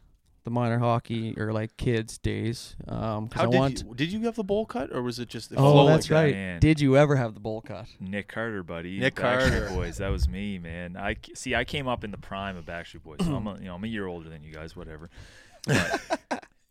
the 0.46 0.50
minor 0.52 0.78
hockey 0.78 1.34
or 1.36 1.52
like 1.52 1.76
kids 1.76 2.18
days. 2.18 2.76
Um, 2.86 3.26
'cause 3.28 3.40
How 3.42 3.48
I 3.48 3.50
did 3.50 3.58
want. 3.58 3.82
you 3.82 3.94
did 3.96 4.12
you 4.12 4.20
have 4.22 4.36
the 4.36 4.44
bowl 4.44 4.64
cut 4.64 4.92
or 4.94 5.02
was 5.02 5.18
it 5.18 5.28
just 5.28 5.50
it 5.50 5.58
oh, 5.58 5.72
flowed 5.72 5.88
that's 5.88 6.08
right. 6.08 6.32
Man. 6.32 6.60
Did 6.60 6.80
you 6.80 6.96
ever 6.96 7.16
have 7.16 7.34
the 7.34 7.40
bowl 7.40 7.60
cut? 7.60 7.86
Nick 7.98 8.28
Carter, 8.28 8.62
buddy. 8.62 9.00
Nick 9.00 9.16
Backstreet 9.16 9.50
Carter. 9.50 9.68
Boys. 9.70 9.98
That 9.98 10.10
was 10.10 10.28
me, 10.28 10.58
man. 10.60 10.96
I 10.96 11.14
c- 11.14 11.34
see. 11.34 11.54
I 11.56 11.64
came 11.64 11.88
up 11.88 12.04
in 12.04 12.12
the 12.12 12.16
prime 12.16 12.56
of 12.56 12.64
Backstreet 12.64 13.02
Boys. 13.02 13.18
So 13.22 13.34
I'm 13.34 13.46
a, 13.48 13.58
you 13.58 13.64
know 13.64 13.74
I'm 13.74 13.82
a 13.82 13.88
year 13.88 14.06
older 14.06 14.28
than 14.30 14.44
you 14.44 14.52
guys. 14.52 14.76
Whatever. 14.76 15.10
But 15.66 16.00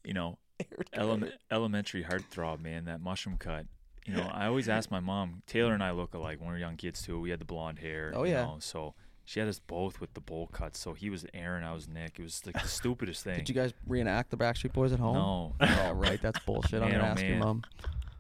you 0.06 0.14
know, 0.14 0.38
ele- 0.94 1.30
elementary 1.52 2.06
heartthrob, 2.06 2.62
man. 2.62 2.86
That 2.86 3.02
mushroom 3.02 3.36
cut. 3.38 3.66
You 4.08 4.14
know, 4.14 4.30
I 4.32 4.46
always 4.46 4.70
ask 4.70 4.90
my 4.90 5.00
mom. 5.02 5.42
Taylor 5.48 5.74
and 5.74 5.84
I 5.84 5.92
look 5.92 6.14
alike 6.14 6.40
when 6.40 6.48
we 6.48 6.54
were 6.54 6.60
young 6.60 6.78
kids 6.78 7.02
too. 7.02 7.20
We 7.20 7.32
had 7.32 7.40
the 7.40 7.46
blonde 7.46 7.80
hair. 7.80 8.14
Oh, 8.16 8.24
you 8.24 8.32
yeah. 8.32 8.44
know, 8.44 8.58
so 8.60 8.94
she 9.26 9.40
had 9.40 9.50
us 9.50 9.60
both 9.60 10.00
with 10.00 10.14
the 10.14 10.22
bowl 10.22 10.48
cuts. 10.48 10.80
So 10.80 10.94
he 10.94 11.10
was 11.10 11.26
Aaron, 11.34 11.64
I 11.64 11.74
was 11.74 11.88
Nick. 11.88 12.20
It 12.20 12.24
was 12.24 12.42
like 12.46 12.62
the 12.62 12.68
stupidest 12.68 13.24
thing. 13.24 13.38
Did 13.38 13.50
you 13.50 13.56
guys 13.56 13.74
reenact 13.88 14.30
the 14.32 14.38
Backstreet 14.38 14.74
Boys 14.74 14.94
at 14.94 15.00
home? 15.00 15.16
No, 15.16 15.56
Oh, 15.62 15.92
right. 15.94 16.22
That's 16.22 16.40
bullshit. 16.40 16.82
I'm 16.82 16.90
Man, 16.90 17.00
gonna 17.00 17.04
oh, 17.04 17.12
ask 17.12 17.24
your 17.24 17.38
mom. 17.38 17.64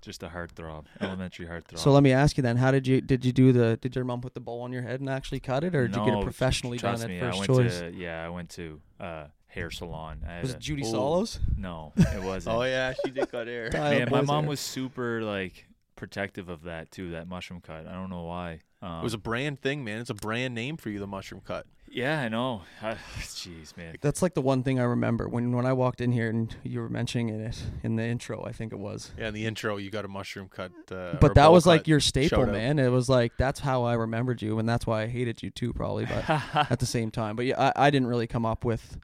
just 0.02 0.24
a 0.24 0.28
heartthrob. 0.28 0.86
Elementary 1.02 1.46
heartthrob. 1.46 1.78
So 1.80 1.92
let 1.92 2.04
me 2.04 2.12
ask 2.12 2.38
you 2.38 2.44
then: 2.44 2.58
How 2.58 2.72
did 2.72 2.86
you 2.88 3.02
did 3.02 3.24
you 3.26 3.32
do 3.32 3.52
the? 3.52 3.78
Did 3.82 3.96
your 3.96 4.04
mom 4.06 4.22
put 4.22 4.34
the 4.34 4.40
bowl 4.40 4.62
on 4.62 4.72
your 4.74 4.82
head 4.82 5.00
and 5.00 5.10
actually 5.10 5.40
cut 5.40 5.64
it, 5.64 5.76
or 5.76 5.88
did 5.88 5.96
you 5.96 6.06
get 6.06 6.14
it 6.16 6.24
professionally 6.24 6.78
done 6.78 6.92
Trust 6.92 7.04
at 7.04 7.10
me, 7.10 7.20
first 7.20 7.36
I 7.36 7.38
went 7.40 7.48
choice? 7.70 7.80
to 7.80 7.92
yeah, 7.94 8.26
I 8.26 8.30
went 8.30 8.50
to 8.52 8.82
uh, 9.00 9.24
hair 9.48 9.70
salon. 9.72 10.22
I 10.28 10.34
had 10.34 10.42
Was 10.44 10.54
a- 10.54 10.56
it 10.58 10.60
Judy 10.60 10.82
Ooh. 10.84 10.92
Solos? 10.92 11.40
No, 11.58 11.94
it 11.98 12.22
wasn't. 12.24 12.56
Oh 12.56 12.64
yeah, 12.64 12.94
she 13.06 13.12
did 13.12 13.32
cut 13.32 13.48
hair. 13.48 13.70
Man, 13.74 14.10
my 14.12 14.22
mom 14.22 14.44
hair. 14.46 14.50
was 14.50 14.60
super 14.60 15.22
like 15.22 15.66
protective 15.96 16.50
of 16.50 16.64
that 16.64 16.92
too. 16.92 17.12
That 17.12 17.28
mushroom 17.28 17.62
cut. 17.62 17.88
I 17.88 17.94
don't 17.94 18.10
know 18.10 18.24
why. 18.24 18.60
Um, 18.86 19.00
It 19.00 19.04
was 19.04 19.14
a 19.14 19.18
brand 19.20 19.62
thing, 19.62 19.84
man. 19.84 20.00
It's 20.00 20.10
a 20.10 20.14
brand 20.16 20.54
name 20.54 20.78
for 20.78 20.90
you, 20.90 21.00
the 21.00 21.08
mushroom 21.08 21.42
cut. 21.46 21.66
yeah, 21.90 22.20
I 22.22 22.28
know. 22.30 22.62
Jeez, 23.20 23.76
man. 23.78 23.96
That's 24.02 24.22
like 24.22 24.34
the 24.34 24.42
one 24.42 24.64
thing 24.64 24.80
I 24.80 24.84
remember 24.84 25.28
when 25.30 25.52
when 25.54 25.66
I 25.66 25.74
walked 25.74 26.02
in 26.02 26.12
here 26.12 26.30
and 26.30 26.54
you 26.64 26.80
were 26.82 26.90
mentioning 26.90 27.30
it 27.30 27.64
in 27.84 27.96
the 27.96 28.04
intro. 28.04 28.44
I 28.46 28.52
think 28.52 28.74
it 28.74 28.80
was. 28.80 29.12
Yeah, 29.18 29.30
in 29.30 29.34
the 29.34 29.46
intro, 29.46 29.78
you 29.78 29.90
got 29.90 30.04
a 30.06 30.08
mushroom 30.10 30.50
cut. 30.50 30.72
Uh, 30.92 31.16
But 31.22 31.36
that 31.36 31.52
was 31.52 31.66
like 31.66 31.88
your 31.88 32.00
staple, 32.00 32.46
man. 32.46 32.80
It 32.80 32.90
was 32.90 33.08
like 33.10 33.32
that's 33.38 33.60
how 33.62 33.84
I 33.84 33.94
remembered 33.94 34.42
you, 34.42 34.60
and 34.60 34.68
that's 34.68 34.86
why 34.86 35.04
I 35.04 35.08
hated 35.08 35.42
you 35.42 35.50
too, 35.52 35.74
probably. 35.74 36.06
But 36.06 36.30
at 36.72 36.80
the 36.80 36.86
same 36.86 37.12
time, 37.12 37.36
but 37.36 37.46
yeah, 37.46 37.72
I, 37.76 37.88
I 37.88 37.90
didn't 37.90 38.08
really 38.08 38.28
come 38.28 38.46
up 38.46 38.66
with 38.66 38.98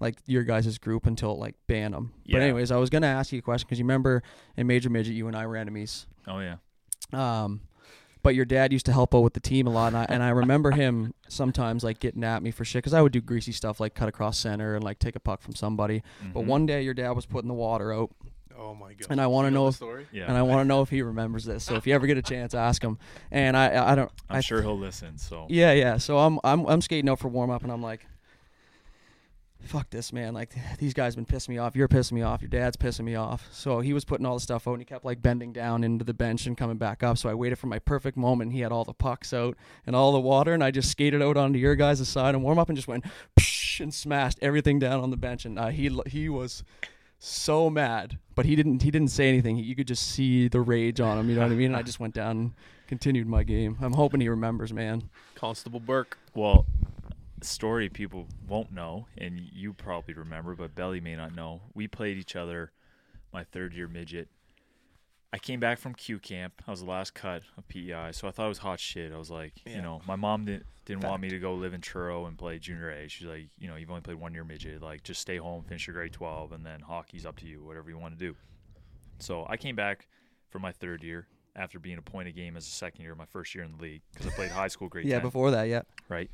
like 0.00 0.16
your 0.26 0.42
guys' 0.44 0.76
group 0.78 1.06
until 1.06 1.38
like 1.38 1.54
Bantam. 1.66 2.12
But 2.30 2.42
anyways, 2.42 2.70
I 2.70 2.76
was 2.76 2.90
gonna 2.90 3.06
ask 3.06 3.32
you 3.32 3.38
a 3.38 3.42
question 3.42 3.66
because 3.66 3.78
you 3.78 3.84
remember 3.84 4.22
in 4.56 4.66
Major 4.66 4.90
Midget, 4.90 5.14
you 5.14 5.26
and 5.28 5.36
I 5.36 5.46
were 5.46 5.56
enemies. 5.56 6.06
oh 6.28 6.40
yeah. 6.40 6.56
Um, 7.12 7.60
but 8.24 8.34
your 8.34 8.44
dad 8.44 8.72
used 8.72 8.86
to 8.86 8.92
help 8.92 9.14
out 9.14 9.20
with 9.20 9.34
the 9.34 9.40
team 9.40 9.68
a 9.68 9.70
lot, 9.70 9.88
and 9.88 9.96
I, 9.98 10.06
and 10.08 10.22
I 10.24 10.30
remember 10.30 10.72
him 10.72 11.14
sometimes 11.28 11.84
like 11.84 12.00
getting 12.00 12.24
at 12.24 12.42
me 12.42 12.50
for 12.50 12.64
shit 12.64 12.78
because 12.82 12.92
I 12.94 13.00
would 13.02 13.12
do 13.12 13.20
greasy 13.20 13.52
stuff 13.52 13.78
like 13.78 13.94
cut 13.94 14.08
across 14.08 14.36
center 14.38 14.74
and 14.74 14.82
like 14.82 14.98
take 14.98 15.14
a 15.14 15.20
puck 15.20 15.40
from 15.42 15.54
somebody. 15.54 16.02
But 16.32 16.40
Mhm. 16.42 16.46
one 16.46 16.66
day 16.66 16.82
your 16.82 16.94
dad 16.94 17.10
was 17.12 17.26
putting 17.26 17.46
the 17.48 17.54
water 17.54 17.92
out, 17.92 18.10
Oh 18.58 18.74
my 18.74 18.94
god. 18.94 19.06
and 19.10 19.20
I 19.20 19.26
want 19.28 19.46
to 19.46 19.50
You 19.50 19.54
know 19.54 19.64
the 19.64 19.68
if 19.68 19.74
story. 19.76 20.06
Yeah. 20.12 20.24
and 20.26 20.36
I 20.36 20.42
want 20.42 20.60
to 20.60 20.64
know 20.64 20.80
if 20.82 20.88
he 20.90 21.02
remembers 21.02 21.44
this. 21.44 21.62
So 21.64 21.74
if 21.76 21.86
you 21.86 21.94
ever 21.94 22.06
get 22.06 22.16
a 22.18 22.22
chance, 22.22 22.54
ask 22.54 22.82
him. 22.82 22.98
And 23.30 23.56
I 23.56 23.92
I 23.92 23.94
don't. 23.94 24.10
I'm 24.30 24.36
I 24.36 24.40
sure 24.40 24.62
he'll 24.62 24.78
listen. 24.78 25.18
So 25.18 25.46
Yeah, 25.48 25.72
yeah. 25.72 25.98
So 25.98 26.18
I'm 26.18 26.38
I'm 26.44 26.66
I'm 26.66 26.80
skating 26.80 27.08
out 27.10 27.18
for 27.18 27.28
warm 27.28 27.50
up, 27.50 27.62
and 27.62 27.70
I'm 27.72 27.82
like, 27.82 28.06
fuck 29.64 29.90
this, 29.90 30.12
man. 30.12 30.34
Like 30.34 30.54
these 30.78 30.94
guys 30.94 31.14
been 31.16 31.26
pissing 31.26 31.50
me 31.50 31.58
off. 31.58 31.76
You're 31.76 31.88
pissing 31.88 32.12
me 32.12 32.22
off. 32.22 32.42
Your 32.42 32.48
dad's 32.48 32.76
pissing 32.76 33.04
me 33.04 33.14
off. 33.14 33.48
So 33.52 33.80
he 33.80 33.92
was 33.92 34.04
putting 34.04 34.26
all 34.26 34.34
the 34.34 34.40
stuff 34.40 34.68
out, 34.68 34.72
and 34.72 34.80
he 34.80 34.84
kept 34.84 35.04
like 35.04 35.22
bending 35.22 35.52
down 35.52 35.84
into 35.84 36.04
the 36.04 36.14
bench 36.14 36.46
and 36.46 36.56
coming 36.56 36.76
back 36.76 37.02
up. 37.02 37.18
So 37.18 37.28
I 37.28 37.34
waited 37.34 37.56
for 37.56 37.66
my 37.66 37.78
perfect 37.78 38.16
moment. 38.16 38.52
He 38.52 38.60
had 38.60 38.72
all 38.72 38.84
the 38.84 38.94
pucks 38.94 39.32
out 39.32 39.56
and 39.86 39.96
all 39.96 40.12
the 40.12 40.20
water, 40.20 40.52
and 40.52 40.62
I 40.62 40.70
just 40.70 40.90
skated 40.90 41.22
out 41.22 41.36
onto 41.36 41.58
your 41.58 41.74
guys' 41.74 42.06
side 42.08 42.34
and 42.34 42.44
warm 42.44 42.58
up, 42.58 42.68
and 42.68 42.76
just 42.76 42.88
went 42.88 43.04
psh, 43.38 43.80
and 43.80 43.92
smashed 43.92 44.38
everything 44.42 44.78
down 44.78 45.00
on 45.00 45.10
the 45.10 45.16
bench. 45.16 45.44
And 45.44 45.58
uh, 45.58 45.68
he 45.68 45.90
he 46.06 46.28
was 46.28 46.62
so 47.18 47.70
mad, 47.70 48.18
but 48.34 48.44
he 48.44 48.54
didn't 48.56 48.82
he 48.82 48.90
didn't 48.90 49.08
say 49.08 49.28
anything. 49.28 49.56
He, 49.56 49.62
you 49.62 49.74
could 49.74 49.88
just 49.88 50.10
see 50.10 50.48
the 50.48 50.60
rage 50.60 51.00
on 51.00 51.18
him. 51.18 51.28
You 51.28 51.36
know 51.36 51.42
what 51.42 51.52
I 51.52 51.54
mean? 51.54 51.68
And 51.68 51.76
I 51.76 51.82
just 51.82 52.00
went 52.00 52.14
down 52.14 52.30
and 52.36 52.52
continued 52.86 53.26
my 53.26 53.42
game. 53.42 53.78
I'm 53.80 53.94
hoping 53.94 54.20
he 54.20 54.28
remembers, 54.28 54.72
man. 54.72 55.10
Constable 55.34 55.80
Burke. 55.80 56.18
well, 56.34 56.66
story 57.44 57.88
people 57.88 58.26
won't 58.48 58.72
know, 58.72 59.06
and 59.18 59.38
you 59.40 59.72
probably 59.72 60.14
remember, 60.14 60.54
but 60.54 60.74
Belly 60.74 61.00
may 61.00 61.16
not 61.16 61.34
know. 61.34 61.62
We 61.74 61.86
played 61.88 62.16
each 62.16 62.36
other 62.36 62.72
my 63.32 63.44
third 63.44 63.74
year 63.74 63.88
midget. 63.88 64.28
I 65.32 65.38
came 65.38 65.58
back 65.58 65.78
from 65.80 65.94
Q 65.94 66.20
camp. 66.20 66.62
I 66.66 66.70
was 66.70 66.80
the 66.80 66.86
last 66.86 67.12
cut 67.14 67.42
of 67.58 67.66
PEI, 67.66 68.10
so 68.12 68.28
I 68.28 68.30
thought 68.30 68.46
it 68.46 68.50
was 68.50 68.58
hot 68.58 68.78
shit. 68.78 69.12
I 69.12 69.18
was 69.18 69.30
like, 69.30 69.52
Yeah. 69.66 69.76
you 69.76 69.82
know, 69.82 70.00
my 70.06 70.14
mom 70.16 70.44
didn't 70.44 70.66
didn't 70.84 71.02
want 71.02 71.22
me 71.22 71.30
to 71.30 71.38
go 71.38 71.54
live 71.54 71.72
in 71.74 71.80
Truro 71.80 72.26
and 72.26 72.36
play 72.38 72.58
junior 72.58 72.90
A. 72.90 73.08
She's 73.08 73.26
like, 73.26 73.48
you 73.58 73.66
know, 73.68 73.74
you've 73.76 73.88
only 73.90 74.02
played 74.02 74.18
one 74.20 74.34
year 74.34 74.44
midget. 74.44 74.82
Like, 74.82 75.02
just 75.02 75.20
stay 75.20 75.38
home, 75.38 75.64
finish 75.64 75.86
your 75.86 75.94
grade 75.94 76.12
twelve, 76.12 76.52
and 76.52 76.64
then 76.64 76.80
hockey's 76.80 77.26
up 77.26 77.36
to 77.38 77.46
you, 77.46 77.64
whatever 77.64 77.88
you 77.90 77.98
want 77.98 78.16
to 78.16 78.24
do. 78.24 78.36
So 79.18 79.46
I 79.48 79.56
came 79.56 79.74
back 79.74 80.06
for 80.50 80.58
my 80.60 80.70
third 80.72 81.02
year 81.02 81.26
after 81.56 81.78
being 81.80 81.98
a 81.98 82.02
point 82.02 82.28
a 82.28 82.32
game 82.32 82.56
as 82.56 82.66
a 82.66 82.70
second 82.70 83.02
year, 83.02 83.14
my 83.14 83.24
first 83.26 83.54
year 83.54 83.64
in 83.64 83.72
the 83.76 83.82
league, 83.82 84.02
because 84.12 84.26
I 84.26 84.30
played 84.30 84.50
high 84.50 84.68
school 84.68 84.88
grade 84.88 85.06
Yeah, 85.06 85.16
10 85.18 85.22
before 85.22 85.50
that, 85.52 85.64
yeah. 85.68 85.82
right? 86.08 86.28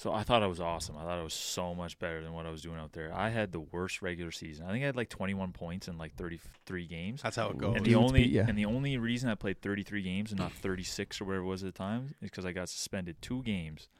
So 0.00 0.14
I 0.14 0.22
thought 0.22 0.42
I 0.42 0.46
was 0.46 0.60
awesome. 0.60 0.96
I 0.96 1.02
thought 1.02 1.18
I 1.18 1.22
was 1.22 1.34
so 1.34 1.74
much 1.74 1.98
better 1.98 2.22
than 2.22 2.32
what 2.32 2.46
I 2.46 2.50
was 2.50 2.62
doing 2.62 2.78
out 2.78 2.94
there. 2.94 3.12
I 3.14 3.28
had 3.28 3.52
the 3.52 3.60
worst 3.60 4.00
regular 4.00 4.30
season. 4.30 4.64
I 4.64 4.72
think 4.72 4.82
I 4.82 4.86
had 4.86 4.96
like 4.96 5.10
21 5.10 5.52
points 5.52 5.88
in 5.88 5.98
like 5.98 6.14
33 6.14 6.86
games. 6.86 7.20
That's 7.20 7.36
how 7.36 7.50
it 7.50 7.58
goes. 7.58 7.76
And 7.76 7.84
the 7.84 7.90
Dudes 7.90 8.08
only 8.08 8.22
beat 8.22 8.32
ya. 8.32 8.44
and 8.48 8.56
the 8.56 8.64
only 8.64 8.96
reason 8.96 9.28
I 9.28 9.34
played 9.34 9.60
33 9.60 10.00
games 10.00 10.30
and 10.30 10.40
not 10.40 10.52
36 10.52 11.20
or 11.20 11.26
whatever 11.26 11.44
it 11.44 11.48
was 11.48 11.62
at 11.64 11.74
the 11.74 11.78
time 11.78 12.14
is 12.22 12.30
because 12.30 12.46
I 12.46 12.52
got 12.52 12.70
suspended 12.70 13.20
two 13.20 13.42
games 13.42 13.90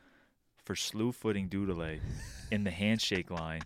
for 0.64 0.74
slew 0.74 1.12
footing 1.12 1.48
Doodle 1.48 1.98
in 2.50 2.64
the 2.64 2.70
handshake 2.70 3.30
line 3.30 3.60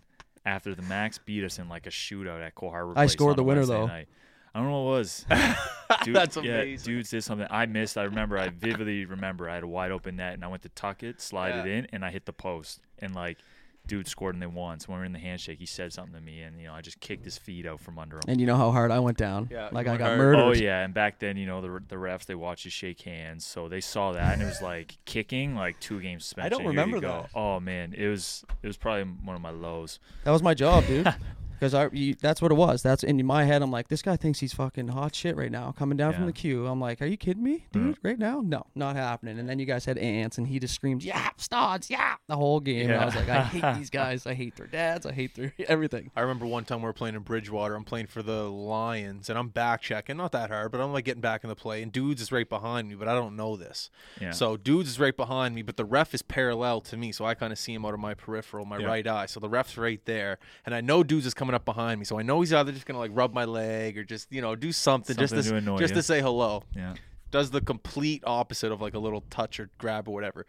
after 0.45 0.75
the 0.75 0.81
Macs 0.81 1.17
beat 1.17 1.45
us 1.45 1.57
in 1.57 1.69
like 1.69 1.87
a 1.87 1.89
shootout 1.89 2.45
at 2.45 2.53
Cole 2.53 2.69
Harbor. 2.69 2.91
I 2.97 3.03
Place 3.03 3.13
scored 3.13 3.31
on 3.31 3.37
the 3.37 3.43
winner, 3.43 3.61
Wednesday 3.61 3.75
though. 3.75 3.87
night. 3.87 4.09
I 4.55 4.59
don't 4.59 4.69
know 4.69 4.83
what 4.83 4.91
it 4.93 4.97
was. 4.99 5.25
Dude, 6.05 6.15
That's 6.15 6.37
yeah, 6.37 6.61
amazing. 6.61 6.93
dudes 6.93 7.09
did 7.09 7.23
something 7.25 7.45
I 7.51 7.65
missed. 7.65 7.97
I 7.97 8.03
remember. 8.03 8.37
I 8.37 8.47
vividly 8.49 9.03
remember. 9.05 9.49
I 9.49 9.55
had 9.55 9.63
a 9.63 9.67
wide 9.67 9.91
open 9.91 10.15
net, 10.15 10.33
and 10.33 10.45
I 10.45 10.47
went 10.47 10.63
to 10.63 10.69
tuck 10.69 11.03
it, 11.03 11.19
slide 11.19 11.55
it 11.55 11.67
in, 11.69 11.87
and 11.91 12.05
I 12.05 12.09
hit 12.09 12.25
the 12.25 12.31
post. 12.31 12.79
And 12.99 13.13
like, 13.13 13.37
dude 13.85 14.07
scored, 14.07 14.33
and 14.33 14.41
they 14.41 14.47
won. 14.47 14.79
So 14.79 14.87
when 14.87 14.97
we 14.97 14.99
were 15.01 15.05
in 15.05 15.11
the 15.11 15.19
handshake, 15.19 15.59
he 15.59 15.65
said 15.65 15.91
something 15.91 16.15
to 16.15 16.21
me, 16.21 16.41
and 16.41 16.57
you 16.59 16.67
know, 16.67 16.73
I 16.73 16.79
just 16.79 17.01
kicked 17.01 17.25
his 17.25 17.37
feet 17.37 17.65
out 17.65 17.81
from 17.81 17.99
under 17.99 18.15
him. 18.15 18.21
And 18.29 18.39
you 18.39 18.47
know 18.47 18.55
how 18.55 18.71
hard 18.71 18.91
I 18.91 18.99
went 18.99 19.17
down. 19.17 19.49
Yeah, 19.51 19.67
like 19.73 19.87
I 19.87 19.97
got 19.97 20.05
hard. 20.07 20.17
murdered. 20.19 20.39
Oh 20.39 20.53
yeah, 20.53 20.83
and 20.85 20.93
back 20.93 21.19
then, 21.19 21.35
you 21.35 21.45
know, 21.47 21.59
the 21.61 21.83
the 21.89 21.97
refs 21.97 22.25
they 22.25 22.35
watch 22.35 22.63
you 22.63 22.71
shake 22.71 23.01
hands, 23.01 23.45
so 23.45 23.67
they 23.67 23.81
saw 23.81 24.13
that, 24.13 24.33
and 24.33 24.41
it 24.41 24.45
was 24.45 24.61
like 24.61 24.97
kicking, 25.05 25.53
like 25.55 25.79
two 25.81 25.99
games 25.99 26.23
suspension. 26.23 26.45
I 26.45 26.49
don't 26.49 26.61
Here 26.61 26.71
you 26.71 26.79
remember 26.79 27.01
go. 27.01 27.23
that. 27.23 27.29
Oh 27.37 27.59
man, 27.59 27.93
it 27.93 28.07
was 28.07 28.45
it 28.63 28.67
was 28.67 28.77
probably 28.77 29.03
one 29.03 29.35
of 29.35 29.41
my 29.41 29.51
lows. 29.51 29.99
That 30.23 30.31
was 30.31 30.41
my 30.41 30.53
job, 30.53 30.85
dude. 30.87 31.13
Because 31.65 31.73
I, 31.91 31.95
you, 31.95 32.15
that's 32.15 32.41
what 32.41 32.51
it 32.51 32.55
was. 32.55 32.83
That's 32.83 33.03
in 33.03 33.25
my 33.25 33.45
head. 33.45 33.61
I'm 33.61 33.71
like, 33.71 33.87
this 33.87 34.01
guy 34.01 34.15
thinks 34.17 34.39
he's 34.39 34.53
fucking 34.53 34.89
hot 34.89 35.15
shit 35.15 35.35
right 35.35 35.51
now, 35.51 35.73
coming 35.77 35.97
down 35.97 36.13
from 36.13 36.25
the 36.27 36.31
Q. 36.31 36.67
I'm 36.67 36.79
like, 36.79 37.01
are 37.01 37.05
you 37.07 37.17
kidding 37.17 37.43
me, 37.43 37.65
dude? 37.71 37.95
Mm-hmm. 37.95 38.07
Right 38.07 38.19
now? 38.19 38.41
No, 38.41 38.65
not 38.75 38.95
happening. 38.95 39.39
And 39.39 39.49
then 39.49 39.57
you 39.59 39.65
guys 39.65 39.85
had 39.85 39.97
ants, 39.97 40.37
and 40.37 40.47
he 40.47 40.59
just 40.59 40.75
screamed, 40.75 41.03
"Yeah, 41.03 41.29
Stods, 41.37 41.89
yeah!" 41.89 42.15
the 42.27 42.35
whole 42.35 42.59
game. 42.59 42.89
And 42.91 42.99
I 43.01 43.05
was 43.05 43.15
like, 43.15 43.29
I 43.29 43.41
hate 43.43 43.77
these 43.77 43.89
guys. 43.89 44.27
I 44.27 44.33
hate 44.35 44.55
their 44.55 44.67
dads. 44.67 45.05
I 45.05 45.11
hate 45.11 45.33
their 45.35 45.53
everything. 45.67 46.11
I 46.15 46.21
remember 46.21 46.45
one 46.45 46.65
time 46.65 46.81
we 46.81 46.85
were 46.85 46.93
playing 46.93 47.15
in 47.15 47.21
Bridgewater. 47.21 47.73
I'm 47.75 47.83
playing 47.83 48.07
for 48.07 48.21
the 48.21 48.43
Lions, 48.43 49.29
and 49.29 49.39
I'm 49.39 49.49
back 49.49 49.81
checking. 49.81 50.17
Not 50.17 50.31
that 50.33 50.49
hard, 50.51 50.71
but 50.71 50.81
I'm 50.81 50.93
like 50.93 51.05
getting 51.05 51.21
back 51.21 51.43
in 51.43 51.49
the 51.49 51.55
play, 51.55 51.81
and 51.81 51.91
dudes 51.91 52.21
is 52.21 52.31
right 52.31 52.47
behind 52.47 52.89
me, 52.89 52.95
but 52.95 53.07
I 53.07 53.13
don't 53.13 53.35
know 53.35 53.55
this. 53.55 53.89
Yeah. 54.21 54.31
So 54.31 54.57
dudes 54.57 54.89
is 54.89 54.99
right 54.99 55.15
behind 55.15 55.55
me, 55.55 55.61
but 55.61 55.77
the 55.77 55.85
ref 55.85 56.13
is 56.13 56.21
parallel 56.21 56.81
to 56.81 56.97
me, 56.97 57.11
so 57.11 57.25
I 57.25 57.33
kind 57.33 57.51
of 57.53 57.57
see 57.59 57.73
him 57.73 57.85
out 57.85 57.93
of 57.93 57.99
my 57.99 58.13
peripheral, 58.13 58.65
my 58.65 58.77
Yeah. 58.79 58.87
right 58.87 59.07
eye. 59.07 59.25
So 59.25 59.39
the 59.39 59.49
ref's 59.49 59.77
right 59.77 60.03
there, 60.05 60.37
and 60.65 60.75
I 60.75 60.81
know 60.81 61.01
dudes 61.03 61.25
is 61.25 61.33
coming 61.33 61.54
up 61.55 61.65
behind 61.65 61.99
me, 61.99 62.05
so 62.05 62.19
I 62.19 62.21
know 62.21 62.41
he's 62.41 62.53
either 62.53 62.71
just 62.71 62.85
gonna 62.85 62.99
like 62.99 63.11
rub 63.13 63.33
my 63.33 63.45
leg 63.45 63.97
or 63.97 64.03
just 64.03 64.31
you 64.31 64.41
know 64.41 64.55
do 64.55 64.71
something, 64.71 65.15
Something 65.15 65.35
just 65.37 65.45
to 65.47 65.51
to, 65.51 65.57
annoy 65.57 65.77
just 65.77 65.91
you. 65.91 65.95
to 65.95 66.03
say 66.03 66.21
hello. 66.21 66.63
yeah. 66.75 66.93
does 67.31 67.51
the 67.51 67.61
complete 67.61 68.23
opposite 68.25 68.71
of 68.71 68.81
like 68.81 68.93
a 68.93 68.99
little 68.99 69.21
touch 69.29 69.59
or 69.59 69.69
grab 69.77 70.07
or 70.07 70.13
whatever. 70.13 70.45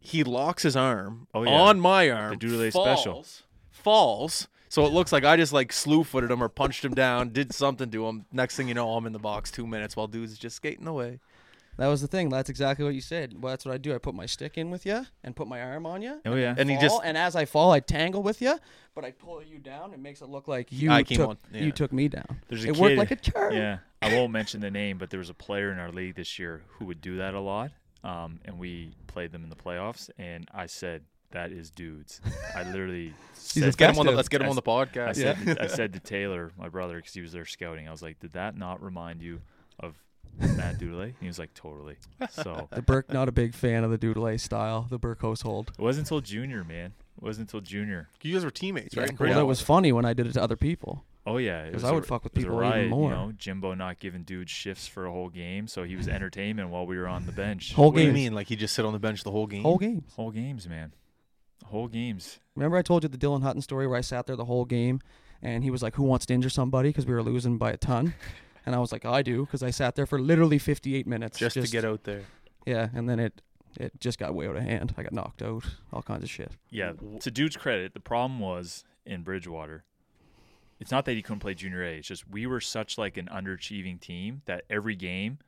He 0.00 0.24
locks 0.24 0.62
his 0.64 0.74
arm 0.76 1.28
Oh, 1.32 1.44
yeah. 1.44 1.50
on 1.50 1.78
my 1.78 2.10
arm. 2.10 2.38
The 2.38 2.70
falls, 2.70 2.88
special. 3.00 3.26
Falls. 3.70 4.48
So 4.68 4.84
it 4.86 4.92
looks 4.92 5.12
like 5.12 5.24
I 5.24 5.36
just 5.36 5.52
like 5.52 5.72
slew 5.72 6.02
footed 6.02 6.30
him 6.30 6.42
or 6.42 6.48
punched 6.48 6.84
him 6.84 6.94
down, 6.94 7.28
did 7.28 7.54
something 7.54 7.90
to 7.90 8.06
him. 8.08 8.24
Next 8.32 8.56
thing 8.56 8.66
you 8.68 8.74
know, 8.74 8.90
I'm 8.94 9.06
in 9.06 9.12
the 9.12 9.18
box 9.18 9.50
two 9.50 9.66
minutes 9.66 9.94
while 9.96 10.06
dude's 10.08 10.38
just 10.38 10.56
skating 10.56 10.86
away. 10.86 11.20
That 11.82 11.88
was 11.88 12.00
the 12.00 12.06
thing. 12.06 12.28
That's 12.28 12.48
exactly 12.48 12.84
what 12.84 12.94
you 12.94 13.00
said. 13.00 13.42
Well, 13.42 13.50
that's 13.52 13.64
what 13.64 13.74
I 13.74 13.76
do. 13.76 13.92
I 13.92 13.98
put 13.98 14.14
my 14.14 14.24
stick 14.24 14.56
in 14.56 14.70
with 14.70 14.86
you 14.86 15.04
and 15.24 15.34
put 15.34 15.48
my 15.48 15.60
arm 15.60 15.84
on 15.84 16.00
you. 16.00 16.20
Oh 16.24 16.36
yeah. 16.36 16.54
And 16.56 16.70
he 16.70 16.76
fall, 16.76 16.80
just 16.82 17.00
and 17.02 17.18
as 17.18 17.34
I 17.34 17.44
fall, 17.44 17.72
I 17.72 17.80
tangle 17.80 18.22
with 18.22 18.40
you, 18.40 18.56
but 18.94 19.04
I 19.04 19.10
pull 19.10 19.42
you 19.42 19.58
down. 19.58 19.92
It 19.92 19.98
makes 19.98 20.22
it 20.22 20.28
look 20.28 20.46
like 20.46 20.70
you 20.70 20.92
I 20.92 21.02
came 21.02 21.16
took 21.16 21.30
on- 21.30 21.38
yeah. 21.52 21.62
you 21.62 21.72
took 21.72 21.92
me 21.92 22.06
down. 22.06 22.40
There's 22.46 22.64
a 22.64 22.68
it 22.68 22.74
kid, 22.74 22.80
worked 22.80 22.98
like 22.98 23.10
a 23.10 23.16
charm. 23.16 23.54
Yeah, 23.54 23.78
I 24.00 24.14
won't 24.14 24.30
mention 24.30 24.60
the 24.60 24.70
name, 24.70 24.96
but 24.96 25.10
there 25.10 25.18
was 25.18 25.28
a 25.28 25.34
player 25.34 25.72
in 25.72 25.80
our 25.80 25.90
league 25.90 26.14
this 26.14 26.38
year 26.38 26.62
who 26.68 26.84
would 26.84 27.00
do 27.00 27.16
that 27.16 27.34
a 27.34 27.40
lot, 27.40 27.72
um, 28.04 28.38
and 28.44 28.60
we 28.60 28.92
played 29.08 29.32
them 29.32 29.42
in 29.42 29.50
the 29.50 29.56
playoffs. 29.56 30.08
And 30.18 30.48
I 30.54 30.66
said, 30.66 31.02
"That 31.32 31.50
is 31.50 31.72
dudes." 31.72 32.20
I 32.54 32.62
literally 32.62 33.12
said, 33.32 33.64
let's 33.64 33.74
get 33.74 33.90
him 33.90 33.98
on 33.98 34.06
the 34.06 34.12
let's 34.12 34.28
get 34.28 34.40
him 34.40 34.48
on 34.48 34.54
the 34.54 34.62
I 34.62 34.64
podcast. 34.84 35.16
said, 35.16 35.36
to, 35.46 35.62
I 35.64 35.66
said 35.66 35.94
to 35.94 35.98
Taylor, 35.98 36.52
my 36.56 36.68
brother, 36.68 36.98
because 36.98 37.12
he 37.12 37.22
was 37.22 37.32
there 37.32 37.44
scouting, 37.44 37.88
I 37.88 37.90
was 37.90 38.02
like, 38.02 38.20
"Did 38.20 38.34
that 38.34 38.56
not 38.56 38.80
remind 38.80 39.20
you 39.20 39.40
of 39.80 39.96
Matt 40.38 40.78
Doodle?" 40.78 41.12
He 41.20 41.26
was 41.26 41.38
like, 41.38 41.54
"Totally." 41.54 41.96
So 42.30 42.68
The 42.72 42.82
Burke 42.82 43.12
not 43.12 43.28
a 43.28 43.32
big 43.32 43.54
fan 43.54 43.84
of 43.84 43.90
the 43.90 43.98
Doodle 43.98 44.36
style, 44.38 44.86
the 44.90 44.98
Burke 44.98 45.22
household. 45.22 45.72
it 45.78 45.82
wasn't 45.82 46.06
until 46.06 46.20
junior, 46.20 46.64
man. 46.64 46.92
It 47.16 47.22
wasn't 47.22 47.48
until 47.48 47.60
junior. 47.60 48.08
You 48.22 48.32
guys 48.34 48.44
were 48.44 48.50
teammates, 48.50 48.96
right? 48.96 49.10
in 49.10 49.16
Well, 49.16 49.40
it 49.40 49.44
was 49.44 49.60
funny 49.60 49.92
when 49.92 50.04
I 50.04 50.12
did 50.12 50.26
it 50.26 50.32
to 50.34 50.42
other 50.42 50.56
people. 50.56 51.04
Oh 51.24 51.36
yeah, 51.36 51.66
because 51.66 51.84
I 51.84 51.88
I 51.88 51.90
a- 51.92 51.94
would 51.94 52.06
fuck 52.06 52.24
with 52.24 52.32
it 52.36 52.38
was 52.38 52.44
a 52.44 52.48
people 52.48 52.64
even 52.76 52.88
more. 52.90 53.10
You 53.10 53.16
know, 53.16 53.32
Jimbo 53.38 53.74
not 53.74 54.00
giving 54.00 54.24
dudes 54.24 54.50
shifts 54.50 54.88
for 54.88 55.06
a 55.06 55.12
whole 55.12 55.28
game, 55.28 55.68
so 55.68 55.84
he 55.84 55.94
was 55.94 56.08
entertainment 56.16 56.70
while 56.70 56.84
we 56.86 56.96
were 56.98 57.06
on 57.06 57.26
the 57.26 57.32
bench. 57.32 57.74
Whole 57.74 57.92
What 57.92 57.98
do 57.98 58.02
you 58.04 58.12
mean? 58.12 58.34
Like 58.34 58.48
he 58.48 58.56
just 58.56 58.74
sit 58.74 58.84
on 58.84 58.92
the 58.92 58.98
bench 58.98 59.22
the 59.22 59.30
whole 59.30 59.46
game? 59.46 59.62
Whole 59.62 59.78
games. 59.78 60.12
Whole 60.16 60.30
games, 60.32 60.68
man. 60.68 60.92
Whole 61.66 61.86
games. 61.86 62.40
Remember 62.56 62.76
I 62.76 62.82
told 62.82 63.04
you 63.04 63.08
the 63.08 63.16
Dylan 63.18 63.42
Hutton 63.42 63.62
story 63.62 63.86
where 63.86 63.96
I 63.96 64.00
sat 64.00 64.26
there 64.26 64.34
the 64.34 64.46
whole 64.46 64.64
game, 64.64 65.00
and 65.40 65.62
he 65.62 65.70
was 65.70 65.80
like, 65.82 65.94
"Who 65.94 66.02
wants 66.02 66.26
to 66.26 66.34
injure 66.34 66.50
somebody?" 66.50 66.88
Because 66.88 67.06
we 67.06 67.14
were 67.14 67.22
losing 67.22 67.56
by 67.56 67.70
a 67.70 67.76
ton, 67.76 68.14
and 68.66 68.74
I 68.74 68.78
was 68.78 68.92
like, 68.92 69.04
"I 69.04 69.22
do," 69.22 69.44
because 69.44 69.62
I 69.62 69.70
sat 69.70 69.94
there 69.94 70.06
for 70.06 70.18
literally 70.18 70.58
58 70.58 71.06
minutes 71.06 71.38
just, 71.38 71.54
to 71.54 71.66
get 71.66 71.84
out 71.84 72.04
there. 72.04 72.22
Yeah, 72.66 72.88
and 72.94 73.08
then 73.08 73.18
it 73.18 73.42
it 73.78 73.92
just 74.00 74.18
got 74.18 74.34
way 74.34 74.46
out 74.48 74.56
of 74.56 74.62
hand. 74.62 74.94
I 74.96 75.02
got 75.02 75.12
knocked 75.12 75.42
out, 75.42 75.64
all 75.92 76.02
kinds 76.02 76.22
of 76.22 76.30
shit. 76.30 76.52
Yeah. 76.70 76.92
To 77.20 77.30
dude's 77.30 77.56
credit, 77.56 77.94
the 77.94 78.00
problem 78.00 78.38
was 78.40 78.84
in 79.06 79.22
Bridgewater. 79.22 79.84
It's 80.78 80.90
not 80.90 81.04
that 81.04 81.12
he 81.14 81.22
couldn't 81.22 81.40
play 81.40 81.54
junior 81.54 81.82
A. 81.82 81.98
It's 81.98 82.08
just 82.08 82.28
we 82.28 82.46
were 82.46 82.60
such 82.60 82.98
like 82.98 83.16
an 83.16 83.28
underachieving 83.32 84.00
team 84.00 84.42
that 84.46 84.64
every 84.68 84.96
game 84.96 85.38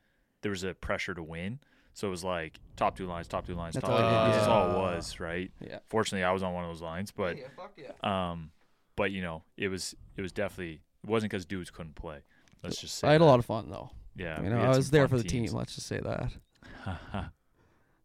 there 0.43 0.51
was 0.51 0.62
a 0.62 0.75
pressure 0.75 1.15
to 1.15 1.23
win. 1.23 1.59
So 1.93 2.09
it 2.09 2.11
was 2.11 2.25
like 2.25 2.59
top 2.77 2.97
two 2.97 3.07
lines, 3.07 3.29
top 3.29 3.47
two 3.47 3.55
lines, 3.55 3.75
That's 3.75 3.87
top 3.87 3.99
two 3.99 4.05
all 4.05 4.11
it 4.11 4.12
lines. 4.12 4.31
is. 4.31 4.37
That's 4.37 4.49
all 4.49 4.71
it 4.71 4.79
was, 4.79 5.21
right? 5.21 5.51
Yeah. 5.61 5.79
Fortunately, 5.89 6.25
I 6.25 6.33
was 6.33 6.43
on 6.43 6.53
one 6.53 6.65
of 6.65 6.71
those 6.71 6.83
lines, 6.83 7.11
but 7.11 7.37
yeah, 7.37 7.45
fuck 7.57 7.77
yeah. 7.77 8.31
um, 8.33 8.51
but 8.97 9.11
you 9.11 9.23
know, 9.23 9.43
it 9.57 9.69
was 9.69 9.95
it 10.17 10.23
was 10.23 10.33
definitely 10.33 10.81
it 11.03 11.11
wasn't 11.11 11.31
because 11.31 11.45
dudes 11.45 11.71
couldn't 11.71 11.95
play. 11.95 12.19
Let's 12.65 12.81
just 12.81 12.97
say 12.97 13.09
I 13.09 13.12
had 13.12 13.21
a 13.21 13.27
lot 13.27 13.39
of 13.39 13.45
fun 13.45 13.71
though. 13.71 13.91
yeah. 14.17 14.43
you 14.43 14.51
know, 14.51 14.59
I 14.59 14.77
was 14.77 14.91
there 14.91 15.07
for 15.07 15.19
the 15.19 15.25
teams. 15.25 15.51
team. 15.51 15.59
Let's 15.59 15.75
just 15.75 15.87
say 15.87 16.01
that. 16.01 17.31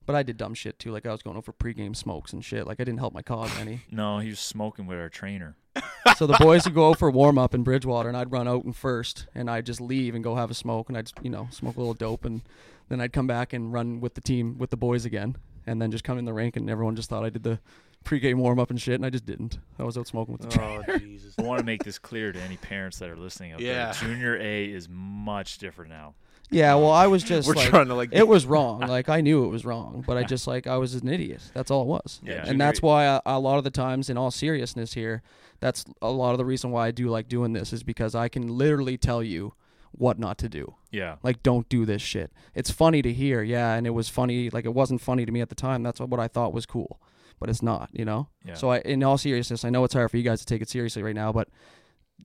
But 0.09 0.15
I 0.15 0.23
did 0.23 0.37
dumb 0.37 0.55
shit 0.55 0.79
too. 0.79 0.91
Like 0.91 1.05
I 1.05 1.11
was 1.11 1.21
going 1.21 1.37
over 1.37 1.53
pregame 1.53 1.95
smokes 1.95 2.33
and 2.33 2.43
shit. 2.43 2.65
Like 2.65 2.79
I 2.79 2.83
didn't 2.83 2.97
help 2.97 3.13
my 3.13 3.21
cause 3.21 3.55
any. 3.59 3.81
no, 3.91 4.17
he 4.17 4.29
was 4.29 4.39
smoking 4.39 4.87
with 4.87 4.97
our 4.97 5.07
trainer. 5.07 5.55
so 6.17 6.25
the 6.25 6.35
boys 6.39 6.65
would 6.65 6.73
go 6.73 6.89
out 6.89 6.97
for 6.97 7.11
warm 7.11 7.37
up 7.37 7.53
in 7.53 7.61
Bridgewater, 7.61 8.09
and 8.09 8.17
I'd 8.17 8.31
run 8.31 8.47
out 8.47 8.65
in 8.65 8.73
first, 8.73 9.27
and 9.35 9.51
I'd 9.51 9.67
just 9.67 9.79
leave 9.79 10.15
and 10.15 10.23
go 10.23 10.33
have 10.33 10.49
a 10.49 10.55
smoke, 10.55 10.89
and 10.89 10.97
I'd 10.97 11.11
you 11.21 11.29
know 11.29 11.47
smoke 11.51 11.75
a 11.75 11.79
little 11.79 11.93
dope, 11.93 12.25
and 12.25 12.41
then 12.87 13.01
I'd 13.01 13.13
come 13.13 13.27
back 13.27 13.53
and 13.53 13.71
run 13.71 14.01
with 14.01 14.15
the 14.15 14.21
team 14.21 14.57
with 14.57 14.71
the 14.71 14.77
boys 14.77 15.05
again, 15.05 15.37
and 15.67 15.79
then 15.79 15.91
just 15.91 16.03
come 16.03 16.17
in 16.17 16.25
the 16.25 16.33
rink, 16.33 16.57
and 16.57 16.71
everyone 16.71 16.95
just 16.95 17.07
thought 17.07 17.23
I 17.23 17.29
did 17.29 17.43
the 17.43 17.59
pregame 18.05 18.35
warm 18.35 18.59
up 18.59 18.69
and 18.69 18.81
shit, 18.81 18.95
and 18.95 19.05
I 19.05 19.09
just 19.09 19.25
didn't. 19.25 19.59
I 19.77 19.83
was 19.83 19.97
out 19.97 20.07
smoking 20.07 20.33
with 20.33 20.41
the 20.41 20.47
trainer. 20.49 20.83
Oh 20.87 20.97
Jesus! 20.99 21.35
I 21.37 21.41
want 21.43 21.59
to 21.59 21.65
make 21.65 21.83
this 21.83 21.99
clear 21.99 22.31
to 22.31 22.39
any 22.41 22.57
parents 22.57 22.99
that 22.99 23.09
are 23.09 23.15
listening 23.17 23.53
out 23.53 23.59
Yeah. 23.59 23.91
there. 23.91 24.09
Junior 24.09 24.37
A 24.37 24.65
is 24.65 24.87
much 24.89 25.57
different 25.57 25.91
now. 25.91 26.15
Yeah, 26.51 26.73
well, 26.75 26.89
I 26.91 27.05
was 27.05 27.21
just 27.23 27.47
We're 27.47 27.53
like, 27.53 27.69
trying 27.69 27.89
to 27.89 27.93
like 27.95 28.09
it 28.11 28.27
was 28.27 28.45
wrong. 28.47 28.79
Like 28.81 29.07
I 29.07 29.21
knew 29.21 29.45
it 29.45 29.49
was 29.49 29.65
wrong, 29.65 30.03
but 30.07 30.17
I 30.17 30.23
just 30.23 30.47
like 30.47 30.65
I 30.65 30.77
was 30.77 30.95
an 30.95 31.07
idiot. 31.07 31.41
That's 31.53 31.69
all 31.69 31.83
it 31.83 31.87
was. 31.87 32.19
Yeah. 32.23 32.43
and 32.47 32.59
that's 32.59 32.81
why 32.81 33.05
I, 33.07 33.21
a 33.25 33.39
lot 33.39 33.59
of 33.59 33.63
the 33.63 33.69
times, 33.69 34.09
in 34.09 34.17
all 34.17 34.31
seriousness, 34.31 34.93
here, 34.93 35.21
that's 35.59 35.85
a 36.01 36.09
lot 36.09 36.31
of 36.31 36.39
the 36.39 36.45
reason 36.45 36.71
why 36.71 36.87
I 36.87 36.91
do 36.91 37.09
like 37.09 37.27
doing 37.27 37.53
this 37.53 37.71
is 37.71 37.83
because 37.83 38.15
I 38.15 38.29
can 38.29 38.47
literally 38.47 38.97
tell 38.97 39.21
you 39.21 39.53
what 39.91 40.17
not 40.17 40.37
to 40.39 40.49
do. 40.49 40.73
Yeah. 40.91 41.17
Like, 41.23 41.43
don't 41.43 41.67
do 41.69 41.85
this 41.85 42.01
shit. 42.01 42.31
It's 42.55 42.69
funny 42.71 43.01
to 43.03 43.11
hear, 43.13 43.41
yeah, 43.43 43.73
and 43.73 43.85
it 43.85 43.89
was 43.91 44.07
funny. 44.09 44.49
Like, 44.49 44.65
it 44.65 44.73
wasn't 44.73 45.01
funny 45.01 45.25
to 45.25 45.31
me 45.31 45.41
at 45.41 45.49
the 45.49 45.55
time. 45.55 45.83
That's 45.83 45.99
what 45.99 46.19
I 46.19 46.27
thought 46.27 46.53
was 46.53 46.65
cool, 46.67 46.99
but 47.39 47.49
it's 47.49 47.61
not. 47.61 47.89
You 47.93 48.05
know. 48.05 48.27
Yeah. 48.45 48.53
So 48.55 48.69
I, 48.69 48.79
in 48.79 49.03
all 49.03 49.17
seriousness, 49.17 49.63
I 49.65 49.69
know 49.69 49.83
it's 49.83 49.93
hard 49.93 50.11
for 50.11 50.17
you 50.17 50.23
guys 50.23 50.39
to 50.39 50.45
take 50.45 50.61
it 50.61 50.69
seriously 50.69 51.01
right 51.03 51.15
now, 51.15 51.31
but 51.31 51.47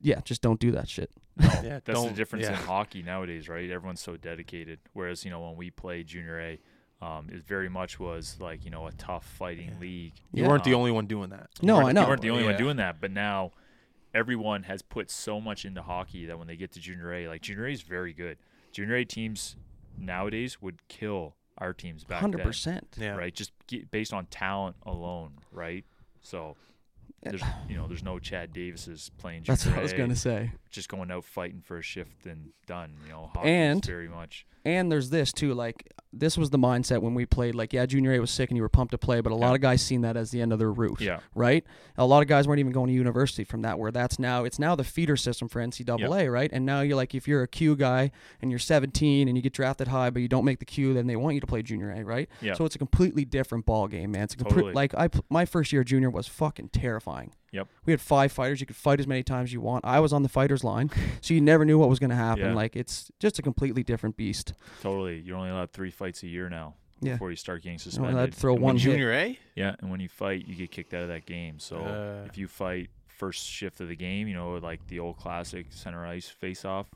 yeah, 0.00 0.20
just 0.24 0.42
don't 0.42 0.58
do 0.60 0.72
that 0.72 0.88
shit. 0.88 1.10
yeah, 1.40 1.50
That's 1.62 1.84
the 1.86 1.92
don't- 1.92 2.14
difference 2.16 2.46
in 2.46 2.54
hockey 2.54 3.02
nowadays, 3.02 3.48
right? 3.48 3.68
Everyone's 3.70 4.00
so 4.00 4.16
dedicated. 4.16 4.78
Whereas, 4.92 5.24
you 5.24 5.30
know, 5.30 5.40
when 5.40 5.56
we 5.56 5.70
played 5.70 6.06
junior 6.08 6.40
A, 6.40 6.60
um, 7.04 7.28
it 7.30 7.44
very 7.44 7.68
much 7.68 7.98
was 8.00 8.36
like, 8.40 8.64
you 8.64 8.70
know, 8.70 8.86
a 8.86 8.92
tough 8.92 9.24
fighting 9.24 9.68
Yeah. 9.74 9.80
league. 9.80 10.12
You 10.32 10.42
Yeah. 10.44 10.48
weren't 10.48 10.64
the 10.64 10.74
only 10.74 10.90
one 10.90 11.06
doing 11.06 11.30
that. 11.30 11.48
No, 11.62 11.74
you 11.78 11.84
weren't- 11.84 11.88
I 11.88 11.92
know. 11.92 12.00
You 12.02 12.08
weren't 12.08 12.22
the 12.22 12.30
only 12.30 12.44
one 12.44 12.56
doing 12.56 12.76
that, 12.76 13.00
but 13.00 13.10
now 13.10 13.52
everyone 14.14 14.62
has 14.64 14.82
put 14.82 15.10
so 15.10 15.40
much 15.40 15.64
into 15.64 15.82
hockey 15.82 16.26
that 16.26 16.38
when 16.38 16.46
they 16.46 16.56
get 16.56 16.72
to 16.72 16.80
junior 16.80 17.12
A, 17.12 17.28
like 17.28 17.42
junior 17.42 17.66
A 17.66 17.72
is 17.72 17.82
very 17.82 18.12
good. 18.12 18.38
Junior 18.72 18.96
A 18.96 19.04
teams 19.04 19.56
nowadays 19.96 20.60
would 20.62 20.86
kill 20.88 21.34
our 21.58 21.72
teams 21.72 22.04
back 22.04 22.20
Hundred 22.20 22.38
then, 22.38 22.46
percent. 22.46 22.96
Yeah. 22.98 23.16
right? 23.16 23.34
Just 23.34 23.52
get, 23.66 23.90
based 23.90 24.12
on 24.12 24.26
talent 24.26 24.76
alone, 24.84 25.32
right? 25.52 25.84
So 26.20 26.56
there's 27.22 27.42
you 27.68 27.76
know 27.76 27.86
there's 27.86 28.02
no 28.02 28.18
Chad 28.18 28.52
Davises 28.52 29.10
playing 29.18 29.44
That's 29.46 29.66
what 29.66 29.78
I 29.78 29.82
was 29.82 29.92
gonna 29.92 30.16
say. 30.16 30.52
Just 30.74 30.88
going 30.88 31.10
out 31.10 31.24
fighting 31.24 31.60
for 31.62 31.78
a 31.78 31.82
shift 31.82 32.26
and 32.26 32.50
done. 32.66 32.94
You 33.06 33.12
know, 33.12 33.30
And- 33.42 33.84
very 33.84 34.08
much 34.08 34.46
And 34.66 34.90
there's 34.90 35.10
this 35.10 35.30
too, 35.30 35.52
like 35.52 35.92
this 36.10 36.38
was 36.38 36.48
the 36.48 36.58
mindset 36.58 37.02
when 37.02 37.12
we 37.12 37.26
played. 37.26 37.54
Like, 37.54 37.72
yeah, 37.74 37.84
junior 37.84 38.14
A 38.14 38.18
was 38.20 38.30
sick 38.30 38.48
and 38.50 38.56
you 38.56 38.62
were 38.62 38.68
pumped 38.70 38.92
to 38.92 38.98
play, 38.98 39.20
but 39.20 39.30
a 39.30 39.34
lot 39.34 39.54
of 39.54 39.60
guys 39.60 39.82
seen 39.82 40.00
that 40.02 40.16
as 40.16 40.30
the 40.30 40.40
end 40.40 40.52
of 40.54 40.58
their 40.58 40.72
route. 40.72 41.00
yeah 41.02 41.20
right? 41.34 41.64
A 41.98 42.06
lot 42.06 42.22
of 42.22 42.28
guys 42.28 42.48
weren't 42.48 42.60
even 42.60 42.72
going 42.72 42.86
to 42.88 42.94
university 42.94 43.44
from 43.44 43.60
that. 43.62 43.78
Where 43.78 43.90
that's 43.90 44.18
now 44.18 44.44
it's 44.44 44.58
now 44.58 44.74
the 44.74 44.84
feeder 44.84 45.16
system 45.16 45.48
for 45.48 45.60
NCAA, 45.60 46.32
right? 46.32 46.50
And 46.52 46.64
now 46.64 46.80
you're 46.80 46.96
like, 46.96 47.14
if 47.14 47.28
you're 47.28 47.42
a 47.42 47.48
Q 47.48 47.76
guy 47.76 48.10
and 48.40 48.50
you're 48.50 48.58
17 48.58 49.28
and 49.28 49.36
you 49.36 49.42
get 49.42 49.52
drafted 49.52 49.88
high, 49.88 50.08
but 50.08 50.22
you 50.22 50.28
don't 50.28 50.44
make 50.46 50.60
the 50.60 50.64
Q, 50.64 50.94
then 50.94 51.06
they 51.08 51.16
want 51.16 51.34
you 51.34 51.40
to 51.40 51.46
play 51.46 51.62
junior 51.62 51.90
A, 51.90 52.02
right? 52.02 52.28
Yeah. 52.40 52.54
So 52.54 52.64
it's 52.64 52.74
a 52.74 52.78
completely 52.78 53.24
different 53.26 53.66
ball 53.66 53.86
game, 53.86 54.12
man. 54.12 54.22
It's 54.24 54.34
a 54.34 54.38
Totally. 54.38 54.72
like 54.72 54.94
I 54.94 55.08
my 55.28 55.44
first 55.44 55.72
year 55.74 55.84
junior 55.84 56.08
was 56.08 56.26
fucking 56.26 56.70
terrifying. 56.70 57.34
Yep. 57.52 57.68
We 57.84 57.92
had 57.92 58.00
five 58.00 58.32
fighters. 58.32 58.60
You 58.60 58.66
could 58.66 58.74
fight 58.76 58.98
as 58.98 59.06
many 59.06 59.22
times 59.22 59.50
as 59.50 59.52
you 59.52 59.60
want. 59.60 59.84
I 59.84 60.00
was 60.00 60.12
on 60.12 60.22
the 60.24 60.28
fighters 60.28 60.63
line, 60.64 60.90
so 61.20 61.34
you 61.34 61.40
never 61.40 61.64
knew 61.64 61.78
what 61.78 61.88
was 61.88 61.98
going 61.98 62.10
to 62.10 62.16
happen. 62.16 62.44
Yeah. 62.46 62.54
Like 62.54 62.74
it's 62.76 63.10
just 63.20 63.38
a 63.38 63.42
completely 63.42 63.82
different 63.82 64.16
beast. 64.16 64.54
totally. 64.82 65.20
You're 65.20 65.36
only 65.36 65.50
allowed 65.50 65.70
three 65.72 65.90
fights 65.90 66.22
a 66.22 66.26
year 66.26 66.48
now 66.48 66.74
Yeah. 67.00 67.12
before 67.12 67.30
you 67.30 67.36
start 67.36 67.62
getting 67.62 67.74
You 67.74 67.84
know, 67.84 67.90
suspended. 67.90 68.10
and 68.14 68.20
I'd 68.20 68.34
throw 68.34 68.54
And 68.54 68.62
one 68.62 68.74
when 68.74 68.76
hit. 68.82 68.90
Junior 68.90 69.12
A. 69.12 69.38
Yeah, 69.54 69.76
and 69.80 69.90
when 69.90 70.00
you 70.00 70.08
fight, 70.08 70.48
you 70.48 70.54
get 70.56 70.70
kicked 70.72 70.94
out 70.94 71.02
of 71.02 71.08
that 71.08 71.26
game. 71.26 71.58
So 71.60 71.76
Uh. 71.78 72.26
if 72.26 72.36
you 72.38 72.48
fight 72.48 72.90
first 73.06 73.46
shift 73.46 73.80
of 73.80 73.88
the 73.88 73.94
game, 73.96 74.26
you 74.26 74.34
know, 74.34 74.54
like 74.54 74.86
the 74.88 74.98
old 74.98 75.16
classic 75.18 75.66
center 75.70 76.04
ice 76.04 76.28
face 76.28 76.64
off, 76.64 76.86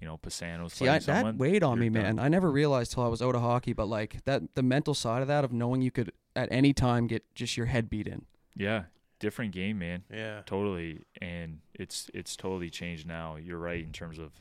you 0.00 0.06
know, 0.06 0.16
Pisano's 0.16 0.72
See, 0.72 0.86
I, 0.88 0.92
fighting 0.92 1.06
that 1.08 1.16
someone, 1.18 1.36
weighed 1.38 1.62
on 1.62 1.78
me, 1.78 1.90
done. 1.90 2.02
man. 2.02 2.18
I 2.18 2.28
never 2.28 2.50
realized 2.50 2.92
till 2.92 3.02
I 3.02 3.08
was 3.08 3.20
out 3.20 3.34
of 3.34 3.42
hockey, 3.42 3.74
but 3.74 3.84
like 3.86 4.24
that, 4.24 4.54
the 4.54 4.62
mental 4.62 4.94
side 4.94 5.20
of 5.20 5.28
that, 5.28 5.44
of 5.44 5.52
knowing 5.52 5.82
you 5.82 5.90
could 5.90 6.12
at 6.34 6.48
any 6.50 6.72
time 6.72 7.06
get 7.06 7.22
just 7.34 7.58
your 7.58 7.66
head 7.66 7.90
beat 7.90 8.06
in. 8.06 8.24
Yeah, 8.56 8.84
different 9.20 9.52
game, 9.52 9.78
man. 9.78 10.02
Yeah. 10.12 10.40
Totally, 10.46 11.02
and 11.22 11.60
it's 11.74 12.10
it's 12.12 12.34
totally 12.36 12.70
changed 12.70 13.06
now. 13.06 13.36
You're 13.36 13.58
right 13.58 13.84
in 13.84 13.92
terms 13.92 14.18
of 14.18 14.32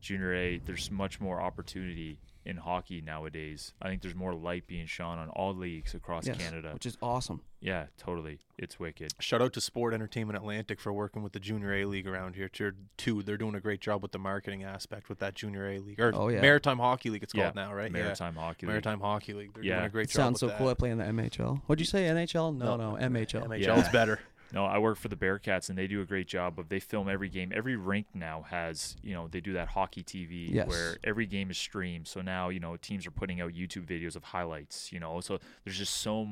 junior 0.00 0.32
A. 0.34 0.58
There's 0.58 0.90
much 0.90 1.20
more 1.20 1.40
opportunity 1.40 2.20
in 2.48 2.56
hockey 2.56 3.00
nowadays. 3.02 3.74
I 3.82 3.88
think 3.88 4.00
there's 4.00 4.14
more 4.14 4.32
light 4.34 4.66
being 4.66 4.86
shone 4.86 5.18
on 5.18 5.28
all 5.28 5.54
leagues 5.54 5.92
across 5.94 6.26
Yes, 6.26 6.38
Canada. 6.38 6.70
which 6.72 6.86
is 6.86 6.96
awesome. 7.02 7.42
Yeah, 7.60 7.86
totally. 7.98 8.38
It's 8.56 8.78
wicked. 8.80 9.12
Shout 9.20 9.42
out 9.42 9.52
to 9.52 9.60
Sport 9.60 9.92
Entertainment 9.92 10.36
Atlantic 10.38 10.80
for 10.80 10.92
working 10.92 11.22
with 11.22 11.32
the 11.32 11.40
Junior 11.40 11.74
A 11.74 11.84
League 11.84 12.06
around 12.06 12.36
here 12.36 12.48
too. 12.48 12.72
too. 12.96 13.22
They're 13.22 13.36
doing 13.36 13.54
a 13.54 13.60
great 13.60 13.80
job 13.80 14.00
with 14.02 14.12
the 14.12 14.18
marketing 14.18 14.64
aspect 14.64 15.08
with 15.10 15.18
that 15.18 15.34
Junior 15.34 15.68
A 15.68 15.78
League 15.78 16.00
or 16.00 16.12
Oh, 16.14 16.28
yeah. 16.28 16.40
Maritime 16.40 16.78
Hockey 16.78 17.10
League. 17.10 17.22
It's 17.22 17.34
Yeah, 17.34 17.44
called 17.44 17.56
now, 17.56 17.74
right? 17.74 17.92
Maritime 17.92 18.34
Hockey 18.34 18.64
League. 18.66 18.70
Maritime 18.72 19.00
Hockey 19.00 19.34
League. 19.34 19.52
They're 19.54 19.62
Yeah. 19.64 19.74
doing 19.76 19.86
a 19.86 19.90
great 19.90 20.04
It 20.08 20.12
job. 20.12 20.16
sounds 20.16 20.40
so 20.40 20.46
with 20.46 20.56
cool. 20.56 20.68
I 20.68 20.74
play 20.74 20.90
in 20.90 20.98
the 20.98 21.04
MHL. 21.04 21.62
What'd 21.66 21.80
you 21.80 21.86
say? 21.86 22.04
NHL? 22.08 22.52
No, 22.56 22.76
no, 22.76 22.96
MHL. 22.98 23.44
MHL 23.44 23.78
is 23.82 23.88
better. 23.90 24.20
No, 24.52 24.64
I 24.64 24.78
work 24.78 24.96
for 24.98 25.08
the 25.08 25.16
Bearcats, 25.16 25.68
and 25.68 25.76
they 25.76 25.86
do 25.86 26.00
a 26.00 26.04
great 26.06 26.26
job 26.26 26.58
of 26.58 26.68
they 26.68 26.80
film 26.80 27.08
every 27.08 27.28
game. 27.28 27.52
Every 27.54 27.76
rink 27.76 28.06
now 28.14 28.42
has, 28.48 28.96
you 29.02 29.12
know, 29.14 29.28
they 29.28 29.40
do 29.40 29.52
that 29.54 29.68
hockey 29.68 30.02
TV 30.02 30.50
Yes. 30.52 30.68
where 30.68 30.96
every 31.04 31.26
game 31.26 31.50
is 31.50 31.58
streamed. 31.58 32.08
So 32.08 32.22
now, 32.22 32.48
you 32.48 32.58
know, 32.60 32.76
teams 32.76 33.06
are 33.06 33.10
putting 33.10 33.40
out 33.40 33.52
YouTube 33.52 33.86
videos 33.86 34.16
of 34.16 34.24
highlights. 34.24 34.90
You 34.92 35.00
know, 35.00 35.20
so 35.20 35.38
there's 35.64 35.76
just 35.78 35.94
so 35.98 36.26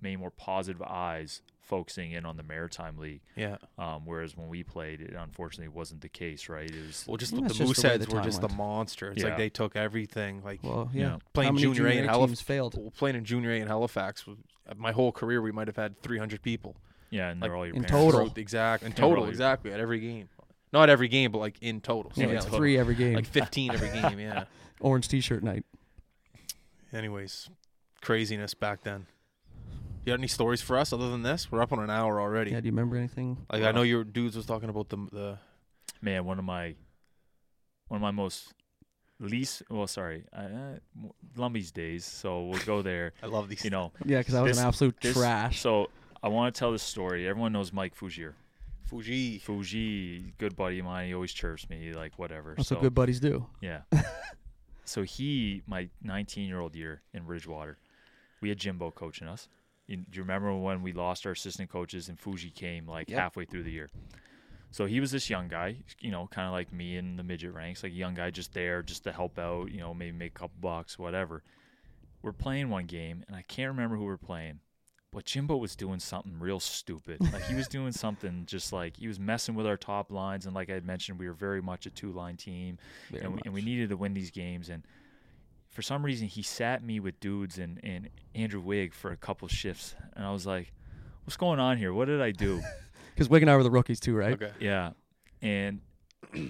many 0.00 0.16
more 0.16 0.30
positive 0.30 0.80
eyes 0.80 1.42
focusing 1.60 2.10
in 2.12 2.24
on 2.24 2.36
the 2.36 2.42
Maritime 2.42 2.96
League. 2.96 3.20
Yeah. 3.36 3.58
Um, 3.78 4.02
whereas 4.04 4.36
when 4.36 4.48
we 4.48 4.64
played, 4.64 5.00
it 5.02 5.12
unfortunately 5.14 5.68
wasn't 5.68 6.00
the 6.00 6.08
case, 6.08 6.48
right? 6.48 6.68
It 6.68 6.86
was 6.86 7.04
Well, 7.06 7.16
just 7.18 7.32
Yeah, 7.32 7.40
the 7.40 7.44
it's 7.46 7.58
just 7.58 7.58
the 7.82 7.88
the 7.88 7.88
Mooseheads 8.06 8.12
were 8.12 8.22
just 8.22 8.40
went. 8.40 8.50
the 8.50 8.56
monster. 8.56 9.12
It's 9.12 9.22
Yeah. 9.22 9.28
like 9.28 9.36
they 9.38 9.50
took 9.50 9.76
everything. 9.76 10.42
Like 10.42 10.64
Well, 10.64 10.90
Yeah. 10.92 11.00
yeah. 11.02 11.18
playing 11.34 11.48
How 11.48 11.52
many 11.52 11.62
junior 11.62 11.86
A 11.86 11.92
in 11.98 12.08
A 12.08 12.12
Halif- 12.12 12.26
teams 12.28 12.40
failed. 12.40 12.74
well, 12.76 12.90
playing 12.90 13.16
in 13.16 13.24
junior 13.24 13.52
A 13.52 13.60
in 13.60 13.68
Halifax. 13.68 14.24
My 14.76 14.90
whole 14.92 15.12
career, 15.12 15.40
we 15.42 15.52
might 15.52 15.68
have 15.68 15.76
had 15.76 16.00
300 16.02 16.42
people. 16.42 16.76
Yeah, 17.10 17.30
and 17.30 17.42
they're 17.42 17.54
all 17.56 17.66
your 17.66 17.74
in 17.76 17.84
parents. 17.84 18.12
total. 18.14 18.32
Exact. 18.36 18.82
In 18.82 18.90
Yeah, 18.90 18.96
total, 18.96 19.16
really. 19.24 19.28
exactly. 19.30 19.72
At 19.72 19.80
every 19.80 20.00
game. 20.00 20.28
Not 20.72 20.88
every 20.88 21.08
game, 21.08 21.32
but 21.32 21.38
like 21.38 21.56
in 21.60 21.80
total. 21.80 22.12
So 22.14 22.20
Yeah, 22.20 22.28
yeah, 22.28 22.34
it's 22.34 22.44
like, 22.46 22.54
three 22.54 22.78
every 22.78 22.94
game. 22.94 23.14
like 23.14 23.26
15 23.26 23.72
every 23.72 23.88
game. 23.90 24.18
Yeah. 24.20 24.44
Orange 24.80 25.08
T-shirt 25.08 25.42
night. 25.42 25.64
Anyways, 26.92 27.48
craziness 28.00 28.54
back 28.54 28.82
then. 28.82 29.06
You 30.04 30.12
got 30.12 30.18
any 30.18 30.28
stories 30.28 30.62
for 30.62 30.78
us 30.78 30.92
other 30.92 31.10
than 31.10 31.22
this? 31.22 31.52
We're 31.52 31.60
up 31.60 31.72
on 31.72 31.78
an 31.80 31.90
hour 31.90 32.20
already. 32.20 32.52
Yeah. 32.52 32.60
Do 32.60 32.66
you 32.66 32.72
remember 32.72 32.96
anything? 32.96 33.36
Like 33.52 33.62
I 33.62 33.72
know 33.72 33.82
your 33.82 34.02
dudes 34.04 34.36
was 34.36 34.46
talking 34.46 34.68
about 34.68 34.88
the 34.88 34.96
the 35.12 35.38
man 36.00 36.24
one 36.24 36.38
of 36.38 36.44
my 36.44 36.74
one 37.88 37.96
of 37.98 38.02
my 38.02 38.10
most 38.10 38.54
least 39.18 39.62
well 39.68 39.86
sorry 39.86 40.24
uh, 40.34 40.78
lumby's 41.36 41.70
days 41.70 42.06
so 42.06 42.44
we'll 42.44 42.58
go 42.60 42.80
there 42.80 43.12
I 43.22 43.26
love 43.26 43.50
these. 43.50 43.62
you 43.64 43.68
know 43.70 43.92
Yeah, 44.06 44.18
because 44.18 44.34
I 44.34 44.40
was 44.40 44.52
This- 44.52 44.60
an 44.62 44.66
absolute 44.66 44.96
this- 45.02 45.14
trash. 45.14 45.60
so 45.60 45.90
i 46.22 46.28
want 46.28 46.54
to 46.54 46.58
tell 46.58 46.72
this 46.72 46.82
story 46.82 47.26
everyone 47.28 47.52
knows 47.52 47.72
mike 47.72 47.94
fugier 47.96 48.34
Fuji. 48.84 49.38
fuji 49.38 50.34
good 50.38 50.56
buddy 50.56 50.80
of 50.80 50.84
mine 50.84 51.06
he 51.08 51.14
always 51.14 51.32
chirps 51.32 51.68
me 51.70 51.92
like 51.92 52.18
whatever 52.18 52.54
That's 52.56 52.68
so 52.68 52.74
what 52.76 52.82
good 52.82 52.94
buddies 52.94 53.20
do. 53.20 53.46
yeah 53.60 53.82
so 54.84 55.02
he 55.02 55.62
my 55.66 55.88
19 56.02 56.48
year 56.48 56.58
old 56.60 56.74
year 56.74 57.02
in 57.14 57.22
bridgewater 57.24 57.78
we 58.40 58.48
had 58.48 58.58
jimbo 58.58 58.90
coaching 58.90 59.28
us 59.28 59.48
you, 59.86 59.96
do 59.96 60.04
you 60.16 60.22
remember 60.22 60.54
when 60.56 60.82
we 60.82 60.92
lost 60.92 61.24
our 61.26 61.32
assistant 61.32 61.70
coaches 61.70 62.08
and 62.08 62.18
fuji 62.18 62.50
came 62.50 62.86
like 62.86 63.08
Yep. 63.10 63.18
halfway 63.18 63.44
through 63.44 63.62
the 63.64 63.70
year 63.72 63.88
so 64.72 64.86
he 64.86 65.00
was 65.00 65.10
this 65.10 65.28
young 65.28 65.48
guy, 65.48 65.78
you 65.98 66.12
know, 66.12 66.28
kind 66.30 66.46
of 66.46 66.52
like 66.52 66.72
me 66.72 66.96
in 66.96 67.16
the 67.16 67.24
midget 67.24 67.52
ranks, 67.52 67.82
like 67.82 67.90
a 67.90 67.94
young 67.96 68.14
guy 68.14 68.30
just 68.30 68.54
there 68.54 68.84
just 68.84 69.02
to 69.02 69.10
help 69.10 69.36
out, 69.36 69.72
you 69.72 69.80
know, 69.80 69.92
maybe 69.92 70.16
make 70.16 70.30
a 70.36 70.38
couple 70.38 70.54
bucks, 70.60 70.96
whatever. 70.96 71.42
We're 72.22 72.30
playing 72.30 72.70
one 72.70 72.86
game, 72.86 73.24
and 73.26 73.34
I 73.34 73.42
can't 73.42 73.66
remember 73.72 73.96
who 73.96 74.04
we're 74.04 74.16
playing, 74.16 74.60
but 75.12 75.24
Jimbo 75.24 75.56
was 75.56 75.74
doing 75.74 75.98
something 75.98 76.38
real 76.38 76.60
stupid. 76.60 77.20
Like 77.32 77.42
he 77.44 77.54
was 77.54 77.68
doing 77.68 77.92
something 77.92 78.44
just 78.46 78.72
like 78.72 78.96
he 78.96 79.08
was 79.08 79.18
messing 79.18 79.54
with 79.54 79.66
our 79.66 79.76
top 79.76 80.12
lines, 80.12 80.46
and 80.46 80.54
like 80.54 80.70
I 80.70 80.74
had 80.74 80.84
mentioned, 80.86 81.18
we 81.18 81.26
were 81.26 81.34
very 81.34 81.60
much 81.60 81.86
a 81.86 81.90
two-line 81.90 82.36
team, 82.36 82.78
and 83.22 83.34
we, 83.34 83.40
and 83.44 83.54
we 83.54 83.62
needed 83.62 83.88
to 83.90 83.96
win 83.96 84.14
these 84.14 84.30
games. 84.30 84.68
And 84.68 84.84
for 85.68 85.82
some 85.82 86.04
reason, 86.04 86.28
he 86.28 86.42
sat 86.42 86.84
me 86.84 87.00
with 87.00 87.18
dudes 87.20 87.58
and 87.58 87.80
and 87.82 88.08
Andrew 88.34 88.60
Wig 88.60 88.94
for 88.94 89.10
a 89.10 89.16
couple 89.16 89.48
shifts, 89.48 89.94
and 90.14 90.24
I 90.24 90.32
was 90.32 90.46
like, 90.46 90.72
"What's 91.24 91.36
going 91.36 91.58
on 91.58 91.76
here? 91.76 91.92
What 91.92 92.06
did 92.06 92.20
I 92.20 92.30
do?" 92.30 92.60
Because 93.12 93.28
Wig 93.28 93.42
and 93.42 93.50
I 93.50 93.56
were 93.56 93.62
the 93.62 93.70
rookies 93.70 94.00
too, 94.00 94.16
right? 94.16 94.32
Okay. 94.32 94.52
Yeah, 94.60 94.92
and 95.42 95.80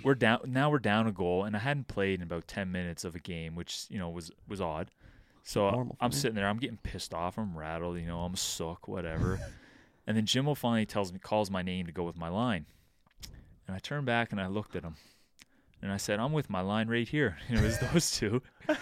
we're 0.04 0.14
down 0.14 0.40
now. 0.46 0.70
We're 0.70 0.78
down 0.78 1.08
a 1.08 1.12
goal, 1.12 1.44
and 1.44 1.56
I 1.56 1.58
hadn't 1.58 1.88
played 1.88 2.20
in 2.20 2.22
about 2.22 2.46
ten 2.46 2.70
minutes 2.70 3.02
of 3.02 3.16
a 3.16 3.18
game, 3.18 3.56
which 3.56 3.86
you 3.88 3.98
know 3.98 4.10
was 4.10 4.30
was 4.46 4.60
odd. 4.60 4.90
So 5.42 5.68
uh, 5.68 5.72
Normal 5.72 5.96
I'm 6.00 6.12
sitting 6.12 6.36
there, 6.36 6.48
I'm 6.48 6.58
getting 6.58 6.78
pissed 6.82 7.14
off, 7.14 7.38
I'm 7.38 7.56
rattled, 7.56 7.98
you 7.98 8.06
know, 8.06 8.20
I'm 8.20 8.36
sook, 8.36 8.86
whatever. 8.88 9.40
and 10.06 10.16
then 10.16 10.26
Jimbo 10.26 10.54
finally 10.54 10.86
tells 10.86 11.12
me, 11.12 11.18
calls 11.18 11.50
my 11.50 11.62
name 11.62 11.86
to 11.86 11.92
go 11.92 12.04
with 12.04 12.16
my 12.16 12.28
line, 12.28 12.66
and 13.66 13.74
I 13.74 13.78
turned 13.78 14.06
back 14.06 14.32
and 14.32 14.40
I 14.40 14.46
looked 14.46 14.76
at 14.76 14.82
him, 14.84 14.96
and 15.82 15.90
I 15.90 15.96
said, 15.96 16.20
"I'm 16.20 16.32
with 16.32 16.50
my 16.50 16.60
line 16.60 16.88
right 16.88 17.08
here." 17.08 17.38
And 17.48 17.58
it 17.58 17.62
was 17.62 17.78
those 17.78 18.10
two, 18.10 18.42
and 18.68 18.78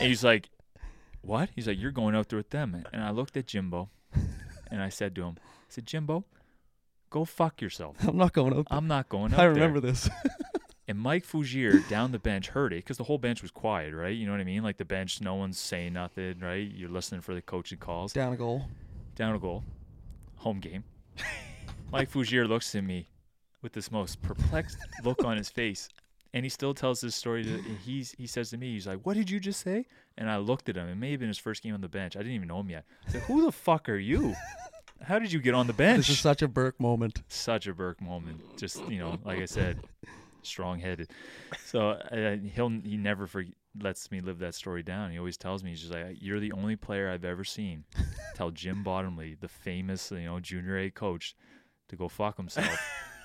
he's 0.00 0.24
like, 0.24 0.48
"What?" 1.20 1.50
He's 1.54 1.66
like, 1.68 1.78
"You're 1.78 1.92
going 1.92 2.14
out 2.14 2.28
there 2.30 2.38
with 2.38 2.50
them," 2.50 2.84
and 2.92 3.02
I 3.02 3.10
looked 3.10 3.36
at 3.36 3.46
Jimbo, 3.46 3.90
and 4.70 4.82
I 4.82 4.88
said 4.88 5.14
to 5.16 5.22
him, 5.22 5.36
"I 5.38 5.68
said, 5.68 5.86
Jimbo, 5.86 6.24
go 7.10 7.24
fuck 7.24 7.60
yourself." 7.60 7.96
I'm 8.06 8.16
not 8.16 8.32
going 8.32 8.54
out. 8.54 8.66
I'm 8.70 8.88
not 8.88 9.08
going 9.08 9.34
out 9.34 9.40
I 9.40 9.42
there. 9.44 9.52
remember 9.52 9.80
this. 9.80 10.08
And 10.88 10.98
Mike 10.98 11.26
Fougier 11.26 11.86
down 11.88 12.12
the 12.12 12.18
bench 12.18 12.48
heard 12.48 12.72
it 12.72 12.76
because 12.76 12.96
the 12.96 13.04
whole 13.04 13.18
bench 13.18 13.42
was 13.42 13.50
quiet, 13.50 13.94
right? 13.94 14.16
You 14.16 14.24
know 14.24 14.32
what 14.32 14.40
I 14.40 14.44
mean? 14.44 14.62
Like 14.62 14.78
the 14.78 14.86
bench, 14.86 15.20
no 15.20 15.34
one's 15.34 15.58
saying 15.60 15.92
nothing, 15.92 16.40
right? 16.40 16.66
You're 16.66 16.88
listening 16.88 17.20
for 17.20 17.34
the 17.34 17.42
coaching 17.42 17.76
calls. 17.76 18.14
Down 18.14 18.32
a 18.32 18.36
goal. 18.36 18.64
Down 19.14 19.34
a 19.34 19.38
goal, 19.38 19.64
home 20.36 20.60
game. 20.60 20.84
Mike 21.92 22.10
Fougier 22.10 22.48
looks 22.48 22.74
at 22.74 22.84
me 22.84 23.08
with 23.60 23.72
this 23.74 23.90
most 23.90 24.22
perplexed 24.22 24.78
look 25.04 25.24
on 25.24 25.36
his 25.36 25.50
face, 25.50 25.88
and 26.32 26.44
he 26.44 26.48
still 26.48 26.72
tells 26.72 27.00
this 27.00 27.14
story. 27.14 27.44
To, 27.44 27.62
he's 27.84 28.12
he 28.12 28.26
says 28.26 28.50
to 28.50 28.56
me, 28.56 28.72
he's 28.72 28.86
like, 28.86 29.00
"What 29.04 29.14
did 29.14 29.28
you 29.28 29.40
just 29.40 29.60
say?" 29.60 29.86
And 30.16 30.30
I 30.30 30.36
looked 30.38 30.68
at 30.68 30.76
him. 30.76 30.88
It 30.88 30.94
may 30.94 31.10
have 31.10 31.20
been 31.20 31.28
his 31.28 31.38
first 31.38 31.62
game 31.62 31.74
on 31.74 31.80
the 31.80 31.88
bench. 31.88 32.16
I 32.16 32.20
didn't 32.20 32.34
even 32.34 32.48
know 32.48 32.60
him 32.60 32.70
yet. 32.70 32.84
I 33.06 33.10
said, 33.10 33.22
"Who 33.22 33.44
the 33.44 33.52
fuck 33.52 33.88
are 33.88 33.96
you? 33.98 34.34
How 35.02 35.18
did 35.18 35.32
you 35.32 35.40
get 35.40 35.54
on 35.54 35.66
the 35.66 35.72
bench?" 35.72 36.06
This 36.06 36.10
is 36.10 36.20
such 36.20 36.40
a 36.42 36.48
Burke 36.48 36.78
moment. 36.80 37.22
such 37.28 37.66
a 37.66 37.74
Burke 37.74 38.00
moment. 38.00 38.40
Just 38.56 38.86
you 38.88 38.98
know, 38.98 39.18
like 39.24 39.40
I 39.40 39.46
said, 39.46 39.80
strong-headed. 40.48 41.10
So 41.64 41.90
uh, 41.90 42.36
he'll 42.54 42.70
he 42.70 42.96
never 42.96 43.26
for, 43.26 43.44
lets 43.80 44.10
me 44.10 44.20
live 44.20 44.38
that 44.40 44.54
story 44.54 44.82
down. 44.82 45.10
He 45.12 45.18
always 45.18 45.36
tells 45.36 45.62
me 45.62 45.70
he's 45.70 45.80
just 45.80 45.92
like, 45.92 46.16
"You're 46.20 46.40
the 46.40 46.52
only 46.52 46.76
player 46.76 47.10
I've 47.10 47.24
ever 47.24 47.44
seen 47.44 47.84
tell 48.34 48.50
Jim 48.50 48.82
Bottomley, 48.82 49.36
the 49.40 49.48
famous 49.48 50.10
you 50.10 50.20
know 50.24 50.40
junior 50.40 50.78
A 50.78 50.90
coach, 50.90 51.36
to 51.88 51.96
go 51.96 52.08
fuck 52.08 52.36
himself." 52.36 52.78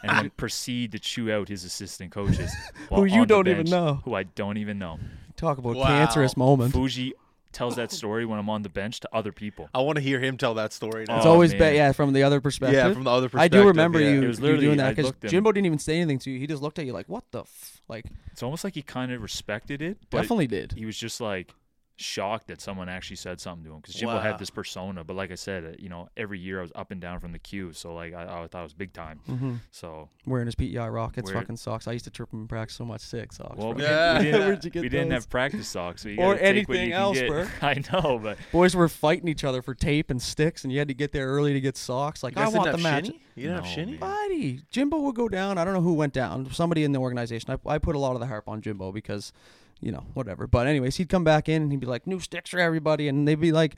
And 0.03 0.11
then 0.17 0.31
proceed 0.37 0.91
to 0.91 0.99
chew 0.99 1.31
out 1.31 1.47
his 1.47 1.63
assistant 1.63 2.11
coaches, 2.11 2.53
Who 2.89 3.05
you 3.05 3.25
don't 3.25 3.47
even 3.47 3.69
know. 3.69 4.01
who 4.03 4.13
I 4.13 4.23
don't 4.23 4.57
even 4.57 4.77
know. 4.77 4.99
Talk 5.37 5.57
about 5.57 5.77
Wow. 5.77 5.87
cancerous 5.87 6.35
moment. 6.37 6.73
Fuji 6.73 7.13
tells 7.53 7.75
that 7.77 7.91
story 7.91 8.25
when 8.25 8.39
I'm 8.39 8.49
on 8.49 8.61
the 8.63 8.69
bench 8.69 8.99
to 9.01 9.09
other 9.13 9.31
people. 9.31 9.69
I 9.73 9.79
want 9.81 9.95
to 9.97 10.01
hear 10.01 10.19
him 10.19 10.37
tell 10.37 10.53
that 10.55 10.73
story 10.73 11.05
now. 11.07 11.17
It's 11.17 11.25
Oh, 11.25 11.31
always 11.31 11.51
man. 11.51 11.59
been 11.59 11.75
yeah 11.75 11.91
from 11.91 12.11
the 12.13 12.23
other 12.23 12.41
perspective. 12.41 12.75
yeah, 12.77 12.91
from 12.93 13.03
the 13.03 13.11
other 13.11 13.29
perspective. 13.29 13.39
I 13.39 13.47
perspective. 13.47 13.61
do 13.63 13.67
remember 13.67 13.99
yeah. 14.01 14.09
you, 14.09 14.23
It 14.23 14.27
was 14.27 14.39
you 14.39 14.43
literally- 14.45 14.65
doing 14.65 14.79
I 14.79 14.83
that 14.83 14.89
because 14.91 15.05
looked 15.05 15.23
at 15.23 15.29
him. 15.29 15.37
Jimbo 15.37 15.51
didn't 15.53 15.65
even 15.67 15.79
say 15.79 15.95
anything 15.97 16.19
to 16.19 16.31
you. 16.31 16.39
He 16.39 16.47
just 16.47 16.61
looked 16.61 16.79
at 16.79 16.85
you 16.85 16.93
like, 16.93 17.07
"What 17.07 17.23
the 17.31 17.41
f-? 17.41 17.81
like?" 17.87 18.05
It's 18.31 18.43
almost 18.43 18.63
like 18.63 18.75
he 18.75 18.81
kind 18.81 19.11
of 19.11 19.21
respected 19.21 19.81
it, 19.81 19.97
but 20.09 20.21
Definitely 20.21 20.47
did. 20.47 20.73
he 20.73 20.85
was 20.85 20.97
just 20.97 21.21
like 21.21 21.53
shocked 21.95 22.47
that 22.47 22.59
someone 22.59 22.89
actually 22.89 23.15
said 23.15 23.39
something 23.39 23.63
to 23.65 23.71
him 23.71 23.77
because 23.79 23.93
Jimbo 23.93 24.15
Wow. 24.15 24.21
had 24.21 24.39
this 24.39 24.49
persona. 24.49 25.03
But 25.03 25.15
like 25.15 25.31
I 25.31 25.35
said, 25.35 25.63
uh, 25.63 25.69
you 25.77 25.89
know, 25.89 26.09
every 26.17 26.39
year 26.39 26.57
I 26.59 26.61
was 26.63 26.71
up 26.73 26.89
and 26.91 26.99
down 26.99 27.19
from 27.19 27.31
the 27.33 27.39
Q, 27.39 27.71
so 27.73 27.93
like 27.93 28.13
I, 28.15 28.23
I 28.23 28.47
thought 28.47 28.61
it 28.61 28.63
was 28.63 28.73
big 28.73 28.93
time. 28.93 29.19
hmm 29.27 29.55
So 29.71 30.09
Wearing 30.25 30.47
his 30.47 30.55
PEI 30.55 30.87
Rockets 30.89 31.31
Wear- 31.31 31.41
fucking 31.41 31.57
socks. 31.57 31.87
I 31.87 31.91
used 31.91 32.05
to 32.05 32.11
trip 32.11 32.31
him 32.33 32.41
in 32.41 32.47
practice 32.47 32.75
so 32.77 32.85
much. 32.85 33.01
Sick 33.01 33.31
socks. 33.31 33.55
well, 33.57 33.73
bro. 33.73 33.75
we, 33.75 33.83
Yeah. 33.83 34.13
didn't, 34.21 34.25
we 34.25 34.31
didn't, 34.31 34.47
Where'd 34.47 34.65
you 34.75 34.81
we 34.81 34.89
didn't 34.89 35.11
have 35.11 35.29
practice 35.29 35.67
socks, 35.67 36.01
so 36.01 36.09
you 36.09 36.17
Or 36.19 36.33
gotta 36.33 36.53
take 36.53 36.67
what 36.67 36.77
anything 36.77 36.89
you 36.89 36.93
can 36.93 37.01
else, 37.01 37.19
get. 37.19 37.29
bro. 37.29 37.47
I 37.61 37.83
know, 37.93 38.19
but 38.21 38.37
Boys 38.51 38.75
were 38.75 38.89
fighting 38.89 39.27
each 39.27 39.43
other 39.43 39.61
for 39.61 39.75
tape 39.75 40.09
and 40.09 40.21
sticks, 40.21 40.63
and 40.63 40.73
you 40.73 40.79
had 40.79 40.87
to 40.87 40.93
get 40.95 41.11
there 41.11 41.27
early 41.27 41.53
to 41.53 41.61
get 41.61 41.77
socks. 41.77 42.23
Like 42.23 42.35
You 42.35 42.41
I 42.41 42.45
guys 42.45 42.53
want 42.55 42.65
the 42.65 42.71
have 42.71 42.81
match. 42.81 43.05
Shinny? 43.05 43.21
You 43.35 43.43
didn't 43.43 43.55
No, 43.57 43.61
have 43.63 43.71
Shinny? 43.71 43.91
man. 43.91 43.99
Buddy, 43.99 44.61
Jimbo 44.71 44.99
would 45.01 45.15
go 45.15 45.29
down. 45.29 45.57
I 45.59 45.63
don't 45.65 45.73
know 45.75 45.81
who 45.81 45.93
went 45.93 46.13
down. 46.13 46.51
Somebody 46.51 46.83
in 46.83 46.91
the 46.91 46.99
organization. 46.99 47.51
I, 47.65 47.69
I 47.69 47.77
put 47.77 47.95
a 47.95 47.99
lot 47.99 48.13
of 48.15 48.19
the 48.19 48.27
harp 48.27 48.47
on 48.49 48.61
Jimbo 48.61 48.91
because, 48.91 49.31
you 49.79 49.91
know, 49.91 50.05
whatever. 50.13 50.47
But 50.47 50.67
anyways, 50.67 50.95
he'd 50.97 51.09
come 51.09 51.23
back 51.23 51.47
in 51.49 51.61
and 51.63 51.71
he'd 51.71 51.79
be 51.81 51.87
like, 51.87 52.07
"New 52.07 52.19
sticks 52.19 52.49
for 52.49 52.59
everybody," 52.59 53.07
and 53.07 53.27
they'd 53.27 53.35
be 53.39 53.51
like, 53.51 53.75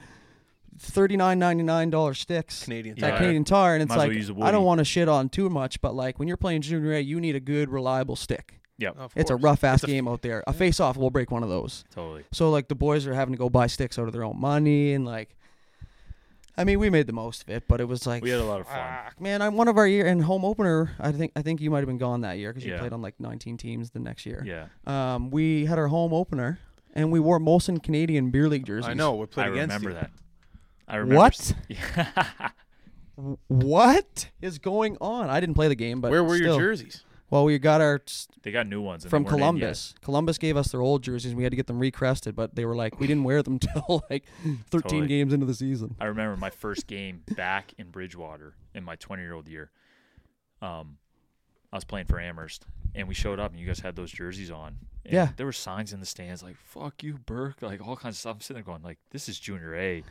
thirty 0.77 1.15
nine 1.15 1.39
ninety 1.39 1.63
nine 1.63 1.89
dollar 1.89 2.13
sticks. 2.13 2.63
Canadian 2.63 2.97
Yeah. 2.97 3.05
At 3.05 3.09
Tire. 3.11 3.17
Canadian 3.19 3.43
Tire, 3.45 3.73
and 3.75 3.83
it's 3.83 3.89
Might 3.89 3.95
as 3.95 3.99
well 3.99 4.07
like 4.09 4.17
use 4.17 4.29
a 4.29 4.33
I 4.33 4.51
don't 4.51 4.61
woody. 4.61 4.65
want 4.65 4.77
to 4.79 4.85
shit 4.85 5.07
on 5.07 5.29
too 5.29 5.49
much, 5.49 5.81
but 5.81 5.95
like 5.95 6.19
when 6.19 6.27
you're 6.27 6.37
playing 6.37 6.61
junior 6.61 6.93
A, 6.93 6.99
you 6.99 7.19
need 7.21 7.35
a 7.35 7.39
good, 7.39 7.69
reliable 7.69 8.15
stick. 8.15 8.59
yep, 8.77 8.97
Of 8.97 9.13
It's 9.15 9.29
a 9.29 9.33
course. 9.35 9.43
rough 9.43 9.63
ass 9.63 9.75
It's 9.83 9.83
a- 9.85 9.87
game 9.95 10.07
out 10.07 10.21
there. 10.21 10.43
A 10.47 10.53
face 10.53 10.79
off 10.81 10.97
will 10.97 11.09
break 11.11 11.31
one 11.31 11.43
of 11.43 11.49
those. 11.49 11.85
totally. 11.93 12.23
So 12.33 12.49
like 12.49 12.67
the 12.67 12.75
boys 12.75 13.07
are 13.07 13.13
having 13.13 13.33
to 13.33 13.37
go 13.37 13.49
buy 13.49 13.67
sticks 13.67 13.97
out 13.97 14.07
of 14.07 14.11
their 14.13 14.23
own 14.25 14.39
money, 14.39 14.91
and 14.93 15.05
like, 15.05 15.35
I 16.57 16.63
mean, 16.63 16.79
we 16.79 16.89
made 16.89 17.05
the 17.07 17.13
most 17.13 17.41
of 17.43 17.49
it, 17.49 17.63
but 17.67 17.81
it 17.81 17.85
was 17.85 18.07
like 18.07 18.23
We 18.23 18.29
had 18.29 18.39
a 18.39 18.45
lot 18.45 18.61
of 18.61 18.67
fun. 18.67 18.77
Fuck, 19.05 19.19
man, 19.19 19.41
I'm 19.41 19.55
one 19.57 19.67
of 19.67 19.77
our 19.77 19.87
year 19.87 20.05
and 20.07 20.23
home 20.23 20.45
opener. 20.45 20.91
I 20.99 21.11
think 21.11 21.31
I 21.35 21.41
think 21.41 21.59
you 21.61 21.69
might 21.69 21.79
have 21.79 21.87
been 21.87 21.97
gone 21.97 22.21
that 22.21 22.37
year 22.37 22.51
because 22.53 22.65
you 22.65 22.71
Yeah. 22.73 22.79
played 22.79 22.93
on 22.93 23.01
like 23.01 23.19
19 23.19 23.57
teams 23.57 23.89
the 23.91 23.99
next 23.99 24.25
year. 24.25 24.41
Yeah, 24.45 24.67
Um, 24.87 25.29
we 25.31 25.65
had 25.65 25.77
our 25.77 25.87
home 25.89 26.13
opener, 26.13 26.59
and 26.93 27.11
we 27.11 27.19
wore 27.19 27.39
Molson 27.39 27.81
Canadian 27.83 28.29
beer 28.31 28.47
league 28.47 28.65
jerseys. 28.65 28.89
I 28.89 28.93
know. 28.93 29.15
We 29.15 29.25
played 29.25 29.47
I 29.47 29.49
against 29.49 29.73
remember 29.75 29.89
you. 29.89 29.95
that. 29.95 30.11
I 30.87 30.95
remember. 30.97 31.15
What? 31.17 31.33
s- 31.33 31.53
Yeah. 31.67 32.49
W- 33.17 33.37
What 33.47 34.29
is 34.41 34.57
going 34.59 34.97
on? 35.01 35.29
I 35.29 35.39
didn't 35.39 35.55
play 35.55 35.67
the 35.67 35.75
game, 35.75 35.99
but 36.01 36.11
Where 36.11 36.23
were 36.23 36.35
your 36.35 36.47
still. 36.53 36.59
jerseys? 36.59 37.03
Well, 37.35 37.43
we 37.43 37.59
got 37.59 37.81
our 37.81 37.99
they 38.43 38.51
got 38.51 38.65
new 38.65 38.81
ones 38.81 39.05
from 39.05 39.23
weren't 39.23 39.33
in 39.33 39.39
yet. 39.39 39.41
Columbus. 39.41 39.93
Columbus 40.01 40.37
gave 40.37 40.55
us 40.55 40.71
their 40.71 40.79
old 40.79 41.03
jerseys. 41.03 41.31
and 41.31 41.37
We 41.37 41.43
had 41.43 41.51
to 41.51 41.57
get 41.57 41.67
them 41.67 41.79
recrested, 41.79 42.33
but 42.33 42.55
they 42.55 42.63
were 42.63 42.77
like 42.77 42.97
we 42.97 43.07
didn't 43.07 43.25
wear 43.25 43.43
them 43.43 43.59
till 43.59 44.05
like 44.09 44.23
13 44.43 44.61
Totally. 44.69 45.07
games 45.07 45.33
into 45.33 45.45
the 45.45 45.53
season. 45.53 45.95
I 45.99 46.05
remember 46.05 46.37
my 46.37 46.49
first 46.49 46.87
game 46.87 47.23
back 47.35 47.73
in 47.77 47.89
Bridgewater 47.89 48.55
in 48.73 48.85
my 48.85 48.95
20 48.95 49.21
year 49.21 49.33
old 49.33 49.49
year. 49.49 49.69
Um, 50.61 50.95
I 51.73 51.75
was 51.75 51.83
playing 51.83 52.05
for 52.05 52.21
Amherst, 52.21 52.65
and 52.95 53.05
we 53.05 53.13
showed 53.13 53.37
up, 53.37 53.51
and 53.51 53.59
you 53.59 53.67
guys 53.67 53.81
had 53.81 53.97
those 53.97 54.11
jerseys 54.11 54.49
on. 54.49 54.77
And 55.05 55.13
Yeah. 55.13 55.29
there 55.37 55.45
were 55.45 55.51
signs 55.53 55.93
in 55.93 55.99
the 55.99 56.05
stands 56.05 56.41
like 56.43 56.57
"fuck 56.57 57.03
you, 57.03 57.19
Burke," 57.25 57.61
like 57.61 57.85
all 57.85 57.95
kinds 57.95 58.15
of 58.15 58.19
stuff. 58.19 58.35
I'm 58.35 58.41
sitting 58.41 58.63
there 58.63 58.73
going, 58.73 58.81
like, 58.83 58.97
this 59.11 59.29
is 59.29 59.39
Junior 59.39 59.75
A 59.75 60.03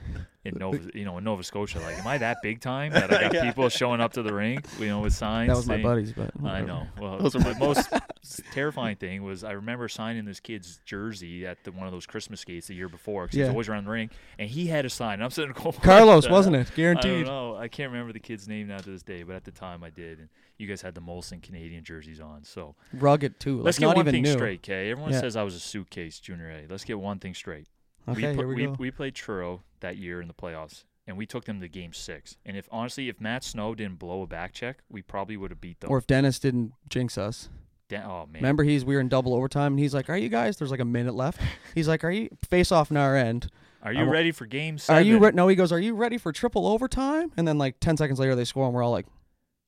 in 0.44 0.54
Nova, 0.58 0.78
you 0.94 1.04
know, 1.04 1.18
in 1.18 1.24
Nova 1.24 1.42
Scotia. 1.42 1.80
Like, 1.80 1.98
am 1.98 2.06
I 2.06 2.18
that 2.18 2.38
big 2.42 2.60
time 2.60 2.92
that 2.92 3.12
I 3.12 3.22
got 3.22 3.34
Yeah. 3.34 3.44
people 3.44 3.68
showing 3.68 4.00
up 4.00 4.12
to 4.14 4.22
the 4.22 4.32
rink, 4.32 4.64
you 4.78 4.86
know, 4.86 5.00
with 5.00 5.12
signs? 5.12 5.48
That 5.48 5.56
was 5.56 5.66
my 5.66 5.82
buddies, 5.82 6.12
but 6.12 6.30
I 6.44 6.60
know. 6.62 6.86
Well, 6.98 7.18
my- 7.34 7.58
most 7.58 7.88
terrifying 8.52 8.96
thing 8.96 9.22
was 9.22 9.44
I 9.44 9.52
remember 9.52 9.88
signing 9.88 10.24
this 10.24 10.40
kid's 10.40 10.80
jersey 10.84 11.46
at 11.46 11.62
the, 11.64 11.72
one 11.72 11.86
of 11.86 11.92
those 11.92 12.06
Christmas 12.06 12.40
skates 12.40 12.68
the 12.68 12.74
year 12.74 12.88
before 12.88 13.24
because 13.24 13.34
he 13.36 13.40
was 13.42 13.50
always 13.50 13.68
around 13.68 13.84
the 13.84 13.90
ring, 13.90 14.10
and 14.38 14.48
he 14.48 14.66
had 14.66 14.84
a 14.84 14.90
sign. 14.90 15.14
And 15.14 15.24
I'm 15.24 15.30
sitting 15.30 15.52
there 15.52 15.62
going, 15.62 15.74
Carlos, 15.80 16.26
the 16.26 16.30
wasn't 16.32 16.54
hell?" 16.56 16.62
it? 16.62 16.66
I 16.66 16.68
don't 16.68 16.76
Guaranteed. 16.76 17.26
know. 17.26 17.56
I 17.56 17.68
can't 17.68 17.90
remember 17.90 18.12
the 18.12 18.20
kid's 18.20 18.46
name 18.48 18.68
now 18.68 18.78
to 18.78 18.90
this 18.90 19.02
day, 19.02 19.22
but 19.22 19.36
at 19.36 19.44
the 19.44 19.50
time 19.50 19.82
I 19.84 19.90
did. 19.90 20.18
And 20.20 20.28
you 20.56 20.68
guys 20.68 20.80
had 20.82 20.94
the 20.94 21.00
Molson 21.00 21.42
Canadian 21.42 21.82
jerseys 21.82 22.20
on, 22.20 22.44
so 22.44 22.76
Rugged 22.92 23.40
too. 23.40 23.56
Like 23.56 23.64
let's 23.64 23.78
get 23.80 23.86
not 23.86 23.96
one 23.96 24.04
even 24.06 24.12
thing 24.14 24.22
new. 24.22 24.32
straight, 24.32 24.62
Kay. 24.62 24.83
Everyone 24.90 25.12
Yeah. 25.12 25.20
says 25.20 25.36
I 25.36 25.42
was 25.42 25.54
a 25.54 25.60
suitcase 25.60 26.18
junior 26.20 26.50
A. 26.50 26.66
Let's 26.70 26.84
get 26.84 26.98
one 26.98 27.18
thing 27.18 27.34
straight. 27.34 27.68
Okay, 28.08 28.30
we, 28.30 28.36
here 28.36 28.46
we, 28.48 28.54
we, 28.54 28.64
go. 28.66 28.76
we 28.78 28.90
played 28.90 29.14
Truro 29.14 29.62
that 29.80 29.96
year 29.96 30.20
in 30.20 30.28
the 30.28 30.34
playoffs, 30.34 30.84
and 31.06 31.16
we 31.16 31.24
took 31.26 31.44
them 31.46 31.60
to 31.60 31.68
Game 31.68 31.92
Six. 31.92 32.36
And 32.44 32.56
if 32.56 32.68
honestly, 32.70 33.08
if 33.08 33.20
Matt 33.20 33.44
Snow 33.44 33.74
didn't 33.74 33.98
blow 33.98 34.22
a 34.22 34.26
back 34.26 34.52
check, 34.52 34.78
we 34.90 35.00
probably 35.02 35.36
would 35.36 35.50
have 35.50 35.60
beat 35.60 35.80
them. 35.80 35.90
or 35.90 35.98
if 35.98 36.06
Dennis 36.06 36.38
didn't 36.38 36.72
jinx 36.88 37.16
us. 37.16 37.48
Da- 37.88 38.02
oh 38.04 38.26
man, 38.26 38.40
Remember, 38.42 38.62
he's 38.64 38.84
we 38.84 38.94
were 38.94 39.00
in 39.00 39.08
double 39.08 39.34
overtime, 39.34 39.72
and 39.74 39.78
he's 39.80 39.94
like, 39.94 40.08
"Are 40.10 40.16
you 40.16 40.28
guys?" 40.30 40.56
There's 40.56 40.70
like 40.70 40.80
a 40.80 40.84
minute 40.86 41.14
left. 41.14 41.40
He's 41.74 41.86
like, 41.88 42.02
"Are 42.04 42.10
you 42.10 42.30
face 42.48 42.72
off 42.72 42.90
in 42.90 42.96
our 42.96 43.14
end? 43.16 43.50
are 43.82 43.92
you 43.92 44.04
ready 44.04 44.32
for 44.32 44.46
Game 44.46 44.78
Are 44.88 45.02
you 45.02 45.18
re-? 45.18 45.32
no?" 45.32 45.48
He 45.48 45.54
goes, 45.56 45.70
"Are 45.72 45.78
you 45.78 45.94
ready 45.94 46.16
for 46.16 46.32
triple 46.32 46.66
overtime?" 46.66 47.30
And 47.36 47.46
then 47.46 47.58
like 47.58 47.80
ten 47.80 47.98
seconds 47.98 48.18
later, 48.18 48.34
they 48.34 48.46
score, 48.46 48.64
and 48.64 48.74
we're 48.74 48.82
all 48.82 48.90
like, 48.90 49.04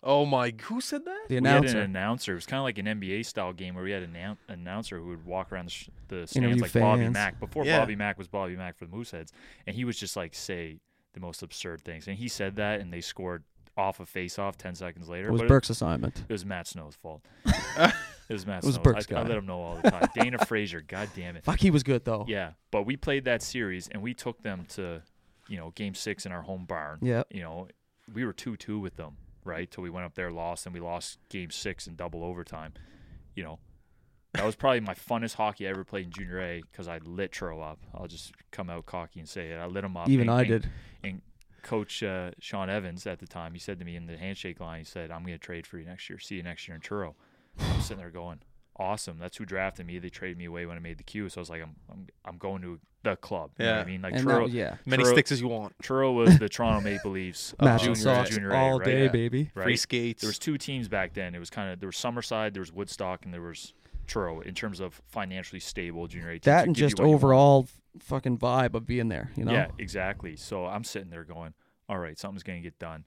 Oh 0.08 0.24
my! 0.24 0.54
Who 0.62 0.80
said 0.80 1.04
that? 1.04 1.24
"The 1.28 1.40
we 1.40 1.48
had 1.48 1.64
an 1.64 1.76
announcer. 1.78 2.32
It 2.32 2.36
was 2.36 2.46
kind 2.46 2.58
of 2.58 2.64
like 2.64 2.78
an 2.78 2.86
NBA 2.86 3.26
style 3.26 3.52
game 3.52 3.74
where 3.74 3.82
we 3.84 3.90
had 3.90 4.04
an 4.04 4.14
annou- 4.14 4.36
announcer 4.48 4.98
who 4.98 5.08
would 5.08 5.26
walk 5.26 5.50
around 5.52 5.66
the, 5.66 5.70
sh- 5.72 5.88
the 6.08 6.26
stands 6.26 6.36
Interview 6.36 6.62
like 6.62 6.72
Bobby 6.72 7.02
fans. 7.02 7.12
Mack 7.14 7.40
before 7.40 7.64
Yeah. 7.64 7.80
Bobby 7.80 7.96
Mack 7.96 8.16
was 8.16 8.28
Bobby 8.28 8.54
Mack 8.56 8.76
for 8.78 8.86
the 8.86 8.96
Mooseheads, 8.96 9.32
and 9.66 9.74
he 9.74 9.84
was 9.84 9.98
just 9.98 10.16
like 10.16 10.32
say 10.34 10.78
the 11.14 11.20
most 11.20 11.42
absurd 11.42 11.82
things. 11.82 12.06
And 12.06 12.16
he 12.16 12.28
said 12.28 12.56
that, 12.56 12.80
and 12.80 12.92
they 12.92 13.00
scored 13.00 13.42
off 13.76 13.98
a 14.00 14.06
face 14.06 14.38
off 14.38 14.56
ten 14.56 14.74
seconds 14.74 15.08
later. 15.08 15.28
It 15.28 15.32
was 15.32 15.40
but 15.42 15.48
Burke's 15.48 15.70
assignment. 15.70 16.16
It 16.28 16.32
was 16.32 16.46
Matt 16.46 16.66
Snow's 16.68 16.94
fault. 16.94 17.22
it 17.44 17.92
was 18.30 18.46
Matt 18.46 18.62
It 18.62 18.66
was 18.66 18.76
Snow's. 18.76 18.78
Burke's 18.84 19.06
I, 19.10 19.16
I 19.16 19.22
guy. 19.22 19.28
let 19.28 19.36
him 19.38 19.46
know 19.46 19.60
all 19.60 19.76
the 19.82 19.90
time. 19.90 20.08
Dana 20.14 20.38
Frazier, 20.46 20.82
god 20.86 21.08
damn 21.16 21.36
it. 21.36 21.44
Fuck, 21.44 21.58
he 21.60 21.70
was 21.70 21.82
good 21.82 22.04
though. 22.04 22.24
Yeah, 22.28 22.52
but 22.70 22.84
we 22.84 22.96
played 22.96 23.24
that 23.24 23.42
series 23.42 23.88
and 23.88 24.02
we 24.02 24.14
took 24.14 24.42
them 24.42 24.66
to, 24.76 25.02
you 25.48 25.56
know, 25.56 25.72
game 25.74 25.94
six 25.94 26.26
in 26.26 26.32
our 26.32 26.42
home 26.42 26.64
barn. 26.64 26.98
Yeah. 27.02 27.24
You 27.30 27.42
know, 27.42 27.68
we 28.14 28.24
were 28.24 28.32
two 28.32 28.56
two 28.56 28.78
with 28.78 28.96
them, 28.96 29.16
right? 29.46 29.70
Till 29.70 29.82
we 29.82 29.90
went 29.90 30.06
up 30.06 30.14
there, 30.14 30.30
lost, 30.30 30.66
and 30.66 30.74
we 30.74 30.80
lost 30.80 31.18
game 31.28 31.50
six 31.50 31.86
in 31.86 31.94
double 31.96 32.24
overtime. 32.24 32.72
You 33.34 33.44
know, 33.44 33.58
that 34.34 34.44
was 34.44 34.56
probably 34.56 34.80
my 34.80 34.94
funnest 34.94 35.34
hockey 35.34 35.66
I 35.66 35.70
ever 35.70 35.84
played 35.84 36.06
in 36.06 36.10
junior 36.12 36.40
A 36.40 36.62
because 36.70 36.88
I 36.88 36.98
lit 37.04 37.32
Truro 37.32 37.60
up. 37.60 37.78
I'll 37.94 38.06
just 38.08 38.32
come 38.50 38.68
out 38.70 38.86
cocky 38.86 39.20
and 39.20 39.28
say 39.28 39.50
it. 39.50 39.56
I 39.56 39.66
lit 39.66 39.84
him 39.84 39.96
up. 39.96 40.08
Even 40.08 40.28
and- 40.28 40.38
I 40.38 40.40
and- 40.42 40.48
did. 40.48 40.70
And 41.04 41.22
Coach 41.62 42.02
uh, 42.02 42.30
Sean 42.38 42.70
Evans 42.70 43.06
at 43.06 43.18
the 43.18 43.26
time, 43.26 43.52
he 43.52 43.58
said 43.58 43.78
to 43.80 43.84
me 43.84 43.96
in 43.96 44.06
the 44.06 44.16
handshake 44.16 44.60
line, 44.60 44.78
he 44.78 44.84
said, 44.84 45.10
"I'm 45.10 45.22
going 45.22 45.34
to 45.34 45.38
trade 45.38 45.66
for 45.66 45.78
you 45.78 45.84
next 45.84 46.08
year. 46.08 46.18
See 46.18 46.36
you 46.36 46.42
next 46.44 46.68
year 46.68 46.74
in 46.76 46.80
Truro." 46.80 47.16
I'm 47.58 47.80
sitting 47.80 47.98
there 47.98 48.10
going, 48.10 48.38
"Awesome! 48.78 49.18
That's 49.18 49.36
who 49.36 49.44
drafted 49.44 49.86
me. 49.86 49.98
They 49.98 50.08
traded 50.10 50.38
me 50.38 50.44
away 50.46 50.66
when 50.66 50.76
I 50.76 50.80
made 50.80 50.98
the 50.98 51.04
Q, 51.04 51.28
so 51.28 51.38
I 51.38 51.42
was 51.42 51.50
like, 51.50 51.62
I'm 51.62 51.76
I'm, 51.90 52.06
I'm 52.24 52.38
going 52.38 52.62
to 52.62 52.78
the 53.02 53.16
club. 53.16 53.50
You 53.58 53.64
know 53.66 53.70
what 53.72 53.76
Yeah. 53.78 53.82
I 53.82 53.86
mean, 53.86 54.02
like 54.02 54.12
and 54.14 54.20
that 54.26 54.30
Truro, 54.30 54.44
was, 54.44 54.52
yeah, 54.52 54.76
Many 54.84 55.04
sticks 55.04 55.30
as 55.32 55.40
you 55.40 55.48
want. 55.48 55.74
Truro 55.82 56.12
was 56.12 56.38
the 56.40 56.48
Toronto 56.48 56.80
Maple 56.80 57.12
Leafs 57.12 57.52
of 57.58 57.64
matching 57.64 57.94
junior 57.94 58.02
socks 58.16 58.30
A, 58.30 58.32
junior 58.34 58.50
A, 58.50 58.56
all 58.58 58.78
right? 58.78 58.84
day, 58.84 59.02
Yeah. 59.04 59.08
baby. 59.10 59.50
Right? 59.54 59.64
Free 59.64 59.76
skates. 59.76 60.22
There 60.22 60.28
was 60.28 60.38
two 60.40 60.58
teams 60.58 60.88
back 60.88 61.14
then. 61.14 61.34
It 61.34 61.38
was 61.38 61.48
kind 61.50 61.70
of 61.72 61.78
there 61.80 61.86
was 61.88 61.96
Summerside, 61.96 62.52
there 62.54 62.60
was 62.62 62.72
Woodstock, 62.72 63.24
and 63.24 63.32
there 63.32 63.40
was 63.42 63.74
Truro 64.08 64.40
in 64.40 64.54
terms 64.54 64.80
of 64.80 65.00
financially 65.08 65.60
stable 65.60 66.06
junior 66.08 66.30
A 66.30 66.32
teams. 66.34 66.44
That 66.44 66.56
that 66.56 66.66
and 66.66 66.74
just 66.76 66.98
what 66.98 67.04
you 67.04 67.10
want. 67.10 67.22
overall 67.22 67.68
fucking 68.00 68.38
vibe 68.38 68.74
of 68.74 68.86
being 68.86 69.08
there. 69.08 69.30
You 69.36 69.44
know. 69.44 69.52
Yeah, 69.52 69.68
exactly. 69.78 70.34
So 70.36 70.66
I'm 70.66 70.84
sitting 70.84 71.10
there 71.10 71.24
going, 71.24 71.54
all 71.88 71.98
right, 71.98 72.18
something's 72.18 72.42
going 72.42 72.60
to 72.60 72.62
get 72.62 72.78
done. 72.80 73.04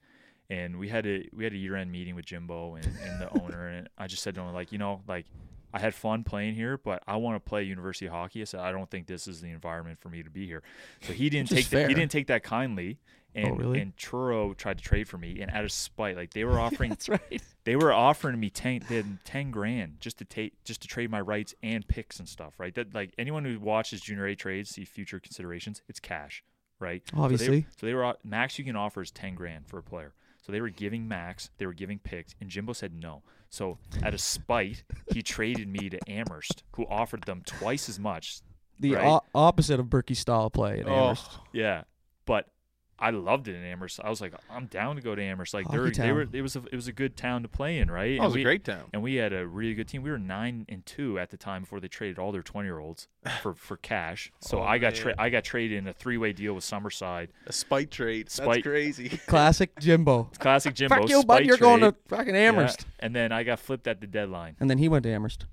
And 0.49 0.79
we 0.79 0.87
had 0.87 1.05
a 1.05 1.27
we 1.33 1.43
had 1.43 1.53
a 1.53 1.57
year 1.57 1.75
end 1.75 1.91
meeting 1.91 2.15
with 2.15 2.25
Jimbo 2.25 2.75
and, 2.75 2.85
and 3.03 3.21
the 3.21 3.29
owner, 3.41 3.67
and 3.67 3.89
I 3.97 4.07
just 4.07 4.23
said 4.23 4.33
to 4.35 4.41
him 4.41 4.53
like, 4.53 4.71
you 4.71 4.77
know, 4.77 5.01
like 5.07 5.25
I 5.73 5.79
had 5.79 5.93
fun 5.93 6.23
playing 6.23 6.55
here, 6.55 6.77
but 6.77 7.03
I 7.07 7.17
want 7.17 7.35
to 7.43 7.47
play 7.49 7.63
university 7.63 8.07
hockey. 8.07 8.41
I 8.41 8.45
said 8.45 8.59
I 8.61 8.71
don't 8.71 8.89
think 8.89 9.05
this 9.07 9.27
is 9.27 9.41
the 9.41 9.49
environment 9.49 9.99
for 9.99 10.09
me 10.09 10.23
to 10.23 10.29
be 10.29 10.45
here. 10.47 10.63
So 11.01 11.13
he 11.13 11.29
didn't 11.29 11.49
take 11.49 11.69
that, 11.69 11.87
he 11.89 11.93
didn't 11.95 12.11
take 12.11 12.27
that 12.27 12.43
kindly. 12.43 12.97
Oh, 13.35 13.39
and 13.41 13.51
Oh, 13.51 13.55
really? 13.57 13.79
and 13.79 13.95
Truro 13.95 14.55
tried 14.55 14.79
to 14.79 14.83
trade 14.83 15.07
for 15.07 15.19
me, 15.19 15.39
and 15.39 15.51
out 15.51 15.63
of 15.63 15.71
spite, 15.71 16.15
like 16.17 16.33
they 16.33 16.43
were 16.45 16.59
offering 16.59 16.89
That's 16.89 17.07
right. 17.09 17.41
they 17.63 17.75
were 17.75 17.93
offering 17.93 18.39
me 18.39 18.49
ten, 18.49 18.81
they 18.89 18.95
had 18.95 19.19
ten 19.23 19.51
grand 19.51 19.97
just 19.99 20.17
to 20.17 20.25
take, 20.25 20.63
just 20.63 20.81
to 20.81 20.87
trade 20.87 21.11
my 21.11 21.21
rights 21.21 21.53
and 21.61 21.87
picks 21.87 22.17
and 22.17 22.27
stuff, 22.27 22.55
right? 22.57 22.73
That 22.73 22.95
like 22.95 23.13
anyone 23.19 23.45
who 23.45 23.59
watches 23.59 24.01
junior 24.01 24.25
A 24.25 24.35
trades 24.35 24.71
see 24.71 24.83
future 24.83 25.19
considerations. 25.19 25.83
It's 25.87 25.99
cash, 25.99 26.43
right? 26.79 27.03
So 27.11 27.15
they- 27.17 27.21
Obviously. 27.21 27.65
So 27.79 27.85
they, 27.85 27.93
were 27.93 28.03
uh, 28.05 28.13
max 28.23 28.57
you 28.57 28.65
can 28.65 28.75
offer 28.75 29.03
is 29.03 29.11
ten 29.11 29.35
grand 29.35 29.67
for 29.67 29.77
a 29.77 29.83
player. 29.83 30.15
So 30.49 30.53
they 30.53 30.61
were 30.61 30.71
giving 30.71 31.07
max, 31.07 31.51
they 31.59 31.67
were 31.67 31.75
giving 31.75 31.99
picks, 31.99 32.33
and 32.41 32.49
Jimbo 32.49 32.73
said 32.73 32.91
no. 32.91 33.21
So 33.51 33.77
out 34.01 34.15
of 34.15 34.19
spite, 34.19 34.83
he 35.13 35.21
traded 35.21 35.67
me 35.67 35.91
to 35.91 35.99
Amherst, 36.07 36.63
who 36.71 36.87
offered 36.87 37.21
them 37.25 37.43
twice 37.45 37.87
as 37.87 37.99
much. 37.99 38.41
The 38.79 38.95
right? 38.95 39.05
o- 39.05 39.21
opposite 39.35 39.79
of 39.79 39.91
Berkey's 39.91 40.17
style 40.17 40.49
play 40.49 40.79
at 40.79 40.87
oh. 40.87 40.91
Amherst. 40.91 41.27
oh, 41.35 41.43
Yeah, 41.53 41.83
but 42.25 42.47
I 43.01 43.11
loved 43.11 43.47
it 43.47 43.55
in 43.55 43.63
Amherst. 43.63 43.99
I 44.03 44.09
was 44.09 44.19
like, 44.19 44.33
I'm 44.51 44.65
down 44.65 44.97
to 44.97 45.01
go 45.01 45.15
to 45.15 45.21
Amherst. 45.23 45.53
Like 45.53 45.69
they 45.71 45.77
were, 45.77 45.89
they 45.89 46.11
were, 46.11 46.27
it 46.33 46.41
was 46.41 46.55
a, 46.57 46.59
it 46.71 46.75
was 46.75 46.87
a 46.87 46.91
good 46.91 47.15
town 47.15 47.43
to 47.43 47.47
play 47.47 47.77
in, 47.79 47.89
right? 47.89 48.17
that 48.17 48.23
And 48.23 48.25
was 48.25 48.33
we- 48.35 48.41
a 48.41 48.43
great 48.43 48.65
town. 48.65 48.83
and 48.93 49.01
we 49.01 49.15
had 49.15 49.31
a 49.33 49.47
really 49.47 49.73
good 49.73 49.87
team. 49.87 50.01
We 50.03 50.11
were 50.11 50.17
nine 50.19 50.65
and 50.67 50.85
two 50.85 51.17
at 51.17 51.29
the 51.29 51.37
time 51.37 51.61
before 51.61 51.79
they 51.79 51.87
traded 51.87 52.19
all 52.19 52.31
their 52.31 52.41
twenty 52.43 52.67
year 52.67 52.79
olds 52.79 53.07
for, 53.41 53.53
for 53.53 53.77
cash. 53.77 54.31
So 54.41 54.59
Oh, 54.59 54.63
I 54.63 54.77
got 54.79 54.95
tra- 54.95 55.15
I 55.17 55.29
got 55.29 55.43
traded 55.43 55.77
in 55.77 55.87
a 55.87 55.93
three 55.93 56.17
way 56.17 56.33
deal 56.33 56.53
with 56.53 56.63
Summerside. 56.65 57.29
A 57.47 57.53
spite 57.53 57.89
trade. 57.91 58.29
Spite- 58.29 58.47
That's 58.47 58.63
crazy. 58.63 59.09
Classic 59.27 59.77
Jimbo. 59.79 60.29
Classic 60.39 60.73
Jimbo. 60.75 60.95
Fuck 60.95 61.09
you, 61.09 61.23
bud. 61.23 61.45
You're 61.45 61.57
going 61.57 61.79
to 61.81 61.91
trade. 61.93 62.01
fucking 62.09 62.35
Yeah, 62.35 62.41
Amherst. 62.49 62.85
And 62.99 63.15
then 63.15 63.31
I 63.31 63.43
got 63.43 63.59
flipped 63.59 63.87
at 63.87 64.01
the 64.01 64.07
deadline. 64.07 64.55
And 64.59 64.69
then 64.69 64.77
he 64.77 64.89
went 64.89 65.03
to 65.03 65.09
Amherst. 65.11 65.45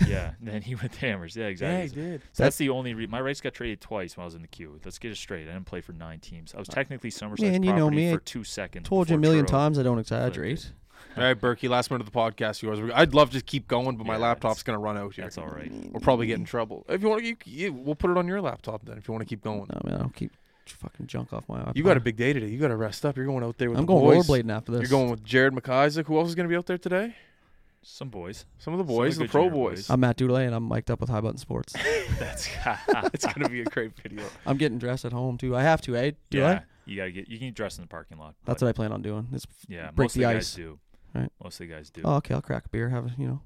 Yeah. 0.06 0.32
then 0.40 0.62
he 0.62 0.74
went 0.74 0.92
to 0.92 1.06
Amherst. 1.06 1.36
Yeah, 1.36 1.46
exactly. 1.46 1.88
So 1.88 1.94
did. 1.94 2.22
that's 2.36 2.56
the 2.56 2.68
only 2.70 2.94
re- 2.94 3.06
my 3.06 3.20
rights 3.20 3.40
got 3.40 3.54
traded 3.54 3.80
twice 3.80 4.16
when 4.16 4.22
I 4.22 4.26
was 4.26 4.34
in 4.34 4.42
the 4.42 4.48
Q. 4.48 4.78
Let's 4.84 4.98
get 4.98 5.10
it 5.10 5.16
straight. 5.16 5.48
I 5.48 5.52
didn't 5.52 5.66
play 5.66 5.80
for 5.80 5.92
nine 5.92 6.20
teams. 6.20 6.54
I 6.54 6.58
was 6.58 6.68
uh, 6.68 6.72
technically 6.72 7.10
Summerside's 7.10 7.42
Man, 7.50 7.62
you 7.62 7.72
know 7.72 7.86
property 7.86 7.96
me. 8.06 8.12
for 8.14 8.20
two 8.20 8.44
seconds. 8.44 8.88
Told 8.88 9.08
you 9.08 9.14
a 9.16 9.18
before 9.18 9.30
million 9.30 9.46
Truro- 9.46 9.60
times 9.62 9.78
I 9.78 9.82
don't 9.82 9.98
exaggerate. 9.98 10.70
All 11.16 11.22
right, 11.24 11.38
Berkey. 11.40 11.68
Last 11.68 11.90
minute 11.90 12.06
of 12.06 12.12
the 12.12 12.18
podcast. 12.18 12.60
Yours. 12.62 12.78
I'd 12.94 13.14
love 13.14 13.30
to 13.30 13.40
keep 13.40 13.68
going, 13.68 13.96
but 13.96 14.06
my 14.06 14.14
Yeah, 14.14 14.20
laptop's 14.20 14.56
it's- 14.56 14.62
gonna 14.64 14.78
run 14.78 14.96
out 14.98 15.14
here. 15.14 15.24
That's 15.24 15.38
all 15.38 15.46
right. 15.48 15.70
We'll 15.92 16.00
probably 16.00 16.26
get 16.26 16.38
in 16.38 16.44
trouble. 16.44 16.84
If 16.88 17.00
you 17.02 17.08
want, 17.08 17.24
you, 17.24 17.36
you, 17.44 17.72
we'll 17.72 17.94
put 17.94 18.10
it 18.10 18.18
on 18.18 18.26
your 18.26 18.40
laptop 18.42 18.84
then. 18.84 18.98
If 18.98 19.08
you 19.08 19.12
want 19.12 19.22
to 19.22 19.28
keep 19.28 19.42
going. 19.42 19.66
No, 19.72 19.80
man, 19.84 19.94
I 19.94 19.98
don't 19.98 20.14
keep 20.14 20.32
fucking 20.66 21.06
junk 21.06 21.32
off 21.32 21.48
my 21.48 21.60
iPod. 21.60 21.76
You 21.76 21.84
got 21.84 21.96
a 21.96 22.00
big 22.00 22.16
day 22.16 22.32
today. 22.32 22.48
You 22.48 22.58
got 22.58 22.68
to 22.68 22.76
rest 22.76 23.06
up. 23.06 23.16
You're 23.16 23.26
going 23.26 23.44
out 23.44 23.56
there 23.56 23.70
with 23.70 23.78
I'm 23.78 23.86
the 23.86 23.92
going 23.92 24.04
boys. 24.16 24.26
rollerblading 24.26 24.50
after 24.50 24.72
this. 24.72 24.80
You're 24.82 24.90
going 24.90 25.10
with 25.10 25.22
Jared 25.24 25.54
McIsaac. 25.54 26.06
Who 26.06 26.18
else 26.18 26.28
is 26.28 26.34
going 26.34 26.48
to 26.48 26.52
be 26.52 26.56
out 26.56 26.66
there 26.66 26.76
today? 26.78 27.14
Some 27.88 28.08
boys. 28.08 28.46
Some 28.58 28.74
of 28.74 28.78
the 28.78 28.84
Some 28.84 28.90
of 28.90 28.96
boys, 28.98 29.16
the 29.16 29.24
the 29.24 29.30
pro 29.30 29.48
boys. 29.48 29.76
boys. 29.78 29.90
I'm 29.90 30.00
Matt 30.00 30.16
Dudley 30.16 30.44
and 30.44 30.52
I'm 30.56 30.66
mic'd 30.66 30.90
up 30.90 31.00
with 31.00 31.08
High 31.08 31.20
Button 31.20 31.38
Sports. 31.38 31.72
That's 32.18 32.48
it's 33.14 33.24
going 33.24 33.44
to 33.44 33.48
be 33.48 33.60
a 33.60 33.64
great 33.64 33.92
video. 34.02 34.24
I'm 34.44 34.56
getting 34.56 34.78
dressed 34.78 35.04
at 35.04 35.12
home 35.12 35.38
too. 35.38 35.54
I 35.54 35.62
have 35.62 35.80
to, 35.82 35.94
eh? 35.96 36.10
Do 36.30 36.38
yeah. 36.38 36.48
I? 36.50 36.62
You 36.84 36.96
gotta 36.96 37.12
get. 37.12 37.28
You 37.28 37.38
can 37.38 37.52
dress 37.52 37.78
in 37.78 37.82
the 37.82 37.88
parking 37.88 38.18
lot. 38.18 38.34
That's 38.44 38.60
what 38.60 38.68
I 38.68 38.72
plan 38.72 38.90
on 38.92 39.02
doing. 39.02 39.28
It's 39.32 39.46
Yeah, 39.68 39.90
break 39.92 40.06
most 40.06 40.14
the 40.14 40.24
of 40.24 40.30
the 40.30 40.36
ice. 40.36 40.50
guys 40.50 40.54
do. 40.54 40.78
Right. 41.14 41.30
Most 41.42 41.60
of 41.60 41.68
the 41.68 41.74
guys 41.74 41.90
do. 41.90 42.02
oh, 42.04 42.14
okay. 42.16 42.34
I'll 42.34 42.42
crack 42.42 42.66
a 42.66 42.68
beer. 42.70 42.88
Have 42.88 43.06
a 43.06 43.10
you 43.16 43.26
know. 43.28 43.40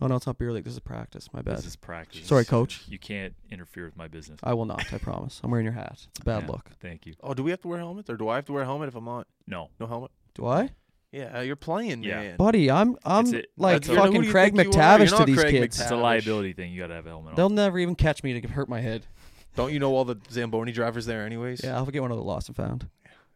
Oh 0.00 0.08
no, 0.08 0.16
it's 0.16 0.26
not 0.26 0.36
beer 0.36 0.52
league. 0.52 0.64
This 0.64 0.74
is 0.74 0.80
practice. 0.80 1.28
My 1.32 1.40
bad. 1.40 1.58
this 1.58 1.66
is 1.66 1.76
practice. 1.76 2.26
Sorry, 2.26 2.44
coach. 2.44 2.82
You 2.88 2.98
can't 2.98 3.34
interfere 3.52 3.84
with 3.84 3.96
my 3.96 4.08
business. 4.08 4.40
I 4.42 4.54
will 4.54 4.66
not. 4.66 4.92
I 4.92 4.98
promise. 4.98 5.40
I'm 5.44 5.50
wearing 5.52 5.64
your 5.64 5.74
hat. 5.74 6.06
It's 6.10 6.20
a 6.20 6.24
bad 6.24 6.42
Yeah, 6.42 6.48
look. 6.50 6.70
Thank 6.80 7.06
you. 7.06 7.14
Oh, 7.22 7.34
do 7.34 7.42
we 7.44 7.50
have 7.52 7.60
to 7.62 7.68
wear 7.68 7.78
helmets, 7.78 8.10
or 8.10 8.16
do 8.16 8.28
I 8.28 8.34
have 8.36 8.44
to 8.46 8.52
wear 8.52 8.62
a 8.62 8.66
helmet 8.66 8.88
if 8.88 8.96
I'm 8.96 9.06
on? 9.08 9.24
No. 9.46 9.70
No 9.78 9.86
helmet. 9.86 10.10
Do 10.34 10.46
I, 10.46 10.70
Yeah, 11.14 11.40
you're 11.42 11.54
playing, 11.56 12.02
Yeah. 12.02 12.20
man. 12.20 12.36
buddy? 12.36 12.70
I'm 12.70 12.96
I'm 13.04 13.24
It's 13.26 13.32
a- 13.34 13.44
like 13.56 13.74
that's 13.82 13.88
a- 13.88 13.90
Who 13.92 13.96
do 13.96 14.02
fucking 14.02 14.24
you 14.24 14.30
Craig 14.30 14.56
think 14.56 14.74
you 14.74 14.80
are? 14.80 14.82
MacTavish 14.84 14.98
You're 14.98 15.06
to 15.06 15.14
not 15.18 15.26
these 15.26 15.40
Craig 15.40 15.50
kids. 15.52 15.64
It's 15.80 15.86
a 15.86 15.94
Tavish. 15.94 16.02
liability 16.02 16.52
thing. 16.54 16.72
You 16.72 16.80
gotta 16.80 16.94
have 16.94 17.06
a 17.06 17.10
helmet 17.10 17.30
on. 17.30 17.36
They'll 17.36 17.48
never 17.50 17.78
even 17.78 17.94
catch 17.94 18.22
me 18.24 18.40
to 18.40 18.48
hurt 18.48 18.68
my 18.68 18.80
head. 18.80 19.06
Don't 19.54 19.72
you 19.72 19.78
know 19.78 19.94
all 19.94 20.04
the 20.04 20.16
Zamboni 20.30 20.72
drivers 20.72 21.06
there, 21.06 21.24
anyways? 21.24 21.60
Yeah, 21.62 21.76
I'll 21.76 21.86
get 21.86 22.02
one 22.02 22.10
of 22.10 22.16
the 22.16 22.24
lost 22.24 22.48
and 22.48 22.56
found. 22.56 22.88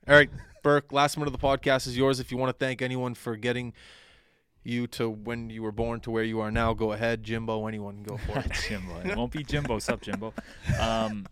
All 0.08 0.14
right, 0.16 0.28
Burke. 0.64 0.92
Last 0.92 1.16
minute 1.16 1.32
of 1.32 1.40
the 1.40 1.46
podcast 1.46 1.86
is 1.86 1.96
yours. 1.96 2.18
If 2.18 2.32
you 2.32 2.36
want 2.38 2.50
to 2.50 2.64
thank 2.64 2.82
anyone 2.82 3.14
for 3.14 3.36
getting 3.36 3.72
you 4.64 4.86
to 4.88 5.08
when 5.08 5.48
you 5.48 5.62
were 5.62 5.70
born 5.70 6.00
to 6.00 6.10
where 6.10 6.24
you 6.24 6.40
are 6.40 6.50
now, 6.50 6.74
go 6.74 6.90
ahead. 6.92 7.22
Jimbo, 7.22 7.66
anyone, 7.68 8.02
go 8.02 8.16
for 8.16 8.38
it. 8.40 8.50
Jimbo. 8.68 8.98
It 9.04 9.16
won't 9.16 9.30
be 9.32 9.44
Jimbo. 9.44 9.74
What's 9.74 9.88
up, 9.88 10.00
Jimbo? 10.00 10.34
Um, 10.80 11.26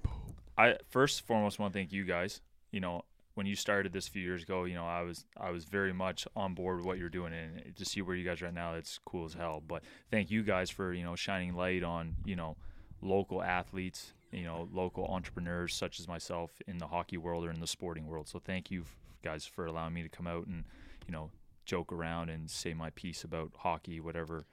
I 0.58 0.76
first 0.90 1.20
and 1.20 1.26
foremost 1.26 1.58
want 1.58 1.72
to 1.72 1.78
thank 1.78 1.92
you 1.92 2.04
guys. 2.04 2.40
You 2.70 2.80
know, 2.80 3.04
when 3.36 3.44
you 3.44 3.54
started 3.54 3.92
this 3.92 4.08
a 4.08 4.10
few 4.10 4.22
years 4.22 4.42
ago, 4.42 4.64
you 4.64 4.74
know, 4.74 4.86
I 4.86 5.02
was 5.02 5.26
I 5.38 5.50
was 5.50 5.66
very 5.66 5.92
much 5.92 6.26
on 6.34 6.54
board 6.54 6.78
with 6.78 6.86
what 6.86 6.96
you're 6.96 7.10
doing, 7.10 7.34
and 7.34 7.76
to 7.76 7.84
see 7.84 8.00
where 8.00 8.16
you 8.16 8.24
guys 8.24 8.40
are 8.40 8.46
at 8.46 8.54
now, 8.54 8.74
it's 8.74 8.98
cool 9.04 9.26
as 9.26 9.34
hell. 9.34 9.62
But 9.64 9.82
thank 10.10 10.30
you 10.30 10.42
guys 10.42 10.70
for 10.70 10.94
you 10.94 11.04
know 11.04 11.14
shining 11.16 11.54
light 11.54 11.82
on 11.82 12.16
you 12.24 12.34
know 12.34 12.56
local 13.02 13.42
athletes, 13.42 14.14
you 14.32 14.44
know, 14.44 14.70
local 14.72 15.04
entrepreneurs 15.04 15.74
such 15.74 16.00
as 16.00 16.08
myself 16.08 16.50
in 16.66 16.78
the 16.78 16.86
hockey 16.86 17.18
world 17.18 17.44
or 17.44 17.50
in 17.50 17.60
the 17.60 17.66
sporting 17.66 18.06
world. 18.06 18.26
So 18.26 18.38
thank 18.38 18.70
you 18.70 18.84
guys 19.22 19.44
for 19.44 19.66
allowing 19.66 19.92
me 19.92 20.02
to 20.02 20.08
come 20.08 20.26
out 20.26 20.46
and 20.46 20.64
you 21.06 21.12
know 21.12 21.30
joke 21.66 21.92
around 21.92 22.30
and 22.30 22.50
say 22.50 22.72
my 22.72 22.88
piece 22.90 23.22
about 23.22 23.52
hockey, 23.58 24.00
whatever. 24.00 24.46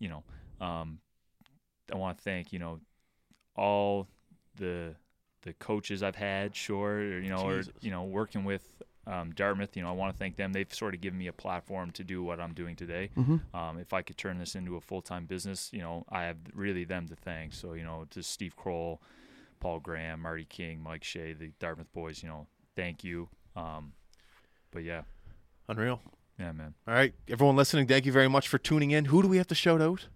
You 0.00 0.08
know, 0.08 0.24
um, 0.60 0.98
I 1.92 1.96
want 1.96 2.18
to 2.18 2.24
thank 2.24 2.52
you 2.52 2.58
know 2.58 2.80
all 3.54 4.08
the 4.56 4.96
the 5.46 5.54
coaches 5.54 6.02
I've 6.02 6.16
had, 6.16 6.54
sure, 6.54 6.96
or, 6.98 7.18
you 7.20 7.30
know, 7.30 7.38
or 7.48 7.62
you 7.80 7.90
know, 7.90 8.02
working 8.04 8.44
with 8.44 8.66
um, 9.06 9.30
Dartmouth, 9.32 9.76
you 9.76 9.82
know, 9.82 9.88
I 9.88 9.92
want 9.92 10.12
to 10.12 10.18
thank 10.18 10.34
them. 10.36 10.52
They've 10.52 10.72
sort 10.74 10.92
of 10.94 11.00
given 11.00 11.16
me 11.18 11.28
a 11.28 11.32
platform 11.32 11.92
to 11.92 12.02
do 12.02 12.24
what 12.24 12.40
I'm 12.40 12.52
doing 12.52 12.74
today. 12.74 13.10
Mhm. 13.16 13.40
Um, 13.54 13.78
if 13.78 13.92
I 13.92 14.02
could 14.02 14.18
turn 14.18 14.38
this 14.38 14.56
into 14.56 14.74
a 14.76 14.80
full 14.80 15.00
time 15.00 15.26
business, 15.26 15.70
you 15.72 15.78
know, 15.80 16.04
I 16.10 16.24
have 16.24 16.36
really 16.52 16.82
them 16.84 17.06
to 17.08 17.14
thank. 17.16 17.52
So, 17.54 17.74
you 17.74 17.84
know, 17.84 18.04
to 18.10 18.22
Steve 18.24 18.56
Kroll, 18.56 19.00
Paul 19.60 19.78
Graham, 19.78 20.20
Marty 20.22 20.44
King, 20.44 20.82
Mike 20.82 21.04
Shea, 21.04 21.32
the 21.32 21.52
Dartmouth 21.60 21.92
boys, 21.92 22.22
you 22.22 22.28
know, 22.28 22.48
thank 22.74 23.04
you. 23.04 23.28
Um, 23.54 23.92
but 24.72 24.82
yeah, 24.82 25.02
Unreal. 25.68 26.02
yeah, 26.38 26.50
man. 26.50 26.74
All 26.88 26.94
right, 26.94 27.14
everyone 27.28 27.54
listening, 27.54 27.86
thank 27.86 28.04
you 28.04 28.12
very 28.12 28.28
much 28.28 28.48
for 28.48 28.58
tuning 28.58 28.90
in. 28.90 29.04
Who 29.06 29.22
do 29.22 29.28
we 29.28 29.36
have 29.36 29.46
to 29.46 29.54
shout 29.54 29.80
out? 29.80 30.08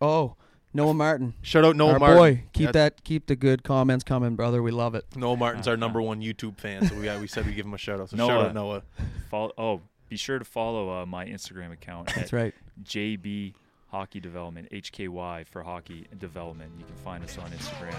Oh, 0.00 0.36
Noah 0.72 0.94
Martin. 0.94 1.34
Shout 1.42 1.64
out 1.64 1.74
Noah 1.76 1.94
our 1.94 1.98
Martin. 1.98 2.16
boy. 2.18 2.42
Keep 2.52 2.64
Yeah, 2.66 2.72
that 2.72 3.04
keep 3.04 3.26
the 3.26 3.36
good 3.36 3.62
comments 3.64 4.04
coming, 4.04 4.36
brother. 4.36 4.62
We 4.62 4.70
love 4.70 4.94
it. 4.94 5.04
Noah 5.16 5.36
Martin's 5.36 5.66
our 5.68 5.76
number 5.76 6.00
one 6.00 6.20
YouTube 6.22 6.58
fan, 6.58 6.86
so 6.86 6.94
we 6.94 7.04
got, 7.04 7.20
we 7.20 7.26
said 7.26 7.44
we 7.46 7.52
give 7.54 7.66
him 7.66 7.74
a 7.74 7.78
shout 7.78 8.00
out. 8.00 8.10
So 8.10 8.16
shout 8.16 8.28
Noah. 8.28 8.46
out 8.46 8.54
Noah. 8.54 8.82
Follow, 9.30 9.52
oh, 9.58 9.80
be 10.08 10.16
sure 10.16 10.38
to 10.38 10.44
follow 10.44 11.02
uh, 11.02 11.06
my 11.06 11.26
Instagram 11.26 11.72
account 11.72 12.08
That's 12.14 12.32
at 12.32 12.36
right. 12.36 12.54
JB 12.84 13.54
Hockey 13.88 14.20
Development, 14.20 14.68
HKY 14.70 15.46
for 15.48 15.62
Hockey 15.64 16.06
Development. 16.18 16.70
You 16.78 16.84
can 16.84 16.94
find 16.96 17.24
us 17.24 17.36
on 17.38 17.50
Instagram. 17.50 17.94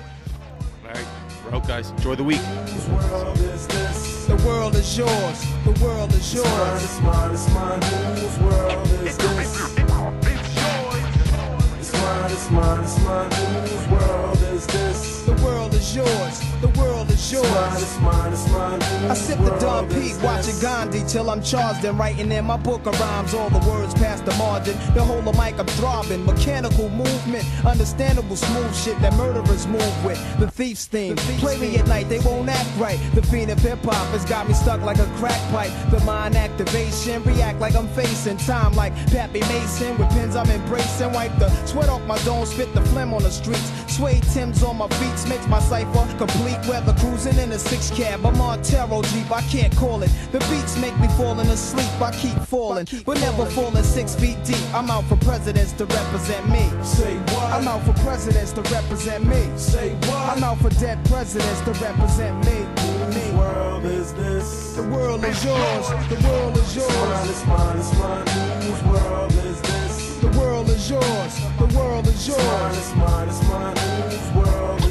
All 0.85 0.91
right, 0.93 1.06
we're 1.45 1.56
out, 1.56 1.68
guys. 1.68 1.89
Enjoy 1.91 2.15
the 2.15 2.23
week. 2.23 2.38
Whose 2.38 2.88
world 3.11 3.38
is 3.38 3.68
this? 3.68 4.26
The 4.27 4.35
world 4.38 4.76
is 4.76 4.98
yours. 4.98 5.45
The 5.65 5.77
world 5.84 6.11
is 6.14 6.34
It's 6.34 6.43
mine, 6.45 6.69
yours. 6.72 6.84
it's 6.84 7.02
mine, 7.02 7.31
it's 7.31 7.53
mine. 7.53 7.81
Whose 8.15 8.39
world 8.39 8.88
is 9.06 9.18
this? 9.18 9.81
It's 12.41 12.49
mine, 12.49 12.80
it's 12.80 13.03
mine, 13.03 13.27
it's 13.27 13.38
mine. 13.38 13.68
Whose 13.68 13.88
world 13.88 14.38
is 14.55 14.65
this? 14.65 15.22
The 15.27 15.34
world 15.45 15.76
is 15.76 15.95
yours. 15.95 16.41
The 16.61 16.69
world 16.69 17.11
is 17.11 17.31
yours. 17.31 17.45
it's 17.45 17.99
mine. 17.99 18.20
I 18.72 19.14
sip 19.14 19.39
the 19.39 19.52
dumb 19.60 19.89
is 19.91 20.18
watching? 20.19 20.60
Gandhi 20.61 21.03
till 21.07 21.30
I'm 21.30 21.43
charged 21.43 21.84
and 21.84 21.98
writing 21.99 22.31
in 22.31 22.45
my 22.45 22.57
book 22.57 22.85
of 22.85 22.99
rhymes. 22.99 23.34
All 23.34 23.49
the 23.49 23.60
words 23.69 23.93
past 23.93 24.26
the 24.26 24.34
margin. 24.35 24.77
The 24.93 25.03
whole 25.03 25.27
of 25.27 25.38
mic 25.38 25.60
I'm 25.60 25.68
throbbing. 25.68 26.26
Mechanical 26.26 26.89
movement, 26.89 27.45
understandable 27.65 28.35
smooth 28.35 28.76
shit 28.76 28.99
that 29.02 29.14
murderers 29.15 29.68
move 29.68 30.06
with. 30.06 30.19
The 30.39 30.49
thief's 30.49 30.85
theme. 30.85 31.15
Play 31.15 31.57
me 31.57 31.77
at 31.77 31.88
night, 31.88 32.07
they 32.10 32.19
won't 32.19 32.49
act 32.49 32.69
right. 32.77 32.99
The 33.14 33.22
fiend 33.23 33.52
of 33.52 33.60
hip 33.60 33.80
hop 33.84 34.07
has 34.14 34.23
got 34.26 34.48
me 34.48 34.53
stuck 34.53 34.81
like 34.81 34.99
a 34.99 35.06
crack 35.18 35.39
pipe. 35.52 35.72
The 35.91 35.99
mind 36.06 36.35
activation, 36.35 37.23
react 37.23 37.60
like 37.60 37.76
I'm 37.76 37.88
facing 37.89 38.38
time 38.38 38.73
like 38.73 38.95
Pappy 39.07 39.41
Mason. 39.41 39.98
With 39.98 40.10
pins 40.11 40.35
I'm 40.35 40.49
embracing. 40.49 41.11
Wipe 41.11 41.38
the 41.39 41.49
sweat 41.65 41.89
off 41.89 42.02
my 42.03 42.18
dome, 42.19 42.45
spit 42.45 42.73
the 42.73 42.81
phlegm 42.81 43.14
on 43.14 43.23
the 43.23 43.31
streets. 43.31 43.72
Suede 43.88 44.23
Tim's 44.34 44.64
on 44.64 44.77
my 44.77 44.88
feet 44.88 45.30
makes 45.30 45.48
my 45.48 45.60
cipher 45.60 46.07
complete. 46.18 46.57
Weather 46.68 46.95
cruising 46.99 47.38
in 47.38 47.52
a 47.52 47.60
six 47.60 47.91
cab. 47.91 48.26
I'm 48.26 48.39
on 48.39 48.61
Taro 48.64 49.02
Jeep, 49.02 49.32
I 49.32 49.42
can't 49.42 49.76
call 49.76 50.04
it. 50.04 50.12
The 50.32 50.40
beats 50.50 50.78
make 50.78 50.98
me 51.00 51.08
falling 51.18 51.48
asleep. 51.48 51.90
I 52.02 52.12
keep 52.12 52.38
falling, 52.48 52.88
but 53.06 53.20
never 53.20 53.46
falling 53.46 53.84
six 53.84 54.16
feet 54.16 54.38
deep. 54.44 54.62
I'm 54.74 54.90
out 54.90 55.06
for 55.06 55.18
presidents 55.18 55.74
to 55.74 55.86
represent 55.86 56.50
me. 56.50 56.70
Say 56.84 57.18
what? 57.18 57.54
I'm 57.54 57.68
out 57.68 57.84
for 57.84 57.94
presidents 58.02 58.52
to 58.54 58.62
represent 58.74 59.26
me. 59.26 59.50
Say 59.58 59.96
what? 60.08 60.38
I'm 60.38 60.44
out 60.44 60.60
for 60.60 60.70
dead 60.70 61.04
presidents 61.06 61.62
to 61.62 61.72
represent 61.84 62.38
me. 62.46 62.66
Whose 62.82 63.34
world 63.34 63.86
is 63.86 64.14
this? 64.14 64.76
The 64.76 64.84
world 64.84 65.24
is 65.24 65.44
yours. 65.44 65.90
The 66.10 66.28
world 66.28 66.58
is 66.58 66.76
yours. 66.76 67.30
It's 67.30 67.46
mine, 67.46 67.78
it's 67.78 67.98
mine, 67.98 68.24
it's 68.28 68.28
mine. 68.28 68.62
Whose 68.62 68.84
world 68.84 69.32
is 69.34 69.62
this? 69.62 70.18
The 70.20 70.40
world 70.40 70.70
is 70.70 70.90
yours. 70.90 71.34
The 71.58 71.78
world 71.78 72.08
is 72.08 72.28
yours. 72.28 72.78
It's 72.78 72.96
mine, 72.96 73.28
it's 73.28 73.42
mine, 73.48 73.74
it's 73.74 73.86
mine. 73.86 74.12
Whose 74.12 74.32
world 74.36 74.90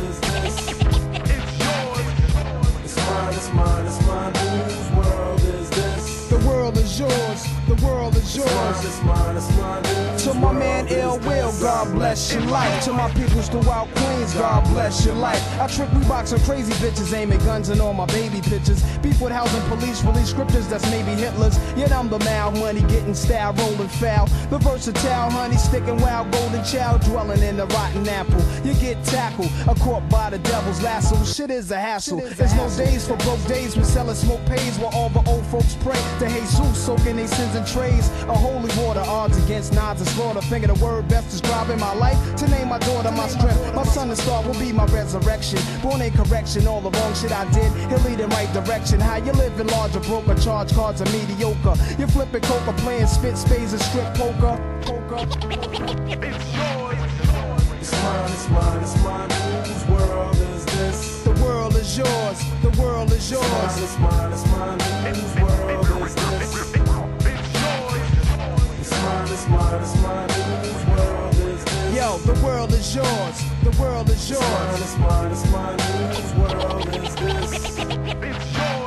world 4.97 5.41
is 5.41 5.71
this? 5.71 6.29
The 6.29 6.39
world 6.39 6.77
is 6.79 6.99
yours. 6.99 7.60
The 7.71 7.87
world 7.87 8.17
is 8.17 8.35
It's 8.35 8.45
mine, 8.45 8.65
yours. 8.67 8.85
it's 8.85 9.03
mine, 9.05 9.37
it's 9.37 9.57
mine. 9.57 10.19
To 10.19 10.35
my 10.35 10.53
man 10.53 10.89
Ill 10.89 11.21
Will. 11.21 11.53
God 11.61 11.93
bless 11.95 12.33
your 12.33 12.43
life. 12.43 12.85
To 12.85 12.93
my 12.93 13.09
peoples 13.13 13.49
throughout 13.49 13.87
Queens, 13.95 14.35
God 14.35 14.65
bless 14.73 15.07
your 15.07 15.15
life. 15.15 15.41
I 15.61 15.69
trick 15.69 15.89
Reeboks 15.91 16.33
and 16.33 16.43
crazy 16.43 16.73
bitches, 16.85 17.17
aiming 17.17 17.39
guns 17.39 17.69
and 17.69 17.81
all 17.81 17.95
my 17.95 18.07
baby 18.07 18.41
pictures. 18.41 18.83
Beef 18.99 19.21
with 19.21 19.31
housing 19.31 19.63
police, 19.69 20.03
release 20.03 20.31
scriptures 20.31 20.67
that's 20.67 20.91
maybe 20.91 21.13
Hitler's. 21.13 21.57
Yet 21.77 21.93
I'm 21.93 22.09
the 22.09 22.19
mal 22.19 22.51
money, 22.51 22.81
getting 22.83 23.15
style, 23.15 23.53
rolling 23.53 23.87
foul. 23.87 24.27
The 24.51 24.59
versatile 24.59 25.31
honey, 25.31 25.57
sticking 25.57 25.97
wild, 26.01 26.33
golden 26.33 26.65
child, 26.65 27.03
dwelling 27.03 27.41
in 27.41 27.57
the 27.57 27.67
rotten 27.67 28.09
apple. 28.09 28.43
You 28.65 28.75
get 28.75 29.03
tackled, 29.05 29.51
a 29.69 29.77
caught 29.77 30.09
by 30.09 30.31
the 30.31 30.39
devil's 30.39 30.83
lasso. 30.83 31.23
Shit 31.25 31.53
is 31.53 31.71
a 31.71 31.79
hassle. 31.79 32.21
There's 32.21 32.55
no 32.55 32.69
days 32.77 33.07
for 33.07 33.17
broke 33.19 33.45
days 33.47 33.77
We 33.77 33.85
selling 33.85 34.17
smoke 34.17 34.45
pays 34.47 34.77
while 34.77 34.93
all 34.93 35.11
the 35.11 35.23
old 35.31 35.47
folks 35.47 35.77
pray 35.85 36.03
to 36.19 36.29
Jesus, 36.29 36.85
soaking 36.85 37.15
their 37.15 37.29
sins 37.29 37.60
in 37.61 37.67
trays. 37.67 38.09
A 38.29 38.35
holy 38.35 38.71
water, 38.83 39.03
odds 39.07 39.37
against 39.45 39.73
nods 39.73 40.01
and 40.01 40.09
slaughter. 40.11 40.41
Finger 40.41 40.69
the 40.69 40.85
word 40.85 41.09
best 41.09 41.31
describing 41.31 41.79
my 41.79 41.95
life. 41.95 42.19
To 42.37 42.49
name 42.49 42.69
my 42.69 42.79
daughter 42.79 43.11
my 43.13 43.29
strength. 43.29 43.75
My 43.75 43.85
son 43.85 44.09
and 44.09 44.19
star 44.19 44.43
will 44.43 44.59
be 44.59 44.73
my 44.73 44.87
resurrection. 44.87 45.61
Born 45.83 46.01
in 46.03 46.13
correction, 46.13 46.67
all 46.67 46.81
the 46.81 46.91
wrong 46.91 47.15
shit 47.15 47.33
I 47.33 47.45
did. 47.53 47.71
He'll 47.91 47.99
lead 48.01 48.21
in 48.21 48.29
right 48.31 48.53
direction. 48.53 49.01
How 49.01 49.17
you 49.17 49.33
living 49.33 49.67
large 49.69 49.95
or 49.97 50.01
broke 50.01 50.29
or 50.29 50.35
charge 50.37 50.73
cards 50.73 51.01
are 51.03 51.11
mediocre. 51.11 51.75
You're 51.99 52.09
flipping 52.09 52.43
coca, 52.43 52.73
playing 52.79 53.07
spit 53.07 53.37
spades 53.37 53.73
and 53.73 53.83
strip 53.83 54.13
poker. 54.15 54.57
Poker. 54.83 55.27
It's 57.81 57.93
mine, 58.03 58.31
it's 58.33 58.49
mine, 58.51 58.83
it's 58.83 58.97
mine. 59.05 59.31
Whose 59.65 59.87
world 59.89 60.37
is 60.37 60.65
this? 60.67 61.23
The 61.25 61.33
world 61.45 61.75
is 61.77 61.97
yours. 61.99 62.39
The 62.63 62.71
world 62.83 63.11
is 63.11 63.17
It's 63.17 63.31
yours. 63.31 63.43
mine, 63.51 63.83
it's 63.83 63.99
mine, 63.99 64.33
it's 64.33 64.47
mine. 64.47 65.15
Whose 65.15 65.35
world 65.43 65.90
It's 69.01 69.47
it's 69.47 69.97
it's? 69.97 70.31
Yo, 71.97 72.19
the 72.19 72.39
world 72.45 72.71
is 72.73 72.95
yours. 72.95 73.43
The 73.63 73.71
world 73.81 74.11
is 74.11 74.29
yours. 74.29 74.43
it's 75.33 75.47
it's. 75.53 76.35
World 76.35 76.89
is 76.97 77.15
this? 77.15 77.79
I'm 77.79 78.80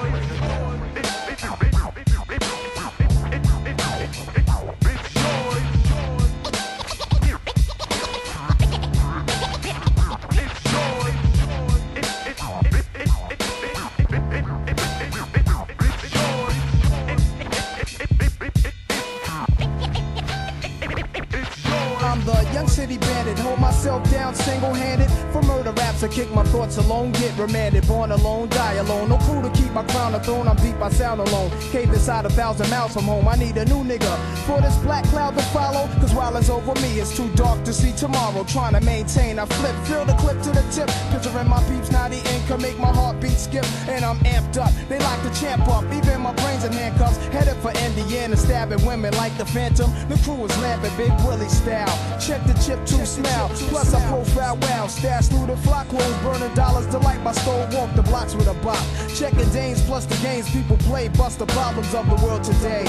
kick 26.13 26.31
my 26.31 26.43
thoughts 26.43 26.77
alone, 26.77 27.11
get 27.13 27.35
remanded. 27.37 27.87
Born 27.87 28.11
alone, 28.11 28.47
die 28.49 28.75
alone. 28.75 29.09
No 29.09 29.17
crew 29.17 29.41
to 29.41 29.49
my 29.73 29.83
crown 29.85 30.13
a 30.13 30.19
throne, 30.19 30.47
I'm 30.47 30.55
deep, 30.57 30.79
I 30.81 30.89
sound 30.89 31.19
alone. 31.19 31.49
Cave 31.71 31.89
inside 31.89 32.25
a 32.25 32.29
thousand 32.29 32.69
miles 32.69 32.93
from 32.93 33.05
home, 33.05 33.27
I 33.27 33.35
need 33.35 33.57
a 33.57 33.65
new 33.65 33.83
nigga. 33.83 34.13
For 34.45 34.61
this 34.61 34.77
black 34.77 35.03
cloud 35.05 35.35
to 35.35 35.43
follow, 35.45 35.87
cause 35.99 36.13
while 36.13 36.35
it's 36.37 36.49
over 36.49 36.73
me, 36.81 36.99
it's 36.99 37.15
too 37.15 37.29
dark 37.35 37.63
to 37.65 37.73
see 37.73 37.91
tomorrow. 37.91 38.43
Trying 38.43 38.73
to 38.73 38.81
maintain, 38.81 39.39
I 39.39 39.45
flip, 39.45 39.75
fill 39.85 40.05
the 40.05 40.13
clip 40.13 40.41
to 40.43 40.51
the 40.51 40.63
tip. 40.71 40.89
Picturing 41.11 41.49
my 41.49 41.61
peeps, 41.63 41.91
now 41.91 42.07
the 42.07 42.17
ink 42.17 42.45
can 42.47 42.61
make 42.61 42.77
my 42.77 42.93
heartbeat 42.93 43.37
skip. 43.37 43.65
And 43.87 44.05
I'm 44.05 44.19
amped 44.19 44.57
up, 44.57 44.71
they 44.89 44.99
lock 44.99 45.21
the 45.23 45.31
champ 45.31 45.67
up. 45.67 45.83
Even 45.91 46.21
my 46.21 46.33
brains 46.33 46.63
in 46.63 46.73
handcuffs, 46.73 47.17
headed 47.27 47.57
for 47.57 47.71
Indiana, 47.71 48.37
stabbing 48.37 48.85
women 48.85 49.13
like 49.17 49.35
the 49.37 49.45
Phantom. 49.45 49.91
The 50.07 50.17
crew 50.23 50.45
is 50.45 50.55
lamping 50.59 50.95
Big 50.97 51.13
Willie 51.25 51.49
style. 51.49 51.97
Check 52.19 52.43
the 52.45 52.53
chip 52.65 52.85
to 52.85 53.05
smell. 53.05 53.49
Plus 53.69 53.93
I 53.93 54.05
profile 54.07 54.57
wow. 54.57 54.87
Stash 54.87 55.27
through 55.27 55.47
the 55.47 55.57
flock 55.57 55.87
clothes, 55.89 56.17
burning 56.21 56.53
dollars. 56.53 56.85
Delight 56.87 57.21
my 57.23 57.31
stove, 57.31 57.73
walk 57.73 57.93
the 57.95 58.03
blocks 58.03 58.35
with 58.35 58.47
a 58.47 58.53
bop. 58.65 58.83
Checking 59.15 59.49
plus 59.71 60.05
the 60.05 60.15
games 60.21 60.49
people 60.51 60.77
play. 60.77 61.07
Bust 61.07 61.39
the 61.39 61.45
problems 61.45 61.93
of 61.95 62.05
the 62.09 62.15
world 62.25 62.43
today. 62.43 62.83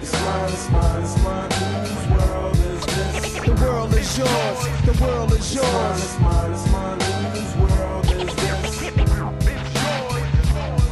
It's 0.00 0.12
mine, 0.22 0.52
it's 0.52 0.70
mine, 0.70 1.02
it's 1.02 1.16
mine. 1.24 1.50
Whose 1.50 2.06
world 2.14 2.56
is 2.56 2.86
this? 2.86 3.32
The 3.44 3.54
world 3.64 3.94
is 3.94 4.18
yours. 4.18 4.58
The 4.86 4.92
world 5.04 5.32
is 5.32 5.38
It's 5.38 5.54
mine, 5.56 5.72
yours. 5.72 6.04
it's 6.04 6.18
mine, 6.20 6.52
it's 6.52 6.66
mine. 6.72 7.00
Whose 7.34 7.54
world 7.56 8.04
is 8.06 8.34
this? 8.36 8.82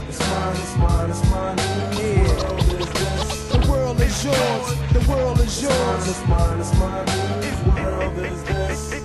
It's 0.08 0.20
mine, 0.28 0.56
it's 0.56 0.76
mine, 0.78 1.10
it's 1.10 1.22
mine. 1.30 1.58
Whose 1.58 2.38
world 2.48 2.80
is 2.80 2.92
this? 2.92 3.52
The 3.52 3.58
world 3.70 4.00
is 4.00 4.24
yours. 4.24 4.66
The 4.92 5.00
world 5.10 5.38
is 5.40 5.44
It's 5.46 5.62
mine, 5.62 5.70
yours. 5.70 6.08
it's 6.08 6.22
mine, 6.28 6.60
it's 6.60 6.72
mine. 6.78 7.06
Whose 7.42 7.62
world 7.74 8.18
is 8.18 8.42
this? 8.44 8.95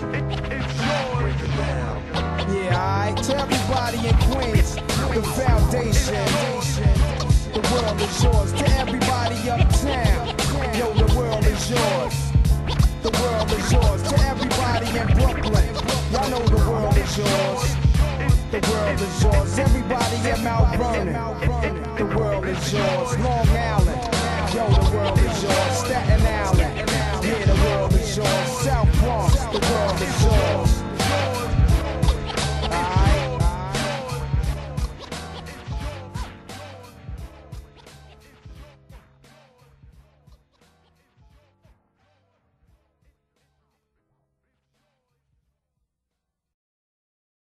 To 3.15 3.37
everybody 3.37 4.07
in 4.07 4.15
Queens, 4.31 4.75
the 4.75 5.21
foundation. 5.35 6.15
The 7.51 7.61
world 7.71 8.01
is 8.01 8.23
yours. 8.23 8.53
To 8.53 8.69
everybody 8.79 9.35
uptown, 9.49 10.27
yo, 10.77 10.93
the 10.93 11.13
world 11.15 11.45
is 11.45 11.69
yours. 11.69 12.15
The 13.03 13.11
world 13.19 13.51
is 13.51 13.71
yours. 13.71 14.01
To 14.03 14.19
everybody 14.21 14.87
in 14.97 15.07
Brooklyn, 15.17 15.75
y'all 16.11 16.29
know 16.29 16.45
the 16.47 16.63
world 16.69 16.95
is 16.95 17.17
yours. 17.17 17.75
The 18.49 18.61
world 18.71 19.01
is 19.01 19.23
yours. 19.23 19.59
Everybody 19.59 20.29
in 20.29 20.43
Mount 20.43 20.77
Vernon, 20.77 21.95
the 21.97 22.05
world 22.17 22.45
is 22.45 22.73
yours. 22.73 23.19
Long 23.19 23.47
Island, 23.49 24.01
yo, 24.55 24.69
the 24.69 24.91
world 24.95 25.19
is 25.19 25.43
yours. 25.43 25.77
Staten 25.77 26.21
Island, 26.25 26.89
yeah, 26.89 27.45
the 27.45 27.55
world 27.65 27.93
is 27.93 28.17
yours. 28.17 28.47
South 28.63 28.91
Bronx, 28.99 29.35
the 29.35 29.59
world 29.59 30.01
is 30.01 30.23
yours. 30.23 30.80